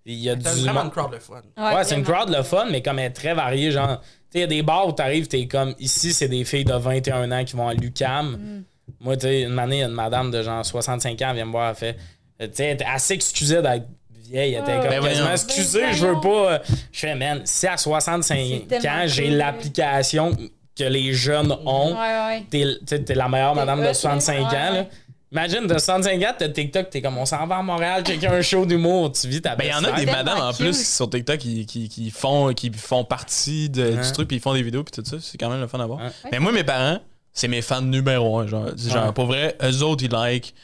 Il 0.06 0.16
y 0.16 0.28
a 0.30 0.34
du. 0.36 0.42
vraiment 0.44 0.84
une 0.84 0.90
crowd 0.90 1.12
de 1.12 1.18
fun. 1.18 1.40
Ouais, 1.56 1.82
c'est 1.84 1.94
une 1.96 2.04
crowd 2.04 2.28
le 2.28 2.42
fun, 2.42 2.66
mais 2.70 2.82
comme 2.82 2.98
elle 2.98 3.06
est 3.06 3.10
très 3.14 3.32
variée. 3.34 3.70
Genre, 3.70 4.00
tu 4.00 4.06
sais, 4.30 4.38
il 4.38 4.40
y 4.40 4.44
a 4.44 4.46
des 4.46 4.62
bars 4.62 4.86
où 4.86 4.92
t'arrives, 4.92 5.28
t'es 5.28 5.46
comme. 5.46 5.74
Ici, 5.78 6.12
c'est 6.12 6.28
des 6.28 6.44
filles 6.44 6.64
de 6.66 6.74
21 6.74 7.32
ans 7.32 7.44
qui 7.44 7.56
vont 7.56 7.68
à 7.68 7.74
l'UCAM. 7.74 8.64
Moi, 9.00 9.16
tu 9.16 9.22
sais, 9.26 9.42
une 9.42 9.58
année, 9.58 9.76
il 9.76 9.80
y 9.80 9.82
a 9.82 9.86
une 9.86 9.92
madame 9.92 10.30
de 10.30 10.42
genre 10.42 10.64
65 10.64 11.20
ans, 11.22 11.26
elle 11.30 11.36
vient 11.36 11.46
me 11.46 11.52
voir, 11.52 11.70
elle 11.70 11.74
fait. 11.76 11.96
Tu 12.38 12.48
sais, 12.52 12.76
elle 12.78 13.12
excusée 13.16 13.62
d'être 13.62 13.86
vieille. 14.28 14.54
Elle 14.54 14.62
était 14.62 14.72
Ah. 14.72 14.80
comme 14.80 14.90
Ben 14.90 15.02
quasiment 15.02 15.30
excusée, 15.32 15.80
Ben 15.82 15.92
je 15.94 16.06
veux 16.06 16.20
pas. 16.20 16.52
euh, 16.54 16.58
Je 16.92 17.00
fais, 17.00 17.14
man, 17.14 17.42
si 17.44 17.66
à 17.66 17.76
65 17.76 18.38
C'est 18.38 18.66
tellement 18.80 18.98
ans, 18.98 19.06
j'ai 19.06 19.30
l'application 19.30 20.32
que 20.76 20.84
les 20.84 21.12
jeunes 21.12 21.52
ont, 21.66 21.92
Ouais, 21.92 21.98
ouais. 21.98 22.44
t'es 22.50 22.64
tu 22.80 22.86
sais, 22.86 23.02
t'es 23.04 23.14
la 23.14 23.28
meilleure 23.28 23.54
madame 23.54 23.80
de 23.80 23.84
là. 23.84 23.94
65 23.94 24.42
ans. 24.42 24.50
Là. 24.52 24.86
Imagine, 25.32 25.66
de 25.66 25.76
65 25.78 26.22
ans, 26.22 26.32
t'as 26.38 26.48
TikTok, 26.48 26.90
t'es 26.90 27.02
comme 27.02 27.18
on 27.18 27.26
s'en 27.26 27.44
va 27.46 27.56
à 27.56 27.62
Montréal, 27.62 28.04
checker 28.06 28.28
un 28.28 28.40
show 28.40 28.64
d'humour, 28.64 29.10
tu 29.10 29.26
vis 29.26 29.40
ta 29.42 29.56
Ben, 29.56 29.64
il 29.66 29.70
y 29.70 29.74
en 29.74 29.82
a 29.82 29.92
des 29.92 30.06
madames 30.06 30.40
en 30.40 30.52
plus 30.52 30.86
sur 30.94 31.10
TikTok 31.10 31.38
qui, 31.38 31.66
qui, 31.66 31.88
qui 31.88 32.10
font, 32.10 32.52
qui 32.54 32.70
font 32.72 33.02
partie 33.04 33.68
de, 33.68 33.90
du 34.00 34.12
truc, 34.12 34.28
puis 34.28 34.36
ils 34.36 34.40
font 34.40 34.54
des 34.54 34.62
vidéos, 34.62 34.84
puis 34.84 34.92
tout 35.02 35.08
ça. 35.08 35.16
C'est 35.20 35.36
quand 35.38 35.48
même 35.50 35.60
le 35.60 35.66
fun 35.66 35.80
à 35.80 35.86
voir. 35.86 36.00
Mais 36.30 36.38
moi, 36.38 36.52
mes 36.52 36.62
parents, 36.62 37.00
c'est 37.32 37.48
mes 37.48 37.62
fans 37.62 37.80
numéro 37.82 38.38
un. 38.38 38.46
Genre, 38.46 38.68
genre 38.76 39.06
Ouais. 39.06 39.12
pour 39.12 39.26
vrai, 39.26 39.56
eux 39.60 39.82
autres, 39.82 40.04
ils 40.04 40.10
like, 40.10 40.54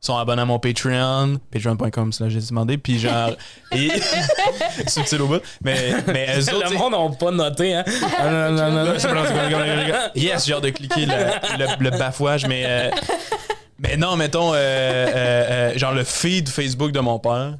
sont 0.00 0.16
abonnés 0.16 0.42
à 0.42 0.44
mon 0.44 0.58
Patreon, 0.58 1.38
patreon.com, 1.50 2.10
là, 2.20 2.28
j'ai 2.28 2.40
demandé, 2.40 2.78
puis 2.78 2.98
genre, 2.98 3.30
et, 3.72 3.90
subtil 4.86 5.22
au 5.22 5.26
bout, 5.26 5.42
mais, 5.62 5.92
mais 6.06 6.38
eux 6.38 6.54
autres, 6.54 6.70
Le 6.72 6.78
monde 6.78 6.92
n'a 7.10 7.16
pas 7.16 7.30
noté, 7.30 7.74
hein. 7.74 7.84
Non, 8.22 8.52
non, 8.52 8.70
non, 8.70 8.84
non. 8.84 8.92
Yes, 10.14 10.50
hâte 10.50 10.62
de 10.62 10.70
cliquer 10.70 11.06
le, 11.06 11.14
le- 11.58 11.90
le 11.90 11.90
bafouage, 11.98 12.46
mais. 12.46 12.64
euh, 12.66 12.90
mais 13.80 13.96
non, 13.96 14.16
mettons, 14.16 14.52
euh, 14.54 14.56
euh, 14.56 15.10
euh, 15.74 15.78
genre 15.78 15.92
le 15.94 16.04
feed 16.04 16.48
Facebook 16.48 16.90
de 16.92 17.00
mon 17.00 17.18
père, 17.18 17.54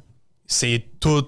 c'est 0.47 0.83
tout 0.99 1.25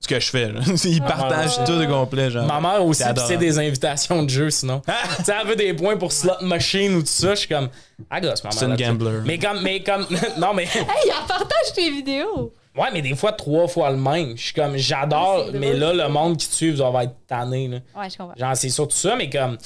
ce 0.00 0.08
que 0.08 0.20
je 0.20 0.28
fais. 0.30 0.52
là. 0.52 0.60
Il 0.84 1.00
partage 1.02 1.58
ouais. 1.58 1.64
tout 1.64 1.72
au 1.72 1.86
complet. 1.86 2.30
Genre. 2.30 2.46
Ma 2.46 2.60
mère 2.60 2.84
aussi, 2.84 3.02
C'est 3.26 3.36
des 3.38 3.58
invitations 3.58 4.22
de 4.22 4.30
jeu 4.30 4.50
sinon. 4.50 4.82
tu 5.18 5.24
sais, 5.24 5.32
elle 5.40 5.46
veut 5.48 5.56
des 5.56 5.74
points 5.74 5.96
pour 5.96 6.12
slot 6.12 6.34
machine 6.42 6.94
ou 6.96 7.00
tout 7.00 7.06
ça, 7.06 7.30
je 7.34 7.40
suis 7.40 7.48
comme. 7.48 7.68
Ah, 8.10 8.20
gosse, 8.20 8.44
ma 8.44 8.50
mère. 8.50 8.58
C'est 8.58 8.66
une 8.66 8.76
gambler. 8.76 9.20
Mais 9.24 9.38
comme. 9.38 9.62
Mais 9.62 9.82
comme 9.82 10.06
non, 10.38 10.54
mais. 10.54 10.64
Hey, 10.74 10.80
elle 11.04 11.26
partage 11.26 11.72
tes 11.74 11.90
vidéos. 11.90 12.52
Ouais, 12.76 12.88
mais 12.92 13.00
des 13.00 13.16
fois, 13.16 13.32
trois 13.32 13.66
fois 13.68 13.90
le 13.90 13.96
même. 13.96 14.36
Je 14.36 14.42
suis 14.44 14.52
comme, 14.52 14.76
j'adore, 14.76 15.46
mais 15.54 15.72
là, 15.72 15.88
ça. 15.88 15.94
le 15.94 16.08
monde 16.10 16.36
qui 16.36 16.46
te 16.46 16.52
suit 16.54 16.72
va 16.72 17.04
être 17.04 17.14
tanné. 17.26 17.68
Là. 17.68 17.78
Ouais, 17.98 18.10
je 18.10 18.18
comprends. 18.18 18.34
Genre, 18.36 18.54
c'est 18.54 18.68
surtout 18.68 18.96
ça, 18.96 19.16
mais 19.16 19.30
comme. 19.30 19.56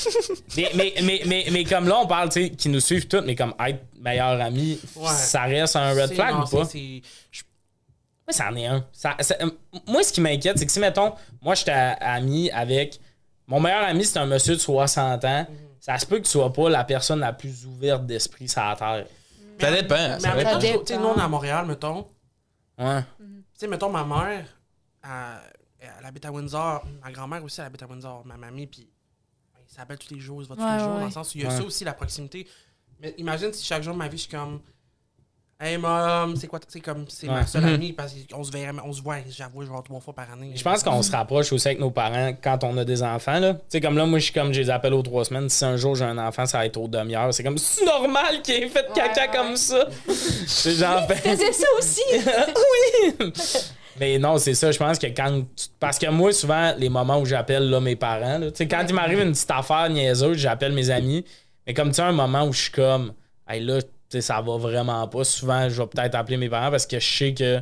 mais, 0.56 0.70
mais, 0.76 0.94
mais, 1.02 1.20
mais, 1.26 1.44
mais 1.50 1.64
comme 1.64 1.88
là, 1.88 1.98
on 1.98 2.06
parle, 2.06 2.28
tu 2.28 2.40
sais, 2.44 2.50
qui 2.50 2.68
nous 2.68 2.78
suivent 2.78 3.08
toutes, 3.08 3.26
mais 3.26 3.34
comme 3.34 3.52
être 3.66 3.80
meilleur 4.00 4.40
ami, 4.40 4.78
Ouais. 4.94 5.08
ça 5.08 5.42
reste 5.42 5.74
un 5.74 5.90
red 5.90 6.14
flag 6.14 6.34
non, 6.34 6.44
ou 6.44 6.56
pas? 6.56 6.68
je- 6.72 7.40
Moi, 8.30 8.32
c'en 8.32 8.54
est 8.56 8.66
un. 8.66 8.86
Ça- 8.92 9.16
ça- 9.20 9.36
euh, 9.42 9.50
moi, 9.88 10.02
ce 10.04 10.12
qui 10.12 10.20
m'inquiète, 10.20 10.56
c'est 10.58 10.66
que 10.66 10.72
si, 10.72 10.78
mettons, 10.80 11.14
moi, 11.42 11.54
j'étais 11.54 11.72
ami 11.72 12.50
avec. 12.50 13.00
Mon 13.46 13.58
meilleur 13.58 13.82
ami, 13.84 14.04
c'est 14.04 14.18
un 14.18 14.26
monsieur 14.26 14.54
de 14.54 14.60
60 14.60 15.24
ans. 15.24 15.46
Ça 15.80 15.98
se 15.98 16.06
peut 16.06 16.18
que 16.18 16.24
tu 16.24 16.30
sois 16.30 16.52
pas 16.52 16.68
la 16.70 16.84
personne 16.84 17.20
la 17.20 17.32
plus 17.32 17.66
ouverte 17.66 18.06
d'esprit 18.06 18.48
sur 18.48 18.62
la 18.62 18.76
terre. 18.76 19.06
Ça 19.60 19.70
dépend. 19.72 19.94
Mais 19.96 20.20
ça 20.20 20.32
en 20.32 20.36
dépend. 20.36 20.58
tu 20.58 20.66
sais, 20.86 20.98
nous, 20.98 21.06
on 21.06 21.16
est 21.16 21.20
à 21.20 21.28
Montréal, 21.28 21.66
mettons. 21.66 22.06
Ouais. 22.78 23.02
Tu 23.18 23.24
sais, 23.54 23.66
mettons, 23.66 23.90
ma 23.90 24.04
mère, 24.04 24.44
elle, 25.02 25.90
elle 25.98 26.06
habite 26.06 26.24
à 26.26 26.30
Windsor. 26.32 26.84
Ma 27.02 27.10
grand-mère 27.10 27.42
aussi, 27.42 27.60
elle 27.60 27.66
habite 27.66 27.82
à 27.82 27.86
Windsor. 27.86 28.22
Ma 28.24 28.36
mamie, 28.36 28.66
puis 28.66 28.88
ben, 29.54 29.60
ils 29.68 29.74
s'appellent 29.74 29.98
tous 29.98 30.14
les 30.14 30.20
jours, 30.20 30.40
ils 30.40 30.44
se 30.44 30.48
voient 30.48 30.56
tous 30.56 30.62
Ouais, 30.62 30.72
les 30.74 30.78
jours, 30.78 30.92
ouais, 30.94 31.00
dans 31.00 31.06
le 31.06 31.10
sens 31.10 31.34
où 31.34 31.38
il 31.38 31.42
y 31.44 31.46
a 31.46 31.50
Ouais. 31.50 31.56
ça 31.56 31.62
aussi, 31.64 31.84
la 31.84 31.94
proximité. 31.94 32.46
Mais 33.00 33.14
imagine 33.18 33.52
si 33.52 33.64
chaque 33.64 33.82
jour 33.82 33.94
de 33.94 33.98
ma 33.98 34.06
vie, 34.08 34.16
je 34.18 34.22
suis 34.22 34.30
comme. 34.30 34.60
Hey, 35.62 35.76
mom, 35.76 36.36
c'est 36.36 36.46
quoi, 36.46 36.58
c'est 36.66 36.80
comme, 36.80 37.04
c'est 37.08 37.26
ma 37.26 37.40
Ouais. 37.40 37.46
seule 37.46 37.64
Mhm. 37.64 37.68
amie, 37.74 37.92
parce 37.92 38.14
qu'on 38.32 38.42
se 38.42 38.50
verrait, 38.50 38.72
on 38.82 38.92
se 38.94 39.02
voit, 39.02 39.16
j'avoue, 39.28 39.60
je 39.60 39.66
vais 39.66 39.72
voir 39.72 39.82
trois 39.82 40.00
fois 40.00 40.14
par 40.14 40.32
année. 40.32 40.52
Je 40.54 40.62
pense 40.62 40.82
qu'on 40.82 41.02
se 41.02 41.12
rapproche 41.12 41.52
aussi 41.52 41.68
avec 41.68 41.80
nos 41.80 41.90
parents 41.90 42.32
quand 42.42 42.64
on 42.64 42.78
a 42.78 42.84
des 42.86 43.02
enfants. 43.02 43.38
là. 43.38 43.52
Tu 43.54 43.60
sais, 43.68 43.80
comme 43.82 43.98
là, 43.98 44.06
moi, 44.06 44.18
je 44.18 44.24
suis 44.24 44.32
comme, 44.32 44.54
je 44.54 44.60
les 44.62 44.70
appelle 44.70 44.94
aux 44.94 45.02
trois 45.02 45.26
semaines. 45.26 45.50
Si 45.50 45.62
un 45.64 45.76
jour 45.76 45.94
j'ai 45.94 46.04
un 46.06 46.16
enfant, 46.16 46.46
ça 46.46 46.58
va 46.58 46.66
être 46.66 46.78
aux 46.78 46.88
demi-heures. 46.88 47.34
C'est 47.34 47.42
comme, 47.44 47.58
c'est 47.58 47.84
normal 47.84 48.40
qu'il 48.42 48.54
ait 48.54 48.68
fait 48.68 48.86
caca 48.94 49.20
Ouais, 49.20 49.28
ouais. 49.28 49.36
comme 49.36 49.56
ça. 49.56 49.86
C'est 50.46 50.72
genre, 50.76 51.06
ben, 51.06 51.16
faisais 51.18 51.52
ça 51.52 51.66
aussi. 51.78 52.00
oui! 53.20 53.32
Mais 53.98 54.18
non, 54.18 54.38
c'est 54.38 54.54
ça, 54.54 54.72
je 54.72 54.78
pense 54.78 54.98
que 54.98 55.08
quand. 55.08 55.42
tu- 55.54 55.66
Parce 55.78 55.98
que 55.98 56.06
moi, 56.08 56.32
souvent, 56.32 56.72
les 56.78 56.88
moments 56.88 57.18
où 57.20 57.26
j'appelle 57.26 57.68
là, 57.68 57.80
mes 57.80 57.96
parents, 57.96 58.38
là, 58.38 58.50
tu 58.50 58.56
sais, 58.56 58.66
quand 58.68 58.84
il 58.88 58.94
m'arrive 58.94 59.20
une 59.20 59.32
petite 59.32 59.50
affaire 59.50 59.90
niaiseuse, 59.90 60.38
j'appelle 60.38 60.72
mes 60.72 60.88
amis. 60.88 61.22
Mais 61.66 61.74
comme 61.74 61.88
tu 61.88 61.96
sais, 61.96 62.02
un 62.02 62.12
moment 62.12 62.44
où 62.44 62.52
je 62.54 62.62
suis 62.62 62.72
comme, 62.72 63.12
hey 63.46 63.60
là, 63.62 63.82
tu 63.82 63.88
sais, 64.10 64.20
ça 64.20 64.40
va 64.40 64.56
vraiment 64.56 65.06
pas. 65.08 65.24
Souvent, 65.24 65.68
je 65.68 65.80
vais 65.80 65.86
peut-être 65.86 66.14
appeler 66.14 66.36
mes 66.36 66.48
parents 66.48 66.70
parce 66.70 66.86
que 66.86 66.98
je 66.98 67.16
sais 67.16 67.34
que 67.34 67.60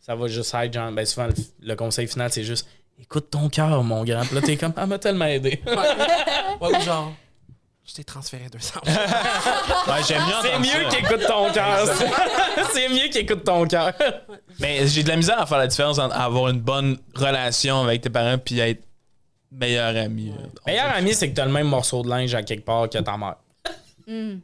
ça 0.00 0.14
va 0.14 0.26
juste 0.28 0.54
être 0.54 0.72
genre, 0.72 0.92
ben 0.92 1.06
souvent, 1.06 1.26
le, 1.26 1.34
le 1.62 1.76
conseil 1.76 2.06
final, 2.06 2.30
c'est 2.30 2.44
juste, 2.44 2.68
écoute 3.00 3.30
ton 3.30 3.48
cœur, 3.48 3.82
mon 3.82 4.04
grand. 4.04 4.22
Puis 4.22 4.34
là, 4.34 4.42
t'es 4.42 4.56
comme, 4.56 4.72
ah, 4.76 4.86
m'a 4.86 4.98
tellement 4.98 5.26
aidé. 5.26 5.60
Ouais, 6.60 6.76
ou 6.76 6.80
genre, 6.82 7.12
je 7.84 7.94
t'ai 7.94 8.04
transféré 8.04 8.44
200. 8.50 8.80
Ouais, 8.86 10.02
j'aime 10.06 10.22
mieux 10.22 10.34
c'est 10.42 10.58
mieux 10.58 10.88
qu'écoute 10.88 11.26
ton 11.26 11.52
cœur. 11.52 11.86
c'est 12.72 12.88
mieux 12.88 13.08
qu'écoute 13.12 13.44
ton 13.44 13.66
cœur. 13.66 13.92
Mais 14.60 14.86
j'ai 14.86 15.02
de 15.02 15.08
la 15.08 15.16
misère 15.16 15.40
à 15.40 15.46
faire 15.46 15.58
la 15.58 15.66
différence 15.66 15.98
entre 15.98 16.16
avoir 16.16 16.48
une 16.48 16.60
bonne 16.60 16.96
relation 17.14 17.82
avec 17.82 18.02
tes 18.02 18.10
parents 18.10 18.38
puis 18.38 18.60
être 18.60 18.82
meilleur 19.50 19.96
ami. 19.96 20.32
Meilleur 20.66 20.94
ami, 20.94 21.12
c'est 21.12 21.30
que 21.30 21.34
t'as 21.34 21.44
le 21.44 21.52
même 21.52 21.66
morceau 21.68 22.02
de 22.02 22.08
linge 22.08 22.34
à 22.34 22.42
quelque 22.42 22.64
part 22.64 22.88
que 22.88 22.98
ta 22.98 23.16
mère. 23.16 23.36
Hmm. 24.06 24.36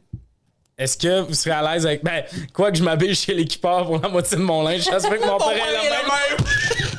Est-ce 0.81 0.97
que 0.97 1.21
vous 1.21 1.33
serez 1.33 1.51
à 1.51 1.61
l'aise 1.73 1.85
avec. 1.85 2.03
Ben, 2.03 2.23
quoi 2.53 2.71
que 2.71 2.77
je 2.77 2.83
m'habille 2.83 3.13
chez 3.15 3.33
l'équipeur 3.33 3.85
pour 3.85 3.99
la 3.99 4.09
moitié 4.09 4.35
de 4.37 4.41
mon 4.41 4.63
linge, 4.63 4.81
ça 4.81 4.99
se 4.99 5.07
fait 5.07 5.17
que 5.19 5.25
mon 5.27 5.37
père 5.37 5.49
est 5.51 5.55
le 5.55 5.89
même. 5.89 6.37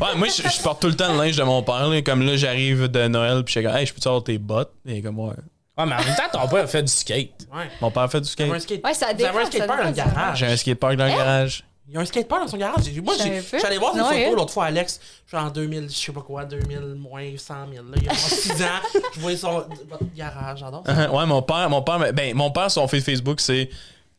Ouais, 0.00 0.16
moi, 0.16 0.26
je, 0.28 0.42
je 0.42 0.62
porte 0.62 0.80
tout 0.80 0.88
le 0.88 0.96
temps 0.96 1.12
le 1.12 1.18
linge 1.18 1.36
de 1.36 1.42
mon 1.44 1.62
père. 1.62 1.88
là. 1.88 2.02
Comme 2.02 2.26
là, 2.26 2.36
j'arrive 2.36 2.88
de 2.88 3.06
Noël, 3.06 3.44
puis 3.44 3.54
je 3.54 3.60
suis 3.60 3.66
comme, 3.68 3.76
hey, 3.76 3.86
je 3.86 3.92
peux-tu 3.94 4.08
avoir 4.08 4.24
tes 4.24 4.38
bottes? 4.38 4.72
Et 4.86 5.00
comme, 5.02 5.18
ouais. 5.20 5.28
Ouais, 5.76 5.86
mais 5.86 5.94
en 5.94 5.98
même 6.04 6.16
temps, 6.16 6.40
ton 6.40 6.48
père 6.48 6.64
a 6.64 6.66
fait 6.66 6.82
du 6.82 6.92
skate. 6.92 7.46
Ouais. 7.54 7.68
Mon 7.80 7.90
père 7.90 8.10
fait 8.10 8.20
du 8.20 8.28
Il 8.38 8.40
y 8.46 8.48
avait 8.48 8.56
un 8.56 8.60
skate. 8.60 8.78
skate. 8.80 8.84
Ouais, 8.84 8.94
ça 8.94 9.06
Vous 9.06 9.12
avez 9.12 9.16
dépend, 9.24 9.38
un 9.38 9.50
ça 9.50 9.66
dans 9.66 9.76
le 9.76 9.92
dépend 9.92 10.08
garage. 10.14 10.38
J'ai 10.38 10.46
un 10.46 10.56
skatepark 10.56 10.96
dans 10.96 11.04
le 11.06 11.10
garage. 11.10 11.64
Il 11.86 11.92
y 11.94 11.96
a 11.98 12.00
un 12.00 12.04
skatepark 12.06 12.42
dans 12.42 12.48
son 12.48 12.56
garage. 12.56 12.84
J'ai- 12.84 13.00
Moi, 13.02 13.14
Je 13.18 13.24
j'ai- 13.58 13.64
allé 13.66 13.76
voir 13.76 13.92
des 13.92 13.98
Non, 14.00 14.06
photos 14.06 14.18
ouais. 14.20 14.32
l'autre 14.34 14.52
fois, 14.54 14.64
Alex. 14.66 15.00
Genre 15.30 15.44
en 15.44 15.50
2000, 15.50 15.88
je 15.90 15.94
sais 15.94 16.12
pas 16.12 16.22
quoi, 16.22 16.44
2000 16.46 16.94
moins 16.96 17.24
100 17.36 17.54
000. 17.72 17.84
Là, 17.84 17.92
il 17.96 18.04
y 18.04 18.08
a 18.08 18.14
6 18.14 18.50
ans. 18.62 19.00
Je 19.14 19.20
voyais 19.20 19.36
son, 19.36 19.52
votre 19.90 20.04
garage. 20.16 20.60
J'adore 20.60 20.82
ça. 20.86 21.10
Ouais, 21.12 21.26
mon 21.26 21.42
père, 21.42 21.68
mon 21.68 21.82
père, 21.82 21.98
ben, 22.14 22.34
mon 22.34 22.50
père, 22.50 22.70
son 22.70 22.88
feed 22.88 23.02
Facebook, 23.04 23.38
c'est 23.40 23.68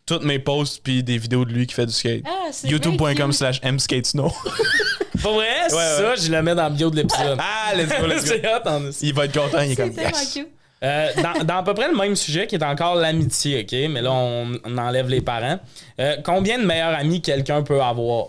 toutes 0.05 0.23
mes 0.23 0.37
posts 0.37 0.81
puis 0.83 1.01
des 1.01 1.17
vidéos 1.17 1.43
de 1.45 1.51
lui 1.51 1.65
qui 1.65 1.73
fait 1.73 1.87
du 1.87 1.91
skate. 1.93 2.21
Ah, 2.27 2.49
c'est 2.51 2.67
YouTube.com 2.67 3.31
slash 3.33 3.59
mskatesnow. 3.63 4.31
Pour 5.23 5.33
vrai, 5.33 5.47
Ouais, 5.63 5.69
ça, 5.69 6.15
je 6.15 6.31
le 6.31 6.43
mets 6.43 6.53
dans 6.53 6.69
le 6.69 6.75
bio 6.75 6.91
de 6.91 6.97
l'épisode. 6.97 7.39
ah, 7.41 7.73
let's 7.75 7.89
go, 7.99 8.05
let's 8.05 8.25
go. 8.25 8.27
c'est 8.27 8.45
hot, 8.47 8.69
en 8.69 8.87
esti. 8.89 9.07
Il 9.07 9.13
va 9.15 9.25
être 9.25 9.33
content, 9.33 9.61
il 9.61 9.71
est 9.71 9.75
C'est 9.75 9.81
comme, 9.81 9.93
tellement 9.95 10.09
yes. 10.19 10.33
cute. 10.33 10.47
Euh, 10.85 11.07
dans, 11.21 11.43
dans 11.43 11.57
à 11.57 11.63
peu 11.63 11.73
près 11.73 11.89
le 11.89 11.95
même 11.97 12.15
sujet 12.15 12.45
qui 12.47 12.55
est 12.55 12.63
encore 12.63 12.95
l'amitié, 12.95 13.61
OK? 13.61 13.89
Mais 13.91 14.01
là, 14.01 14.11
on, 14.13 14.53
on 14.63 14.77
enlève 14.77 15.09
les 15.09 15.21
parents. 15.21 15.59
Euh, 15.99 16.17
combien 16.23 16.59
de 16.59 16.65
meilleurs 16.65 16.93
amis 16.97 17.21
quelqu'un 17.21 17.63
peut 17.63 17.81
avoir? 17.81 18.27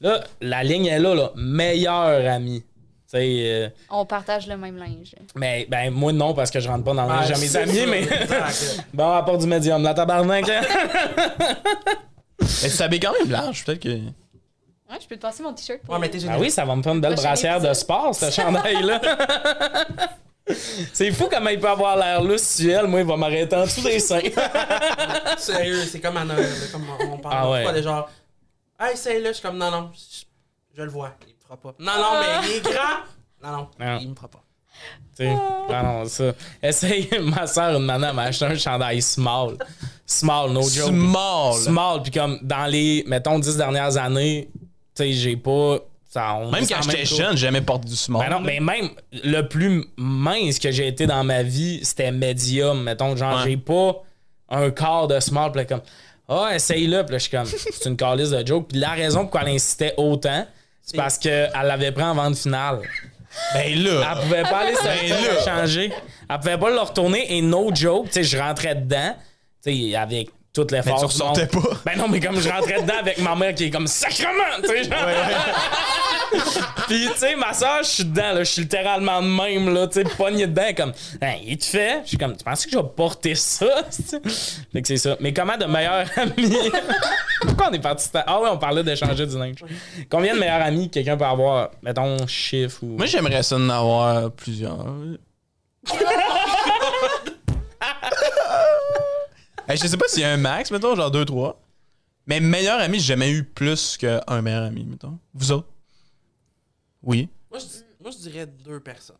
Là, 0.00 0.24
la 0.40 0.62
ligne 0.64 0.86
est 0.86 0.98
là, 0.98 1.14
là. 1.14 1.30
Meilleur 1.36 2.26
ami. 2.32 2.64
Euh, 3.14 3.68
On 3.90 4.04
partage 4.04 4.46
le 4.46 4.56
même 4.58 4.76
linge. 4.76 5.14
mais 5.34 5.66
ben, 5.70 5.90
moi, 5.90 6.12
non, 6.12 6.34
parce 6.34 6.50
que 6.50 6.60
je 6.60 6.68
rentre 6.68 6.84
pas 6.84 6.92
dans 6.94 7.04
le 7.04 7.08
linge 7.08 7.28
Ouais, 7.30 7.34
de 7.36 7.40
mes 7.40 7.56
amis, 7.56 7.86
mais. 7.88 8.02
Exact. 8.02 8.84
bon, 8.94 9.12
à 9.12 9.22
part 9.22 9.38
du 9.38 9.46
médium, 9.46 9.82
la 9.82 9.94
tabarnak. 9.94 10.48
hein? 10.48 10.60
Mais 12.62 12.68
tu 12.70 12.76
t'habilles 12.76 13.00
quand 13.00 13.12
même 13.18 13.30
large, 13.30 13.64
peut-être 13.64 13.80
que. 13.82 13.88
Ouais, 13.88 14.96
je 15.02 15.06
peux 15.06 15.16
te 15.16 15.20
passer 15.22 15.42
mon 15.42 15.52
t-shirt. 15.52 15.80
pour- 15.82 15.94
Ouais, 15.94 16.00
mais 16.00 16.08
t'es 16.08 16.18
Ah 16.28 16.38
oui, 16.38 16.50
ça 16.50 16.64
va 16.64 16.74
me 16.76 16.82
faire 16.82 16.94
une 16.94 17.00
belle 17.00 17.14
brassière 17.14 17.60
de 17.60 17.72
sport, 17.74 18.14
ce 18.14 18.30
chandail-là. 18.30 19.00
C'est 20.92 21.10
fou 21.12 21.28
comment 21.30 21.50
il 21.50 21.60
peut 21.60 21.68
avoir 21.68 21.96
l'air 21.96 22.22
lussuel. 22.22 22.86
Moi, 22.86 23.00
il 23.00 23.06
va 23.06 23.16
m'arrêter 23.16 23.54
en 23.56 23.64
dessous 23.64 23.82
des 23.82 23.98
seins. 24.00 24.20
Sérieux, 25.38 25.84
c'est 25.84 26.00
comme 26.00 26.16
à 26.16 26.24
Noël. 26.24 26.52
Comme 26.72 26.86
on 27.10 27.18
parle 27.18 27.34
Ah 27.36 27.50
ouais. 27.50 27.62
fois, 27.64 27.72
de 27.72 27.82
genre, 27.82 28.10
hey, 28.80 28.96
c'est 28.96 29.20
là. 29.20 29.28
Je 29.30 29.34
suis 29.34 29.42
comme, 29.42 29.58
non, 29.58 29.70
non, 29.70 29.90
je, 29.94 30.24
je 30.76 30.82
le 30.82 30.90
vois. 30.90 31.12
Il 31.26 31.34
me 31.34 31.40
fera 31.40 31.56
pas. 31.56 31.74
Non, 31.78 31.92
non, 31.96 32.20
mais 32.20 32.48
il 32.48 32.56
est 32.56 32.60
grand. 32.62 33.02
Non, 33.42 33.68
non, 33.78 33.98
il 34.00 34.10
me 34.10 34.14
fera 34.14 34.28
pas. 34.28 34.42
Tu 35.16 35.24
sais, 35.24 35.36
ah 35.70 35.82
non, 35.82 36.04
ça. 36.04 36.32
Essaye, 36.62 37.08
ma 37.22 37.46
soeur, 37.48 37.76
une 37.78 37.86
nana 37.86 38.12
m'a 38.12 38.22
acheté 38.24 38.44
un 38.44 38.54
chandail 38.54 39.02
small. 39.02 39.56
Small, 40.06 40.52
no 40.52 40.62
joke. 40.62 40.88
Small. 40.88 41.54
Small, 41.54 42.02
puis 42.02 42.12
comme 42.12 42.38
dans 42.42 42.66
les, 42.66 43.02
mettons, 43.06 43.38
dix 43.40 43.56
dernières 43.56 43.96
années, 43.96 44.48
tu 44.94 45.02
sais, 45.02 45.12
j'ai 45.12 45.36
pas. 45.36 45.78
Ça, 46.10 46.34
on 46.36 46.50
Même 46.50 46.66
quand 46.66 46.80
j'étais 46.82 47.04
jeune, 47.04 47.32
j'ai 47.36 47.46
jamais 47.46 47.60
porté 47.60 47.86
du 47.88 47.94
small. 47.96 48.26
Ben 48.26 48.34
non, 48.34 48.40
mais 48.40 48.60
même 48.60 48.88
le 49.12 49.42
plus 49.42 49.84
mince 49.98 50.58
que 50.58 50.70
j'ai 50.70 50.88
été 50.88 51.06
dans 51.06 51.22
ma 51.22 51.42
vie, 51.42 51.80
c'était 51.84 52.10
medium. 52.10 52.82
Mettons, 52.82 53.14
genre, 53.14 53.36
Ouais. 53.44 53.50
j'ai 53.50 53.56
pas 53.58 54.02
un 54.48 54.70
quart 54.70 55.06
de 55.06 55.20
small. 55.20 55.52
Puis 55.52 55.60
là, 55.60 55.64
comme, 55.66 55.82
ah, 56.30 56.50
essaye-le. 56.54 57.02
Puis 57.02 57.12
là, 57.12 57.18
je 57.18 57.22
suis 57.24 57.30
comme, 57.30 57.44
c'est 57.46 57.88
une 57.90 57.96
calice 57.96 58.30
de 58.30 58.46
joke. 58.46 58.68
Puis 58.70 58.78
la 58.78 58.90
raison 58.92 59.26
pour 59.26 59.38
elle 59.40 59.48
insistait 59.48 59.92
autant, 59.98 60.46
c'est 60.82 60.96
parce 60.96 61.18
qu'elle 61.18 61.50
l'avait 61.52 61.92
pris 61.92 62.04
en 62.04 62.14
vente 62.14 62.36
finale. 62.38 62.80
Ben 63.52 63.78
là. 63.84 64.12
Elle 64.16 64.22
pouvait 64.22 64.42
pas 64.44 64.60
aller 64.60 64.74
se 64.74 64.82
Ben 64.82 65.44
changer. 65.44 65.92
Elle 66.30 66.38
pouvait 66.38 66.56
pas 66.58 66.70
le 66.70 66.80
retourner. 66.80 67.36
Et 67.36 67.42
no 67.42 67.70
joke, 67.74 68.06
tu 68.06 68.12
sais, 68.12 68.22
je 68.24 68.38
rentrais 68.38 68.74
dedans, 68.74 69.14
tu 69.62 69.90
sais, 69.90 69.94
avec 69.94 70.30
toutes 70.52 70.72
les 70.72 70.80
Mais 70.84 70.92
tu 70.98 71.04
ressortais 71.04 71.46
pas. 71.46 71.60
Ben 71.84 71.96
non, 71.96 72.08
mais 72.08 72.20
comme 72.20 72.40
je 72.40 72.48
rentrais 72.48 72.80
dedans 72.82 72.94
avec 73.00 73.18
ma 73.18 73.34
mère 73.36 73.54
qui 73.54 73.64
est 73.64 73.70
comme 73.70 73.86
sacrement, 73.86 74.32
tu 74.62 74.68
sais, 74.68 74.84
genre. 74.84 74.98
Puis, 76.88 77.08
tu 77.12 77.18
sais, 77.18 77.36
ma 77.36 77.52
soeur, 77.54 77.82
je 77.82 77.88
suis 77.88 78.04
dedans, 78.04 78.32
là, 78.32 78.38
je 78.44 78.50
suis 78.50 78.62
littéralement 78.62 79.22
de 79.22 79.26
même, 79.28 79.72
là, 79.72 79.86
tu 79.86 79.94
sais, 79.94 80.04
pogné 80.04 80.46
dedans, 80.46 80.68
comme, 80.76 80.92
hein, 81.22 81.34
il 81.44 81.56
te 81.58 81.64
fait? 81.64 82.00
Je 82.04 82.08
suis 82.08 82.18
comme, 82.18 82.36
tu 82.36 82.44
penses 82.44 82.64
que 82.66 82.70
je 82.72 82.76
vais 82.78 82.84
porter 82.96 83.34
ça? 83.34 83.66
c'est-tu? 83.90 84.28
Fait 84.72 84.82
que 84.82 84.88
c'est 84.88 84.96
ça. 84.96 85.16
Mais 85.20 85.32
comment 85.32 85.56
de 85.56 85.64
meilleurs 85.66 86.06
amis? 86.16 86.56
Pourquoi 87.42 87.68
on 87.70 87.72
est 87.72 87.78
parti? 87.78 88.08
de- 88.12 88.18
Ah 88.26 88.40
ouais, 88.40 88.48
on 88.50 88.58
parlait 88.58 88.82
d'échanger 88.82 89.26
du 89.26 89.38
linge. 89.38 89.64
Combien 90.10 90.34
de 90.34 90.40
meilleurs 90.40 90.62
amis 90.62 90.90
quelqu'un 90.90 91.16
peut 91.16 91.24
avoir? 91.24 91.70
Mettons, 91.82 92.26
chiffre 92.26 92.78
ou. 92.82 92.96
Moi, 92.96 93.06
j'aimerais 93.06 93.42
ça 93.42 93.56
en 93.56 93.68
avoir 93.68 94.30
plusieurs. 94.32 94.84
Hey, 99.68 99.76
je 99.76 99.86
sais 99.86 99.96
pas 99.96 100.08
s'il 100.08 100.22
y 100.22 100.24
a 100.24 100.32
un 100.32 100.36
max, 100.38 100.70
mettons, 100.70 100.94
genre 100.96 101.10
2-3. 101.10 101.54
Mais 102.26 102.40
meilleur 102.40 102.80
ami, 102.80 102.98
j'ai 102.98 103.06
jamais 103.06 103.30
eu 103.30 103.44
plus 103.44 103.96
qu'un 103.96 104.42
meilleur 104.42 104.64
ami, 104.64 104.84
mettons. 104.84 105.18
Vous 105.34 105.52
autres? 105.52 105.68
Oui. 107.02 107.28
Moi, 107.50 107.58
je, 107.60 107.64
dis- 107.66 107.84
moi, 108.02 108.10
je 108.10 108.18
dirais 108.28 108.46
deux 108.46 108.80
personnes. 108.80 109.16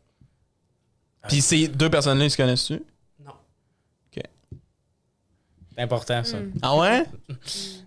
Puis 1.27 1.41
ces 1.41 1.67
deux 1.67 1.89
personnes-là, 1.89 2.25
ils 2.25 2.31
se 2.31 2.37
connaissent-tu? 2.37 2.81
Non. 3.23 3.33
C'est 5.75 5.83
important, 5.83 6.23
ça. 6.23 6.37
Ah 6.61 6.75
ouais? 6.75 7.05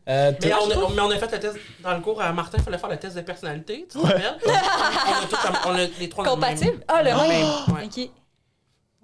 Euh, 0.09 0.33
Mais 0.43 0.49
toi, 0.51 0.59
on, 0.67 0.71
a, 0.73 0.75
mais 0.95 1.01
on 1.03 1.11
a 1.13 1.17
fait 1.19 1.31
le 1.31 1.39
test 1.39 1.57
dans 1.81 1.95
le 1.95 2.01
cours 2.01 2.21
à 2.21 2.33
Martin, 2.33 2.59
il 2.59 2.65
fallait 2.65 2.77
faire 2.79 2.91
le 2.91 2.97
test 2.99 3.15
de 3.15 3.21
personnalité, 3.21 3.87
tu 3.89 3.97
te 3.97 4.05
rappelles? 4.05 4.37
on 4.45 4.51
a 4.51 5.27
tous 5.31 5.37
comme- 5.37 5.57
on 5.67 5.75
a 5.77 5.87
les 5.87 6.09
trois 6.09 6.25
dans 6.25 6.35
le 6.35 6.41
même. 6.41 6.55
Compatible? 6.57 6.85
Ah, 6.89 7.03
le 7.05 7.11
dans 7.11 7.23
le 7.23 7.29
même. 7.29 7.41
même, 7.47 7.77
ouais. 7.77 7.85
Ok. 7.85 8.11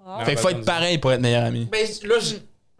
Wow. 0.05 0.25
Fait 0.25 0.31
qu'il 0.31 0.37
faut 0.39 0.49
être 0.49 0.65
pareil 0.65 0.97
pour 0.97 1.13
être 1.13 1.21
meilleur 1.21 1.45
ami. 1.45 1.69
Ben, 1.71 1.87
là, 2.03 2.19
je, 2.19 2.25
je 2.25 2.35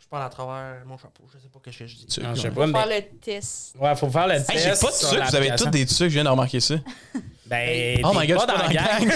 parle 0.09 0.23
à 0.23 0.29
travers 0.29 0.85
mon 0.85 0.97
chapeau. 0.97 1.23
Je 1.33 1.37
sais 1.39 1.47
pas 1.49 1.59
ce 1.71 1.77
que 1.79 1.87
je 1.87 1.95
dis. 1.95 2.05
Tu- 2.07 2.21
Non, 2.21 2.33
je 2.35 2.41
sais 2.41 2.49
Ouais. 2.49 2.53
pas, 2.71 2.79
Faire 2.79 2.87
mais. 2.87 3.09
le 3.11 3.19
test. 3.19 3.75
Ouais, 3.79 3.95
faut 3.95 4.09
faire 4.09 4.27
le 4.27 4.35
test. 4.37 4.49
Hey, 4.51 4.57
j'ai 4.59 4.69
pas 4.69 4.91
de 4.91 4.95
sucre, 4.95 5.25
vous 5.29 5.35
avez 5.35 5.55
tous 5.55 5.65
des 5.67 5.85
sucres, 5.87 6.03
je 6.09 6.13
viens 6.15 6.23
de 6.23 6.29
remarquer 6.29 6.59
ça. 6.59 6.75
Ben, 7.45 8.01
Oh 8.03 8.11
my 8.15 8.27
god, 8.27 8.45
pas 8.45 8.57
je 8.67 8.67
suis 8.67 8.75
dans 8.77 8.81
la 8.83 9.07
gang. 9.09 9.11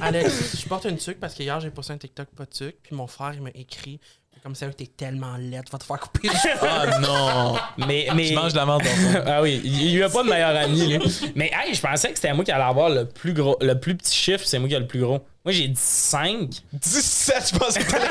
Alex, 0.00 0.56
je 0.60 0.68
porte 0.68 0.84
une 0.86 0.96
tuque 0.96 1.20
parce 1.20 1.34
qu'hier, 1.34 1.60
j'ai 1.60 1.70
posté 1.70 1.92
un 1.92 1.98
TikTok 1.98 2.28
pas 2.36 2.44
de 2.44 2.50
tuque, 2.50 2.76
puis 2.82 2.96
mon 2.96 3.06
frère, 3.06 3.32
il 3.34 3.42
m'a 3.42 3.50
écrit. 3.54 4.00
Comme 4.42 4.56
ça, 4.56 4.66
t'es 4.70 4.86
tellement 4.86 5.36
laide, 5.38 5.62
va 5.70 5.78
te 5.78 5.84
faire 5.84 6.00
couper 6.00 6.28
les 6.28 6.34
cheveux. 6.34 6.68
Ah 6.68 6.98
non! 6.98 7.54
mais, 7.86 8.08
mais... 8.12 8.26
Tu 8.26 8.34
manges 8.34 8.52
de 8.52 8.58
la 8.58 8.66
merde 8.66 8.82
dans 8.82 9.20
ton 9.20 9.24
ah 9.30 9.40
oui, 9.40 9.60
il 9.62 9.82
il 9.82 9.98
y 9.98 10.02
a 10.02 10.08
pas 10.08 10.24
de 10.24 10.28
meilleur 10.28 10.56
ami, 10.56 10.98
lui. 10.98 11.32
Mais 11.36 11.52
hey, 11.54 11.72
je 11.72 11.80
pensais 11.80 12.08
que 12.10 12.16
c'était 12.16 12.32
moi 12.32 12.44
qui 12.44 12.50
allais 12.50 12.64
avoir 12.64 12.90
le 12.90 13.06
plus 13.06 13.34
gros, 13.34 13.56
le 13.60 13.78
plus 13.78 13.96
petit 13.96 14.16
chiffre, 14.16 14.44
c'est 14.44 14.58
moi 14.58 14.68
qui 14.68 14.74
ai 14.74 14.80
le 14.80 14.88
plus 14.88 14.98
gros. 15.00 15.20
Moi, 15.44 15.52
j'ai 15.52 15.68
dit 15.68 15.80
5. 15.80 16.48
17, 16.72 17.52
je 17.52 17.58
pense 17.58 17.78
que 17.78 17.88
t'allais 17.88 18.04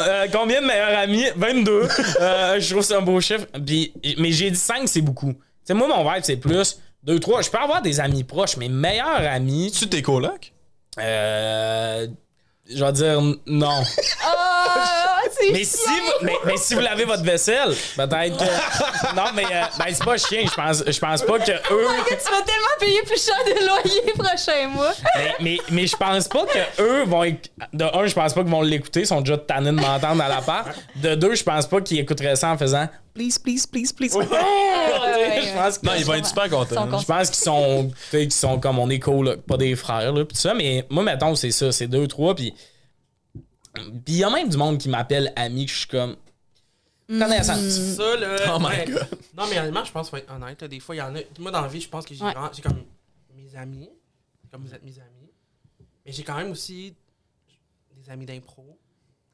Euh, 0.00 0.26
combien 0.32 0.60
de 0.60 0.66
meilleurs 0.66 0.98
amis? 0.98 1.24
22. 1.36 1.88
Euh, 2.20 2.60
je 2.60 2.70
trouve 2.70 2.80
que 2.82 2.86
c'est 2.86 2.94
un 2.96 3.02
beau 3.02 3.20
chiffre. 3.20 3.46
Puis, 3.64 3.92
mais 4.18 4.32
j'ai 4.32 4.50
dit 4.50 4.58
5, 4.58 4.88
c'est 4.88 5.00
beaucoup. 5.00 5.32
Tu 5.32 5.38
sais, 5.64 5.74
moi, 5.74 5.88
mon 5.88 6.10
vibe, 6.10 6.22
c'est 6.24 6.36
plus 6.36 6.78
2, 7.04 7.18
3. 7.18 7.42
Je 7.42 7.50
peux 7.50 7.58
avoir 7.58 7.82
des 7.82 8.00
amis 8.00 8.24
proches, 8.24 8.56
mais 8.56 8.68
meilleurs 8.68 9.20
amis, 9.26 9.72
Tu 9.76 9.88
tes 9.88 10.02
colocs? 10.02 10.52
euh, 11.00 12.06
je 12.68 12.84
vais 12.84 12.92
dire 12.92 13.20
non. 13.46 13.82
Ah, 14.24 14.51
Mais 15.52 15.64
si, 15.64 15.78
vous, 15.78 16.24
mais, 16.26 16.36
mais 16.44 16.56
si 16.56 16.74
vous 16.74 16.80
lavez 16.80 17.04
votre 17.04 17.22
vaisselle, 17.22 17.74
peut-être 17.96 18.36
que. 18.38 18.44
Non, 19.16 19.24
mais 19.34 19.44
euh, 19.44 19.62
ben, 19.78 19.86
c'est 19.92 20.04
pas 20.04 20.16
chien. 20.16 20.42
Je 20.44 20.54
pense, 20.54 20.82
je 20.86 20.98
pense 20.98 21.22
pas 21.22 21.38
que 21.38 21.52
eux. 21.52 21.86
Tu 22.08 22.14
vas 22.14 22.42
tellement 22.42 22.76
payer 22.80 23.02
plus 23.02 23.22
cher 23.24 23.36
de 23.44 23.66
loyer 23.66 24.12
prochain 24.16 24.68
mois. 24.68 24.92
Mais, 25.16 25.34
mais, 25.40 25.58
mais 25.70 25.86
je 25.86 25.96
pense 25.96 26.28
pas 26.28 26.44
que 26.46 26.82
eux 26.82 27.04
vont. 27.04 27.24
De 27.72 27.84
un, 27.84 28.06
je 28.06 28.14
pense 28.14 28.32
pas 28.34 28.42
qu'ils 28.42 28.50
vont 28.50 28.62
l'écouter. 28.62 29.00
Ils 29.00 29.06
sont 29.06 29.20
déjà 29.20 29.38
tannés 29.38 29.70
de 29.70 29.76
m'entendre 29.76 30.22
à 30.22 30.28
la 30.28 30.40
part. 30.40 30.64
De 30.96 31.14
deux, 31.14 31.34
je 31.34 31.42
pense 31.44 31.66
pas 31.66 31.80
qu'ils 31.80 31.98
écouteraient 32.00 32.36
ça 32.36 32.50
en 32.50 32.58
faisant 32.58 32.88
please, 33.14 33.38
please, 33.38 33.66
please, 33.70 33.92
please. 33.92 34.12
je 34.14 35.54
pense 35.58 35.78
que- 35.78 35.86
Non, 35.86 35.92
ils 35.98 36.04
vont 36.04 36.14
être 36.14 36.26
super 36.26 36.48
contents. 36.48 36.98
Je 36.98 37.04
pense 37.04 37.30
qu'ils 37.30 37.44
sont, 37.44 37.90
qu'ils 38.10 38.32
sont 38.32 38.58
comme 38.58 38.78
on 38.78 38.88
est 38.90 39.00
cool, 39.00 39.26
là, 39.28 39.34
pas 39.36 39.56
des 39.56 39.76
frères, 39.76 40.12
là, 40.12 40.24
pis 40.24 40.34
tout 40.34 40.40
ça. 40.40 40.54
Mais 40.54 40.86
moi, 40.88 41.02
mettons, 41.02 41.34
c'est 41.34 41.50
ça, 41.50 41.72
c'est 41.72 41.86
deux, 41.88 42.06
trois, 42.06 42.34
puis 42.34 42.54
puis 43.74 43.84
il 44.08 44.16
y 44.18 44.24
a 44.24 44.30
même 44.30 44.48
du 44.48 44.56
monde 44.56 44.78
qui 44.78 44.88
m'appelle 44.88 45.32
ami, 45.36 45.66
que 45.66 45.72
je 45.72 45.78
suis 45.78 45.88
comme 45.88 46.16
connaissant. 47.08 47.54
Ça, 47.56 48.16
là. 48.16 48.54
Oh 48.54 48.58
my. 48.60 48.84
God. 48.90 49.08
Non, 49.36 49.44
mais 49.50 49.58
honnêtement, 49.58 49.84
je 49.84 49.92
pense 49.92 50.08
qu'il 50.10 50.18
faut 50.18 50.24
être 50.24 50.32
honnête. 50.32 50.60
là. 50.62 50.68
Des 50.68 50.80
fois, 50.80 50.94
il 50.94 50.98
y 50.98 51.02
en 51.02 51.14
a. 51.16 51.20
Moi, 51.38 51.50
dans 51.50 51.60
la 51.62 51.68
vie, 51.68 51.80
je 51.80 51.88
pense 51.88 52.04
que 52.06 52.14
j'ai 52.14 52.22
Ouais. 52.24 52.32
vraiment- 52.32 52.50
j'ai 52.52 52.62
comme 52.62 52.84
mes 53.34 53.56
amis, 53.56 53.90
comme 54.50 54.64
vous 54.64 54.74
êtes 54.74 54.82
mes 54.84 54.98
amis. 54.98 55.30
Mais 56.04 56.12
j'ai 56.12 56.22
quand 56.22 56.36
même 56.36 56.50
aussi 56.50 56.94
des 57.96 58.10
amis 58.10 58.26
d'impro, 58.26 58.78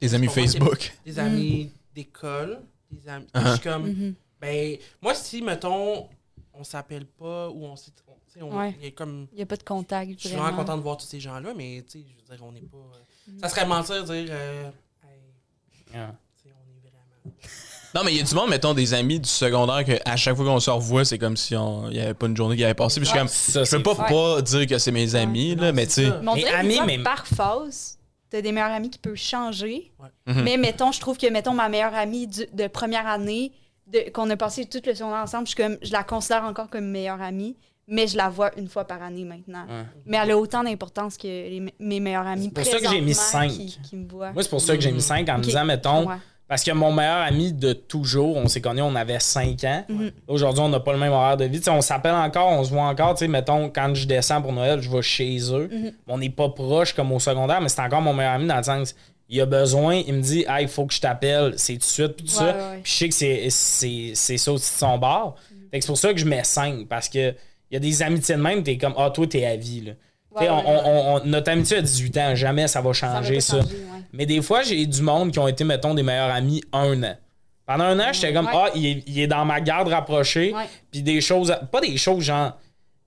Les 0.00 0.14
amis 0.14 0.28
Facebook. 0.28 0.92
des 1.04 1.18
amis 1.18 1.72
d'école, 1.94 2.60
des 2.90 3.08
amis. 3.08 3.26
Uh-huh. 3.34 3.46
Je 3.46 3.52
suis 3.52 3.60
comme. 3.60 4.14
Ben, 4.40 4.76
moi, 5.02 5.14
si, 5.14 5.42
mettons, 5.42 6.08
on 6.52 6.62
s'appelle 6.64 7.06
pas 7.06 7.48
ou 7.48 7.64
on 7.64 7.74
Ouais. 8.42 8.76
Il 8.80 8.88
a 8.88 8.90
comme. 8.92 9.26
N'y 9.34 9.42
a 9.42 9.46
pas 9.46 9.56
de 9.56 9.62
contact, 9.62 10.12
Je 10.20 10.28
suis 10.28 10.36
vraiment. 10.36 10.56
content 10.58 10.76
de 10.76 10.82
voir 10.82 10.96
tous 10.96 11.06
ces 11.06 11.20
gens-là, 11.20 11.52
mais 11.56 11.84
tu 11.88 11.98
sais, 12.00 12.04
je 12.08 12.30
veux 12.30 12.36
dire, 12.36 12.44
on 12.46 12.52
n'est 12.52 12.60
pas. 12.60 12.76
euh, 12.76 13.32
Ça 13.42 13.48
serait 13.48 13.66
mentir 13.66 14.04
de 14.04 14.12
dire. 14.14 14.28
euh, 14.30 14.70
hey, 15.04 15.20
tu 15.86 15.92
sais, 15.92 16.50
on 16.54 16.86
est 16.86 16.90
vraiment. 16.90 17.36
Non, 17.94 18.02
mais 18.04 18.12
il 18.12 18.18
y 18.18 18.20
a 18.20 18.22
du 18.22 18.34
monde, 18.34 18.50
mettons, 18.50 18.74
des 18.74 18.92
amis 18.92 19.18
du 19.18 19.28
secondaire 19.28 19.82
que 19.82 19.92
à 20.04 20.14
chaque 20.16 20.36
fois 20.36 20.44
qu'on 20.44 20.60
se 20.60 20.68
revoit, 20.70 21.06
c'est 21.06 21.16
comme 21.18 21.38
si 21.38 21.56
on- 21.56 21.88
il 21.88 21.94
n'y 21.94 22.00
avait 22.00 22.12
pas 22.12 22.26
une 22.26 22.36
journée 22.36 22.54
qui 22.54 22.62
avait 22.62 22.74
passé. 22.74 23.00
Puis 23.00 23.06
je 23.06 23.10
suis 23.10 23.18
comme, 23.18 23.28
Ça, 23.28 23.64
je 23.64 23.76
peux 23.82 23.94
pas 23.94 24.42
dire 24.42 24.66
que 24.66 24.76
c'est 24.78 24.92
mes 24.92 25.14
amis, 25.14 25.54
là, 25.54 25.68
Non, 25.68 25.72
mais 25.72 25.86
tu 25.86 25.92
sais. 25.94 26.10
Mais 26.34 26.44
amis, 26.48 26.80
mais- 26.86 27.02
par 27.02 27.26
phase, 27.26 27.98
t'as 28.28 28.42
des 28.42 28.52
meilleurs 28.52 28.72
amis 28.72 28.90
qui 28.90 28.98
peuvent 28.98 29.14
changer. 29.16 29.90
Ouais. 29.98 30.08
Mhm. 30.34 30.42
Mais 30.42 30.56
mettons, 30.58 30.92
je 30.92 31.00
trouve 31.00 31.16
que 31.16 31.26
mettons 31.30 31.54
ma 31.54 31.70
meilleure 31.70 31.94
amie 31.94 32.26
du- 32.26 32.46
de 32.52 32.66
première 32.66 33.06
année, 33.06 33.52
de- 33.86 34.10
qu'on 34.10 34.28
a 34.28 34.36
passé 34.36 34.66
toute 34.66 34.86
le 34.86 34.94
secondaire 34.94 35.22
ensemble, 35.22 35.46
je, 35.46 35.52
suis 35.54 35.62
comme, 35.62 35.78
je 35.80 35.90
la 35.90 36.04
considère 36.04 36.44
encore 36.44 36.68
comme 36.68 36.84
meilleure 36.90 37.22
amie, 37.22 37.56
mais 37.88 38.06
je 38.06 38.16
la 38.16 38.28
vois 38.28 38.50
une 38.58 38.68
fois 38.68 38.84
par 38.84 39.02
année 39.02 39.24
maintenant. 39.24 39.64
Ouais. 39.68 39.84
Mais 40.06 40.18
elle 40.22 40.30
a 40.32 40.38
autant 40.38 40.62
d'importance 40.62 41.16
que 41.16 41.26
les- 41.26 41.72
mes 41.80 42.00
meilleurs 42.00 42.26
amis 42.26 42.50
C'est 42.54 42.62
pour 42.62 42.72
ça 42.72 42.78
que 42.80 42.88
j'ai 42.88 43.00
mis 43.00 43.12
présentement 43.14 43.40
cinq. 43.40 43.48
Qui, 43.50 43.78
qui 43.82 43.96
me 43.96 44.08
voient. 44.08 44.32
Moi, 44.32 44.42
c'est 44.42 44.48
pour 44.50 44.60
ça 44.60 44.76
que 44.76 44.82
j'ai 44.82 44.92
mis 44.92 45.00
5 45.00 45.28
en 45.28 45.38
me 45.38 45.42
disant, 45.42 45.64
mettons, 45.64 46.06
Ouais. 46.06 46.14
parce 46.46 46.62
que 46.62 46.70
mon 46.72 46.92
meilleur 46.92 47.18
ami 47.22 47.52
de 47.52 47.72
toujours, 47.72 48.36
on 48.36 48.46
s'est 48.48 48.60
connus, 48.60 48.82
on 48.82 48.94
avait 48.94 49.18
5 49.20 49.64
ans. 49.64 49.84
Mhm. 49.88 50.10
Aujourd'hui, 50.28 50.60
on 50.62 50.68
n'a 50.68 50.80
pas 50.80 50.92
le 50.92 50.98
même 50.98 51.12
horaire 51.12 51.36
de 51.36 51.44
vie. 51.46 51.60
On 51.68 51.80
s'appelle 51.80 52.14
encore, 52.14 52.48
on 52.50 52.62
se 52.64 52.70
voit 52.70 52.82
encore. 52.84 53.16
Mettons, 53.28 53.70
quand 53.70 53.94
je 53.94 54.06
descends 54.06 54.42
pour 54.42 54.52
Noël, 54.52 54.80
je 54.80 54.90
vais 54.90 55.02
chez 55.02 55.38
eux. 55.52 55.68
Mhm. 55.72 55.92
On 56.08 56.18
n'est 56.18 56.30
pas 56.30 56.48
proche 56.50 56.92
comme 56.94 57.10
au 57.12 57.18
secondaire, 57.18 57.60
mais 57.60 57.68
c'est 57.68 57.80
encore 57.80 58.02
mon 58.02 58.12
meilleur 58.12 58.34
ami 58.34 58.46
dans 58.46 58.56
le 58.58 58.62
sens. 58.62 58.94
Il 59.30 59.38
a 59.42 59.46
besoin, 59.46 59.96
il 60.06 60.14
me 60.14 60.22
dit, 60.22 60.44
ah, 60.48 60.62
il 60.62 60.68
faut 60.68 60.86
que 60.86 60.94
je 60.94 61.00
t'appelle, 61.02 61.52
c'est 61.58 61.74
tout 61.74 61.78
de 61.80 61.84
suite, 61.84 62.12
puis 62.16 62.24
tout 62.26 62.32
Ouais, 62.32 62.50
ça. 62.52 62.56
Puis 62.82 62.92
je 62.92 62.96
sais 62.98 63.08
que 63.10 63.14
c'est- 63.14 63.46
c'est 63.50 64.12
c'est 64.14 64.38
ça 64.38 64.52
aussi 64.52 64.72
de 64.74 64.78
son 64.78 64.96
bord. 64.96 65.34
Fait 65.70 65.78
que 65.78 65.84
c'est 65.84 65.90
pour 65.90 65.98
ça 65.98 66.14
que 66.14 66.18
je 66.18 66.24
mets 66.24 66.44
5, 66.44 66.86
parce 66.88 67.10
que 67.10 67.34
il 67.70 67.74
y 67.74 67.76
a 67.76 67.80
des 67.80 68.02
amitiés 68.02 68.34
de 68.36 68.40
même, 68.40 68.62
t'es 68.62 68.76
comme, 68.78 68.94
ah, 68.96 69.10
toi, 69.10 69.26
t'es 69.26 69.44
à 69.44 69.56
vie, 69.56 69.80
là. 69.82 69.92
Tu 70.36 70.44
sais, 70.44 70.50
Ouais, 70.50 70.50
on- 70.50 70.70
ouais, 70.70 70.80
on- 70.84 71.14
on- 71.16 71.24
notre 71.24 71.50
amitié 71.50 71.78
à 71.78 71.82
18 71.82 72.16
ans, 72.18 72.34
jamais 72.34 72.68
ça 72.68 72.80
va 72.80 72.92
Ça 72.92 73.06
va 73.08 73.16
changer, 73.22 73.40
ça. 73.40 73.58
Mais 74.12 74.26
des 74.26 74.40
fois, 74.42 74.62
j'ai 74.62 74.84
du 74.86 75.02
monde 75.02 75.32
qui 75.32 75.38
ont 75.38 75.48
été, 75.48 75.64
mettons, 75.64 75.94
des 75.94 76.02
meilleurs 76.02 76.30
amis 76.30 76.62
un 76.72 77.02
an. 77.02 77.14
Pendant 77.66 77.84
un 77.84 77.98
an, 78.00 78.12
j'étais 78.12 78.32
comme, 78.32 78.46
Ouais. 78.46 78.52
ah, 78.54 78.68
il 78.74 78.86
est, 78.86 79.02
il 79.06 79.20
est 79.20 79.26
dans 79.26 79.44
ma 79.44 79.60
garde 79.60 79.88
rapprochée. 79.88 80.54
Puis 80.90 81.02
des 81.02 81.20
choses, 81.20 81.54
pas 81.72 81.80
des 81.80 81.96
choses 81.96 82.22
genre, 82.24 82.52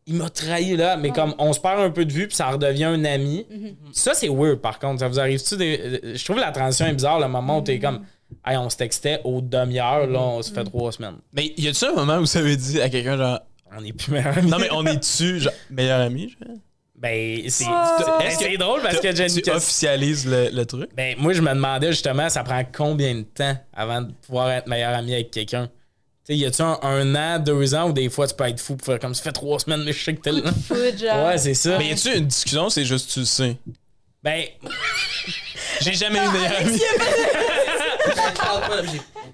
il 0.08 0.16
m'a 0.16 0.30
trahi 0.30 0.76
là, 0.76 0.98
mais 0.98 1.12
comme 1.12 1.34
on 1.38 1.54
se 1.54 1.60
perd 1.60 1.80
un 1.80 1.90
peu 1.92 2.06
de 2.06 2.12
vue, 2.12 2.28
puis 2.28 2.36
ça 2.36 2.50
redevient 2.50 2.86
un 2.86 3.06
ami. 3.06 3.46
Mhm. 3.50 3.76
Ça, 3.94 4.14
c'est 4.14 4.30
weird 4.30 4.58
par 4.60 4.78
contre. 4.80 5.00
Ça 5.00 5.08
vous 5.08 5.20
arrive-tu 5.20 5.58
des. 5.58 6.02
Je 6.16 6.24
trouve 6.26 6.38
la 6.38 6.52
transition 6.52 6.88
est 6.88 6.94
bizarre, 6.94 7.20
le 7.20 7.28
moment 7.28 7.60
où 7.60 7.62
t'es 7.62 7.76
Mhm. 7.76 7.82
comme, 7.82 8.06
hey, 8.46 8.58
on 8.58 8.70
se 8.70 8.78
textait 8.78 9.22
aux 9.24 9.42
demi-heures, 9.42 10.08
là, 10.08 10.20
on 10.20 10.42
se 10.42 10.52
fait 10.52 10.64
trois 10.64 10.92
semaines. 10.92 11.18
Mais 11.34 11.54
y 11.58 11.68
a-tu 11.68 11.86
un 11.86 11.94
moment 11.94 12.18
où 12.18 12.26
ça 12.26 12.42
veut 12.42 12.56
dire 12.56 12.84
à 12.84 12.90
quelqu'un 12.90 13.18
genre. 13.18 13.40
On 13.78 13.84
est 13.84 13.94
plus 13.94 14.12
meilleurs 14.12 14.38
amis. 14.38 14.50
Non, 14.50 14.58
mais 14.60 14.70
on 14.72 14.86
est 14.86 14.98
dessus, 14.98 15.40
genre, 15.40 15.54
meilleur 15.70 16.02
ami, 16.02 16.30
genre? 16.30 16.56
Ben, 16.96 17.50
c'est 17.50 17.66
Oh. 17.68 18.18
ben, 18.20 18.30
c'est 18.38 18.58
drôle 18.58 18.82
parce 18.84 19.00
que 19.00 19.16
j'ai 19.16 19.24
une 19.34 19.42
tu 19.42 19.50
officialises 19.50 20.28
le, 20.28 20.50
le 20.52 20.66
truc? 20.66 20.90
Ben, 20.96 21.16
moi, 21.18 21.34
je 21.34 21.42
me 21.42 21.50
demandais 21.50 21.88
justement, 21.92 22.30
ça 22.30 22.44
prend 22.44 22.64
combien 22.72 23.16
de 23.16 23.22
temps 23.24 23.58
avant 23.74 24.02
de 24.02 24.12
pouvoir 24.28 24.52
être 24.52 24.68
meilleur 24.68 24.94
ami 24.96 25.14
avec 25.16 25.32
quelqu'un? 25.32 25.68
Tu 26.28 26.34
sais, 26.34 26.38
y 26.38 26.46
a-tu 26.46 26.62
un, 26.62 26.78
un 26.84 27.16
an, 27.16 27.40
deux 27.40 27.74
ans, 27.74 27.90
ou 27.90 27.94
des 27.94 28.08
fois 28.10 28.28
tu 28.28 28.36
peux 28.36 28.44
être 28.48 28.60
fou 28.60 28.76
pour 28.76 28.86
faire 28.86 29.00
comme 29.00 29.16
ça 29.16 29.24
fait 29.24 29.32
trois 29.32 29.58
semaines, 29.60 29.84
mais 29.84 29.94
je 29.94 30.04
sais 30.04 30.14
que 30.14 30.22
t'es 30.22 30.32
là. 30.32 31.26
Ouais, 31.26 31.38
c'est 31.40 31.56
ça. 31.56 31.80
Mais 31.80 31.88
y 31.88 31.92
a-tu 31.94 32.16
une 32.16 32.28
discussion, 32.28 32.70
c'est 32.70 32.86
juste 32.86 33.10
tu 33.12 33.20
le 33.22 33.26
sais? 33.26 33.58
Ben, 34.22 34.44
J'ai 35.82 35.94
jamais 35.94 36.20
eu 36.20 36.28
de 36.28 36.32
meilleur 36.34 36.58
ami. 36.60 36.78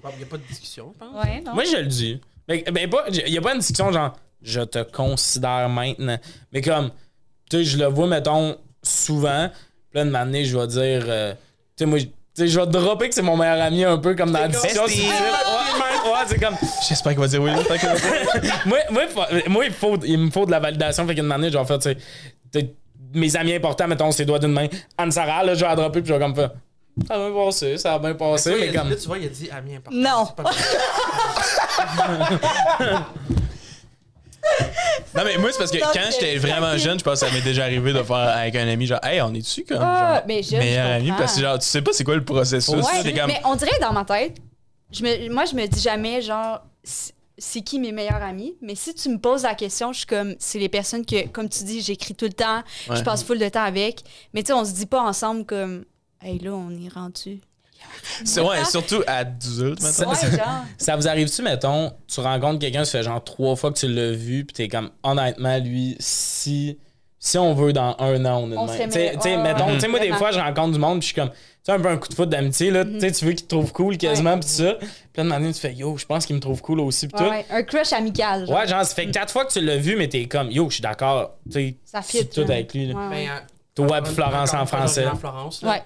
Ben, 0.02 0.10
Il 0.12 0.16
n'y 0.18 0.22
a 0.22 0.26
pas 0.26 0.36
de 0.38 0.42
discussion, 0.44 0.92
je 0.94 0.98
pense. 0.98 1.24
Ouais, 1.24 1.40
non. 1.44 1.54
moi, 1.54 1.64
je 1.64 1.76
le 1.76 1.86
dis. 1.86 2.20
Ben, 2.46 2.62
ben 2.72 2.88
pas, 2.88 3.04
y 3.10 3.36
a 3.36 3.40
pas 3.42 3.52
une 3.52 3.58
discussion 3.60 3.92
genre, 3.92 4.16
je 4.42 4.60
te 4.60 4.82
considère 4.82 5.68
maintenant. 5.68 6.18
Mais 6.52 6.60
comme, 6.60 6.90
tu 7.50 7.58
sais, 7.58 7.64
je 7.64 7.78
le 7.78 7.86
vois, 7.86 8.06
mettons, 8.06 8.56
souvent. 8.82 9.48
Puis 9.90 9.98
là, 9.98 10.04
de 10.04 10.10
m'amener, 10.10 10.44
je 10.44 10.56
vais 10.56 10.66
dire, 10.66 11.04
euh, 11.08 11.32
tu 11.32 11.38
sais, 11.78 11.86
moi, 11.86 11.98
je- 11.98 12.04
tu 12.04 12.12
sais, 12.34 12.48
je 12.48 12.60
vais 12.60 12.66
dropper 12.66 13.08
que 13.08 13.14
c'est 13.14 13.22
mon 13.22 13.36
meilleur 13.36 13.60
ami 13.62 13.84
un 13.84 13.98
peu 13.98 14.14
comme 14.14 14.30
dans 14.30 14.40
la 14.40 14.48
discussion. 14.48 14.84
Ouais, 14.84 16.24
c'est 16.26 16.38
comme, 16.38 16.56
J'espère 16.88 17.12
qu'il 17.12 17.20
va 17.20 17.26
dire 17.28 17.42
oui. 17.42 17.50
moi, 18.66 18.78
moi, 18.90 19.02
faut- 19.08 19.50
moi, 19.50 19.64
il, 19.66 19.72
faut, 19.72 19.96
il 20.04 20.18
me 20.18 20.30
faut 20.30 20.46
de 20.46 20.50
la 20.50 20.60
validation. 20.60 21.06
Fait 21.06 21.14
qu'une 21.14 21.24
manière, 21.26 21.50
je 21.52 21.58
vais 21.58 21.64
faire, 21.64 21.78
tu 21.78 21.90
sais, 22.52 22.74
mes 23.14 23.34
amis 23.36 23.54
importants, 23.54 23.88
mettons, 23.88 24.10
ses 24.12 24.24
doigts 24.24 24.38
d'une 24.38 24.52
main. 24.52 24.68
Anne-Sara, 24.96 25.42
là, 25.44 25.54
je 25.54 25.60
vais 25.60 25.66
la 25.66 25.76
dropper, 25.76 26.00
puis 26.02 26.08
je 26.10 26.14
vais 26.14 26.20
comme 26.20 26.34
faire. 26.34 26.50
Ça 27.06 27.14
a 27.14 27.18
bien 27.18 27.32
passé, 27.44 27.78
ça 27.78 27.94
a 27.94 27.98
bien 27.98 28.14
passé, 28.14 28.56
mais 28.58 28.72
comme. 28.72 28.90
Là, 28.90 28.96
tu 28.96 29.06
vois, 29.06 29.18
il 29.18 29.26
a 29.26 29.28
dit 29.28 29.48
ami 29.50 29.76
important. 29.76 29.98
Non. 29.98 30.28
Non, 35.14 35.22
mais 35.24 35.36
moi, 35.38 35.50
c'est 35.52 35.58
parce 35.58 35.70
que 35.70 35.78
quand 35.78 36.10
j'étais 36.12 36.36
vraiment 36.36 36.76
jeune, 36.76 36.98
je 36.98 37.04
pense 37.04 37.20
que 37.20 37.26
ça 37.26 37.32
m'est 37.32 37.40
déjà 37.42 37.64
arrivé 37.64 37.92
de 37.92 38.02
faire 38.02 38.16
avec 38.16 38.54
un 38.56 38.68
ami, 38.68 38.86
genre, 38.86 39.00
hey, 39.02 39.20
on 39.22 39.32
est 39.34 39.40
dessus 39.40 39.64
comme 39.64 39.78
Ah, 39.80 40.14
genre, 40.16 40.24
mais 40.28 40.42
meilleur 40.58 40.86
je 40.86 40.92
ami? 40.92 41.12
Parce 41.16 41.34
que, 41.36 41.40
genre, 41.40 41.58
tu 41.58 41.66
sais 41.66 41.82
pas 41.82 41.92
c'est 41.92 42.04
quoi 42.04 42.14
le 42.16 42.24
processus. 42.24 42.74
Ouais, 42.74 42.82
c'est 43.02 43.12
comme, 43.14 43.26
mais 43.28 43.40
on 43.44 43.56
dirait 43.56 43.78
dans 43.80 43.92
ma 43.92 44.04
tête, 44.04 44.36
je 44.92 45.02
me, 45.02 45.32
moi, 45.32 45.44
je 45.44 45.54
me 45.54 45.66
dis 45.66 45.80
jamais, 45.80 46.20
genre, 46.22 46.60
c'est- 46.84 47.14
c'est 47.40 47.60
qui 47.62 47.78
mes 47.78 47.92
meilleurs 47.92 48.22
amis? 48.22 48.56
Mais 48.60 48.74
si 48.74 48.94
tu 48.94 49.08
me 49.08 49.18
poses 49.18 49.44
la 49.44 49.54
question, 49.54 49.92
je 49.92 49.98
suis 49.98 50.06
comme, 50.06 50.34
c'est 50.38 50.58
les 50.58 50.68
personnes 50.68 51.06
que, 51.06 51.26
comme 51.28 51.48
tu 51.48 51.62
dis, 51.64 51.80
j'écris 51.80 52.14
tout 52.14 52.24
le 52.26 52.32
temps, 52.32 52.62
Ouais. 52.88 52.96
je 52.96 53.02
passe 53.02 53.22
full 53.24 53.38
de 53.38 53.48
temps 53.48 53.62
avec. 53.62 54.00
Mais 54.34 54.42
tu 54.42 54.48
sais, 54.48 54.52
on 54.54 54.64
se 54.64 54.72
dit 54.72 54.86
pas 54.86 55.02
ensemble 55.02 55.44
comme, 55.46 55.84
hey, 56.22 56.38
là, 56.40 56.50
on 56.52 56.70
est 56.70 56.92
rendu. 56.92 57.40
C'est 58.24 58.40
ouais, 58.40 58.64
surtout 58.64 59.02
adulte, 59.06 59.80
maintenant. 59.82 60.14
Ça- 60.14 60.28
Ouais, 60.28 60.36
genre. 60.36 60.64
Ça 60.76 60.96
vous 60.96 61.08
arrive-tu, 61.08 61.42
mettons, 61.42 61.92
tu 62.06 62.20
rencontres 62.20 62.58
quelqu'un, 62.58 62.84
ça 62.84 62.98
fait 62.98 63.04
genre 63.04 63.22
trois 63.22 63.56
fois 63.56 63.72
que 63.72 63.78
tu 63.78 63.88
l'as 63.88 64.12
vu, 64.12 64.44
puis 64.44 64.54
t'es 64.54 64.68
comme, 64.68 64.90
honnêtement, 65.02 65.58
lui, 65.58 65.96
si, 66.00 66.78
si 67.18 67.38
on 67.38 67.54
veut 67.54 67.72
dans 67.72 67.96
un 67.98 68.24
an, 68.24 68.38
on 68.44 68.46
est 68.46 68.54
de 68.54 68.56
même. 68.56 68.68
Ouais, 68.68 69.36
mettons, 69.42 69.66
ouais, 69.66 69.74
tu 69.74 69.80
sais, 69.80 69.88
moi, 69.88 69.98
des 70.00 70.12
fois, 70.12 70.30
je 70.32 70.38
rencontre 70.38 70.72
du 70.72 70.78
monde, 70.78 71.00
puis 71.00 71.08
je 71.08 71.12
suis 71.12 71.14
comme, 71.20 71.30
tu 71.30 71.36
sais, 71.64 71.72
un 71.72 71.80
peu 71.80 71.88
un 71.88 71.96
coup 71.96 72.08
de 72.08 72.14
foot 72.14 72.28
d'amitié, 72.28 72.70
là, 72.70 72.84
tu 72.84 72.98
sais, 73.00 73.12
tu 73.12 73.24
veux 73.24 73.32
qu'il 73.32 73.46
te 73.46 73.54
trouve 73.54 73.72
cool 73.72 73.96
quasiment, 73.98 74.38
puis 74.38 74.48
tout 74.48 74.54
ça. 74.64 74.74
Puis 75.12 75.28
là, 75.28 75.38
de 75.40 75.46
tu 75.52 75.58
fais, 75.60 75.74
yo, 75.74 75.96
je 75.96 76.06
pense 76.06 76.24
qu'il 76.26 76.36
me 76.36 76.40
trouve 76.40 76.62
cool 76.62 76.80
aussi, 76.80 77.08
puis 77.08 77.18
Ouais, 77.20 77.24
tout. 77.26 77.30
ouais, 77.32 77.46
un 77.50 77.62
crush 77.64 77.92
amical. 77.92 78.46
Genre. 78.46 78.56
Ouais, 78.56 78.66
genre, 78.66 78.84
ça 78.84 78.94
fait 78.94 79.10
quatre 79.10 79.32
fois 79.32 79.44
que 79.44 79.52
tu 79.52 79.60
l'as 79.60 79.76
vu, 79.76 79.96
mais 79.96 80.08
t'es 80.08 80.26
comme, 80.26 80.50
yo, 80.50 80.68
je 80.70 80.74
suis 80.74 80.82
d'accord, 80.82 81.36
tu 81.46 81.52
sais, 81.52 81.76
Ça 81.84 82.00
c'est 82.02 82.18
fit. 82.18 82.28
tout 82.28 82.40
avec 82.42 82.72
lui. 82.74 82.86
là. 82.86 82.94
Ouais, 82.94 83.08
ouais. 83.08 83.26
Ben, 83.26 83.30
euh, 83.30 83.40
Toi, 83.86 84.04
Florence 84.04 84.54
en 84.54 84.66
français. 84.66 85.06
Florence, 85.18 85.62
là. 85.62 85.70
Ouais. 85.70 85.82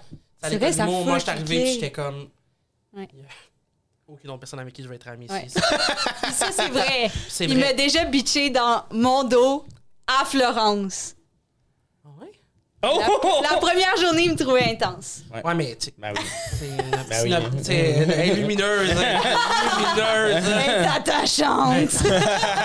C'est 0.50 0.58
vrai, 0.58 0.72
ça. 0.72 0.86
Moi, 0.86 1.18
je 1.18 1.22
suis 1.22 1.30
arrivé, 1.30 1.62
puis 1.62 1.72
j'étais 1.74 1.90
comme. 1.92 2.28
Ouais. 2.94 3.08
Il 3.12 3.20
y 3.20 3.22
a 3.22 3.26
aucune 4.08 4.30
autre 4.30 4.40
personne 4.40 4.58
avec 4.60 4.74
qui 4.74 4.82
je 4.82 4.88
vais 4.88 4.96
être 4.96 5.08
ami 5.08 5.26
Ouais. 5.30 5.46
ici. 5.46 5.58
Ça, 6.32 6.50
c'est 6.52 6.68
vrai. 6.68 7.10
C'est 7.28 7.44
Il 7.46 7.56
vrai. 7.58 7.68
m'a 7.68 7.72
déjà 7.72 8.04
bitché 8.04 8.50
dans 8.50 8.84
mon 8.90 9.24
dos 9.24 9.64
à 10.06 10.24
Florence. 10.24 11.14
Ah? 12.84 12.88
Oh! 12.92 13.40
La, 13.42 13.50
la 13.52 13.56
première 13.58 13.96
journée, 13.96 14.24
il 14.24 14.32
me 14.32 14.36
trouvait 14.36 14.64
intense. 14.72 15.22
Ouais, 15.44 15.54
mais 15.54 15.76
tu 15.78 15.86
sais, 15.86 15.94
Ben 15.98 16.12
oui. 16.16 16.22
c'est 16.58 16.66
une 16.66 16.76
Ben 17.08 17.22
oui. 17.22 17.34
elle 17.68 18.28
est 18.30 18.34
lumineuse. 18.34 18.90
hein. 18.90 19.20
lumineuse. 19.78 20.44
hein. 20.44 20.60
Elle 20.66 20.82
est 20.82 20.86
attachante. 20.86 22.12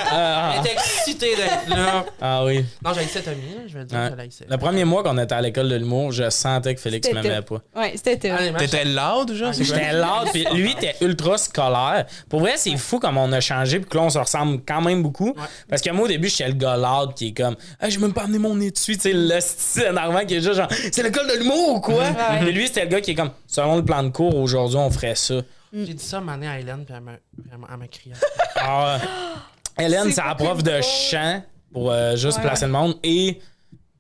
Elle 0.09 0.59
était 0.61 0.73
excitée 0.73 1.35
d'être 1.35 1.69
là. 1.69 2.05
Ah 2.21 2.43
oui. 2.45 2.65
Non, 2.83 2.93
j'ai 2.93 3.03
cette 3.05 3.27
amie, 3.27 3.41
là, 3.55 3.61
je 3.67 3.73
vais 3.73 3.79
le 3.81 3.85
dire. 3.85 4.11
Le 4.49 4.57
premier 4.57 4.85
mois 4.85 5.03
qu'on 5.03 5.17
était 5.17 5.35
à 5.35 5.41
l'école 5.41 5.69
de 5.69 5.75
l'humour, 5.75 6.11
je 6.11 6.29
sentais 6.29 6.73
que 6.75 6.81
Félix 6.81 7.11
m'aimait 7.11 7.41
pas. 7.41 7.59
Ouais, 7.75 7.93
c'était. 8.03 8.31
Honnêtement, 8.31 8.57
T'étais 8.59 8.85
loud, 8.85 9.33
genre? 9.33 9.53
c'est 9.53 9.65
quoi? 9.65 9.75
J'étais 9.77 9.93
lâche, 9.93 10.29
puis 10.33 10.45
lui 10.53 10.71
était 10.71 10.95
ultra 11.01 11.37
scolaire. 11.37 12.05
Pour 12.29 12.39
vrai, 12.39 12.53
c'est 12.57 12.75
fou 12.77 12.99
comme 12.99 13.17
on 13.17 13.31
a 13.31 13.39
changé, 13.39 13.79
puis 13.79 13.89
que 13.89 13.97
là, 13.97 14.03
on 14.03 14.09
se 14.09 14.17
ressemble 14.17 14.61
quand 14.67 14.81
même 14.81 15.03
beaucoup. 15.03 15.35
Parce 15.69 15.81
que 15.81 15.89
moi, 15.91 16.05
au 16.05 16.07
début, 16.07 16.29
j'étais 16.29 16.47
le 16.47 16.53
gars 16.55 16.77
loud 16.77 17.13
qui 17.13 17.27
est 17.29 17.33
comme, 17.37 17.55
hey, 17.81 17.91
j'ai 17.91 17.99
même 17.99 18.13
pas 18.13 18.23
amené 18.23 18.39
mon 18.39 18.55
dessus, 18.55 18.95
tu 18.95 18.99
sais, 19.01 19.13
le 19.13 19.39
style 19.39 19.99
énervant 20.07 20.25
qui 20.25 20.35
est 20.35 20.41
juste 20.41 20.55
genre, 20.55 20.67
c'est 20.91 21.03
l'école 21.03 21.27
de 21.27 21.37
l'humour 21.37 21.75
ou 21.75 21.79
quoi? 21.81 21.95
Ouais. 22.03 22.41
Mais 22.43 22.51
lui, 22.51 22.67
c'était 22.67 22.83
le 22.83 22.89
gars 22.89 23.01
qui 23.01 23.11
est 23.11 23.15
comme, 23.15 23.31
selon 23.47 23.75
le 23.77 23.85
plan 23.85 24.03
de 24.03 24.09
cours, 24.09 24.35
aujourd'hui, 24.35 24.77
on 24.77 24.89
ferait 24.89 25.15
ça. 25.15 25.35
J'ai 25.73 25.93
dit 25.93 26.03
ça 26.03 26.17
à 26.17 26.21
Mané 26.21 26.47
à 26.47 26.59
Hélène, 26.59 26.85
puis 26.85 26.95
elle 26.95 27.57
m'a, 27.59 27.87
crié. 27.87 28.15
Ah, 28.55 28.97
Hélène, 29.79 30.11
C'est 30.11 30.23
la 30.23 30.33
prof 30.35 30.63
de 30.63 30.79
chant 30.81 31.43
pour 31.73 31.91
euh, 31.91 32.15
juste 32.15 32.37
Ouais. 32.37 32.43
placer 32.43 32.65
le 32.65 32.71
monde 32.71 32.95
et. 33.03 33.39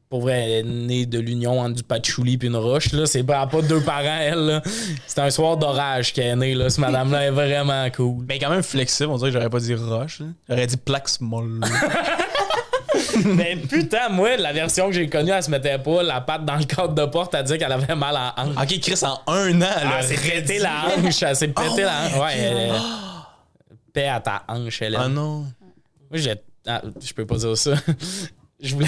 Pour 0.09 0.21
vrai, 0.21 0.41
elle 0.45 0.51
est 0.51 0.63
née 0.63 1.05
de 1.05 1.19
l'union 1.19 1.59
entre 1.59 1.75
du 1.75 1.83
patchouli 1.83 2.37
puis 2.37 2.47
une 2.47 2.55
roche. 2.55 2.93
Là. 2.93 3.05
C'est 3.05 3.23
pas, 3.23 3.45
pas 3.45 3.61
deux 3.61 3.81
parents, 3.81 4.19
elle. 4.21 4.39
là. 4.45 4.61
C'est 5.05 5.19
un 5.19 5.29
soir 5.29 5.57
d'orage 5.57 6.13
qu'elle 6.13 6.27
est 6.27 6.35
née. 6.37 6.55
Là. 6.55 6.69
Ce 6.69 6.79
madame-là 6.79 7.25
est 7.25 7.31
vraiment 7.31 7.85
cool. 7.91 8.23
Mais 8.25 8.39
quand 8.39 8.49
même 8.49 8.63
flexible, 8.63 9.09
on 9.09 9.17
dirait 9.17 9.31
que 9.31 9.33
j'aurais 9.33 9.49
pas 9.49 9.59
dit 9.59 9.75
roche. 9.75 10.21
là. 10.21 10.27
J'aurais 10.47 10.65
dit 10.65 10.77
plaque 10.77 11.09
molle. 11.19 11.59
Mais 13.25 13.55
putain, 13.69 14.09
moi, 14.09 14.37
la 14.37 14.53
version 14.53 14.87
que 14.87 14.93
j'ai 14.93 15.07
connue, 15.09 15.31
elle 15.31 15.43
se 15.43 15.49
mettait 15.51 15.77
pas 15.79 16.03
la 16.03 16.21
patte 16.21 16.45
dans 16.45 16.55
le 16.55 16.63
cadre 16.65 16.93
de 16.93 17.05
porte 17.05 17.33
à 17.35 17.43
dire 17.43 17.57
qu'elle 17.57 17.71
avait 17.71 17.95
mal 17.95 18.15
à 18.15 18.33
la 18.37 18.43
hanche. 18.43 18.55
ok, 18.55 18.79
Chris, 18.79 18.99
en 19.03 19.19
un 19.31 19.61
an, 19.61 19.65
elle 19.81 19.87
Ah, 19.91 19.97
a 19.97 20.01
c'est 20.03 20.15
pété 20.21 20.59
la 20.59 20.71
hanche. 20.87 21.23
Elle 21.23 21.35
s'est 21.35 21.47
pété 21.49 21.69
Oh 21.69 21.81
la 21.81 22.05
hanche. 22.05 22.13
my 22.13 22.19
Ouais, 22.19 22.37
elle- 22.37 22.71
paix 23.93 24.07
à 24.07 24.19
ta 24.19 24.43
hanche, 24.47 24.81
Hélène. 24.81 25.01
Ah 25.03 25.07
non. 25.09 25.45
Moi, 26.09 26.13
j'ai. 26.13 26.35
ah, 26.67 26.81
je 27.03 27.13
peux 27.13 27.25
pas 27.25 27.35
dire 27.37 27.57
ça. 27.57 27.73
Je 28.59 28.73
voulais 28.73 28.87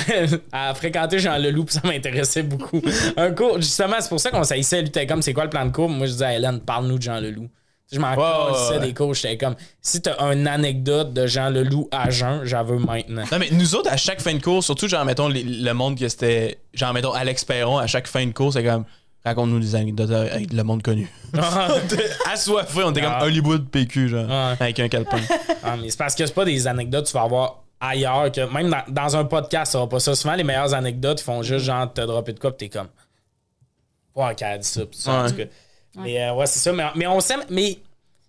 à 0.52 0.74
fréquenter 0.74 1.20
Jean 1.20 1.38
Leloup, 1.38 1.66
puis 1.66 1.76
ça 1.76 1.82
m'intéressait 1.84 2.42
beaucoup. 2.42 2.82
Un 3.16 3.30
cours, 3.34 3.58
justement, 3.62 3.98
c'est 4.00 4.10
pour 4.10 4.20
ça 4.20 4.32
qu'on 4.32 4.44
s'haïssait. 4.44 4.82
Lui, 4.82 4.88
était 4.88 5.06
comme, 5.06 5.22
c'est 5.22 5.32
quoi 5.32 5.44
le 5.44 5.52
plan 5.52 5.64
de 5.64 5.70
cours? 5.72 5.88
Moi, 5.88 6.08
je 6.08 6.14
disais 6.14 6.26
à 6.26 6.34
Hélène, 6.34 6.60
parle-nous 6.60 6.98
de 6.98 7.04
Jean 7.04 7.20
Leloup. 7.20 7.48
Je 7.92 8.00
m'en 8.00 8.14
ouais, 8.16 8.70
ouais. 8.78 8.80
des 8.88 8.94
cours. 8.94 9.14
J'étais 9.16 9.38
comme, 9.38 9.56
si 9.82 10.00
t'as 10.02 10.16
une 10.32 10.48
anecdote 10.48 11.12
de 11.14 11.26
Jean 11.26 11.50
Leloup 11.50 11.88
à 11.92 12.10
jeun, 12.12 12.44
j'en 12.46 12.64
veux 12.64 12.78
maintenant. 12.78 13.24
Non, 13.32 13.40
mais 13.40 13.50
nous 13.52 13.74
autres, 13.76 13.92
à 13.92 13.98
chaque 13.98 14.22
fin 14.22 14.34
de 14.36 14.42
cours, 14.42 14.64
surtout, 14.64 14.88
genre, 14.88 15.04
mettons, 15.06 15.28
les- 15.28 15.44
le 15.44 15.74
monde 15.74 15.98
que 15.98 16.08
c'était. 16.08 16.60
Genre, 16.74 16.94
mettons, 16.94 17.14
Alex 17.14 17.46
Perron, 17.46 17.78
à 17.80 17.88
chaque 17.88 18.08
fin 18.08 18.26
de 18.26 18.32
cours, 18.32 18.54
c'est 18.54 18.64
comme. 18.64 18.86
Raconte-nous 19.26 19.60
des 19.60 19.76
anecdotes 19.76 20.12
avec 20.12 20.54
le 20.54 20.64
monde 20.64 20.82
connu. 20.82 21.12
on 21.34 21.80
était 21.84 22.10
assoiffés, 22.32 22.84
on 22.86 22.92
était 22.92 23.02
Ah. 23.04 23.18
comme 23.20 23.28
Hollywood 23.28 23.68
PQ, 23.70 24.08
genre, 24.08 24.26
Ouais. 24.30 24.56
avec 24.60 24.80
un 24.80 24.88
calepin. 24.88 25.20
Ah, 25.64 25.76
mais 25.76 25.90
c'est 25.90 25.98
parce 25.98 26.16
que 26.16 26.26
c'est 26.26 26.34
pas 26.34 26.46
des 26.46 26.68
anecdotes 26.68 27.04
que 27.06 27.10
tu 27.12 27.18
vas 27.18 27.24
avoir 27.24 27.64
ailleurs. 27.82 28.32
que 28.32 28.42
Même 28.54 28.70
dans, 28.70 28.84
dans 28.88 29.18
un 29.18 29.26
podcast, 29.26 29.74
ça 29.74 29.80
va 29.80 29.88
pas 29.88 30.00
ça. 30.00 30.16
Souvent, 30.16 30.36
les 30.36 30.44
meilleures 30.46 30.74
anecdotes, 30.74 31.20
font 31.20 31.42
juste 31.44 31.66
genre 31.66 31.92
te 31.92 32.00
dropper 32.02 32.32
de 32.34 32.40
quoi, 32.40 32.56
puis 32.56 32.70
t'es 32.70 32.78
comme. 32.80 32.88
Ouais, 34.16 34.34
qu'elle 34.36 34.54
a 34.54 34.58
dit 34.58 34.68
ça, 34.68 34.86
pis 34.86 34.98
ça, 34.98 35.24
en 35.24 35.28
tout 35.30 35.36
cas. 35.36 35.44
Mais 35.96 36.22
euh, 36.24 36.34
ouais, 36.34 36.46
c'est 36.46 36.60
ça. 36.60 36.72
Mais, 36.74 36.86
mais 36.96 37.08
on 37.08 37.20
s'aime. 37.20 37.44
Mais 37.50 37.80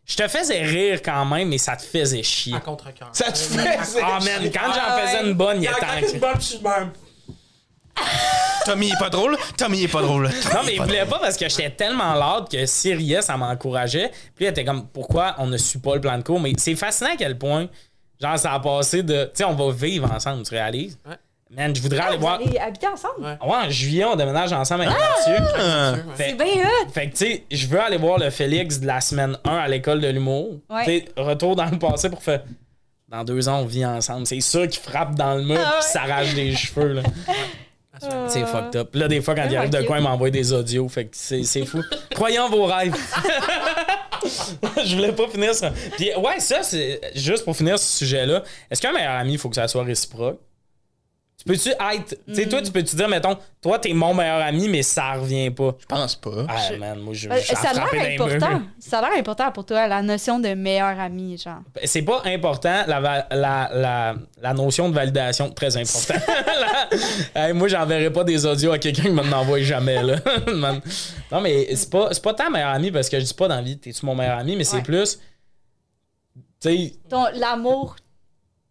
Je 0.06 0.16
te 0.16 0.26
faisais 0.28 0.62
rire 0.62 1.00
quand 1.02 1.24
même, 1.26 1.48
mais 1.48 1.58
ça 1.58 1.76
te 1.76 1.82
faisait 1.82 2.22
chier. 2.22 2.54
En 2.54 2.60
contre-cœur. 2.60 3.10
Ça 3.12 3.30
te 3.30 3.38
fait. 3.38 3.78
Ah, 4.02 4.18
man, 4.24 4.50
quand 4.52 4.72
j'en 4.72 4.80
Ah, 4.86 5.00
faisais 5.06 5.18
ouais. 5.22 5.26
une 5.28 5.34
bonne, 5.34 5.58
il 5.58 5.64
y 5.64 5.68
a 5.68 5.72
une 6.00 6.18
bonne, 6.18 6.34
je 6.36 6.40
suis 6.40 6.58
même. 6.60 6.90
Tommy 8.64 8.90
est 8.90 8.98
pas 8.98 9.10
drôle. 9.10 9.36
Tommy 9.56 9.82
est 9.84 9.88
pas 9.88 10.02
drôle. 10.02 10.28
Non, 10.28 10.60
mais 10.64 10.74
il 10.74 10.82
voulait 10.82 11.04
pas 11.06 11.18
parce 11.18 11.36
que 11.36 11.48
j'étais 11.48 11.70
tellement 11.70 12.14
loud 12.14 12.48
que 12.48 12.64
s'il 12.66 12.96
riait, 12.96 13.22
ça 13.22 13.36
m'encourageait. 13.36 14.10
Puis 14.34 14.44
il 14.44 14.48
était 14.48 14.64
comme, 14.64 14.86
pourquoi 14.88 15.34
on 15.38 15.46
ne 15.46 15.56
suit 15.56 15.78
pas 15.78 15.94
le 15.96 16.00
plan 16.00 16.16
de 16.16 16.22
cours? 16.22 16.40
Mais 16.40 16.52
c'est 16.56 16.76
fascinant 16.76 17.10
à 17.12 17.16
quel 17.16 17.36
point, 17.38 17.68
genre, 18.20 18.38
ça 18.38 18.52
a 18.54 18.60
passé 18.60 19.02
de, 19.02 19.24
tu 19.24 19.30
sais, 19.34 19.44
on 19.44 19.54
va 19.54 19.72
vivre 19.72 20.10
ensemble, 20.12 20.42
tu 20.44 20.54
réalises? 20.54 20.98
Ouais. 21.06 21.16
Man, 21.52 21.74
je 21.74 21.82
voudrais 21.82 21.98
Ah, 22.00 22.06
aller 22.08 22.16
vous 22.16 22.20
voir. 22.22 22.34
allez 22.40 22.58
habiter 22.58 22.86
ensemble? 22.86 23.24
Ouais. 23.24 23.36
Ouais, 23.42 23.56
en 23.66 23.70
juillet, 23.70 24.04
on 24.04 24.14
déménage 24.14 24.52
ensemble 24.52 24.82
avec 24.84 24.94
Mathieu. 24.96 25.44
Ah. 25.58 25.92
Ouais. 25.94 26.14
Fait, 26.16 26.28
C'est 26.30 26.34
bien 26.36 26.62
hot! 26.64 26.88
fait 26.92 27.06
que, 27.10 27.16
tu 27.16 27.16
sais, 27.26 27.44
je 27.50 27.66
veux 27.66 27.80
aller 27.80 27.96
voir 27.96 28.18
le 28.18 28.30
Félix 28.30 28.78
de 28.78 28.86
la 28.86 29.00
semaine 29.00 29.36
1 29.44 29.56
à 29.56 29.66
l'école 29.66 30.00
de 30.00 30.06
l'humour. 30.08 30.60
Ouais. 30.70 30.84
Tu 30.84 30.90
sais, 30.90 31.04
retour 31.16 31.56
dans 31.56 31.64
le 31.64 31.76
passé 31.78 32.08
pour 32.08 32.22
faire. 32.22 32.42
Dans 33.08 33.24
deux 33.24 33.48
ans, 33.48 33.62
on 33.62 33.64
vit 33.64 33.84
ensemble. 33.84 34.28
C'est 34.28 34.40
sûr 34.40 34.68
qu'il 34.68 34.80
frappe 34.80 35.16
dans 35.16 35.34
le 35.34 35.42
mur 35.42 35.58
Ah 35.60 35.78
puis 35.80 35.88
s'arrache 35.90 36.34
des 36.34 36.54
cheveux. 36.54 36.92
Là. 36.92 37.02
Assurément. 37.92 38.28
C'est 38.28 38.46
fucked 38.46 38.76
up. 38.76 38.94
Là, 38.94 39.08
des 39.08 39.20
fois, 39.20 39.34
quand 39.34 39.46
il 39.50 39.56
arrive 39.56 39.70
de 39.70 39.82
quoi, 39.82 39.98
il 39.98 40.04
m'envoie 40.04 40.30
des 40.30 40.52
audios. 40.52 40.88
Fait 40.88 41.06
que 41.06 41.10
c'est 41.14 41.42
c'est 41.42 41.66
fou. 41.66 41.82
Croyez 42.14 42.38
en 42.38 42.48
vos 42.48 42.66
rêves. 42.66 42.94
je 44.84 44.94
voulais 44.94 45.12
pas 45.12 45.26
finir 45.26 45.52
ça. 45.54 45.72
Puis, 45.96 46.14
ouais, 46.14 46.38
ça, 46.38 46.62
c'est 46.62 47.00
juste 47.16 47.44
pour 47.44 47.56
finir 47.56 47.76
ce 47.80 47.98
sujet-là. 47.98 48.44
Est-ce 48.70 48.80
qu'un 48.80 48.92
meilleur 48.92 49.14
ami, 49.14 49.32
il 49.32 49.38
faut 49.38 49.48
que 49.48 49.56
ça 49.56 49.66
soit 49.66 49.82
réciproque? 49.82 50.38
Tu 51.40 51.44
peux-tu 51.46 51.70
être. 51.70 52.16
Tu 52.28 52.34
sais, 52.34 52.46
toi, 52.46 52.60
tu 52.60 52.70
peux-tu 52.70 52.94
dire, 52.96 53.08
mettons, 53.08 53.34
toi, 53.62 53.78
t'es 53.78 53.94
mon 53.94 54.12
meilleur 54.12 54.42
ami, 54.42 54.68
mais 54.68 54.82
ça 54.82 55.12
revient 55.14 55.50
pas? 55.50 55.74
Je 55.80 55.86
pense 55.86 56.14
pas. 56.16 56.44
Ah, 56.46 56.56
Je- 56.70 56.76
man, 56.76 56.98
moi, 57.00 57.14
je 57.14 57.30
Euh, 57.30 57.38
Ça 57.40 57.70
a 57.70 57.72
l'air 57.72 58.20
important. 58.20 58.60
Ça 58.78 58.98
a 58.98 59.08
l'air 59.08 59.18
important 59.18 59.50
pour 59.50 59.64
toi, 59.64 59.88
la 59.88 60.02
notion 60.02 60.38
de 60.38 60.48
meilleur 60.52 61.00
ami, 61.00 61.38
genre. 61.38 61.60
C'est 61.84 62.02
pas 62.02 62.20
important, 62.26 62.82
la, 62.86 63.00
va- 63.00 63.26
la, 63.30 63.70
la, 63.72 64.14
la 64.42 64.52
notion 64.52 64.90
de 64.90 64.94
validation, 64.94 65.50
très 65.50 65.74
important. 65.78 66.14
Hey, 67.34 67.54
moi, 67.54 67.68
j'enverrai 67.68 68.12
pas 68.12 68.24
des 68.24 68.44
audios 68.44 68.72
à 68.72 68.78
quelqu'un 68.78 69.04
qui 69.04 69.10
m'en 69.10 69.22
envoie 69.36 69.60
jamais. 69.60 70.02
Là. 70.02 70.16
Man. 70.54 70.80
non, 71.32 71.40
mais 71.40 71.74
c'est 71.74 71.88
pas, 71.88 72.08
c'est 72.12 72.22
pas 72.22 72.34
tant 72.34 72.50
meilleur 72.50 72.68
ami 72.70 72.90
parce 72.90 73.08
que 73.08 73.18
je 73.18 73.24
dis 73.24 73.32
pas 73.34 73.48
dans 73.48 73.56
la 73.56 73.62
vie, 73.62 73.78
t'es-tu 73.78 74.04
mon 74.04 74.14
meilleur 74.14 74.38
ami, 74.38 74.56
mais 74.56 74.64
c'est 74.64 74.76
Ouais. 74.76 74.82
plus. 74.82 75.18
Tu 76.60 76.68
sais, 76.68 76.92
Ton, 77.08 77.24
l'amour, 77.34 77.96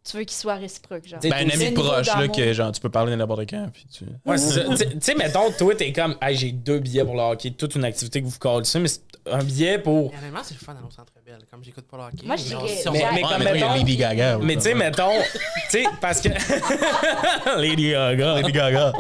tu 0.10 0.18
veux 0.18 0.24
qu'il 0.24 0.38
soit 0.38 0.56
réciproque, 0.56 1.06
genre. 1.08 1.20
Ben, 1.22 1.34
un 1.34 1.50
ami 1.50 1.72
proche, 1.72 2.08
là, 2.08 2.28
que 2.28 2.54
genre, 2.54 2.72
tu 2.72 2.82
peux 2.82 2.90
parler 2.90 3.16
n'importe 3.16 3.50
quand. 3.50 3.68
Puis 3.74 3.86
tu... 3.92 4.06
ouais, 4.26 4.38
c'est 4.38 4.54
ça. 4.54 4.64
Tu 4.70 4.78
sais- 4.78 4.86
Tu 4.90 4.98
sais, 5.02 5.16
mettons, 5.16 5.52
toi, 5.52 5.76
t'es 5.76 5.92
comme, 5.94 6.16
hey, 6.22 6.36
j'ai 6.36 6.52
deux 6.52 6.80
billets 6.80 7.04
pour 7.06 7.16
le 7.16 7.22
hockey, 7.22 7.52
toute 7.52 7.76
une 7.76 7.84
activité 7.86 8.22
que 8.22 8.28
vous 8.28 8.38
collez 8.40 8.66
ça, 8.66 8.80
mais 8.80 8.88
c'est 8.88 9.02
un 9.32 9.44
billet 9.44 9.78
pour. 9.80 10.14
Honnêtement, 10.14 10.40
c'est 10.44 10.54
le 10.56 10.60
fun 10.66 10.74
d'aller 10.74 10.88
au 10.88 10.92
centre 10.92 11.12
belle. 11.26 11.40
Comme 11.52 11.64
j'écoute 11.64 11.86
pas 11.90 11.98
le 11.98 12.04
hockey. 12.04 12.26
Moi, 12.26 12.36
je 12.38 12.56
mais 12.56 12.92
Mais- 12.92 13.14
Ouais, 13.14 13.22
comme 13.22 13.44
mettons- 13.44 13.74
Lady 13.76 13.98
Gaga. 13.98 14.38
Mais 14.42 14.56
tu 14.56 14.62
sais, 14.62 14.74
mettons, 14.74 15.12
tu 15.32 15.40
sais, 15.70 15.84
parce 16.02 16.22
que. 16.22 16.30
Lady 17.62 17.92
Gaga. 17.92 18.36
Lady 18.42 18.52
Gaga. 18.52 18.94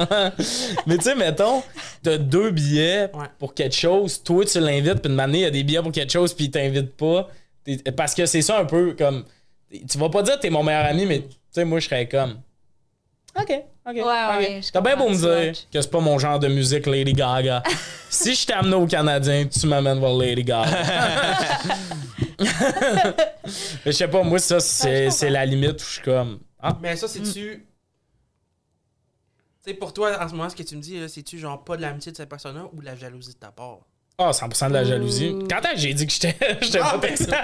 Mais 0.85 0.97
tu 0.97 1.03
sais, 1.03 1.15
mettons, 1.15 1.63
t'as 2.03 2.17
deux 2.17 2.51
billets 2.51 3.09
Ouais. 3.13 3.25
pour 3.39 3.53
quelque 3.53 3.75
chose, 3.75 4.21
toi 4.23 4.45
tu 4.45 4.59
l'invites, 4.59 5.01
puis 5.01 5.09
de 5.09 5.15
manière, 5.15 5.39
il 5.39 5.43
y 5.43 5.45
a 5.45 5.51
des 5.51 5.63
billets 5.63 5.81
pour 5.81 5.91
quelque 5.91 6.11
chose, 6.11 6.33
puis 6.33 6.45
il 6.45 6.51
t'invite 6.51 6.95
pas. 6.95 7.27
Parce 7.95 8.15
que 8.15 8.25
c'est 8.25 8.41
ça 8.41 8.59
un 8.59 8.65
peu 8.65 8.93
comme. 8.97 9.23
Tu 9.71 9.97
vas 9.97 10.09
pas 10.09 10.23
dire 10.23 10.35
que 10.35 10.41
t'es 10.41 10.49
mon 10.49 10.63
meilleur 10.63 10.85
ami, 10.85 11.05
mais 11.05 11.21
tu 11.21 11.35
sais, 11.51 11.65
moi 11.65 11.79
je 11.79 11.85
serais 11.85 12.07
comme. 12.07 12.41
Ok, 13.35 13.51
ok. 13.85 13.95
ouais, 13.95 14.61
je 14.61 14.71
T'as 14.71 14.81
bien 14.81 14.95
beau 14.95 15.09
me 15.09 15.15
dire 15.15 15.53
que 15.71 15.81
c'est 15.81 15.91
pas 15.91 15.99
mon 15.99 16.17
genre 16.17 16.39
de 16.39 16.47
musique 16.47 16.87
Lady 16.87 17.13
Gaga. 17.13 17.61
si 18.09 18.33
je 18.33 18.47
t'ai 18.47 18.53
amené 18.53 18.75
au 18.75 18.87
Canadien, 18.87 19.45
tu 19.45 19.67
m'amènes 19.67 19.99
voir 19.99 20.15
Lady 20.15 20.43
Gaga. 20.43 20.77
Mais 22.39 23.91
je 23.91 23.91
sais 23.91 24.07
pas, 24.07 24.23
moi 24.23 24.39
ça 24.39 24.57
Ouais, 24.85 25.09
c'est 25.11 25.29
la 25.29 25.45
limite 25.45 25.81
où 25.81 25.85
je 25.85 25.91
suis 25.93 26.01
comme. 26.01 26.39
Ah, 26.59 26.77
Mais 26.81 26.95
ça, 26.95 27.07
c'est-tu. 27.07 27.65
Tu 29.63 29.71
sais, 29.71 29.73
pour 29.73 29.93
toi, 29.93 30.21
en 30.23 30.27
ce 30.27 30.33
moment, 30.33 30.49
ce 30.49 30.55
que 30.55 30.63
tu 30.63 30.75
me 30.75 30.81
dis, 30.81 30.99
là, 30.99 31.07
c'est-tu 31.07 31.37
genre 31.37 31.63
pas 31.63 31.77
de 31.77 31.81
l'amitié 31.81 32.11
de 32.11 32.17
cette 32.17 32.29
personne-là 32.29 32.67
ou 32.73 32.79
de 32.79 32.85
la 32.85 32.95
jalousie 32.95 33.33
de 33.33 33.39
ta 33.39 33.51
part? 33.51 33.79
Ah, 34.21 34.31
100% 34.31 34.67
de 34.67 34.73
la 34.73 34.83
jalousie. 34.83 35.33
Quand 35.49 35.61
j'ai 35.77 35.93
dit 35.93 36.05
que 36.05 36.11
j'étais 36.11 36.35
Ah, 36.81 36.97
pas 36.97 36.99
textant? 37.07 37.37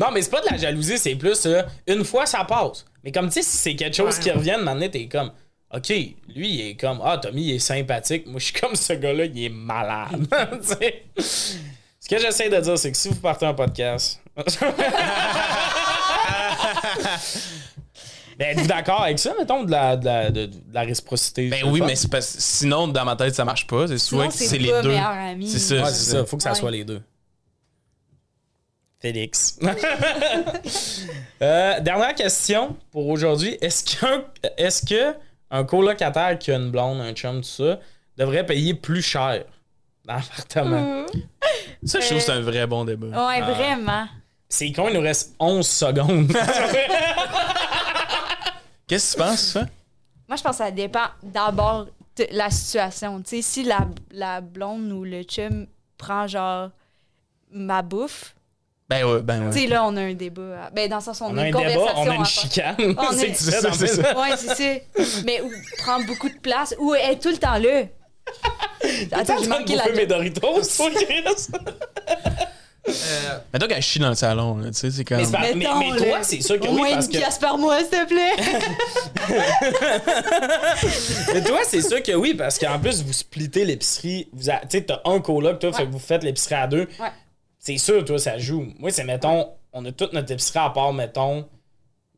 non, 0.00 0.06
mais 0.10 0.22
c'est 0.22 0.30
pas 0.30 0.40
de 0.40 0.46
la 0.50 0.56
jalousie, 0.56 0.96
c'est 0.96 1.14
plus 1.16 1.44
euh, 1.44 1.62
une 1.86 2.02
fois 2.02 2.24
ça 2.24 2.44
passe. 2.44 2.86
Mais 3.04 3.12
comme 3.12 3.26
tu 3.28 3.34
sais, 3.34 3.42
si 3.42 3.56
c'est 3.58 3.76
quelque 3.76 3.94
chose 3.94 4.16
Ouais. 4.16 4.22
qui 4.22 4.30
revient, 4.30 4.56
maintenant 4.58 4.88
t'es 4.88 5.06
comme, 5.06 5.30
OK, 5.74 5.88
lui 5.90 6.14
il 6.48 6.68
est 6.70 6.74
comme, 6.76 7.00
ah, 7.04 7.18
Tommy 7.18 7.42
il 7.42 7.54
est 7.56 7.58
sympathique. 7.58 8.26
Moi 8.26 8.40
je 8.40 8.44
suis 8.46 8.54
comme 8.54 8.74
ce 8.74 8.94
gars-là, 8.94 9.26
il 9.26 9.44
est 9.44 9.48
malade. 9.50 10.26
Ce 11.18 12.08
que 12.08 12.18
j'essaie 12.18 12.48
de 12.50 12.60
dire, 12.60 12.78
c'est 12.78 12.90
que 12.92 12.96
si 12.98 13.08
vous 13.08 13.14
partez 13.16 13.46
un 13.46 13.54
podcast. 13.54 14.20
Ben, 18.38 18.48
êtes-vous 18.50 18.66
d'accord 18.66 19.02
avec 19.02 19.18
ça, 19.18 19.32
mettons, 19.38 19.62
de 19.64 19.70
la, 19.70 19.96
de 19.96 20.04
la, 20.04 20.30
de- 20.30 20.46
de 20.46 20.60
la 20.72 20.82
réciprocité? 20.82 21.48
Ben 21.50 21.64
oui, 21.66 21.80
mais 21.80 21.94
c'est 21.96 22.10
parce 22.10 22.26
sinon, 22.38 22.88
dans 22.88 23.04
ma 23.04 23.16
tête, 23.16 23.34
ça 23.34 23.44
marche 23.44 23.66
pas. 23.66 23.86
C'est 23.88 23.98
soit 23.98 24.28
que 24.28 24.34
c'est 24.34 24.58
les 24.58 24.70
deux. 24.82 24.88
meilleur 24.88 25.08
ami. 25.08 25.48
C'est 25.48 25.58
ça. 25.58 25.74
Ouais, 25.76 25.90
c'est 25.90 26.10
ça. 26.12 26.24
Faut 26.24 26.36
que 26.36 26.42
ça 26.42 26.50
Ouais. 26.50 26.56
soit 26.56 26.70
les 26.70 26.84
deux. 26.84 27.00
Félix. 29.00 29.58
Euh, 31.42 31.78
dernière 31.80 32.14
question 32.14 32.74
pour 32.90 33.08
aujourd'hui. 33.08 33.58
Est-ce 33.60 33.84
qu'un 33.84 34.24
est-ce 34.56 34.86
que 34.86 35.14
un 35.50 35.64
colocataire 35.64 36.38
qui 36.38 36.50
a 36.52 36.56
une 36.56 36.70
blonde, 36.70 37.00
un 37.02 37.12
chum, 37.12 37.42
tout 37.42 37.48
ça, 37.48 37.80
devrait 38.16 38.46
payer 38.46 38.72
plus 38.72 39.02
cher 39.02 39.44
dans 40.06 40.14
l'appartement? 40.14 41.02
Euh, 41.02 41.06
Ça, 41.84 42.00
je 42.00 42.06
trouve 42.06 42.18
que 42.18 42.24
c'est 42.24 42.32
un 42.32 42.40
vrai 42.40 42.66
bon 42.66 42.84
débat. 42.86 43.26
Ouais, 43.26 43.40
vraiment. 43.42 44.06
C'est 44.48 44.72
con, 44.72 44.88
il 44.88 44.94
nous 44.94 45.02
reste 45.02 45.34
11 45.38 45.66
secondes. 45.68 46.32
Qu'est-ce 48.86 49.16
que 49.16 49.22
tu 49.22 49.26
penses, 49.28 49.40
ça? 49.40 49.60
Moi, 50.28 50.36
je 50.36 50.42
pense 50.42 50.52
que 50.58 50.64
ça 50.64 50.70
dépend 50.70 51.06
d'abord 51.22 51.86
de 52.16 52.26
la 52.30 52.50
situation. 52.50 53.20
Tu 53.22 53.36
sais, 53.36 53.42
si 53.42 53.62
la, 53.64 53.86
la 54.10 54.40
blonde 54.40 54.90
ou 54.92 55.04
le 55.04 55.22
chum 55.22 55.66
prend 55.98 56.26
genre 56.26 56.70
ma 57.50 57.82
bouffe, 57.82 58.34
Ben 58.88 59.04
ouais, 59.04 59.22
ben 59.22 59.40
tu 59.40 59.46
ouais. 59.46 59.52
sais, 59.62 59.66
là, 59.66 59.84
on 59.84 59.96
a 59.96 60.02
un 60.02 60.14
débat. 60.14 60.70
Ben, 60.72 60.88
dans 60.88 60.96
le 60.96 61.02
sens, 61.02 61.20
on, 61.20 61.26
on 61.26 61.36
a 61.38 61.40
a 61.40 61.44
un 61.44 61.46
une 61.46 61.52
débat, 61.56 61.62
conversation. 61.64 62.02
on 62.02 62.08
a 62.08 62.12
à 62.12 62.16
une 62.16 62.24
chicane. 62.24 62.76
On 62.98 63.12
C'est 63.16 63.28
est- 63.28 63.32
tu 63.34 63.62
dans 63.62 63.72
C'est 63.72 63.86
ça, 63.86 64.20
Ouais, 64.20 64.36
c'est 64.36 64.54
ça. 64.54 65.22
Mais 65.24 65.40
ou 65.40 65.50
prend 65.78 66.00
beaucoup 66.04 66.28
de 66.28 66.38
place, 66.38 66.74
ou 66.78 66.94
elle 66.94 67.12
est 67.14 67.18
tout 67.18 67.30
le 67.30 67.38
temps 67.38 67.58
là. 67.58 67.82
Attends, 69.12 69.36
j'ai 69.42 69.48
manqué 69.48 69.76
la 69.76 69.84
bouffer 69.84 69.96
mes 69.96 70.06
Doritos, 70.06 70.62
toi, 70.76 70.90
Chris. 70.94 71.24
Euh, 72.86 73.38
Mettons 73.52 73.66
qu'elle 73.66 73.82
chie 73.82 73.98
dans 73.98 74.10
le 74.10 74.14
salon, 74.14 74.60
tu 74.66 74.74
sais, 74.74 74.90
c'est 74.90 75.04
comme. 75.04 75.16
Mais 75.18 75.24
mais, 75.26 75.54
Mettons, 75.54 75.78
mais 75.78 75.96
toi, 75.96 76.18
c'est 76.22 76.40
sûr 76.42 76.60
que 76.60 76.66
Au 76.66 76.70
oui, 76.72 76.76
moins 76.76 76.90
parce 76.92 77.06
une 77.06 77.12
que. 77.12 77.16
pièce 77.18 77.38
par 77.38 77.56
mois, 77.56 77.78
s'il 77.80 77.88
te 77.88 78.06
plaît. 78.06 78.36
Mais 81.34 81.42
toi, 81.42 81.60
c'est 81.64 81.82
sûr 81.82 82.02
que 82.02 82.12
oui, 82.12 82.34
parce 82.34 82.58
qu'en 82.58 82.78
plus, 82.78 83.02
vous 83.02 83.12
splittez 83.12 83.64
l'épicerie. 83.64 84.28
Tu 84.36 84.44
sais, 84.68 84.82
t'as 84.84 85.00
un 85.04 85.20
coloc, 85.20 85.58
toi, 85.60 85.72
fait 85.72 85.86
que 85.86 85.90
vous 85.90 85.98
faites 85.98 86.22
l'épicerie 86.22 86.54
à 86.56 86.66
deux. 86.66 86.86
Ouais. 87.00 87.10
C'est 87.58 87.78
sûr, 87.78 88.04
toi, 88.04 88.18
ça 88.18 88.38
joue. 88.38 88.66
Moi, 88.78 88.90
c'est, 88.90 89.04
mettons, 89.04 89.48
on 89.72 89.84
a 89.86 89.92
toute 89.92 90.12
notre 90.12 90.30
épicerie 90.32 90.58
à 90.58 90.70
part, 90.70 90.92
mettons, 90.92 91.46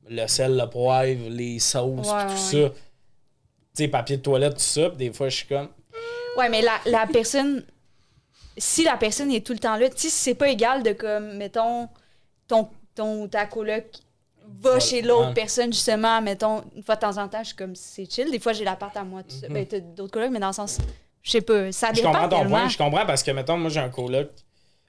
le 0.08 0.26
sel, 0.26 0.56
le 0.56 0.66
poivre, 0.68 1.28
les 1.30 1.58
sauces, 1.58 2.08
Ouais, 2.08 2.26
pis 2.26 2.32
tout 2.50 2.56
ouais. 2.56 2.68
ça. 2.68 2.74
Tu 3.76 3.82
sais, 3.84 3.88
papier 3.88 4.16
de 4.16 4.22
toilette, 4.22 4.54
tout 4.54 4.60
ça. 4.60 4.90
Pis 4.90 4.96
des 4.96 5.12
fois, 5.12 5.28
je 5.28 5.36
suis 5.36 5.46
comme. 5.46 5.68
Ouais, 6.36 6.48
mais 6.48 6.62
la, 6.62 6.72
la 6.86 7.06
personne, 7.06 7.64
si 8.56 8.84
la 8.84 8.96
personne 8.96 9.30
est 9.30 9.44
tout 9.44 9.52
le 9.52 9.58
temps 9.58 9.76
là, 9.76 9.88
tu 9.88 9.96
sais, 9.98 10.08
c'est 10.08 10.34
pas 10.34 10.48
égal 10.48 10.82
de 10.82 10.92
comme, 10.92 11.36
mettons, 11.36 11.88
ton, 12.48 12.68
ton 12.94 13.28
ta 13.28 13.46
coloc 13.46 13.84
va 14.60 14.78
chez 14.78 15.02
l'autre 15.02 15.28
ouais. 15.28 15.34
personne, 15.34 15.72
justement, 15.72 16.20
mettons, 16.22 16.62
une 16.76 16.82
fois 16.82 16.94
de 16.96 17.00
temps 17.00 17.18
en 17.18 17.28
temps, 17.28 17.40
je 17.42 17.48
suis 17.48 17.56
comme, 17.56 17.74
c'est 17.74 18.10
chill. 18.10 18.30
Des 18.30 18.38
fois, 18.38 18.52
j'ai 18.52 18.64
l'appart 18.64 18.96
à 18.96 19.02
moi. 19.04 19.22
tout. 19.22 19.34
Ben, 19.50 19.66
t'as 19.66 19.80
d'autres 19.80 20.12
colocs, 20.12 20.30
mais 20.30 20.38
dans 20.38 20.46
le 20.48 20.52
sens, 20.52 20.78
je 21.22 21.30
sais 21.32 21.40
pas, 21.40 21.72
ça 21.72 21.88
Mhm. 21.88 21.94
Je 21.94 22.00
dépend 22.00 22.12
comprends 22.12 22.28
ton 22.28 22.38
tellement. 22.38 22.56
point. 22.60 22.68
Je 22.68 22.78
comprends 22.78 23.06
parce 23.06 23.22
que, 23.22 23.30
mettons, 23.32 23.56
moi, 23.58 23.70
j'ai 23.70 23.80
un 23.80 23.88
coloc. 23.88 24.30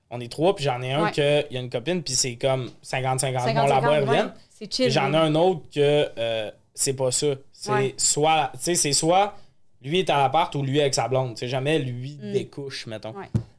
On 0.10 0.22
est 0.22 0.32
trois, 0.32 0.56
puis 0.56 0.64
j'en 0.64 0.82
ai 0.82 0.94
un 0.94 1.06
Ouais. 1.06 1.12
que 1.12 1.46
il 1.50 1.54
y 1.56 1.58
a 1.58 1.60
une 1.60 1.70
copine, 1.70 2.02
puis 2.04 2.14
c'est 2.14 2.36
comme 2.36 2.70
50-50. 2.84 3.20
50, 3.44 3.56
Bon, 3.56 3.62
là-bas, 3.68 3.82
50, 3.82 3.84
elles 3.84 4.04
ouais. 4.04 4.08
reviennent. 4.10 4.34
C'est 4.52 4.74
chill. 4.74 4.90
j'en 4.92 5.14
ai 5.14 5.18
un 5.18 5.36
autre 5.36 5.62
que 5.74 6.08
euh, 6.18 6.52
c'est 6.74 6.94
pas 6.94 7.12
ça. 7.12 7.28
C'est 7.52 7.72
Ouais. 7.72 7.94
soit, 7.98 8.52
tu 8.54 8.60
sais, 8.62 8.76
c'est 8.76 8.94
soit 8.94 9.36
lui 9.82 10.00
est 10.00 10.10
à 10.10 10.18
l'appart 10.18 10.54
ou 10.56 10.64
lui 10.64 10.80
avec 10.80 10.94
sa 10.96 11.08
blonde. 11.08 11.34
Tu 11.34 11.40
sais, 11.42 11.48
jamais 11.48 11.80
lui 11.80 12.18
Mm. 12.22 12.32
découche, 12.32 12.88
mettons. 12.88 13.14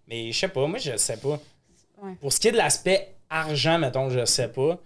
Mais 0.09 0.32
je 0.32 0.38
sais 0.38 0.48
pas, 0.48 0.66
moi 0.66 0.78
je 0.78 0.96
sais 0.96 1.16
pas. 1.16 1.38
Ouais. 2.02 2.12
Pour 2.20 2.32
ce 2.32 2.40
qui 2.40 2.48
est 2.48 2.52
de 2.52 2.56
l'aspect 2.56 3.14
argent, 3.28 3.78
mettons, 3.78 4.09
je 4.11 4.24
sais 4.24 4.48
pas. 4.48 4.78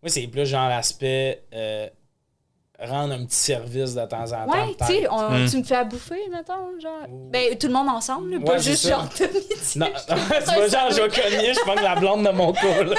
Moi, 0.00 0.08
c'est 0.08 0.26
plus 0.28 0.46
genre 0.46 0.68
l'aspect 0.68 1.42
euh, 1.52 1.88
rendre 2.80 3.14
un 3.14 3.24
petit 3.24 3.34
service 3.36 3.94
de 3.94 4.04
temps 4.06 4.30
en 4.32 4.46
temps. 4.46 4.52
Ouais, 4.52 4.74
tu 4.78 4.86
sais, 4.86 5.08
Hmm. 5.08 5.46
tu 5.50 5.56
me 5.56 5.62
fais 5.64 5.74
à 5.74 5.82
bouffer, 5.84 6.28
mettons, 6.30 6.78
genre. 6.80 7.06
Ben, 7.08 7.58
tout 7.58 7.66
le 7.66 7.72
monde 7.72 7.88
ensemble, 7.88 8.38
pas 8.44 8.58
juste 8.58 8.84
ça. 8.84 8.90
genre 8.90 9.08
Tommy. 9.08 9.30
Non, 9.76 9.86
c'est 9.96 10.54
pas 10.54 10.68
genre, 10.68 10.90
je 10.92 11.02
vais 11.02 11.08
cogner, 11.08 11.54
je 11.54 11.60
prends 11.62 11.74
la 11.74 11.96
blonde 11.96 12.24
de 12.24 12.30
mon 12.30 12.52
cou, 12.52 12.66
là. 12.84 12.94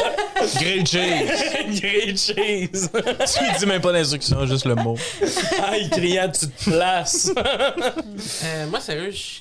Grilled 0.56 0.86
cheese! 0.88 1.80
Grilled 1.82 2.18
cheese. 2.18 2.90
tu 2.92 3.44
lui 3.46 3.58
dis 3.60 3.66
même 3.66 3.82
pas 3.82 3.94
d'instruction, 3.94 4.46
juste 4.46 4.66
le 4.66 4.76
mot. 4.76 4.98
ah, 5.64 5.78
il 5.78 5.90
criait, 5.90 6.30
tu 6.32 6.48
te 6.50 6.70
places. 6.70 7.32
euh, 7.38 8.68
moi, 8.68 8.82
sérieux, 8.82 9.12
je 9.12 9.40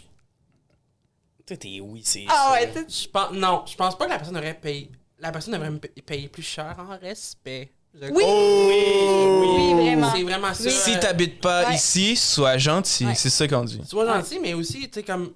Toi, 1.49 1.57
t'es 1.57 1.81
oui, 1.81 2.03
c'est 2.05 2.27
Ah 2.29 2.45
ça. 2.49 2.53
ouais, 2.53 2.71
tu 2.73 2.85
je 3.05 3.09
pense. 3.09 3.33
Non, 3.33 3.65
je 3.67 3.75
pense 3.75 3.97
pas 3.99 4.05
que 4.05 4.11
la 4.11 4.19
personne 4.19 4.37
aurait 4.37 4.55
payé. 4.55 4.91
la 5.19 5.33
personne 5.33 5.55
devrait 5.55 5.71
me 5.71 5.79
pa- 5.79 5.89
payer 6.07 6.29
plus 6.29 6.43
cher 6.43 6.77
en 6.79 6.97
respect. 6.99 7.73
Je- 7.95 8.07
Oui! 8.11 8.23
oui, 8.23 9.75
vraiment. 9.75 10.13
C'est 10.15 10.23
vraiment 10.23 10.55
ça. 10.55 10.71
Si 10.71 11.01
t'habites 11.01 11.41
pas 11.41 11.69
Ouais. 11.69 11.75
ici, 11.75 12.15
sois 12.17 12.59
gentil. 12.59 13.07
Ouais. 13.07 13.15
C'est 13.15 13.31
ça 13.31 13.49
qu'on 13.49 13.65
dit. 13.65 13.81
Sois 13.87 14.07
gentil, 14.07 14.39
mais 14.39 14.53
aussi, 14.55 14.89
tu 14.89 15.01
sais, 15.01 15.03
comme. 15.03 15.33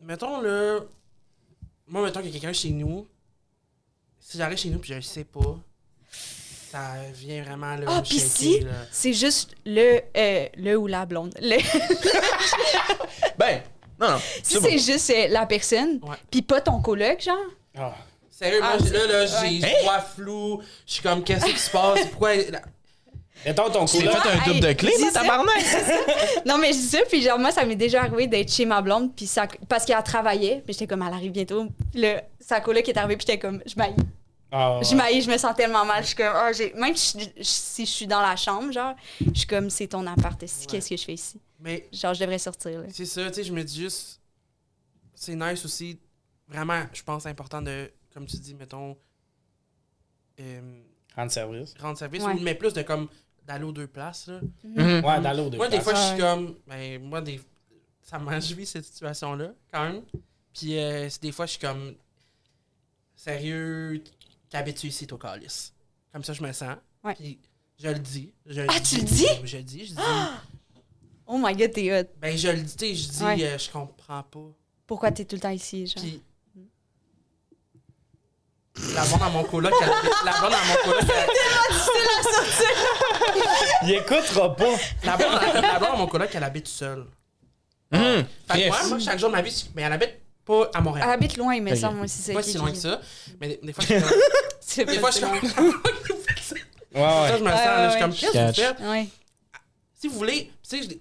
Mettons, 0.00 0.40
là. 0.40 0.80
Moi, 1.86 2.02
mettons 2.02 2.20
qu'il 2.20 2.30
y 2.30 2.36
a 2.36 2.40
quelqu'un 2.40 2.52
chez 2.54 2.70
nous. 2.70 3.06
Si 4.18 4.38
j'arrive 4.38 4.56
chez 4.58 4.70
nous 4.70 4.78
puis 4.78 4.88
je 4.90 4.94
le 4.94 5.02
sais 5.02 5.24
pas, 5.24 5.58
ça 6.70 6.94
vient 7.12 7.42
vraiment, 7.44 7.76
là. 7.76 7.84
Ah, 7.86 8.02
shaker, 8.02 8.20
si, 8.26 8.66
c'est 8.90 9.12
juste 9.12 9.54
le, 9.66 10.00
euh, 10.16 10.48
le 10.56 10.76
ou 10.76 10.86
la 10.86 11.04
blonde. 11.04 11.34
Le- 11.40 11.58
Ben, 13.38 13.62
non, 14.00 14.10
non. 14.12 14.18
si 14.42 14.58
c'est 14.60 14.78
juste 14.78 15.10
euh, 15.10 15.28
la 15.28 15.46
personne, 15.46 16.00
Ouais. 16.02 16.16
puis 16.30 16.42
pas 16.42 16.60
ton 16.60 16.80
coloc, 16.80 17.20
genre? 17.22 17.36
Ah. 17.76 17.94
Sérieux, 18.30 18.60
Ah, 18.62 18.76
moi, 18.76 18.86
j'ai- 18.86 18.92
là, 18.92 19.06
là, 19.06 19.26
j'ai 19.26 19.60
ouais. 19.60 19.74
vois 19.84 20.00
flou. 20.00 20.60
Je 20.86 20.92
suis 20.94 21.02
comme, 21.02 21.22
qu'est-ce 21.22 21.44
qui 21.46 21.58
se 21.58 21.70
passe? 21.70 22.00
Pourquoi. 22.10 22.30
Mettons 23.46 23.68
ton 23.70 23.84
Tu 23.84 23.98
t'es 23.98 24.04
coloc. 24.06 24.22
fait 24.22 24.28
un 24.30 24.44
double 24.46 24.60
de 24.60 24.72
clé, 24.72 24.92
ça. 25.12 25.20
tabarnak? 25.20 25.54
Non, 26.46 26.56
mais 26.58 26.68
je 26.72 26.78
dis 26.78 26.86
ça, 26.88 26.98
puis 27.08 27.20
genre, 27.22 27.38
moi, 27.38 27.50
ça 27.52 27.64
m'est 27.64 27.74
déjà 27.76 28.02
arrivé 28.02 28.26
d'être 28.26 28.50
chez 28.52 28.64
ma 28.64 28.80
blonde, 28.80 29.14
puis 29.14 29.26
ça, 29.26 29.46
parce 29.68 29.84
qu'elle 29.84 30.02
travaillait, 30.02 30.62
puis 30.64 30.72
j'étais 30.72 30.86
comme, 30.86 31.02
elle 31.06 31.12
arrive 31.14 31.32
bientôt. 31.32 31.66
Puis 31.92 32.00
là, 32.00 32.22
sa 32.40 32.60
coloc 32.60 32.88
est 32.88 32.96
arrivée, 32.96 33.16
puis 33.16 33.26
j'étais 33.28 33.38
comme, 33.38 33.60
je 33.66 33.74
m'haïs. 33.76 33.94
Ah, 34.50 34.78
ouais. 34.78 34.84
Je 34.84 34.94
m'haïs, 34.94 35.24
je 35.24 35.30
me 35.30 35.36
sens 35.36 35.54
tellement 35.56 35.84
mal. 35.84 36.02
Je 36.02 36.08
suis 36.08 36.16
comme, 36.16 36.32
ah, 36.34 36.52
j'ai- 36.52 36.72
même 36.74 36.96
si 36.96 37.18
je, 37.20 37.42
si 37.42 37.84
je 37.86 37.90
suis 37.90 38.06
dans 38.06 38.20
la 38.22 38.36
chambre, 38.36 38.72
genre, 38.72 38.94
je 39.20 39.38
suis 39.38 39.46
comme, 39.46 39.68
c'est 39.68 39.88
ton 39.88 40.06
appart, 40.06 40.40
ici, 40.42 40.66
qu'est-ce 40.66 40.88
que 40.88 40.96
je 40.96 41.04
fais 41.04 41.14
ici? 41.14 41.38
Mais 41.64 41.88
Genre, 41.92 42.12
je 42.12 42.20
devrais 42.20 42.38
sortir, 42.38 42.80
là. 42.82 42.86
c'est 42.90 43.06
ça, 43.06 43.26
tu 43.30 43.36
sais, 43.36 43.44
je 43.44 43.52
me 43.52 43.64
dis 43.64 43.80
juste. 43.80 44.20
C'est 45.14 45.34
nice 45.34 45.64
aussi. 45.64 45.98
Vraiment, 46.46 46.84
je 46.92 47.02
pense 47.02 47.24
important 47.24 47.62
de, 47.62 47.90
comme 48.12 48.26
tu 48.26 48.36
dis, 48.36 48.54
mettons. 48.54 48.96
euh, 50.40 50.82
Rendre 51.16 51.32
service. 51.32 51.74
rendre 51.80 51.96
service, 51.96 52.22
Ouais. 52.22 52.34
ou 52.34 52.40
mais 52.40 52.54
plus 52.54 52.74
de 52.74 52.82
comme 52.82 53.08
d'aller 53.46 53.64
aux 53.64 53.72
deux 53.72 53.86
places, 53.86 54.26
là. 54.26 54.40
Mhm. 54.62 55.04
Ouais, 55.04 55.20
dans 55.22 55.32
l'eau 55.36 55.48
de 55.48 55.56
Moi, 55.56 55.68
des 55.68 55.78
place. 55.78 55.84
fois, 55.84 55.94
je 55.94 56.08
suis 56.10 56.18
comme. 56.18 56.56
Ben, 56.66 57.02
moi, 57.02 57.22
des... 57.22 57.40
ça 58.02 58.18
m'enjouit 58.18 58.66
cette 58.66 58.84
situation-là, 58.84 59.54
quand 59.72 59.84
même. 59.84 60.02
Puis, 60.52 60.78
euh, 60.78 61.08
c'est 61.08 61.22
des 61.22 61.32
fois, 61.32 61.46
je 61.46 61.52
suis 61.52 61.60
comme. 61.60 61.94
Sérieux, 63.16 64.02
qu'habitué 64.50 64.88
ici, 64.88 65.06
au 65.10 65.16
calice. 65.18 65.72
Comme 66.12 66.24
ça, 66.24 66.32
je 66.34 66.42
me 66.42 66.52
sens. 66.52 66.76
Ouais. 67.02 67.14
Puis, 67.14 67.38
je 67.78 67.88
le 67.88 67.98
dis. 67.98 68.32
Je 68.44 68.60
Ah, 68.68 68.80
tu 68.80 68.96
le 68.96 69.02
dis? 69.04 69.26
Je 69.44 69.56
le 69.56 69.62
dis. 69.62 69.86
Je 69.86 69.94
dis. 69.94 70.00
Oh 71.26 71.38
my 71.38 71.54
god, 71.56 71.72
t'es 71.72 71.90
hot. 71.98 72.06
ben, 72.20 72.36
je 72.36 72.48
le 72.48 72.60
dis, 72.60 72.76
tu 72.76 72.86
sais, 72.86 72.94
je 72.94 73.08
dis, 73.08 73.24
Ouais. 73.24 73.44
euh, 73.44 73.58
je 73.58 73.70
comprends 73.70 74.22
pas. 74.22 74.52
Pourquoi 74.86 75.10
t'es 75.10 75.24
tout 75.24 75.36
le 75.36 75.40
temps 75.40 75.48
ici, 75.50 75.86
genre? 75.86 76.02
Puis. 76.02 76.22
La 78.94 79.04
blonde 79.04 79.22
à 79.22 79.28
mon 79.30 79.44
coloc, 79.44 79.72
elle 79.82 79.88
habite- 79.88 80.24
la 80.24 80.32
blonde 80.40 80.52
à 80.52 80.64
mon 80.66 80.74
coloc, 80.84 81.02
elle- 83.82 83.88
Il 83.88 83.90
écoutera 83.94 84.54
pas. 84.56 84.64
la 85.04 85.16
blonde 85.16 85.34
à- 85.34 85.60
la 85.60 85.78
blonde 85.78 85.90
à 85.92 85.96
mon 85.96 86.06
coloc, 86.08 86.30
elle 86.34 86.42
habite 86.44 86.66
seule. 86.68 87.06
Mhm. 87.92 88.26
Fait 88.50 88.58
Yes. 88.58 88.68
moi, 88.68 88.86
moi, 88.88 88.98
chaque 88.98 89.18
jour 89.18 89.28
de 89.30 89.34
ma 89.36 89.42
vie, 89.42 89.70
mais 89.76 89.82
elle 89.82 89.92
habite 89.92 90.14
pas 90.44 90.70
à 90.74 90.80
Montréal. 90.80 91.06
Elle 91.08 91.14
habite 91.14 91.36
loin, 91.36 91.60
mais 91.60 91.76
ça, 91.76 91.90
moi 91.90 92.04
aussi, 92.04 92.20
c'est 92.20 92.34
pas 92.34 92.42
si 92.42 92.58
loin 92.58 92.70
que 92.72 92.76
ça. 92.76 93.00
Mais 93.40 93.48
des, 93.48 93.60
des 93.62 93.72
fois, 93.72 93.84
je 93.88 93.94
suis 94.60 94.84
Des 94.84 94.98
fois, 94.98 95.10
je 95.10 95.16
suis 95.18 95.24
comme. 95.24 95.32
Ouais, 95.34 97.00
Ça, 97.00 97.22
ouais. 97.22 97.38
je 97.38 97.44
me 97.44 97.50
sens, 97.50 97.58
Ouais, 97.60 97.64
là, 97.64 97.86
je 97.86 97.90
suis 97.92 98.00
comme, 98.00 98.12
qu'est-ce 98.12 98.32
que 98.32 98.38
vous 98.38 98.44
Catch. 98.52 98.56
faites? 98.60 98.80
Ouais. 98.80 99.06
Si 100.00 100.08
vous 100.08 100.14
voulez, 100.16 100.50
tu 100.68 100.76
sais, 100.76 100.82
je- 100.82 100.96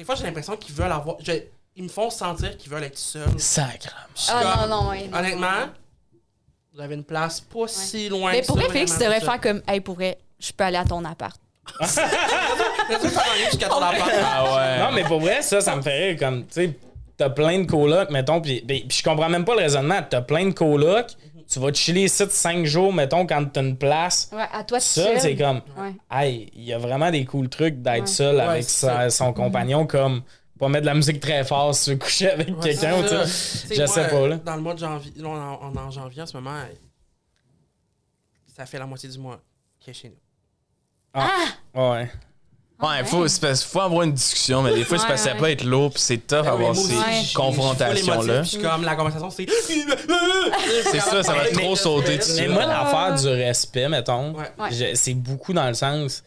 des 0.00 0.04
fois, 0.06 0.14
j'ai 0.14 0.24
l'impression 0.24 0.56
qu'ils 0.56 0.74
veulent 0.74 0.90
avoir. 0.92 1.16
je- 1.20 1.32
ils 1.76 1.82
me 1.84 1.88
font 1.88 2.08
sentir 2.08 2.56
qu'ils 2.56 2.70
veulent 2.70 2.84
être 2.84 2.96
seuls. 2.98 3.38
Sacre. 3.38 3.94
Je 4.16 4.20
suis 4.22 4.32
Ah 4.34 4.66
non, 4.66 4.82
non, 4.84 4.88
ouais. 4.90 5.06
non. 5.08 5.18
Honnêtement, 5.18 5.66
vous 6.72 6.80
avez 6.80 6.94
une 6.94 7.04
place 7.04 7.40
pas 7.42 7.68
si 7.68 8.08
loin 8.08 8.32
Mais 8.32 8.40
que 8.40 8.46
pour 8.46 8.56
vrai, 8.56 8.70
Félix, 8.70 8.92
tu 8.94 8.98
devrais 9.00 9.20
faire 9.20 9.38
comme, 9.40 9.60
hey, 9.68 9.80
pour 9.82 9.96
vrai, 9.96 10.18
je 10.38 10.52
peux 10.52 10.64
aller 10.64 10.78
à 10.78 10.84
ton 10.86 11.04
appart. 11.04 11.38
Ah 13.10 14.54
ouais. 14.54 14.78
Non, 14.78 14.92
mais 14.92 15.04
pour 15.04 15.20
vrai, 15.20 15.42
ça, 15.42 15.60
ça 15.60 15.76
me 15.76 15.82
fait 15.82 16.08
rire. 16.08 16.16
Comme, 16.18 16.46
tu 16.46 16.52
sais, 16.54 16.78
t'as 17.16 17.30
plein 17.30 17.60
de 17.60 17.66
colocs, 17.66 18.10
mettons, 18.10 18.40
puis 18.40 18.64
je 18.88 19.02
comprends 19.02 19.28
même 19.28 19.44
pas 19.44 19.54
le 19.54 19.60
raisonnement. 19.62 20.00
T'as 20.08 20.22
plein 20.22 20.46
de 20.46 20.52
colocs, 20.52 21.10
tu 21.50 21.58
vas 21.58 21.72
te 21.72 21.76
chiller 21.78 22.04
ici 22.04 22.22
5 22.28 22.64
jours, 22.64 22.92
mettons, 22.92 23.26
quand 23.26 23.44
t'as 23.52 23.62
une 23.62 23.76
place. 23.76 24.30
Ouais, 24.32 24.46
à 24.52 24.62
toi, 24.64 24.78
Seul, 24.80 25.18
seul. 25.18 25.20
c'est 25.20 25.36
comme, 25.36 25.60
Ouais. 25.76 25.94
hey, 26.10 26.50
il 26.54 26.62
y 26.64 26.72
a 26.72 26.78
vraiment 26.78 27.10
des 27.10 27.24
cool 27.24 27.48
trucs 27.48 27.82
d'être 27.82 28.02
Ouais. 28.02 28.06
seul 28.06 28.40
avec 28.40 28.64
sa- 28.64 29.10
son 29.10 29.32
compagnon, 29.32 29.86
comme 29.86 30.22
pas 30.58 30.68
mettre 30.68 30.82
de 30.82 30.86
la 30.86 30.94
musique 30.94 31.20
très 31.20 31.42
fort, 31.42 31.74
se 31.74 31.92
coucher 31.92 32.30
avec 32.30 32.48
Ouais, 32.48 32.54
quelqu'un, 32.62 33.02
tu 33.02 33.08
sais. 33.08 33.68
Tu 33.68 33.74
Je 33.74 33.78
moi, 33.80 33.86
sais 33.88 34.08
pas, 34.08 34.28
là. 34.28 34.36
Dans 34.36 34.56
le 34.56 34.62
mois 34.62 34.74
de 34.74 34.78
janvier, 34.78 35.12
là, 35.16 35.28
on 35.62 35.74
est 35.74 35.78
en, 35.78 35.90
janvier 35.90 36.22
en 36.22 36.26
ce 36.26 36.36
moment, 36.36 36.60
ça 38.46 38.66
fait 38.66 38.78
la 38.78 38.86
moitié 38.86 39.08
du 39.08 39.18
mois 39.18 39.40
qu'il 39.80 39.90
est 39.90 39.94
chez 39.94 40.10
nous. 40.10 41.20
Ouais. 41.74 42.10
Ouais, 42.82 43.04
faut, 43.04 43.28
c'est 43.28 43.40
parce- 43.40 43.62
faut 43.62 43.80
avoir 43.80 44.02
une 44.02 44.12
discussion, 44.12 44.62
mais 44.62 44.72
des 44.74 44.84
fois, 44.84 44.98
c'est 44.98 45.06
parce 45.06 45.22
que 45.22 45.28
ça 45.28 45.34
peut 45.34 45.50
être 45.50 45.64
lourd, 45.64 45.90
puis 45.92 46.00
c'est 46.02 46.26
tough 46.26 46.40
oui, 46.42 46.48
avoir 46.48 46.74
ces 46.74 47.34
confrontations-là. 47.34 48.42
puis 48.42 48.58
comme 48.62 48.84
la 48.84 48.94
conversation, 48.96 49.30
c'est. 49.30 49.46
C'est 50.90 51.00
ça, 51.00 51.22
ça 51.22 51.34
va 51.34 51.44
Mais- 51.44 51.50
trop 51.62 51.76
sauter 51.76 52.18
dessus. 52.18 52.32
Mais 52.40 52.48
moi, 52.48 52.66
l'affaire 52.66 53.14
du 53.16 53.28
respect, 53.28 53.88
mettons, 53.88 54.32
Ouais. 54.34 54.44
Ouais. 54.58 54.68
je- 54.72 54.94
c'est 54.94 55.14
beaucoup 55.14 55.52
dans 55.52 55.66
le 55.68 55.74
sens. 55.74 56.22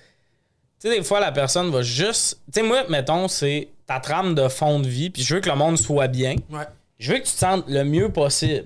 Tu 0.80 0.90
sais, 0.90 0.98
des 0.98 1.04
fois, 1.04 1.20
la 1.20 1.32
personne 1.32 1.72
va 1.72 1.82
juste. 1.82 2.40
Tu 2.54 2.60
sais, 2.60 2.66
moi, 2.68 2.84
mettons, 2.90 3.28
c'est 3.28 3.70
ta 3.88 4.00
trame 4.00 4.36
de 4.36 4.48
fond 4.48 4.80
de 4.80 4.88
vie, 4.88 5.10
puis 5.10 5.24
je 5.24 5.36
veux 5.36 5.42
que 5.42 5.50
le 5.50 5.56
monde 5.56 5.78
soit 5.78 6.08
bien. 6.08 6.36
Ouais. 6.50 6.66
Je 7.00 7.12
veux 7.14 7.20
que 7.20 7.26
tu 7.26 7.34
te 7.34 7.38
sentes 7.40 7.66
le 7.68 7.84
mieux 7.84 8.10
possible. 8.10 8.66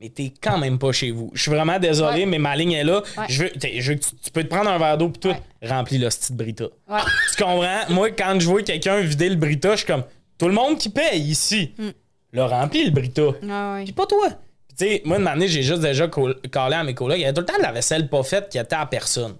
Mais 0.00 0.08
t'es 0.08 0.32
quand 0.40 0.56
même 0.56 0.78
pas 0.78 0.92
chez 0.92 1.10
vous. 1.10 1.30
Je 1.34 1.42
suis 1.42 1.50
vraiment 1.50 1.78
désolé, 1.78 2.20
Ouais. 2.20 2.26
mais 2.26 2.38
ma 2.38 2.56
ligne 2.56 2.72
est 2.72 2.84
là. 2.84 3.02
Ouais. 3.18 3.24
Je, 3.28 3.42
veux, 3.44 3.50
t'sais, 3.50 3.80
je 3.80 3.92
veux 3.92 3.98
que 3.98 4.04
tu, 4.04 4.10
tu 4.16 4.30
peux 4.30 4.42
te 4.42 4.48
prendre 4.48 4.70
un 4.70 4.78
verre 4.78 4.96
d'eau 4.96 5.10
puis 5.10 5.20
tout, 5.20 5.28
Ouais. 5.28 5.68
remplis 5.68 5.98
le 5.98 6.08
style 6.08 6.36
Brita. 6.36 6.64
Ouais. 6.88 7.00
Tu 7.36 7.42
comprends? 7.42 7.80
Moi, 7.90 8.10
quand 8.12 8.36
je 8.40 8.46
vois 8.46 8.62
quelqu'un 8.62 8.98
vider 9.00 9.28
le 9.28 9.36
Brita, 9.36 9.72
je 9.72 9.76
suis 9.78 9.86
comme 9.86 10.04
tout 10.38 10.48
le 10.48 10.54
monde 10.54 10.78
qui 10.78 10.88
paye 10.88 11.20
ici. 11.20 11.72
Mm. 11.76 11.88
Le 12.32 12.42
remplis 12.44 12.84
le 12.86 12.90
Brita. 12.92 13.22
Ouais, 13.22 13.34
ouais. 13.42 13.84
Puis 13.84 13.92
pas 13.92 14.06
toi. 14.06 14.28
Puis 14.68 14.76
tu 14.78 14.84
sais, 14.86 15.02
moi, 15.04 15.18
une 15.18 15.26
année, 15.26 15.48
j'ai 15.48 15.62
juste 15.62 15.80
déjà 15.82 16.08
callé 16.08 16.76
à 16.76 16.82
mes 16.84 16.94
collègues. 16.94 17.18
Il 17.18 17.22
y 17.22 17.24
avait 17.26 17.34
tout 17.34 17.40
le 17.42 17.46
temps 17.46 17.58
de 17.58 17.62
la 17.62 17.72
vaisselle 17.72 18.08
pas 18.08 18.22
faite 18.22 18.48
qui 18.48 18.56
était 18.56 18.76
à 18.76 18.86
personne. 18.86 19.32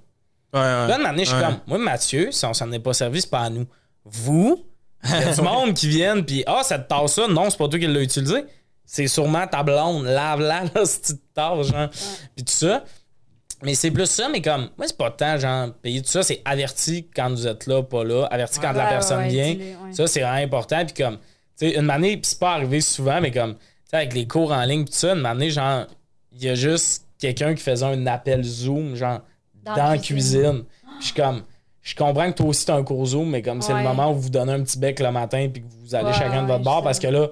Ouais, 0.52 0.60
ouais. 0.60 0.88
Là, 0.88 0.98
une 1.00 1.06
année, 1.06 1.24
je 1.24 1.30
suis 1.30 1.38
Ouais. 1.38 1.44
comme, 1.46 1.60
moi, 1.68 1.78
Mathieu, 1.78 2.32
si 2.32 2.44
on 2.44 2.52
s'en 2.52 2.70
est 2.72 2.80
pas 2.80 2.92
servi, 2.92 3.22
c'est 3.22 3.30
pas 3.30 3.40
à 3.42 3.48
nous. 3.50 3.66
Vous, 4.04 4.62
il 5.04 5.10
y 5.10 5.14
a 5.14 5.32
du 5.34 5.40
monde 5.40 5.72
qui 5.72 5.88
viennent, 5.88 6.22
puis 6.24 6.42
ah, 6.46 6.60
cette 6.64 6.86
tasse-là, 6.88 7.28
non, 7.28 7.48
c'est 7.48 7.56
pas 7.56 7.68
toi 7.68 7.78
qui 7.78 7.86
l'as 7.86 8.02
utilisée. 8.02 8.44
C'est 8.92 9.06
sûrement 9.06 9.46
ta 9.46 9.62
blonde. 9.62 10.04
Lave-la, 10.04 10.64
là, 10.74 10.84
cette 10.84 11.02
petite 11.02 11.32
tasse, 11.32 11.68
genre. 11.68 11.88
Puis 12.34 12.44
tout 12.44 12.52
ça. 12.52 12.82
Mais 13.62 13.74
c'est 13.74 13.92
plus 13.92 14.06
ça, 14.06 14.28
mais 14.28 14.42
comme, 14.42 14.70
moi, 14.76 14.88
c'est 14.88 14.96
pas 14.96 15.10
tant, 15.12 15.38
genre, 15.38 15.72
payer 15.74 16.02
tout 16.02 16.08
ça, 16.08 16.24
c'est 16.24 16.42
averti 16.44 17.06
quand 17.14 17.30
vous 17.30 17.46
êtes 17.46 17.66
là, 17.66 17.82
pas 17.82 18.02
là, 18.02 18.24
averti 18.24 18.58
quand 18.58 18.72
la 18.72 18.86
personne 18.86 19.18
ouais, 19.20 19.28
vient. 19.28 19.56
Ça, 19.92 20.06
c'est 20.06 20.22
vraiment 20.22 20.42
important. 20.42 20.84
Puis 20.84 21.04
comme, 21.04 21.18
tu 21.56 21.70
sais, 21.70 21.78
une 21.78 21.88
année, 21.90 22.16
puis 22.16 22.30
c'est 22.30 22.38
pas 22.38 22.54
arrivé 22.54 22.80
souvent, 22.80 23.20
mais 23.20 23.30
comme, 23.30 23.54
tu 23.54 23.60
sais, 23.90 23.96
avec 23.98 24.14
les 24.14 24.26
cours 24.26 24.50
en 24.50 24.64
ligne, 24.64 24.86
tout 24.86 24.92
ça, 24.92 25.12
une 25.14 25.26
année, 25.26 25.50
genre, 25.50 25.84
il 26.32 26.42
y 26.42 26.48
a 26.48 26.54
juste 26.54 27.04
quelqu'un 27.18 27.54
qui 27.54 27.62
faisait 27.62 27.86
un 27.86 28.06
appel 28.06 28.42
Zoom, 28.42 28.96
genre, 28.96 29.20
Dans 29.62 29.76
dans, 29.76 29.90
la 29.90 29.98
cuisine. 29.98 30.40
cuisine. 30.40 30.64
Puis 30.82 31.00
je 31.00 31.04
suis 31.04 31.14
comme, 31.14 31.42
je 31.82 31.94
comprends 31.94 32.30
que 32.32 32.36
toi 32.36 32.46
aussi 32.46 32.66
t'as 32.66 32.76
un 32.76 32.82
cours 32.82 33.06
Zoom, 33.06 33.30
mais 33.30 33.42
comme 33.42 33.62
c'est 33.62 33.74
le 33.74 33.82
moment 33.82 34.10
où 34.10 34.14
vous 34.14 34.30
donnez 34.30 34.52
un 34.52 34.62
petit 34.62 34.78
bec 34.78 34.98
le 35.00 35.12
matin, 35.12 35.48
puis 35.52 35.62
que 35.62 35.68
vous 35.82 35.94
allez 35.94 36.12
chacun 36.12 36.42
de 36.42 36.48
votre 36.48 36.64
bord, 36.64 36.78
je 36.78 36.84
parce 36.84 36.98
que 36.98 37.06
là, 37.06 37.28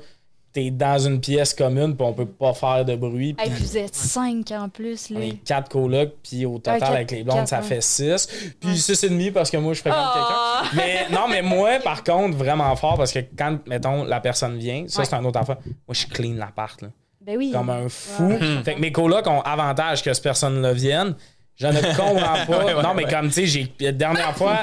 t'es 0.59 0.71
dans 0.71 0.99
une 0.99 1.21
pièce 1.21 1.55
commune, 1.55 1.97
puis 1.97 2.07
on 2.07 2.13
peut 2.13 2.27
pas 2.27 2.53
faire 2.55 2.85
de 2.85 2.97
bruit. 2.97 3.37
Hey, 3.39 3.51
puis 3.51 3.63
vous 3.65 3.77
êtes 3.79 3.95
cinq 3.95 4.51
en 4.53 4.69
plus, 4.69 5.11
là. 5.11 5.19
On 5.21 5.23
est 5.23 5.45
quatre 5.45 5.69
colocs, 5.71 6.15
puis 6.23 6.47
au 6.47 6.59
total, 6.59 6.81
quatre- 6.81 6.93
avec 6.93 7.11
les 7.11 7.23
blondes, 7.23 7.37
quatre, 7.39 7.49
ça 7.49 7.63
fait 7.63 7.83
six. 7.83 8.29
Puis 8.61 8.77
six 8.79 9.03
et 9.05 9.09
demi 9.09 9.31
parce 9.31 9.51
que 9.51 9.57
moi, 9.57 9.75
je 9.75 9.81
fréquente 9.81 9.99
Ah! 10.01 10.63
quelqu'un. 10.71 10.77
Mais 10.85 11.15
non, 11.15 11.29
mais 11.29 11.43
moi, 11.43 11.79
par 11.83 12.03
contre, 12.05 12.37
vraiment 12.37 12.75
fort, 12.77 12.97
parce 12.97 13.13
que 13.13 13.21
quand, 13.37 13.59
mettons, 13.67 14.05
la 14.05 14.21
personne 14.21 14.57
vient, 14.59 14.85
ça, 14.89 15.01
Ouais. 15.01 15.05
c'est 15.07 15.15
un 15.15 15.25
autre 15.25 15.39
affaire. 15.39 15.57
Moi, 15.65 15.93
je 15.93 16.07
clean 16.07 16.35
l'appart, 16.35 16.81
là. 16.83 16.89
Ben 17.21 17.37
oui. 17.37 17.51
Comme 17.53 17.69
un 17.71 17.89
fou. 17.89 18.25
Ouais. 18.29 18.39
Fait 18.65 18.75
que 18.75 18.81
mes 18.81 18.91
colocs 18.91 19.27
ont 19.27 19.43
avantage 19.43 20.03
que 20.03 20.13
cette 20.13 20.23
personne-là 20.25 20.73
vienne. 20.73 21.15
Je 21.61 21.67
ne 21.67 21.81
comprends 21.97 22.15
pas. 22.47 22.65
Ouais, 22.65 22.75
ouais, 22.75 22.83
non, 22.85 22.95
mais 22.95 23.05
ouais. 23.05 23.11
comme, 23.11 23.27
tu 23.29 23.33
sais, 23.33 23.47
j'ai, 23.47 23.73
la 23.81 23.91
dernière 23.91 24.37
fois, 24.37 24.61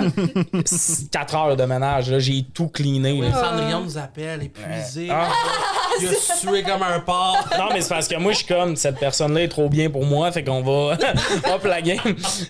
4 1.12 1.36
heures 1.36 1.58
de 1.58 1.66
ménage, 1.66 2.10
là, 2.10 2.20
j'ai 2.20 2.46
tout 2.54 2.70
cleané. 2.70 3.20
là. 3.20 3.34
Cendrillon 3.34 3.82
nous 3.82 3.98
appelle, 3.98 4.44
épuisé. 4.44 5.10
Ah. 5.12 5.28
Il 6.00 6.08
a 6.08 6.12
sué 6.14 6.64
comme 6.64 6.84
un 6.84 7.02
porc. 7.02 7.50
Non, 7.58 7.66
mais 7.74 7.82
c'est 7.82 7.90
parce 7.90 8.08
que 8.08 8.16
moi, 8.16 8.32
je 8.32 8.38
suis 8.38 8.48
comme, 8.48 8.78
cette 8.78 8.98
personne-là 8.98 9.44
est 9.44 9.50
trop 9.50 9.68
bien 9.68 9.90
pour 9.90 10.06
moi, 10.06 10.32
fait 10.32 10.46
qu'on 10.46 10.62
va. 10.62 10.98
Hop, 11.54 11.66
la 11.66 11.82
game. 11.82 11.98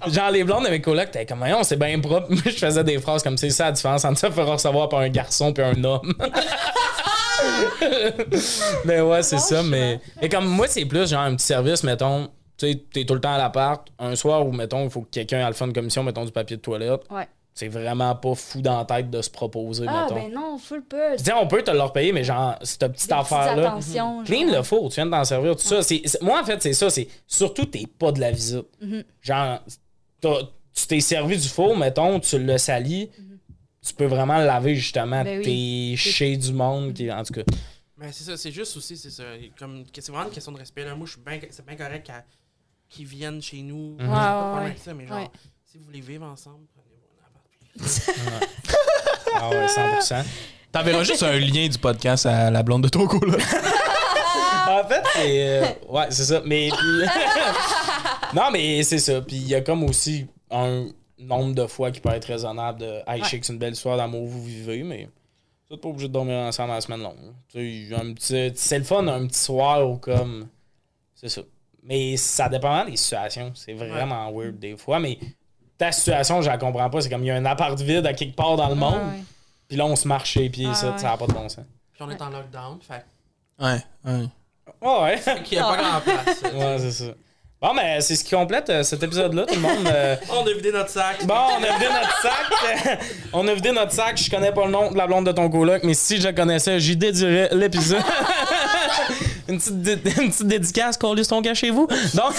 Genre, 0.08 0.30
les 0.32 0.44
blondes 0.44 0.66
de 0.66 0.70
mes 0.70 0.82
colocs, 0.82 1.10
t'es 1.10 1.26
comme, 1.26 1.44
on 1.44 1.64
c'est 1.64 1.80
bien 1.80 2.00
propre. 2.00 2.28
Moi, 2.30 2.42
je 2.46 2.52
faisais 2.52 2.84
des 2.84 3.00
phrases 3.00 3.24
comme, 3.24 3.38
c'est 3.38 3.50
ça 3.50 3.66
la 3.66 3.72
différence 3.72 4.06
entre 4.06 4.20
ça 4.20 4.30
faire 4.30 4.46
recevoir 4.46 4.90
par 4.90 5.00
un 5.00 5.10
garçon 5.10 5.54
puis 5.54 5.64
un 5.64 5.84
homme. 5.84 6.14
mais 8.86 9.02
ouais, 9.02 9.24
c'est 9.24 9.40
ça. 9.40 9.64
Mais, 9.64 10.00
mais 10.22 10.30
comme 10.30 10.46
moi, 10.46 10.68
c'est 10.68 10.86
plus 10.86 11.10
genre 11.10 11.22
un 11.22 11.36
petit 11.36 11.48
service, 11.48 11.84
mettons. 11.84 12.30
Tu 12.58 12.72
sais, 12.72 12.84
t'es 12.94 13.06
tout 13.06 13.14
le 13.14 13.22
temps 13.22 13.34
à 13.34 13.38
l'appart, 13.38 13.88
un 14.00 14.16
soir 14.16 14.46
où, 14.48 14.52
mettons, 14.52 14.84
il 14.86 14.90
faut 14.90 15.02
que 15.02 15.10
quelqu'un 15.10 15.40
ait 15.40 15.48
le 15.48 15.54
fun 15.54 15.68
de 15.68 15.74
commission, 15.74 16.04
mettons, 16.04 16.26
du 16.26 16.32
papier 16.32 16.58
de 16.58 16.62
toilette, 16.62 17.02
Ouais. 17.10 17.28
c'est 17.54 17.68
vraiment 17.68 18.16
pas 18.16 18.34
fou 18.36 18.62
dans 18.62 18.78
la 18.78 18.86
tête 18.86 19.10
de 19.10 19.22
se 19.22 19.30
proposer, 19.30 19.86
Ah, 19.88 20.04
mettons. 20.04 20.16
ben 20.16 20.32
non, 20.34 20.58
full. 20.58 20.84
Tu 20.90 21.24
sais, 21.24 21.34
on 21.34 21.48
peut 21.48 21.64
te 21.64 21.72
le 21.72 21.82
repayer, 21.82 22.12
mais 22.12 22.24
genre, 22.24 22.56
cette 22.62 22.92
petite 22.92 23.12
affaire-là. 23.12 23.70
attentions, 23.72 24.24
Clean 24.24 24.52
le 24.56 24.64
four, 24.64 24.90
tu 24.90 24.96
viens 24.96 25.06
de 25.06 25.12
t'en 25.12 25.24
servir, 25.26 25.56
tout 25.56 25.64
ça. 25.64 25.80
Moi, 26.22 26.40
en 26.42 26.44
fait, 26.46 26.62
c'est 26.62 26.74
ça. 26.74 26.90
C'est 26.90 27.08
surtout, 27.28 27.66
t'es 27.66 27.86
pas 27.88 28.12
de 28.12 28.20
la 28.20 28.32
visite. 28.32 28.66
Mhm. 28.82 29.04
Genre, 29.22 29.60
tu 30.22 30.88
t'es 30.88 31.00
servi 31.00 31.38
du 31.38 31.48
four, 31.48 31.78
mettons, 31.78 32.20
tu 32.20 32.38
le 32.40 32.58
salis. 32.58 33.10
Tu 33.86 33.94
peux 33.94 34.06
vraiment 34.06 34.40
le 34.40 34.46
laver, 34.46 34.76
justement. 34.76 35.24
Ben 35.24 35.40
oui. 35.40 35.94
T'es 35.94 35.98
chez 35.98 36.36
du 36.38 36.52
monde. 36.54 36.94
Qui, 36.94 37.12
en 37.12 37.24
tout 37.24 37.34
cas, 37.34 37.44
Mais 37.98 38.12
c'est 38.12 38.24
ça, 38.24 38.36
c'est 38.36 38.52
juste 38.52 38.76
aussi, 38.76 38.98
c'est 38.98 39.12
ça. 39.12 39.24
Comme, 39.60 39.84
c'est 39.94 40.10
vraiment 40.10 40.26
une 40.28 40.34
question 40.34 40.52
de 40.52 40.58
respect. 40.58 40.84
Là. 40.84 40.96
Moi, 40.96 41.06
je 41.06 41.12
suis 41.14 41.22
bien, 41.22 41.40
c'est 41.52 41.66
bien 41.66 41.76
correct 41.76 42.06
qu'à- 42.08 42.26
qu'ils 42.90 43.06
viennent 43.08 43.42
chez 43.42 43.62
nous. 43.62 43.98
Ouais, 44.00 44.06
ouais, 44.06 44.66
avec 44.66 44.78
ça, 44.80 44.94
mais 44.94 45.06
genre, 45.08 45.18
ouais. 45.18 45.30
si 45.66 45.78
vous 45.78 45.86
voulez 45.86 46.02
vivre 46.02 46.26
ensemble, 46.26 46.66
prenez-vous 46.74 47.10
un 47.22 47.28
appart. 47.28 48.50
ah 49.36 49.50
ouais, 49.50 49.66
100%. 50.22 50.26
T'enverras 50.72 51.04
juste 51.04 51.24
un 51.24 51.38
lien 51.40 51.68
du 51.68 51.78
podcast 51.78 52.26
à 52.26 52.52
la 52.52 52.64
blonde 52.64 52.84
de 52.84 52.90
ton 52.90 53.06
là. 53.06 53.38
en 54.84 54.88
fait, 54.88 55.04
c'est. 55.14 55.48
euh, 55.48 55.66
ouais, 55.90 56.08
c'est 56.10 56.26
ça. 56.26 56.42
Mais. 56.46 56.70
puis- 56.70 57.08
non, 58.36 58.52
mais 58.52 58.84
c'est 58.84 59.00
ça. 59.00 59.22
Puis 59.22 59.38
il 59.38 59.48
y 59.48 59.56
a 59.56 59.62
comme 59.62 59.84
aussi 59.84 60.28
un 60.52 60.88
nombre 61.18 61.56
de 61.56 61.66
fois 61.68 61.92
qui 61.92 62.02
peut 62.02 62.10
être 62.10 62.26
raisonnable 62.26 62.80
de. 62.82 63.02
Hey, 63.08 63.24
je 63.24 63.30
sais 63.30 63.40
que 63.40 63.46
c'est 63.46 63.54
une 63.54 63.60
belle 63.60 63.74
histoire 63.74 63.98
d'amour, 63.98 64.26
vous 64.28 64.44
vivez, 64.44 64.84
mais. 64.84 65.10
Vous 65.70 65.78
pas 65.78 65.90
obligé 65.90 66.08
de 66.10 66.14
dormir 66.14 66.36
ensemble 66.38 66.72
la 66.74 66.82
semaine 66.82 67.02
longue. 67.02 67.34
Tu 67.48 67.88
sais, 67.90 67.96
un 67.96 68.14
petit- 68.14 68.52
C'est 68.56 68.78
le 68.78 68.84
fun, 68.84 69.08
un 69.08 69.26
petit 69.28 69.40
soir 69.40 69.90
ou 69.90 69.98
comme. 69.98 70.48
C'est 71.16 71.30
ça. 71.30 71.42
Mais 71.88 72.18
ça 72.18 72.50
dépend 72.50 72.84
des 72.86 72.98
situations. 72.98 73.52
C'est 73.56 73.74
vraiment 73.74 74.32
weird 74.32 74.58
des 74.60 74.76
fois. 74.76 75.00
Mais 75.00 75.20
ta 75.78 75.92
situation, 75.92 76.42
je 76.42 76.50
la 76.50 76.58
comprends 76.58 76.90
pas. 76.90 77.02
C'est 77.02 77.10
comme 77.10 77.24
il 77.24 77.28
y 77.28 77.32
a 77.32 77.36
un 77.36 77.46
appart 77.46 77.80
vide 77.80 78.06
à 78.08 78.14
quelque 78.14 78.36
part 78.36 78.56
dans 78.56 78.70
le 78.70 78.76
monde. 78.76 78.96
Ouais. 78.96 79.24
Puis 79.68 79.78
là, 79.78 79.86
on 79.86 79.96
se 79.96 80.08
marche 80.08 80.32
chez 80.32 80.50
pieds, 80.50 80.68
Ah, 80.72 80.74
ça, 80.74 80.92
ouais. 80.92 80.98
ça 80.98 81.08
n'a 81.10 81.18
pas 81.18 81.28
de 81.28 81.34
bon 81.34 81.48
sens. 81.50 81.66
Puis 81.94 82.02
on 82.04 82.10
est 82.10 82.22
en 82.22 82.30
lockdown, 82.30 82.80
fait 82.82 83.06
Ouais, 83.60 83.78
ouais. 84.06 84.28
Ouais, 84.82 85.02
ouais. 85.26 85.42
qu'il 85.44 85.58
n'y 85.58 85.64
a 85.64 85.68
pas 85.68 85.78
grand 85.78 86.02
place. 86.02 86.42
Ouais, 86.54 86.78
c'est 86.80 86.92
ça. 86.92 87.12
Bon, 87.62 87.74
mais 87.74 88.02
c'est 88.02 88.16
ce 88.16 88.24
qui 88.24 88.36
complète 88.36 88.70
euh, 88.70 88.84
cet 88.84 89.02
épisode-là, 89.02 89.46
tout 89.46 89.56
le 89.56 89.62
monde. 89.62 89.88
euh, 89.88 90.16
On 90.30 90.46
a 90.46 90.54
vidé 90.54 90.72
notre 90.72 90.90
sac. 90.90 91.26
Bon, 91.26 91.34
on 91.34 91.64
a 91.64 91.74
vidé 91.74 91.88
notre 91.88 92.22
sac. 92.22 93.00
on 93.34 93.48
a 93.48 93.54
vidé 93.54 93.72
notre 93.72 93.92
sac. 93.94 94.18
Je 94.18 94.30
connais 94.30 94.52
pas 94.52 94.66
le 94.66 94.72
nom 94.72 94.92
de 94.92 94.98
la 94.98 95.08
blonde 95.08 95.26
de 95.26 95.32
ton 95.32 95.50
coloc, 95.50 95.84
mais 95.84 95.94
si 95.94 96.20
je 96.20 96.28
le 96.28 96.34
connaissais, 96.36 96.80
j'y 96.80 96.98
dédierais 96.98 97.50
l'épisode. 97.54 98.04
Une, 99.48 99.58
petite 99.58 99.82
dé- 99.82 99.94
une 100.22 100.30
petite 100.32 100.48
dédicace, 100.48 100.98
coller 100.98 101.26
ton 101.26 101.42
gars 101.42 101.54
chez 101.54 101.70
vous? 101.72 101.88
Donc, 102.14 102.34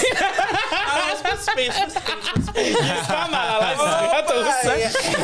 Ah, 2.59 4.23
tout 4.27 4.33
ça. 4.63 4.71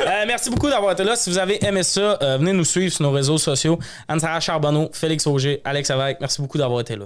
Euh, 0.05 0.23
merci 0.27 0.49
beaucoup 0.49 0.69
d'avoir 0.69 0.91
été 0.93 1.03
là. 1.03 1.15
Si 1.15 1.29
vous 1.29 1.37
avez 1.37 1.63
aimé 1.65 1.83
ça, 1.83 2.17
euh, 2.21 2.37
venez 2.37 2.53
nous 2.53 2.65
suivre 2.65 2.93
sur 2.93 3.03
nos 3.03 3.11
réseaux 3.11 3.37
sociaux. 3.37 3.79
Anne-Sara 4.07 4.39
Charbonneau, 4.39 4.89
Félix 4.93 5.25
Auger, 5.27 5.61
Alex 5.65 5.89
Avec, 5.91 6.19
merci 6.19 6.41
beaucoup 6.41 6.57
d'avoir 6.57 6.81
été 6.81 6.95
là. 6.95 7.05